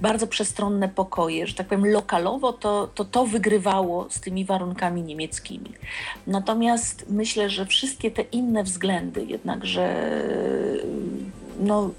bardzo 0.00 0.26
przestronne 0.26 0.88
pokoje, 0.88 1.46
że 1.46 1.54
tak 1.54 1.66
powiem, 1.66 1.86
lokalowo 1.86 2.52
to, 2.52 2.88
to 2.94 3.04
to 3.04 3.26
wygrywało 3.26 4.06
z 4.10 4.20
tymi 4.20 4.44
warunkami 4.44 5.02
niemieckimi. 5.02 5.72
Natomiast 6.26 7.04
myślę, 7.08 7.50
że 7.50 7.66
wszystkie 7.66 8.10
te 8.10 8.22
inne 8.22 8.64
względy, 8.64 9.24
jednakże 9.24 10.10
no 11.60 11.90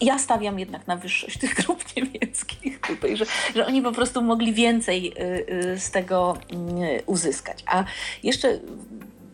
ja 0.00 0.18
stawiam 0.18 0.58
jednak 0.58 0.86
na 0.86 0.96
wyższość 0.96 1.38
tych 1.38 1.54
grup 1.54 1.84
niemieckich 1.96 2.80
tutaj, 2.80 3.16
że, 3.16 3.24
że 3.54 3.66
oni 3.66 3.82
po 3.82 3.92
prostu 3.92 4.22
mogli 4.22 4.54
więcej 4.54 5.12
y, 5.12 5.54
y, 5.74 5.80
z 5.80 5.90
tego 5.90 6.38
y, 6.52 7.02
uzyskać. 7.06 7.64
A 7.66 7.84
jeszcze 8.22 8.58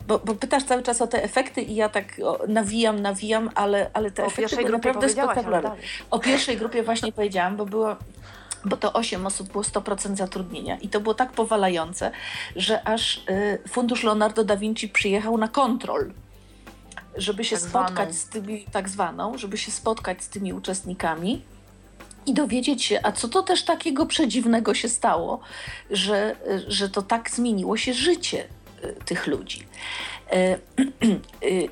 bo, 0.09 0.19
bo, 0.19 0.35
pytasz 0.35 0.65
cały 0.65 0.83
czas 0.83 1.03
o 1.03 1.07
te 1.07 1.23
efekty 1.25 1.63
i 1.63 1.75
ja 1.75 1.89
tak 1.89 2.21
nawijam, 2.49 3.01
nawijam, 3.01 3.51
ale, 3.55 3.91
ale 3.93 4.11
te 4.11 4.25
o 4.25 4.27
efekty 4.27 4.57
były 4.57 4.71
naprawdę 4.71 5.09
spektakularne. 5.09 5.71
O 6.11 6.19
pierwszej 6.19 6.57
grupie 6.57 6.83
właśnie 6.83 7.13
powiedziałam, 7.13 7.57
bo 7.57 7.67
było 7.67 7.97
bo 8.65 8.77
to 8.77 8.93
8 8.93 9.27
osób 9.27 9.53
było 9.53 9.65
100% 9.65 10.17
zatrudnienia. 10.17 10.79
I 10.79 10.89
to 10.89 11.01
było 11.01 11.15
tak 11.15 11.33
powalające, 11.33 12.11
że 12.57 12.89
aż 12.89 13.17
y, 13.17 13.59
fundusz 13.69 14.05
Leonardo 14.05 14.45
da 14.45 14.57
Vinci 14.57 14.89
przyjechał 14.89 15.39
na 15.39 15.49
kontrol 15.49 16.13
żeby 17.17 17.45
się 17.45 17.57
tak 17.57 17.69
spotkać 17.69 18.15
z 18.15 18.25
tymi, 18.25 18.65
tak 18.73 18.89
zwaną, 18.89 19.39
żeby 19.39 19.59
się 19.59 19.73
spotkać 19.73 20.23
z 20.23 20.29
tymi 20.29 20.53
uczestnikami 20.53 21.43
i 22.27 22.35
dowiedzieć 22.35 22.85
się, 22.85 23.01
a 23.03 23.13
co 23.13 23.29
to 23.29 23.43
też 23.43 23.65
takiego 23.65 24.07
przedziwnego 24.07 24.75
się 24.75 24.89
stało, 24.89 25.41
że, 25.91 26.37
że 26.67 26.89
to 26.89 27.03
tak 27.03 27.31
zmieniło 27.31 27.77
się 27.77 27.95
życie 27.95 28.49
y, 28.85 28.97
tych 29.05 29.27
ludzi. 29.27 29.67
E, 30.31 30.59
y, 31.45 31.69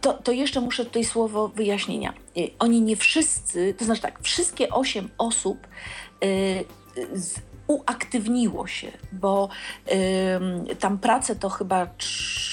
to, 0.00 0.12
to 0.12 0.32
jeszcze 0.32 0.60
muszę 0.60 0.84
tutaj 0.84 1.04
słowo 1.04 1.48
wyjaśnienia. 1.48 2.14
Y, 2.36 2.50
oni 2.58 2.80
nie 2.80 2.96
wszyscy, 2.96 3.74
to 3.78 3.84
znaczy 3.84 4.02
tak, 4.02 4.18
wszystkie 4.22 4.68
osiem 4.68 5.08
osób 5.18 5.66
uaktywniło 7.68 8.66
się, 8.66 8.92
bo 9.12 9.48
y, 10.70 10.76
tam 10.76 10.98
pracę 10.98 11.36
to 11.36 11.48
chyba 11.48 11.86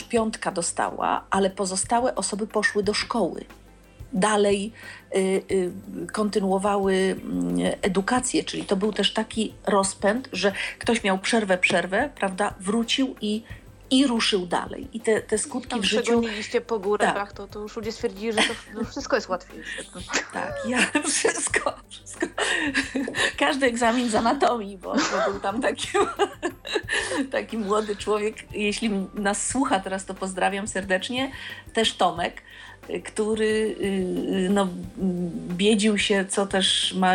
piątka 0.10 0.52
dostała, 0.52 1.26
ale 1.30 1.50
pozostałe 1.50 2.16
osoby 2.16 2.48
poszły 2.48 2.84
do 2.84 2.94
szkoły. 2.94 3.46
Dalej 4.14 4.72
y, 5.16 5.20
y, 5.52 5.72
kontynuowały 6.14 7.16
edukację, 7.82 8.44
czyli 8.44 8.64
to 8.64 8.76
był 8.76 8.94
też 8.94 9.14
taki 9.14 9.54
rozpęd, 9.66 10.30
że 10.32 10.52
ktoś 10.80 11.04
miał 11.04 11.20
przerwę, 11.20 11.58
przerwę, 11.58 12.10
prawda, 12.16 12.54
wrócił 12.60 13.16
i 13.22 13.44
i 13.90 14.08
ruszył 14.08 14.46
dalej. 14.46 14.88
I 14.94 15.00
te, 15.00 15.22
te 15.22 15.38
skutki 15.38 15.70
Tam 15.70 15.82
w 15.82 15.86
życiu... 15.86 16.04
przegoniliście 16.04 16.62
po 16.62 16.80
górach, 16.80 17.14
tak. 17.14 17.34
to, 17.34 17.48
to 17.48 17.60
już 17.60 17.76
ludzie 17.76 17.92
stwierdzili, 17.92 18.34
że 18.34 18.42
to, 18.42 18.80
to 18.80 18.86
wszystko 18.86 19.16
jest 19.16 19.30
łatwiejsze. 19.30 19.84
Tak, 20.34 20.54
ja 20.68 20.78
wszystko, 21.12 21.74
wszystko. 21.90 22.28
Każdy 23.38 23.66
egzamin 23.66 24.10
z 24.10 24.16
anatomii, 24.16 24.78
bo, 24.78 24.94
był 25.32 25.40
tam 25.40 25.62
taki, 25.62 25.88
taki 27.32 27.58
młody 27.58 27.96
człowiek. 27.96 28.36
Jeśli 28.52 28.90
nas 29.14 29.48
słucha 29.48 29.80
teraz, 29.80 30.06
to 30.06 30.14
pozdrawiam 30.14 30.68
serdecznie. 30.68 31.32
Też 31.74 31.94
Tomek 31.94 32.42
który 33.04 33.76
y, 33.82 34.50
no, 34.50 34.68
biedził 35.48 35.98
się, 35.98 36.26
co 36.30 36.46
też 36.46 36.94
ma 36.94 37.14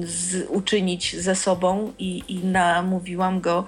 z, 0.00 0.46
uczynić 0.48 1.16
ze 1.16 1.34
sobą 1.34 1.92
i, 1.98 2.24
i 2.28 2.46
namówiłam 2.46 3.40
go, 3.40 3.64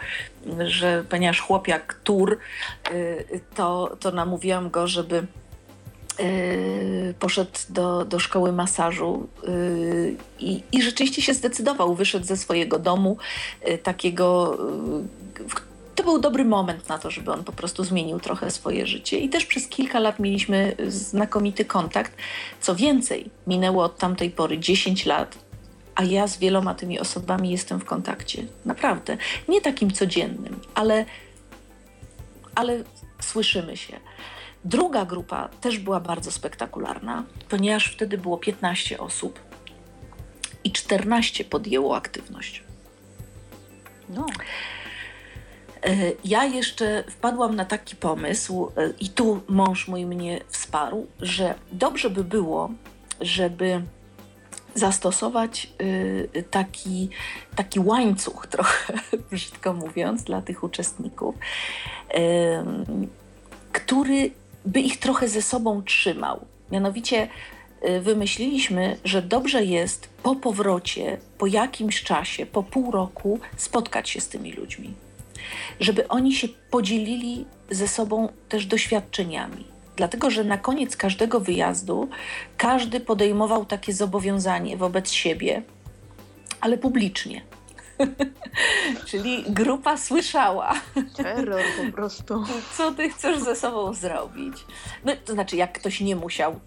że 0.67 1.05
ponieważ 1.09 1.41
chłopiak 1.41 2.01
tur, 2.05 2.39
y, 2.93 3.41
to, 3.55 3.97
to 4.01 4.11
namówiłam 4.11 4.71
go, 4.71 4.87
żeby 4.87 5.27
y, 6.21 7.15
poszedł 7.19 7.51
do, 7.69 8.05
do 8.05 8.19
szkoły 8.19 8.53
masażu 8.53 9.29
i, 10.39 10.63
i 10.73 10.83
rzeczywiście 10.83 11.23
się 11.23 11.35
zdecydował, 11.35 11.95
wyszedł 11.95 12.27
ze 12.27 12.37
swojego 12.37 12.79
domu 12.79 13.17
takiego, 13.83 14.59
w 15.49 15.74
to 15.95 16.03
był 16.03 16.19
dobry 16.19 16.45
moment 16.45 16.89
na 16.89 16.99
to, 16.99 17.11
żeby 17.11 17.33
on 17.33 17.45
po 17.45 17.53
prostu 17.53 17.85
zmienił 17.85 18.21
trochę 18.21 18.51
swoje 18.51 18.87
życie. 18.87 19.19
I 19.19 19.29
też 19.29 19.47
przez 19.47 19.69
kilka 19.69 20.01
lat 20.01 20.19
mieliśmy 20.19 20.77
znakomity 20.89 21.65
kontakt. 21.65 22.17
Co 22.61 22.75
więcej, 22.75 23.31
minęło 23.47 23.85
od 23.85 23.99
tamtej 23.99 24.31
pory 24.31 24.59
10 24.59 25.07
lat, 25.07 25.39
a 25.95 26.05
ja 26.05 26.27
z 26.27 26.39
wieloma 26.39 26.75
tymi 26.75 27.01
osobami 27.01 27.51
jestem 27.51 27.81
w 27.81 27.85
kontakcie. 27.85 28.47
Naprawdę. 28.65 29.17
Nie 29.49 29.61
takim 29.61 29.93
codziennym, 29.93 30.61
ale, 30.75 31.05
ale 32.55 32.85
słyszymy 33.21 33.77
się. 33.77 34.01
Druga 34.65 35.05
grupa 35.05 35.49
też 35.49 35.79
była 35.79 36.01
bardzo 36.01 36.31
spektakularna, 36.31 37.25
ponieważ 37.49 37.93
wtedy 37.93 38.19
było 38.19 38.39
15 38.39 38.99
osób 38.99 39.41
i 40.65 40.73
14 40.73 41.45
podjęło 41.45 41.97
aktywność. 41.97 42.63
No. 44.09 44.27
E, 45.85 46.13
ja 46.25 46.45
jeszcze 46.45 47.05
wpadłam 47.11 47.57
na 47.57 47.65
taki 47.65 47.97
pomysł, 47.97 48.73
e, 48.77 48.91
i 49.01 49.09
tu 49.09 49.41
mąż 49.49 49.89
mój 49.89 50.07
mnie 50.07 50.41
wsparł, 50.49 51.07
że 51.21 51.55
dobrze 51.73 52.11
by 52.11 52.25
było, 52.25 52.71
żeby 53.21 53.83
zastosować 54.75 55.73
e, 56.35 56.43
taki, 56.43 57.09
taki 57.57 57.81
łańcuch, 57.81 58.47
trochę 58.57 58.95
brzydko 59.31 59.73
mówiąc, 59.73 60.25
dla 60.25 60.43
tych 60.43 60.65
uczestników, 60.65 61.35
który 63.73 64.31
by 64.65 64.81
ich 64.81 64.99
trochę 64.99 65.29
ze 65.29 65.43
sobą 65.43 65.83
trzymał. 65.83 66.47
Mianowicie 66.71 67.29
wymyśliliśmy, 68.01 68.97
że 69.05 69.23
dobrze 69.23 69.65
jest 69.65 70.09
po 70.23 70.37
powrocie, 70.37 71.19
po 71.39 71.47
jakimś 71.47 72.03
czasie, 72.03 72.47
po 72.47 72.63
pół 72.63 72.91
roku, 72.91 73.41
spotkać 73.57 74.11
się 74.11 74.21
z 74.21 74.29
tymi 74.29 74.53
ludźmi 74.53 74.95
żeby 75.81 76.09
oni 76.09 76.35
się 76.35 76.49
podzielili 76.71 77.47
ze 77.71 77.89
sobą 77.89 78.29
też 78.49 78.67
doświadczeniami. 78.67 79.65
Dlatego, 79.97 80.31
że 80.31 80.45
na 80.45 80.59
koniec 80.59 80.97
każdego 80.97 81.41
wyjazdu 81.41 82.09
każdy 82.57 83.01
podejmował 83.01 83.65
takie 83.65 83.93
zobowiązanie 83.93 84.77
wobec 84.77 85.11
siebie, 85.11 85.63
ale 86.61 86.79
publicznie. 86.79 87.43
Czyli 89.07 89.45
grupa 89.49 89.97
słyszała. 89.97 90.75
Terror 91.17 91.63
po 91.87 91.93
prostu. 91.93 92.45
Co 92.77 92.93
ty 92.93 93.11
chcesz 93.11 93.39
ze 93.39 93.57
sobą 93.57 93.95
zrobić? 93.95 94.57
No, 95.05 95.13
to 95.25 95.33
znaczy, 95.33 95.57
jak 95.57 95.79
ktoś 95.79 96.01
nie 96.01 96.17
musiał, 96.17 96.61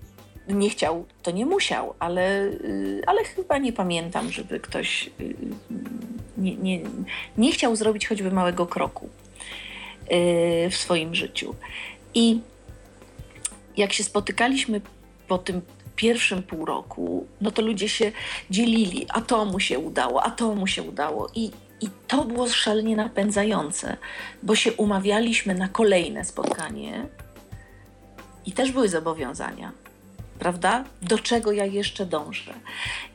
nie 0.49 0.69
chciał, 0.69 1.05
to 1.23 1.31
nie 1.31 1.45
musiał, 1.45 1.93
ale, 1.99 2.43
y, 2.43 3.01
ale 3.07 3.23
chyba 3.23 3.57
nie 3.57 3.73
pamiętam, 3.73 4.31
żeby 4.31 4.59
ktoś 4.59 5.09
y, 5.19 5.35
nie, 6.37 6.55
nie, 6.55 6.81
nie 7.37 7.51
chciał 7.51 7.75
zrobić 7.75 8.07
choćby 8.07 8.31
małego 8.31 8.65
kroku 8.65 9.09
y, 10.11 10.69
w 10.69 10.75
swoim 10.75 11.15
życiu. 11.15 11.55
I 12.13 12.39
jak 13.77 13.93
się 13.93 14.03
spotykaliśmy 14.03 14.81
po 15.27 15.37
tym 15.37 15.61
pierwszym 15.95 16.43
pół 16.43 16.65
roku, 16.65 17.27
no 17.41 17.51
to 17.51 17.61
ludzie 17.61 17.89
się 17.89 18.11
dzielili, 18.49 19.05
a 19.09 19.21
to 19.21 19.45
mu 19.45 19.59
się 19.59 19.79
udało, 19.79 20.23
a 20.23 20.31
to 20.31 20.55
mu 20.55 20.67
się 20.67 20.83
udało. 20.83 21.29
I, 21.35 21.51
i 21.81 21.87
to 22.07 22.23
było 22.23 22.49
szalenie 22.49 22.95
napędzające, 22.95 23.97
bo 24.43 24.55
się 24.55 24.73
umawialiśmy 24.73 25.55
na 25.55 25.67
kolejne 25.67 26.25
spotkanie 26.25 27.05
i 28.45 28.51
też 28.51 28.71
były 28.71 28.89
zobowiązania 28.89 29.71
prawda? 30.39 30.83
Do 31.01 31.19
czego 31.19 31.51
ja 31.51 31.65
jeszcze 31.65 32.05
dążę. 32.05 32.53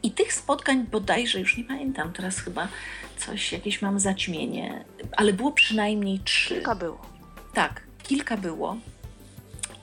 I 0.03 0.11
tych 0.11 0.33
spotkań 0.33 0.87
bodajże, 0.87 1.41
już 1.41 1.57
nie 1.57 1.65
pamiętam, 1.65 2.13
teraz 2.13 2.39
chyba 2.39 2.69
coś, 3.17 3.53
jakieś 3.53 3.83
mam 3.83 4.01
zaćmienie, 4.01 4.85
ale 5.17 5.33
było 5.33 5.53
przynajmniej 5.53 6.21
trzy. 6.21 6.55
Kilka 6.55 6.75
było. 6.75 7.01
Tak, 7.55 7.83
kilka 8.03 8.37
było. 8.37 8.77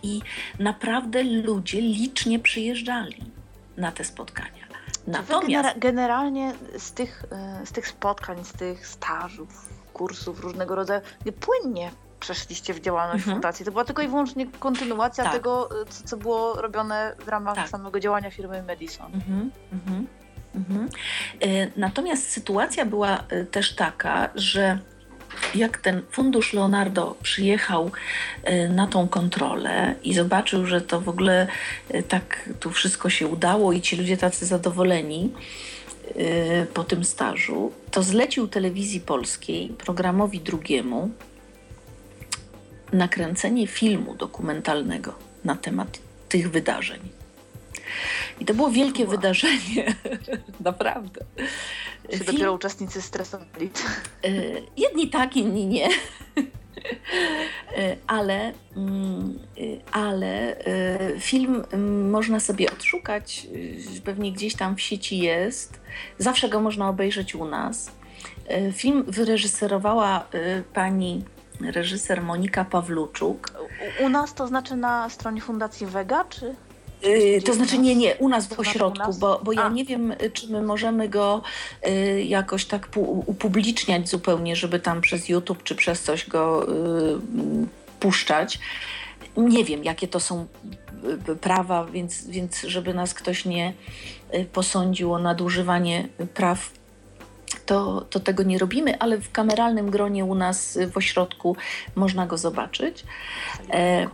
I 0.03 0.22
naprawdę 0.59 1.24
ludzie 1.24 1.82
licznie 1.82 2.40
przyjeżdżali 2.40 3.24
na 3.77 3.92
te 3.92 4.03
spotkania. 4.03 4.69
Natomiast... 5.08 5.80
generalnie 5.80 6.53
z 6.77 6.92
tych, 6.92 7.26
e, 7.32 7.66
z 7.66 7.72
tych 7.72 7.88
spotkań, 7.88 8.45
z 8.45 8.53
tych 8.53 8.88
stażów, 8.88 9.69
kursów 9.93 10.40
różnego 10.40 10.76
rodzaju, 10.76 11.01
płynnie 11.40 11.92
przeszliście 12.19 12.73
w 12.73 12.80
działalność 12.80 13.19
mhm. 13.19 13.35
fundacji. 13.35 13.65
To 13.65 13.72
była 13.72 13.85
tylko 13.85 14.01
i 14.01 14.07
wyłącznie 14.07 14.48
kontynuacja 14.59 15.23
tak. 15.23 15.33
tego, 15.33 15.69
co, 15.89 16.03
co, 16.03 16.17
było 16.17 16.61
robione 16.61 17.15
w 17.25 17.27
ramach 17.27 17.56
tak. 17.56 17.69
samego 17.69 17.99
działania 17.99 18.31
firmy 18.31 18.64
Madison. 18.64 19.14
Mhm. 19.14 19.51
Mhm. 19.73 20.07
mhm. 20.56 20.89
E, 21.41 21.48
natomiast 21.77 22.30
sytuacja 22.30 22.85
była 22.85 23.23
e, 23.30 23.45
też 23.45 23.75
taka, 23.75 24.30
że 24.35 24.80
jak 25.56 25.77
ten 25.77 26.01
fundusz 26.11 26.53
Leonardo 26.53 27.15
przyjechał 27.23 27.91
na 28.69 28.88
tą 28.88 29.07
kontrolę 29.07 29.95
i 30.03 30.14
zobaczył, 30.14 30.65
że 30.65 30.81
to 30.81 31.01
w 31.01 31.09
ogóle 31.09 31.48
tak 32.07 32.49
tu 32.59 32.72
wszystko 32.72 33.09
się 33.09 33.27
udało 33.27 33.73
i 33.73 33.81
ci 33.81 33.95
ludzie 33.95 34.17
tacy 34.17 34.45
zadowoleni 34.45 35.33
po 36.73 36.83
tym 36.83 37.03
stażu, 37.03 37.72
to 37.91 38.03
zlecił 38.03 38.48
telewizji 38.48 38.99
polskiej, 38.99 39.69
programowi 39.69 40.39
drugiemu, 40.39 41.11
nakręcenie 42.93 43.68
filmu 43.68 44.16
dokumentalnego 44.16 45.14
na 45.45 45.56
temat 45.56 46.00
tych 46.30 46.51
wydarzeń. 46.51 47.00
I 48.40 48.45
to 48.45 48.53
było 48.53 48.72
wielkie 48.72 49.03
wow. 49.03 49.11
wydarzenie, 49.11 49.95
naprawdę. 50.59 51.22
Czy 52.11 52.18
Film... 52.18 52.26
dopiero 52.26 52.53
uczestnicy 52.53 53.01
stresowali? 53.01 53.69
E, 54.24 54.32
jedni 54.77 55.09
tak, 55.09 55.38
inni 55.38 55.66
nie. 55.66 55.90
E, 57.77 57.95
ale, 58.08 58.53
mm, 58.76 59.40
e, 59.58 59.61
ale 59.92 60.56
film 61.19 61.64
mm, 61.72 62.09
można 62.09 62.40
sobie 62.40 62.72
odszukać, 62.72 63.48
pewnie 64.03 64.32
gdzieś 64.32 64.56
tam 64.56 64.76
w 64.76 64.82
sieci 64.82 65.18
jest. 65.18 65.80
Zawsze 66.18 66.50
go 66.50 66.61
można 66.61 66.90
obejrzeć 66.90 67.35
u 67.35 67.45
nas. 67.45 67.92
Film 68.74 69.03
wyreżyserowała 69.08 70.27
pani 70.74 71.24
reżyser 71.61 72.21
Monika 72.21 72.65
Pawluczuk. 72.65 73.51
U, 74.05 74.09
nas 74.09 74.33
to 74.33 74.47
znaczy 74.47 74.75
na 74.75 75.09
stronie 75.09 75.41
Fundacji 75.41 75.88
Vega, 75.88 76.23
czy? 76.23 76.55
Yy, 77.03 77.41
to 77.41 77.53
znaczy 77.53 77.77
nie, 77.77 77.95
nie, 77.95 78.15
u 78.15 78.29
nas 78.29 78.47
w 78.47 78.59
ośrodku, 78.59 79.13
bo, 79.13 79.41
bo 79.43 79.51
ja 79.51 79.69
nie 79.69 79.85
wiem, 79.85 80.13
czy 80.33 80.47
my 80.47 80.61
możemy 80.61 81.09
go 81.09 81.41
y, 81.88 82.23
jakoś 82.23 82.65
tak 82.65 82.89
upubliczniać 83.25 84.09
zupełnie, 84.09 84.55
żeby 84.55 84.79
tam 84.79 85.01
przez 85.01 85.29
YouTube 85.29 85.63
czy 85.63 85.75
przez 85.75 86.01
coś 86.01 86.29
go 86.29 86.69
y, 86.69 87.19
puszczać. 87.99 88.59
Nie 89.38 89.65
wiem, 89.65 89.83
jakie 89.83 90.07
to 90.07 90.19
są 90.19 90.47
y, 91.29 91.35
prawa, 91.35 91.85
więc, 91.85 92.27
więc 92.27 92.61
żeby 92.61 92.93
nas 92.93 93.13
ktoś 93.13 93.45
nie 93.45 93.73
y, 94.33 94.45
posądził 94.45 95.13
o 95.13 95.19
nadużywanie 95.19 96.07
praw 96.33 96.78
to, 97.69 98.06
to 98.09 98.19
tego 98.19 98.43
nie 98.43 98.57
robimy, 98.57 98.99
ale 98.99 99.17
w 99.17 99.31
kameralnym 99.31 99.89
gronie 99.89 100.25
u 100.25 100.35
nas 100.35 100.80
w 100.91 100.98
ośrodku 100.98 101.56
można 101.95 102.27
go 102.27 102.38
zobaczyć. 102.38 103.06
E, 103.69 104.07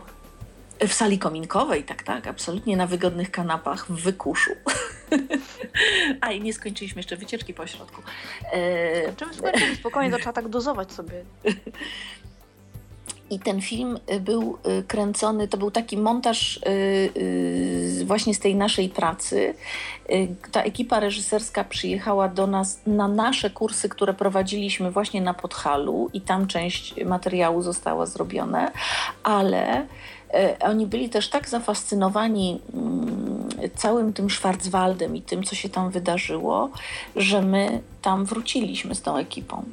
w 0.88 0.92
sali 0.92 1.18
kominkowej, 1.18 1.84
tak, 1.84 2.02
tak, 2.02 2.26
absolutnie 2.26 2.76
na 2.76 2.86
wygodnych 2.86 3.30
kanapach 3.30 3.86
w 3.86 4.02
wykuszu. 4.02 4.50
A 6.20 6.32
i 6.32 6.40
nie 6.40 6.52
skończyliśmy 6.52 6.98
jeszcze 6.98 7.16
wycieczki 7.16 7.54
po 7.54 7.62
ośrodku. 7.62 8.02
E... 8.52 9.12
Czym 9.16 9.34
skończyli? 9.34 9.76
Spokojnie, 9.76 10.10
to 10.10 10.16
trzeba 10.18 10.32
tak 10.32 10.48
dozować 10.48 10.92
sobie. 10.92 11.24
I 13.30 13.38
ten 13.38 13.60
film 13.60 13.98
był 14.20 14.58
y, 14.78 14.82
kręcony, 14.82 15.48
to 15.48 15.56
był 15.56 15.70
taki 15.70 15.96
montaż 15.96 16.56
y, 16.56 16.60
y, 18.00 18.04
właśnie 18.04 18.34
z 18.34 18.38
tej 18.38 18.54
naszej 18.54 18.88
pracy. 18.88 19.54
Ta 20.52 20.62
ekipa 20.62 21.00
reżyserska 21.00 21.64
przyjechała 21.64 22.28
do 22.28 22.46
nas 22.46 22.80
na 22.86 23.08
nasze 23.08 23.50
kursy, 23.50 23.88
które 23.88 24.14
prowadziliśmy 24.14 24.90
właśnie 24.90 25.20
na 25.20 25.34
Podhalu 25.34 26.10
i 26.12 26.20
tam 26.20 26.46
część 26.46 27.04
materiału 27.04 27.62
została 27.62 28.06
zrobiona, 28.06 28.70
ale 29.22 29.86
oni 30.60 30.86
byli 30.86 31.08
też 31.08 31.28
tak 31.28 31.48
zafascynowani 31.48 32.60
mm, 32.74 33.48
całym 33.76 34.12
tym 34.12 34.30
Schwarzwaldem 34.30 35.16
i 35.16 35.22
tym, 35.22 35.44
co 35.44 35.54
się 35.54 35.68
tam 35.68 35.90
wydarzyło, 35.90 36.70
że 37.16 37.42
my 37.42 37.80
tam 38.02 38.24
wróciliśmy 38.24 38.94
z 38.94 39.02
tą 39.02 39.16
ekipą 39.16 39.64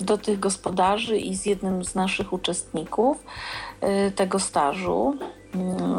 do 0.00 0.18
tych 0.18 0.40
gospodarzy 0.40 1.18
i 1.18 1.36
z 1.36 1.46
jednym 1.46 1.84
z 1.84 1.94
naszych 1.94 2.32
uczestników 2.32 3.24
y, 4.08 4.10
tego 4.10 4.38
stażu, 4.38 5.16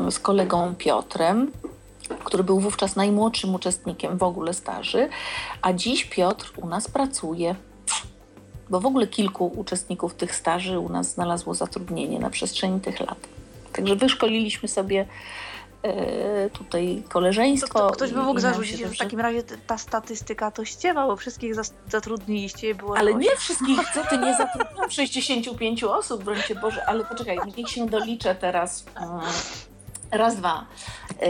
y, 0.07 0.11
z 0.11 0.19
kolegą 0.19 0.75
Piotrem, 0.75 1.51
który 2.23 2.43
był 2.43 2.59
wówczas 2.59 2.95
najmłodszym 2.95 3.55
uczestnikiem 3.55 4.17
w 4.17 4.23
ogóle 4.23 4.53
staży, 4.53 5.09
a 5.61 5.73
dziś 5.73 6.05
Piotr 6.05 6.53
u 6.57 6.67
nas 6.67 6.87
pracuje. 6.87 7.55
Bo 8.69 8.79
w 8.79 8.85
ogóle 8.85 9.07
kilku 9.07 9.51
uczestników 9.55 10.13
tych 10.13 10.35
staży 10.35 10.79
u 10.79 10.89
nas 10.89 11.13
znalazło 11.13 11.53
zatrudnienie 11.53 12.19
na 12.19 12.29
przestrzeni 12.29 12.79
tych 12.79 12.99
lat. 12.99 13.17
Także 13.73 13.95
wyszkoliliśmy 13.95 14.69
sobie 14.69 15.05
tutaj 16.53 17.03
koleżeństwo. 17.09 17.79
To, 17.79 17.87
to 17.87 17.95
ktoś 17.95 18.11
by 18.11 18.21
mógł 18.21 18.39
zarzucić, 18.39 18.79
że 18.79 18.87
w 18.87 18.97
takim 18.97 19.19
razie 19.19 19.43
ta 19.43 19.77
statystyka 19.77 20.51
to 20.51 20.65
ściewa, 20.65 21.07
bo 21.07 21.15
wszystkich 21.15 21.53
zatrudniliście 21.89 22.75
było. 22.75 22.97
Ale 22.97 23.13
nie 23.13 23.35
wszystkich, 23.35 23.79
co 23.93 24.03
ty 24.09 24.17
nie 24.17 24.35
zatrudniłam 24.37 24.91
65 24.91 25.83
osób, 25.83 26.23
brońcie 26.23 26.55
Boże, 26.55 26.85
ale 26.85 27.05
poczekaj, 27.05 27.37
niech 27.57 27.69
się 27.69 27.85
doliczę 27.85 28.35
teraz. 28.35 28.85
Raz, 30.11 30.35
dwa, 30.35 30.65
yy, 31.21 31.27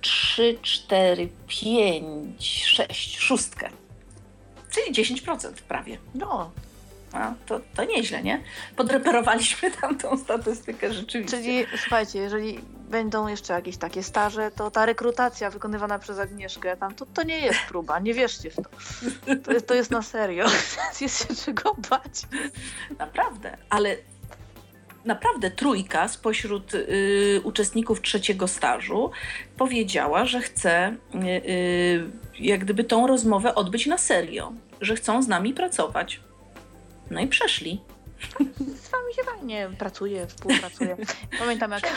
trzy, 0.00 0.58
cztery, 0.62 1.28
pięć, 1.46 2.64
sześć, 2.64 3.18
szóstkę. 3.18 3.68
Czyli 4.70 5.04
10% 5.04 5.52
prawie. 5.52 5.98
No, 6.14 6.50
a, 7.12 7.34
to, 7.46 7.60
to 7.74 7.84
nieźle, 7.84 8.22
nie? 8.22 8.42
Podreperowaliśmy 8.76 9.70
tam 9.80 9.98
tą 9.98 10.16
statystykę 10.16 10.92
rzeczywiście. 10.92 11.36
Czyli 11.36 11.66
słuchajcie, 11.76 12.18
jeżeli 12.18 12.60
będą 12.90 13.28
jeszcze 13.28 13.52
jakieś 13.52 13.76
takie 13.76 14.02
staże, 14.02 14.50
to 14.50 14.70
ta 14.70 14.86
rekrutacja 14.86 15.50
wykonywana 15.50 15.98
przez 15.98 16.18
Agnieszkę 16.18 16.76
tam, 16.76 16.94
to, 16.94 17.06
to 17.06 17.22
nie 17.22 17.40
jest 17.40 17.60
próba, 17.68 17.98
nie 17.98 18.14
wierzcie 18.14 18.50
w 18.50 18.56
to. 18.56 18.62
To 19.44 19.52
jest, 19.52 19.66
to 19.66 19.74
jest 19.74 19.90
na 19.90 20.02
serio. 20.02 20.46
Jest 21.00 21.28
się 21.28 21.34
czego 21.44 21.76
bać. 21.90 22.22
Naprawdę, 22.98 23.56
ale 23.70 23.96
naprawdę 25.04 25.50
trójka 25.50 26.08
spośród 26.08 26.74
y, 26.74 27.40
uczestników 27.44 28.02
trzeciego 28.02 28.48
stażu 28.48 29.10
powiedziała, 29.56 30.26
że 30.26 30.40
chce 30.40 30.96
y, 31.14 31.18
y, 31.18 32.10
jak 32.38 32.64
gdyby 32.64 32.84
tą 32.84 33.06
rozmowę 33.06 33.54
odbyć 33.54 33.86
na 33.86 33.98
serio, 33.98 34.52
że 34.80 34.96
chcą 34.96 35.22
z 35.22 35.28
nami 35.28 35.54
pracować. 35.54 36.20
No 37.10 37.20
i 37.20 37.26
przeszli. 37.26 37.80
Z 38.58 38.90
wami 38.90 39.14
się 39.14 39.22
fajnie 39.22 39.70
pracuje, 39.78 40.26
współpracuje. 40.26 40.96
Pamiętam 41.38 41.70
jak, 41.70 41.92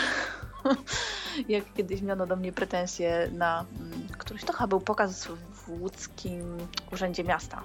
jak 1.47 1.73
kiedyś 1.73 2.01
miano 2.01 2.27
do 2.27 2.35
mnie 2.35 2.51
pretensje 2.51 3.29
na 3.31 3.65
mm, 3.79 4.07
któryś 4.17 4.43
to 4.43 4.53
chyba 4.53 4.67
był 4.67 4.81
pokaz 4.81 5.27
w 5.53 5.69
łódzkim 5.69 6.57
urzędzie 6.91 7.23
miasta. 7.23 7.63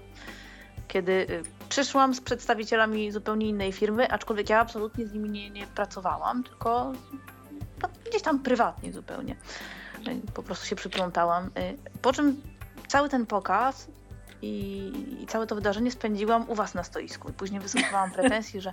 Kiedy 0.88 1.12
y, 1.12 1.42
przyszłam 1.68 2.14
z 2.14 2.20
przedstawicielami 2.20 3.12
zupełnie 3.12 3.48
innej 3.48 3.72
firmy, 3.72 4.10
aczkolwiek 4.10 4.50
ja 4.50 4.60
absolutnie 4.60 5.06
z 5.06 5.12
nimi 5.12 5.30
nie, 5.30 5.50
nie 5.50 5.66
pracowałam, 5.66 6.44
tylko 6.44 6.92
no, 7.82 7.88
gdzieś 8.08 8.22
tam 8.22 8.42
prywatnie 8.42 8.92
zupełnie. 8.92 9.36
Po 10.34 10.42
prostu 10.42 10.66
się 10.66 10.76
przyplątałam. 10.76 11.46
Y, 11.46 11.50
po 12.02 12.12
czym 12.12 12.42
cały 12.88 13.08
ten 13.08 13.26
pokaz 13.26 13.88
i, 14.42 14.92
i, 15.22 15.26
całe 15.26 15.46
to 15.46 15.54
wydarzenie 15.54 15.90
spędziłam 15.90 16.50
u 16.50 16.54
was 16.54 16.74
na 16.74 16.84
stoisku. 16.84 17.28
I 17.28 17.32
później 17.32 17.60
wysłuchałam 17.60 18.10
pretensji, 18.10 18.60
że, 18.60 18.72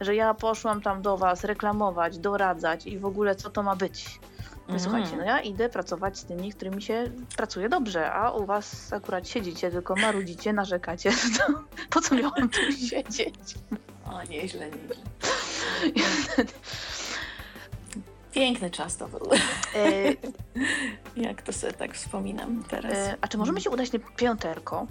że 0.00 0.14
ja 0.14 0.34
poszłam 0.34 0.82
tam 0.82 1.02
do 1.02 1.16
was 1.16 1.44
reklamować, 1.44 2.18
doradzać 2.18 2.86
i 2.86 2.98
w 2.98 3.06
ogóle 3.06 3.34
co 3.34 3.50
to 3.50 3.62
ma 3.62 3.76
być. 3.76 4.20
Mm. 4.68 4.80
Słuchajcie, 4.80 5.16
no 5.16 5.24
ja 5.24 5.40
idę 5.40 5.68
pracować 5.68 6.18
z 6.18 6.24
tymi, 6.24 6.52
którymi 6.52 6.82
się 6.82 7.10
pracuje 7.36 7.68
dobrze, 7.68 8.12
a 8.12 8.30
u 8.30 8.46
was 8.46 8.92
akurat 8.92 9.28
siedzicie, 9.28 9.70
tylko 9.70 9.96
marudzicie, 9.96 10.52
narzekacie. 10.52 11.10
To 11.38 11.62
po 11.90 12.00
co 12.00 12.14
miałam 12.14 12.48
tu 12.48 12.72
siedzieć? 12.72 13.54
O, 14.06 14.22
nieźle, 14.22 14.70
nieźle. 14.70 14.96
Piękny 18.34 18.70
czas 18.70 18.96
to 18.96 19.08
był. 19.08 19.30
E... 19.74 20.14
Jak 21.26 21.42
to 21.42 21.52
sobie 21.52 21.72
tak 21.72 21.94
wspominam 21.94 22.64
teraz. 22.68 22.92
E, 22.92 23.16
a 23.20 23.28
czy 23.28 23.38
możemy 23.38 23.60
się 23.60 23.70
udać 23.70 23.92
na 23.92 23.98
piąterko? 24.16 24.86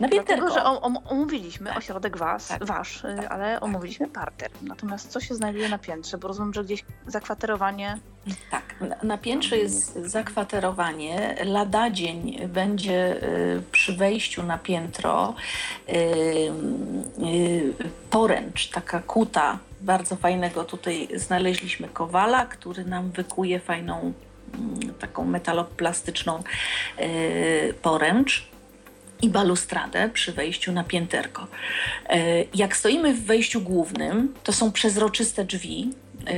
Na 0.00 0.08
pięterko. 0.08 0.46
Dlatego, 0.46 0.72
że 0.72 0.80
omówiliśmy 1.08 1.68
tak. 1.68 1.78
ośrodek 1.78 2.16
was, 2.16 2.48
tak. 2.48 2.64
wasz, 2.64 3.04
y, 3.04 3.16
tak. 3.16 3.32
ale 3.32 3.60
omówiliśmy 3.60 4.08
parter. 4.08 4.50
Natomiast 4.62 5.10
co 5.10 5.20
się 5.20 5.34
znajduje 5.34 5.68
na 5.68 5.78
piętrze? 5.78 6.18
Bo 6.18 6.28
rozumiem, 6.28 6.54
że 6.54 6.64
gdzieś 6.64 6.84
zakwaterowanie... 7.06 7.98
Tak, 8.50 8.74
na, 8.80 8.96
na 9.02 9.18
piętrze 9.18 9.58
jest 9.58 9.94
zakwaterowanie. 9.94 11.36
Lada 11.44 11.90
dzień 11.90 12.48
będzie 12.48 13.22
y, 13.22 13.62
przy 13.72 13.96
wejściu 13.96 14.42
na 14.42 14.58
piętro 14.58 15.34
y, 15.88 15.92
y, 17.26 17.74
poręcz, 18.10 18.70
taka 18.70 19.00
kuta, 19.00 19.58
bardzo 19.80 20.16
fajnego 20.16 20.64
tutaj 20.64 21.08
znaleźliśmy 21.14 21.88
kowala, 21.88 22.46
który 22.46 22.84
nam 22.84 23.10
wykuje 23.10 23.60
fajną 23.60 24.12
mm, 24.54 24.94
taką 24.94 25.24
metaloplastyczną 25.24 26.42
y, 27.00 27.74
poręcz 27.82 28.49
i 29.22 29.28
balustradę 29.28 30.08
przy 30.08 30.32
wejściu 30.32 30.72
na 30.72 30.84
pięterko. 30.84 31.46
E, 32.08 32.18
jak 32.54 32.76
stoimy 32.76 33.14
w 33.14 33.24
wejściu 33.24 33.60
głównym, 33.60 34.34
to 34.44 34.52
są 34.52 34.72
przezroczyste 34.72 35.44
drzwi, 35.44 35.90
e, 36.26 36.32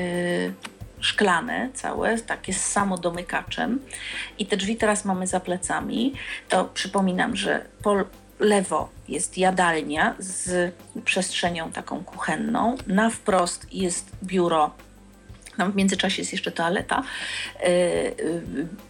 szklane 1.00 1.70
całe, 1.74 2.18
takie 2.18 2.54
z 2.54 2.66
samodomykaczem 2.66 3.80
i 4.38 4.46
te 4.46 4.56
drzwi 4.56 4.76
teraz 4.76 5.04
mamy 5.04 5.26
za 5.26 5.40
plecami. 5.40 6.12
To 6.48 6.64
przypominam, 6.64 7.36
że 7.36 7.64
po 7.82 7.96
lewo 8.40 8.88
jest 9.08 9.38
jadalnia 9.38 10.14
z 10.18 10.74
przestrzenią 11.04 11.72
taką 11.72 12.04
kuchenną, 12.04 12.76
na 12.86 13.10
wprost 13.10 13.74
jest 13.74 14.10
biuro 14.24 14.70
Tam 15.56 15.72
w 15.72 15.76
międzyczasie 15.76 16.22
jest 16.22 16.32
jeszcze 16.32 16.52
toaleta, 16.52 17.02
e, 17.60 17.66
e, 17.66 18.12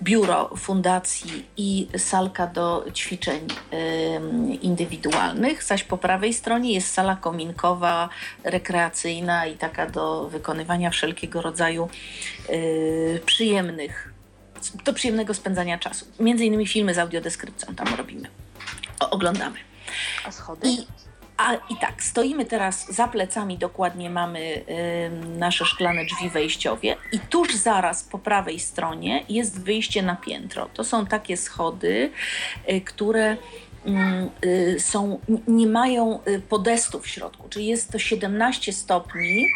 biuro 0.02 0.56
fundacji 0.56 1.46
i 1.56 1.88
salka 1.96 2.46
do 2.46 2.84
ćwiczeń 2.94 3.46
indywidualnych, 4.62 5.62
zaś 5.62 5.84
po 5.84 5.98
prawej 5.98 6.34
stronie 6.34 6.72
jest 6.72 6.92
sala 6.94 7.16
kominkowa, 7.16 8.08
rekreacyjna 8.44 9.46
i 9.46 9.56
taka 9.56 9.90
do 9.90 10.28
wykonywania 10.28 10.90
wszelkiego 10.90 11.42
rodzaju 11.42 11.88
przyjemnych, 13.26 14.12
do 14.84 14.92
przyjemnego 14.92 15.34
spędzania 15.34 15.78
czasu. 15.78 16.06
Między 16.20 16.44
innymi 16.44 16.66
filmy 16.66 16.94
z 16.94 16.98
audiodeskrypcją 16.98 17.74
tam 17.74 17.94
robimy, 17.94 18.28
oglądamy. 19.10 19.58
A 20.24 20.32
schody? 20.32 20.68
I 20.68 20.86
a 21.36 21.54
i 21.54 21.76
tak, 21.80 22.02
stoimy 22.02 22.44
teraz 22.44 22.94
za 22.94 23.08
plecami, 23.08 23.58
dokładnie 23.58 24.10
mamy 24.10 24.40
y, 24.40 25.38
nasze 25.38 25.64
szklane 25.64 26.04
drzwi 26.04 26.30
wejściowe 26.30 26.96
i 27.12 27.18
tuż 27.18 27.54
zaraz 27.54 28.04
po 28.04 28.18
prawej 28.18 28.60
stronie 28.60 29.24
jest 29.28 29.62
wyjście 29.62 30.02
na 30.02 30.16
piętro. 30.16 30.68
To 30.74 30.84
są 30.84 31.06
takie 31.06 31.36
schody, 31.36 32.10
y, 32.70 32.80
które 32.80 33.36
y, 34.44 34.76
są, 34.80 35.20
nie 35.48 35.66
mają 35.66 36.20
y, 36.28 36.40
podestu 36.40 37.00
w 37.00 37.08
środku, 37.08 37.48
czyli 37.48 37.66
jest 37.66 37.92
to 37.92 37.98
17 37.98 38.72
stopni 38.72 39.46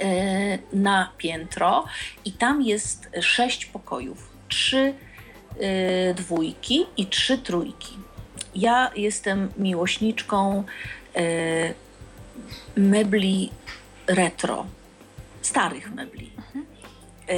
y, 0.00 0.58
na 0.72 1.12
piętro 1.18 1.84
i 2.24 2.32
tam 2.32 2.62
jest 2.62 3.10
sześć 3.20 3.66
pokojów, 3.66 4.30
trzy 4.48 4.94
y, 6.10 6.14
dwójki 6.14 6.86
i 6.96 7.06
trzy 7.06 7.38
trójki. 7.38 7.93
Ja 8.54 8.90
jestem 8.96 9.48
miłośniczką 9.58 10.64
e, 11.16 11.74
mebli 12.76 13.50
retro, 14.06 14.66
starych 15.42 15.94
mebli. 15.94 16.30
E, 17.28 17.36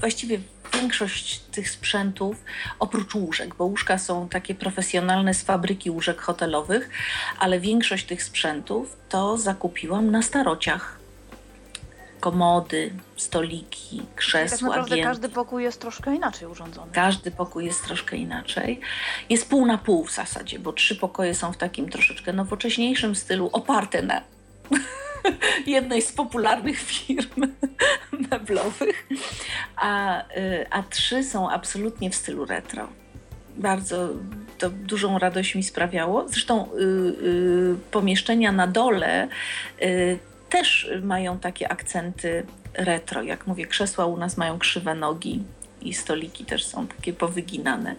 właściwie 0.00 0.38
większość 0.74 1.38
tych 1.38 1.70
sprzętów, 1.70 2.44
oprócz 2.78 3.14
łóżek, 3.14 3.54
bo 3.54 3.64
łóżka 3.64 3.98
są 3.98 4.28
takie 4.28 4.54
profesjonalne 4.54 5.34
z 5.34 5.42
fabryki 5.42 5.90
łóżek 5.90 6.20
hotelowych, 6.20 6.90
ale 7.38 7.60
większość 7.60 8.06
tych 8.06 8.22
sprzętów 8.22 8.96
to 9.08 9.38
zakupiłam 9.38 10.10
na 10.10 10.22
starociach 10.22 10.97
komody, 12.20 12.90
stoliki, 13.16 14.02
krzesła. 14.16 14.68
Tak 14.68 14.68
naprawdę 14.68 15.02
każdy 15.02 15.28
pokój 15.28 15.62
jest 15.62 15.80
troszkę 15.80 16.14
inaczej 16.14 16.48
urządzony. 16.48 16.92
Każdy 16.92 17.30
pokój 17.30 17.64
jest 17.64 17.84
troszkę 17.84 18.16
inaczej. 18.16 18.80
Jest 19.30 19.48
pół 19.50 19.66
na 19.66 19.78
pół 19.78 20.04
w 20.04 20.12
zasadzie, 20.12 20.58
bo 20.58 20.72
trzy 20.72 20.96
pokoje 20.96 21.34
są 21.34 21.52
w 21.52 21.56
takim 21.56 21.88
troszeczkę 21.88 22.32
nowocześniejszym 22.32 23.14
stylu, 23.14 23.50
oparte 23.52 24.02
na 24.02 24.20
jednej 25.66 26.02
z 26.02 26.12
popularnych 26.12 26.80
firm 26.80 27.46
meblowych, 28.30 29.08
a, 29.76 30.22
y, 30.22 30.66
a 30.70 30.82
trzy 30.82 31.24
są 31.24 31.50
absolutnie 31.50 32.10
w 32.10 32.14
stylu 32.14 32.44
retro. 32.44 32.88
Bardzo 33.56 34.08
to 34.58 34.70
dużą 34.70 35.18
radość 35.18 35.54
mi 35.54 35.62
sprawiało. 35.62 36.28
Zresztą 36.28 36.68
y, 36.74 36.82
y, 36.82 37.76
pomieszczenia 37.90 38.52
na 38.52 38.66
dole 38.66 39.28
y, 39.82 40.18
też 40.48 40.90
mają 41.02 41.38
takie 41.38 41.72
akcenty 41.72 42.46
retro. 42.74 43.22
Jak 43.22 43.46
mówię, 43.46 43.66
krzesła 43.66 44.06
u 44.06 44.16
nas 44.16 44.36
mają 44.36 44.58
krzywe 44.58 44.94
nogi 44.94 45.42
i 45.82 45.94
stoliki 45.94 46.44
też 46.44 46.64
są 46.64 46.86
takie 46.86 47.12
powyginane. 47.12 47.94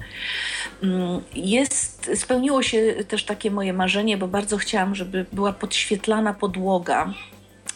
Mm, 0.84 1.22
jest, 1.36 2.12
spełniło 2.16 2.64
się 2.64 2.96
też 3.08 3.24
takie 3.24 3.52
moje 3.52 3.74
marzenie, 3.74 4.18
bo 4.18 4.28
bardzo 4.28 4.58
chciałam, 4.58 4.96
żeby 4.96 5.26
była 5.34 5.54
podświetlana 5.54 6.34
podłoga 6.34 7.14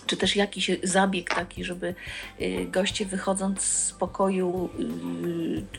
czy 0.08 0.18
też 0.18 0.36
jakiś 0.36 0.72
zabieg 0.84 1.36
taki, 1.36 1.64
żeby 1.64 1.96
y, 2.42 2.68
goście 2.72 3.06
wychodząc 3.06 3.62
z 3.62 3.92
pokoju 3.92 4.70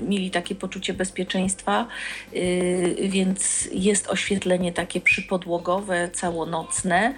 y, 0.01 0.05
mieli 0.05 0.31
takie 0.31 0.55
poczucie 0.55 0.95
bezpieczeństwa, 0.95 1.87
y, 2.35 2.97
więc 3.01 3.69
jest 3.73 4.09
oświetlenie 4.09 4.73
takie 4.73 5.01
przypodłogowe, 5.01 6.11
całonocne. 6.13 7.15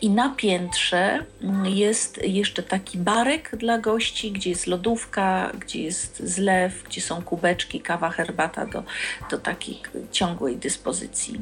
I 0.00 0.10
na 0.10 0.28
piętrze 0.28 1.24
mm, 1.42 1.66
jest 1.66 2.20
jeszcze 2.22 2.62
taki 2.62 2.98
barek 2.98 3.56
dla 3.56 3.78
gości, 3.78 4.32
gdzie 4.32 4.50
jest 4.50 4.66
lodówka, 4.66 5.52
gdzie 5.58 5.82
jest 5.82 6.22
zlew, 6.22 6.82
gdzie 6.84 7.00
są 7.00 7.22
kubeczki, 7.22 7.80
kawa, 7.80 8.10
herbata 8.10 8.66
do, 8.66 8.82
do 9.30 9.38
takiej 9.38 9.82
ciągłej 10.12 10.56
dyspozycji. 10.56 11.40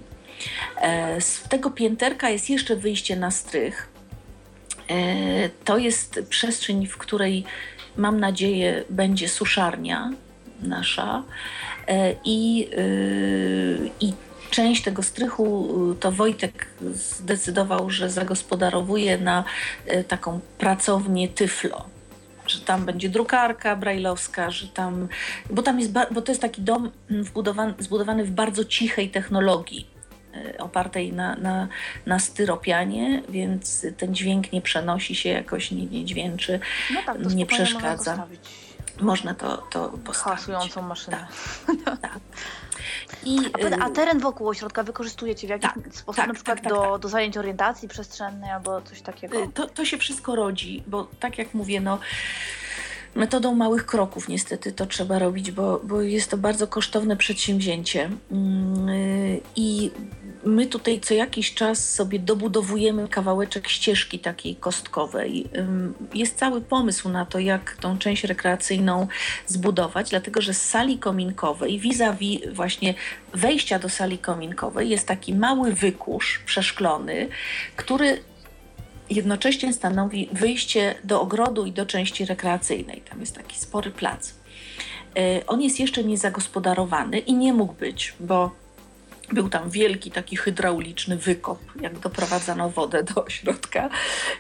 Z 1.21 1.49
tego 1.49 1.71
pięterka 1.71 2.31
jest 2.31 2.51
jeszcze 2.51 2.77
wyjście 2.77 3.17
na 3.17 3.31
strych, 3.31 3.89
E, 3.98 3.98
to 5.65 5.79
jest 5.79 6.21
przestrzeń, 6.29 6.87
w 6.87 6.97
której 6.97 7.45
mam 7.97 8.21
nadzieję 8.21 8.85
będzie 8.91 9.29
suszarnia 9.29 10.13
nasza. 10.63 11.23
E, 11.89 12.15
i, 12.25 12.69
e, 12.73 12.79
i 14.01 14.13
część 14.51 14.83
tego 14.83 15.03
strychu 15.03 15.69
to 16.01 16.13
Wojtek 16.13 16.67
zdecydował, 16.93 17.91
że 17.91 18.11
zagospodarowuje 18.11 19.19
na 19.19 19.45
taką 20.09 20.41
pracownię 20.59 21.29
Tyflo. 21.29 21.85
Że 22.47 22.61
tam 22.61 22.85
będzie 22.85 23.09
drukarka 23.09 23.77
brajlowska, 23.77 24.51
że 24.51 24.69
tam, 24.69 25.09
bo 25.51 25.63
tam 25.63 25.81
jest, 25.81 25.93
bo 26.11 26.23
to 26.23 26.33
jest 26.33 26.43
taki 26.43 26.63
dom 26.63 26.91
wbudowany, 27.11 27.75
zbudowany 27.79 28.25
w 28.25 28.31
bardzo 28.31 28.65
cichej 28.65 29.11
technologii 29.11 29.98
opartej 30.59 31.13
na, 31.13 31.37
na, 31.37 31.69
na 32.07 32.19
styropianie, 32.19 33.23
więc 33.29 33.87
ten 33.97 34.15
dźwięk 34.15 34.53
nie 34.53 34.63
przenosi 34.63 35.15
się 35.15 35.29
jakoś, 35.29 35.71
nie, 35.71 35.87
nie 35.87 36.05
dźwięczy, 36.05 36.61
no 36.95 37.01
tak, 37.07 37.35
nie 37.35 37.47
przeszkadza. 37.47 38.27
Można 39.01 39.35
to, 39.35 39.57
to 39.57 39.89
postawić. 39.89 40.39
Hasującą 40.39 40.83
maszynę. 40.83 41.27
Tak. 41.67 42.01
tak. 42.01 42.19
I, 43.25 43.39
a, 43.39 43.85
a, 43.85 43.89
y, 43.89 43.93
teren 43.93 44.19
wokół 44.19 44.49
ośrodka 44.49 44.83
wykorzystujecie 44.83 45.47
w 45.47 45.51
jakiś 45.51 45.71
tak, 45.75 45.95
sposób, 45.95 46.17
tak, 46.17 46.29
na 46.29 46.35
przykład 46.35 46.57
tak, 46.57 46.65
tak, 46.65 46.73
do, 46.73 46.93
tak. 46.93 47.01
do 47.01 47.09
zajęć 47.09 47.37
orientacji 47.37 47.89
przestrzennej 47.89 48.51
albo 48.51 48.83
coś 48.83 49.03
takiego? 49.03 49.43
Y, 49.43 49.49
to, 49.55 49.67
to 49.67 49.85
się 49.85 49.99
wszystko 49.99 50.37
rodzi, 50.37 50.83
bo 50.87 51.09
tak 51.21 51.39
jak 51.39 51.55
mówię, 51.55 51.81
no 51.81 51.99
Metodą 53.19 53.55
małych 53.55 53.87
kroków 53.87 54.29
niestety 54.29 54.73
to 54.73 54.87
trzeba 54.87 55.19
robić, 55.19 55.51
bo, 55.51 55.81
bo 55.85 56.03
jest 56.03 56.31
to 56.31 56.37
bardzo 56.37 56.67
kosztowne 56.67 57.17
przedsięwzięcie. 57.17 58.11
Mm, 58.31 59.41
I 59.57 59.91
my 60.45 60.67
tutaj 60.67 61.01
co 61.01 61.15
jakiś 61.15 61.55
czas 61.55 61.95
sobie 61.95 62.19
dobudowujemy 62.19 63.09
kawałeczek 63.09 63.69
ścieżki 63.69 64.19
takiej 64.19 64.57
kostkowej. 64.57 65.51
Jest 66.15 66.39
cały 66.39 66.61
pomysł 66.61 67.09
na 67.09 67.27
to, 67.27 67.39
jak 67.39 67.77
tą 67.81 67.99
część 67.99 68.25
rekreacyjną 68.25 69.09
zbudować, 69.47 70.11
dlatego 70.11 70.41
że 70.41 70.55
z 70.55 70.63
sali 70.63 70.99
kominkowej, 70.99 71.79
vis-a-vis 71.79 72.41
-vis 72.41 72.55
właśnie 72.55 72.95
wejścia 73.35 73.79
do 73.79 73.89
sali 73.89 74.19
kominkowej, 74.19 74.89
jest 74.89 75.09
taki 75.09 75.35
mały 75.35 75.73
wykurz 75.73 76.43
przeszklony, 76.47 77.29
który 77.77 78.19
jednocześnie 79.11 79.73
stanowi 79.73 80.29
wyjście 80.33 80.95
do 81.05 81.21
ogrodu 81.21 81.67
i 81.67 81.73
do 81.73 81.87
części 81.87 82.25
rekreacyjnej. 82.25 83.03
Tam 83.11 83.21
jest 83.21 83.35
taki 83.35 83.59
spory 83.59 83.91
plac. 83.91 84.35
E, 85.19 85.47
on 85.47 85.63
jest 85.63 85.81
jeszcze 85.81 86.05
niezagospodarowany 86.05 87.19
i 87.19 87.35
nie 87.35 87.53
mógł 87.53 87.73
być, 87.73 88.15
bo 88.21 88.51
był 89.33 89.49
tam 89.49 89.71
wielki 89.71 90.11
taki 90.11 90.37
hydrauliczny 90.37 91.17
wykop, 91.17 91.59
jak 91.81 91.99
doprowadzano 91.99 92.71
wodę 92.71 93.03
do 93.03 93.25
ośrodka, 93.25 93.89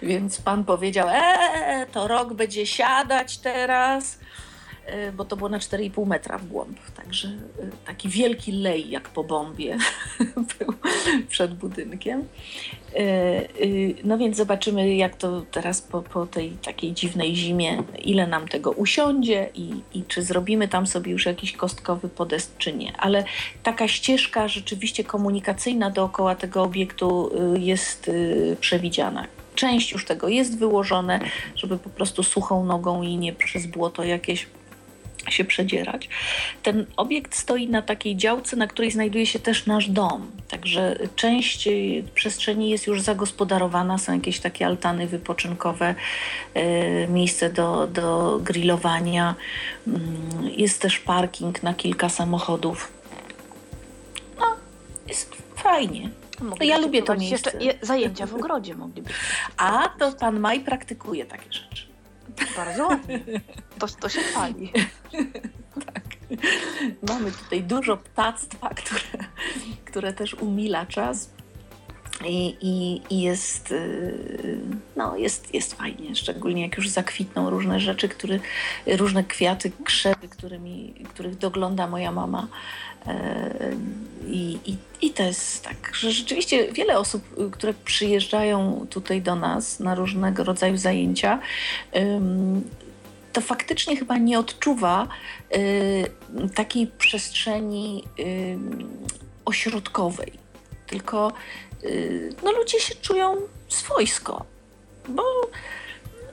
więc 0.03 0.41
pan 0.41 0.65
powiedział: 0.65 1.09
Eee, 1.11 1.87
to 1.93 2.09
rok 2.09 2.35
będzie 2.35 2.67
siadać 2.67 3.39
teraz, 3.39 4.19
bo 5.17 5.25
to 5.25 5.37
było 5.37 5.49
na 5.49 5.59
4,5 5.59 6.07
metra 6.07 6.39
w 6.39 6.47
głąb. 6.47 6.79
Także 6.97 7.29
e, 7.29 7.87
taki 7.87 8.09
wielki 8.09 8.53
lej, 8.53 8.91
jak 8.91 9.09
po 9.09 9.25
bombie, 9.25 9.77
był 10.59 10.75
przed 11.29 11.55
budynkiem. 11.55 12.25
E, 12.95 13.05
no 14.05 14.19
więc 14.19 14.37
zobaczymy, 14.37 14.95
jak 14.97 15.17
to 15.17 15.43
teraz 15.51 15.83
po, 15.83 16.03
po 16.03 16.27
tej 16.27 16.51
takiej 16.51 16.93
dziwnej 16.93 17.37
zimie, 17.37 17.83
ile 18.05 18.27
nam 18.27 18.49
tego 18.49 18.71
usiądzie 18.71 19.51
i, 19.55 19.71
i 19.95 20.03
czy 20.03 20.23
zrobimy 20.23 20.69
tam 20.69 20.87
sobie 20.87 21.13
już 21.13 21.27
jakiś 21.27 21.53
kostkowy 21.53 22.09
podest, 22.09 22.59
czy 22.59 22.73
nie. 22.73 22.97
Ale 22.97 23.25
taka 23.63 23.89
ścieżka 23.89 24.49
rzeczywiście 24.49 25.05
komunikacyjna 25.05 25.91
dookoła 25.91 26.35
tego 26.35 26.63
obiektu 26.63 27.31
y, 27.55 27.61
jest 27.61 28.09
y, 28.09 28.57
przewidziana. 28.61 29.27
Część 29.55 29.93
już 29.93 30.05
tego 30.05 30.29
jest 30.29 30.59
wyłożone, 30.59 31.21
żeby 31.55 31.79
po 31.79 31.91
prostu 31.91 32.23
suchą 32.23 32.65
nogą 32.65 33.03
i 33.03 33.17
nie 33.17 33.33
przez 33.33 33.67
błoto 33.67 34.05
jakieś 34.05 34.47
się 35.31 35.45
przedzierać. 35.45 36.09
Ten 36.63 36.87
obiekt 36.97 37.37
stoi 37.37 37.69
na 37.69 37.83
takiej 37.83 38.17
działce, 38.17 38.57
na 38.57 38.67
której 38.67 38.91
znajduje 38.91 39.27
się 39.27 39.39
też 39.39 39.67
nasz 39.67 39.89
dom. 39.89 40.31
Także 40.49 40.99
część 41.17 41.69
y, 41.69 42.05
przestrzeni 42.15 42.71
jest 42.71 42.87
już 42.87 43.01
zagospodarowana, 43.01 43.99
są 43.99 44.15
jakieś 44.15 44.41
takie 44.41 44.67
altany 44.67 45.07
wypoczynkowe, 45.07 45.95
y, 46.57 47.09
miejsce 47.09 47.51
do, 47.51 47.87
do 47.87 48.39
grillowania. 48.43 49.35
Mm, 49.87 50.03
jest 50.57 50.81
też 50.81 50.99
parking 50.99 51.63
na 51.63 51.75
kilka 51.75 52.09
samochodów. 52.09 52.93
No, 54.41 54.47
jest 55.09 55.37
fajnie. 55.57 56.11
No 56.43 56.57
ja 56.61 56.79
lubię 56.79 57.03
to 57.03 57.17
miejsce. 57.17 57.51
Jeszcze 57.61 57.87
zajęcia 57.87 58.27
w 58.27 58.35
ogrodzie 58.35 58.75
moglibyśmy. 58.75 59.19
A 59.57 59.89
to 59.99 60.13
pan 60.13 60.41
Maj 60.41 60.61
praktykuje 60.61 61.27
takie 61.27 61.53
rzeczy. 61.53 61.88
Bardzo 62.57 62.87
ładnie. 62.87 63.21
To, 63.79 63.87
to 63.87 64.09
się 64.09 64.21
chwali. 64.21 64.73
tak. 65.87 66.05
Mamy 67.09 67.33
tutaj 67.33 67.63
dużo 67.63 67.97
ptactwa, 67.97 68.69
które, 68.69 69.25
które 69.85 70.13
też 70.13 70.35
umila 70.35 70.87
czas. 70.87 71.31
I, 72.25 72.57
i, 72.61 73.03
i 73.15 73.21
jest, 73.23 73.73
y, 73.73 74.61
no, 74.97 75.17
jest, 75.17 75.55
jest 75.55 75.75
fajnie, 75.75 76.17
szczególnie 76.17 76.63
jak 76.63 76.77
już 76.77 76.89
zakwitną 76.89 77.51
różne 77.51 77.81
rzeczy, 77.81 78.09
które, 78.09 78.39
różne 78.87 79.25
kwiaty, 79.25 79.73
krzewy, 79.85 80.29
którymi, 80.29 80.95
których 81.09 81.39
dogląda 81.39 81.87
moja 81.87 82.13
mama. 82.13 82.49
E, 83.07 83.77
I, 84.27 84.59
i, 84.67 84.77
I 85.03 85.11
to 85.11 85.23
jest 85.23 85.65
tak, 85.65 85.91
że 85.95 86.11
rzeczywiście 86.11 86.73
wiele 86.73 86.99
osób, 86.99 87.23
które 87.53 87.75
przyjeżdżają 87.85 88.87
tutaj 88.91 89.23
do 89.23 89.35
nas 89.35 89.81
na 89.81 89.95
różnego 89.95 90.45
rodzaju 90.45 90.77
zajęcia, 90.77 91.39
to 93.33 93.41
faktycznie 93.41 93.97
chyba 93.97 94.19
nie 94.19 94.39
odczuwa 94.39 95.09
y, 95.57 96.51
takiej 96.55 96.87
przestrzeni 96.87 98.05
ośrodkowej, 99.45 100.33
tylko 100.87 101.33
y, 101.85 102.35
no, 102.45 102.53
ludzie 102.53 102.81
się 102.81 102.95
czują 102.95 103.37
swojsko, 103.69 104.45
bo 105.09 105.23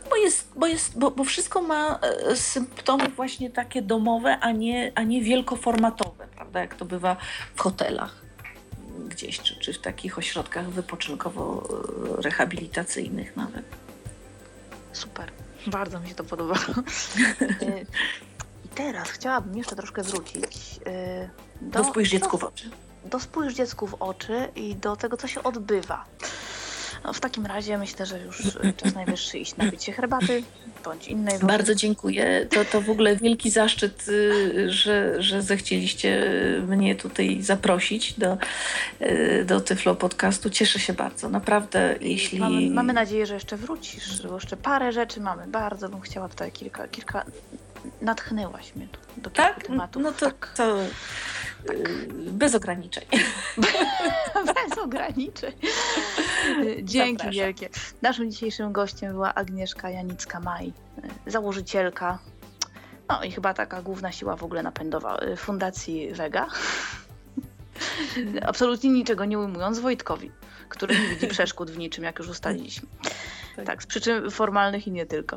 bo, 0.10 0.16
jest, 0.16 0.52
bo, 0.56 0.68
jest, 0.68 1.00
bo, 1.00 1.12
bo 1.12 1.24
wszystko 1.24 1.62
ma 1.62 2.00
e, 2.02 2.36
symptomy 2.36 3.10
właśnie 3.10 3.50
takie 3.50 3.82
domowe, 3.82 4.40
a 4.40 4.52
nie, 4.52 4.92
a 4.96 5.04
nie 5.04 5.22
wielkoformatowe, 5.22 6.28
prawda? 6.36 6.60
Jak 6.60 6.76
to 6.76 6.86
bywa 6.86 7.18
w 7.56 7.62
hotelach 7.62 8.26
gdzieś, 9.10 9.40
czy, 9.40 9.60
czy 9.60 9.74
w 9.74 9.80
takich 9.80 10.18
ośrodkach 10.18 10.70
wypoczynkowo-rehabilitacyjnych 10.70 13.38
nawet. 13.38 13.66
Super. 14.94 15.32
Bardzo 15.68 16.00
mi 16.00 16.10
się 16.10 16.16
to 16.16 16.24
podoba. 16.24 16.56
E, 16.56 16.60
I 18.66 18.68
teraz 18.76 19.10
chciałabym 19.10 19.58
jeszcze 19.58 19.76
troszkę 19.76 20.04
wrócić 20.04 20.80
e, 20.86 21.30
do, 21.62 21.84
do 21.84 21.90
spójrz 21.90 22.10
dziecku 22.10 22.38
w 22.38 22.44
oczy. 22.44 22.70
Do 23.06 23.20
spójrz 23.20 23.54
dziecku 23.54 23.88
w 23.88 23.94
oczy 23.94 24.50
i 24.56 24.76
do 24.76 24.96
tego, 24.96 25.18
co 25.18 25.28
się 25.28 25.44
odbywa. 25.44 26.06
No, 27.06 27.14
w 27.14 27.20
takim 27.20 27.46
razie 27.46 27.78
myślę, 27.78 28.06
że 28.06 28.20
już 28.20 28.44
czas 28.78 28.96
najwyższy 28.96 29.38
iść 29.38 29.58
napić 29.58 29.84
się 29.84 29.92
herbaty 29.92 30.44
bądź 30.86 31.08
innej 31.08 31.34
wody. 31.34 31.46
Bardzo 31.46 31.76
dziękuję. 31.76 32.48
To, 32.50 32.66
to 32.66 32.82
w 32.82 32.90
ogóle 32.90 33.16
wielki 33.16 33.50
zaszczyt, 33.52 34.08
y, 34.08 34.72
że, 34.72 35.24
że 35.24 35.42
zechcieliście 35.42 36.32
mnie 36.68 36.96
tutaj 36.96 37.42
zaprosić 37.42 38.14
do, 38.14 38.38
y, 39.02 39.46
do 39.48 39.62
Tyflo 39.62 39.96
Podcastu. 39.96 40.50
Cieszę 40.50 40.80
się 40.80 40.94
bardzo. 40.94 41.30
Naprawdę, 41.30 41.96
jeśli... 42.02 42.40
Mamy, 42.40 42.70
mamy 42.70 42.94
nadzieję, 42.94 43.26
że 43.26 43.34
jeszcze 43.34 43.58
wrócisz, 43.58 44.22
bo 44.28 44.36
jeszcze 44.36 44.58
parę 44.58 44.92
rzeczy 44.92 45.22
mamy. 45.22 45.48
Bardzo 45.48 45.90
bym 45.90 46.02
chciała 46.02 46.30
tutaj 46.30 46.52
kilka, 46.52 46.88
kilka 46.88 47.26
natchnęłaś 48.02 48.76
mnie 48.76 48.88
tu 48.88 49.22
do 49.22 49.30
tak? 49.30 49.64
tematów. 49.64 50.04
No 50.04 50.12
to, 50.12 50.26
tak. 50.26 50.54
to 50.56 50.78
tak. 51.68 51.78
bez 52.14 52.56
ograniczeń. 52.56 53.04
bez 54.56 54.78
ograniczeń. 54.78 55.54
Dzięki 56.84 57.18
Zapraszam. 57.18 57.32
wielkie. 57.32 57.70
Naszym 58.02 58.32
dzisiejszym 58.32 58.72
gościem 58.72 59.12
była 59.12 59.34
Agnieszka 59.34 59.90
Janicka-Maj, 59.90 60.72
założycielka, 61.28 62.20
no 63.10 63.24
i 63.24 63.32
chyba 63.32 63.54
taka 63.54 63.82
główna 63.82 64.12
siła 64.12 64.36
w 64.36 64.44
ogóle 64.44 64.64
napędowa 64.64 65.18
y, 65.18 65.36
Fundacji 65.36 66.12
Vega. 66.14 66.48
Absolutnie 68.50 68.90
niczego 68.90 69.26
nie 69.26 69.40
ujmując 69.40 69.80
Wojtkowi, 69.80 70.32
który 70.70 71.00
nie 71.00 71.08
widzi 71.08 71.28
przeszkód 71.28 71.72
w 71.72 71.78
niczym, 71.78 72.04
jak 72.04 72.20
już 72.20 72.28
ustaliliśmy. 72.28 72.88
Tak, 73.56 73.66
tak 73.66 73.84
z 73.84 73.86
przyczyn 73.86 74.32
formalnych 74.32 74.88
i 74.88 74.92
nie 74.92 75.06
tylko. 75.06 75.36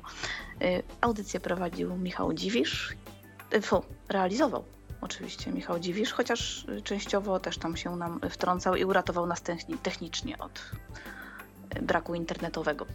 Y, 0.62 0.82
audycję 1.00 1.40
prowadził 1.40 1.96
Michał 1.96 2.32
Dziwisz, 2.32 2.96
y, 3.54 3.60
realizował 4.08 4.64
oczywiście 5.00 5.52
Michał 5.52 5.78
Dziwisz, 5.78 6.12
chociaż 6.12 6.66
częściowo 6.84 7.40
też 7.40 7.58
tam 7.58 7.76
się 7.76 7.96
nam 7.96 8.20
wtrącał 8.30 8.76
i 8.76 8.84
uratował 8.84 9.26
nas 9.26 9.42
technicznie 9.82 10.38
od 10.38 10.72
y, 11.76 11.82
braku 11.82 12.14
internetowego. 12.14 12.86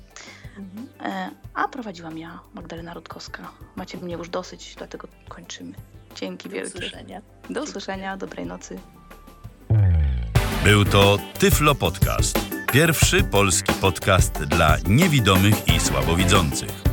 Mhm. 0.58 0.88
E, 1.00 1.30
a 1.54 1.68
prowadziłam 1.68 2.18
ja, 2.18 2.40
Magdalena 2.54 2.94
Rutkowska. 2.94 3.52
Macie 3.76 3.98
mnie 3.98 4.16
już 4.16 4.30
dosyć, 4.30 4.76
dlatego 4.78 5.08
kończymy. 5.30 5.74
Dzięki 6.16 6.50
Do 6.50 6.56
wielkie. 6.56 6.78
Usłyszenia. 6.78 7.22
Do 7.50 7.64
usłyszenia, 7.64 8.18
dobrej 8.18 8.46
nocy. 8.46 8.80
Był 10.64 10.86
to 10.86 11.18
Tyflo 11.40 11.76
Podcast. 11.76 12.40
Pierwszy 12.72 13.24
polski 13.24 13.74
podcast 13.74 14.34
dla 14.44 14.78
niewidomych 14.88 15.68
i 15.68 15.80
słabowidzących. 15.80 16.93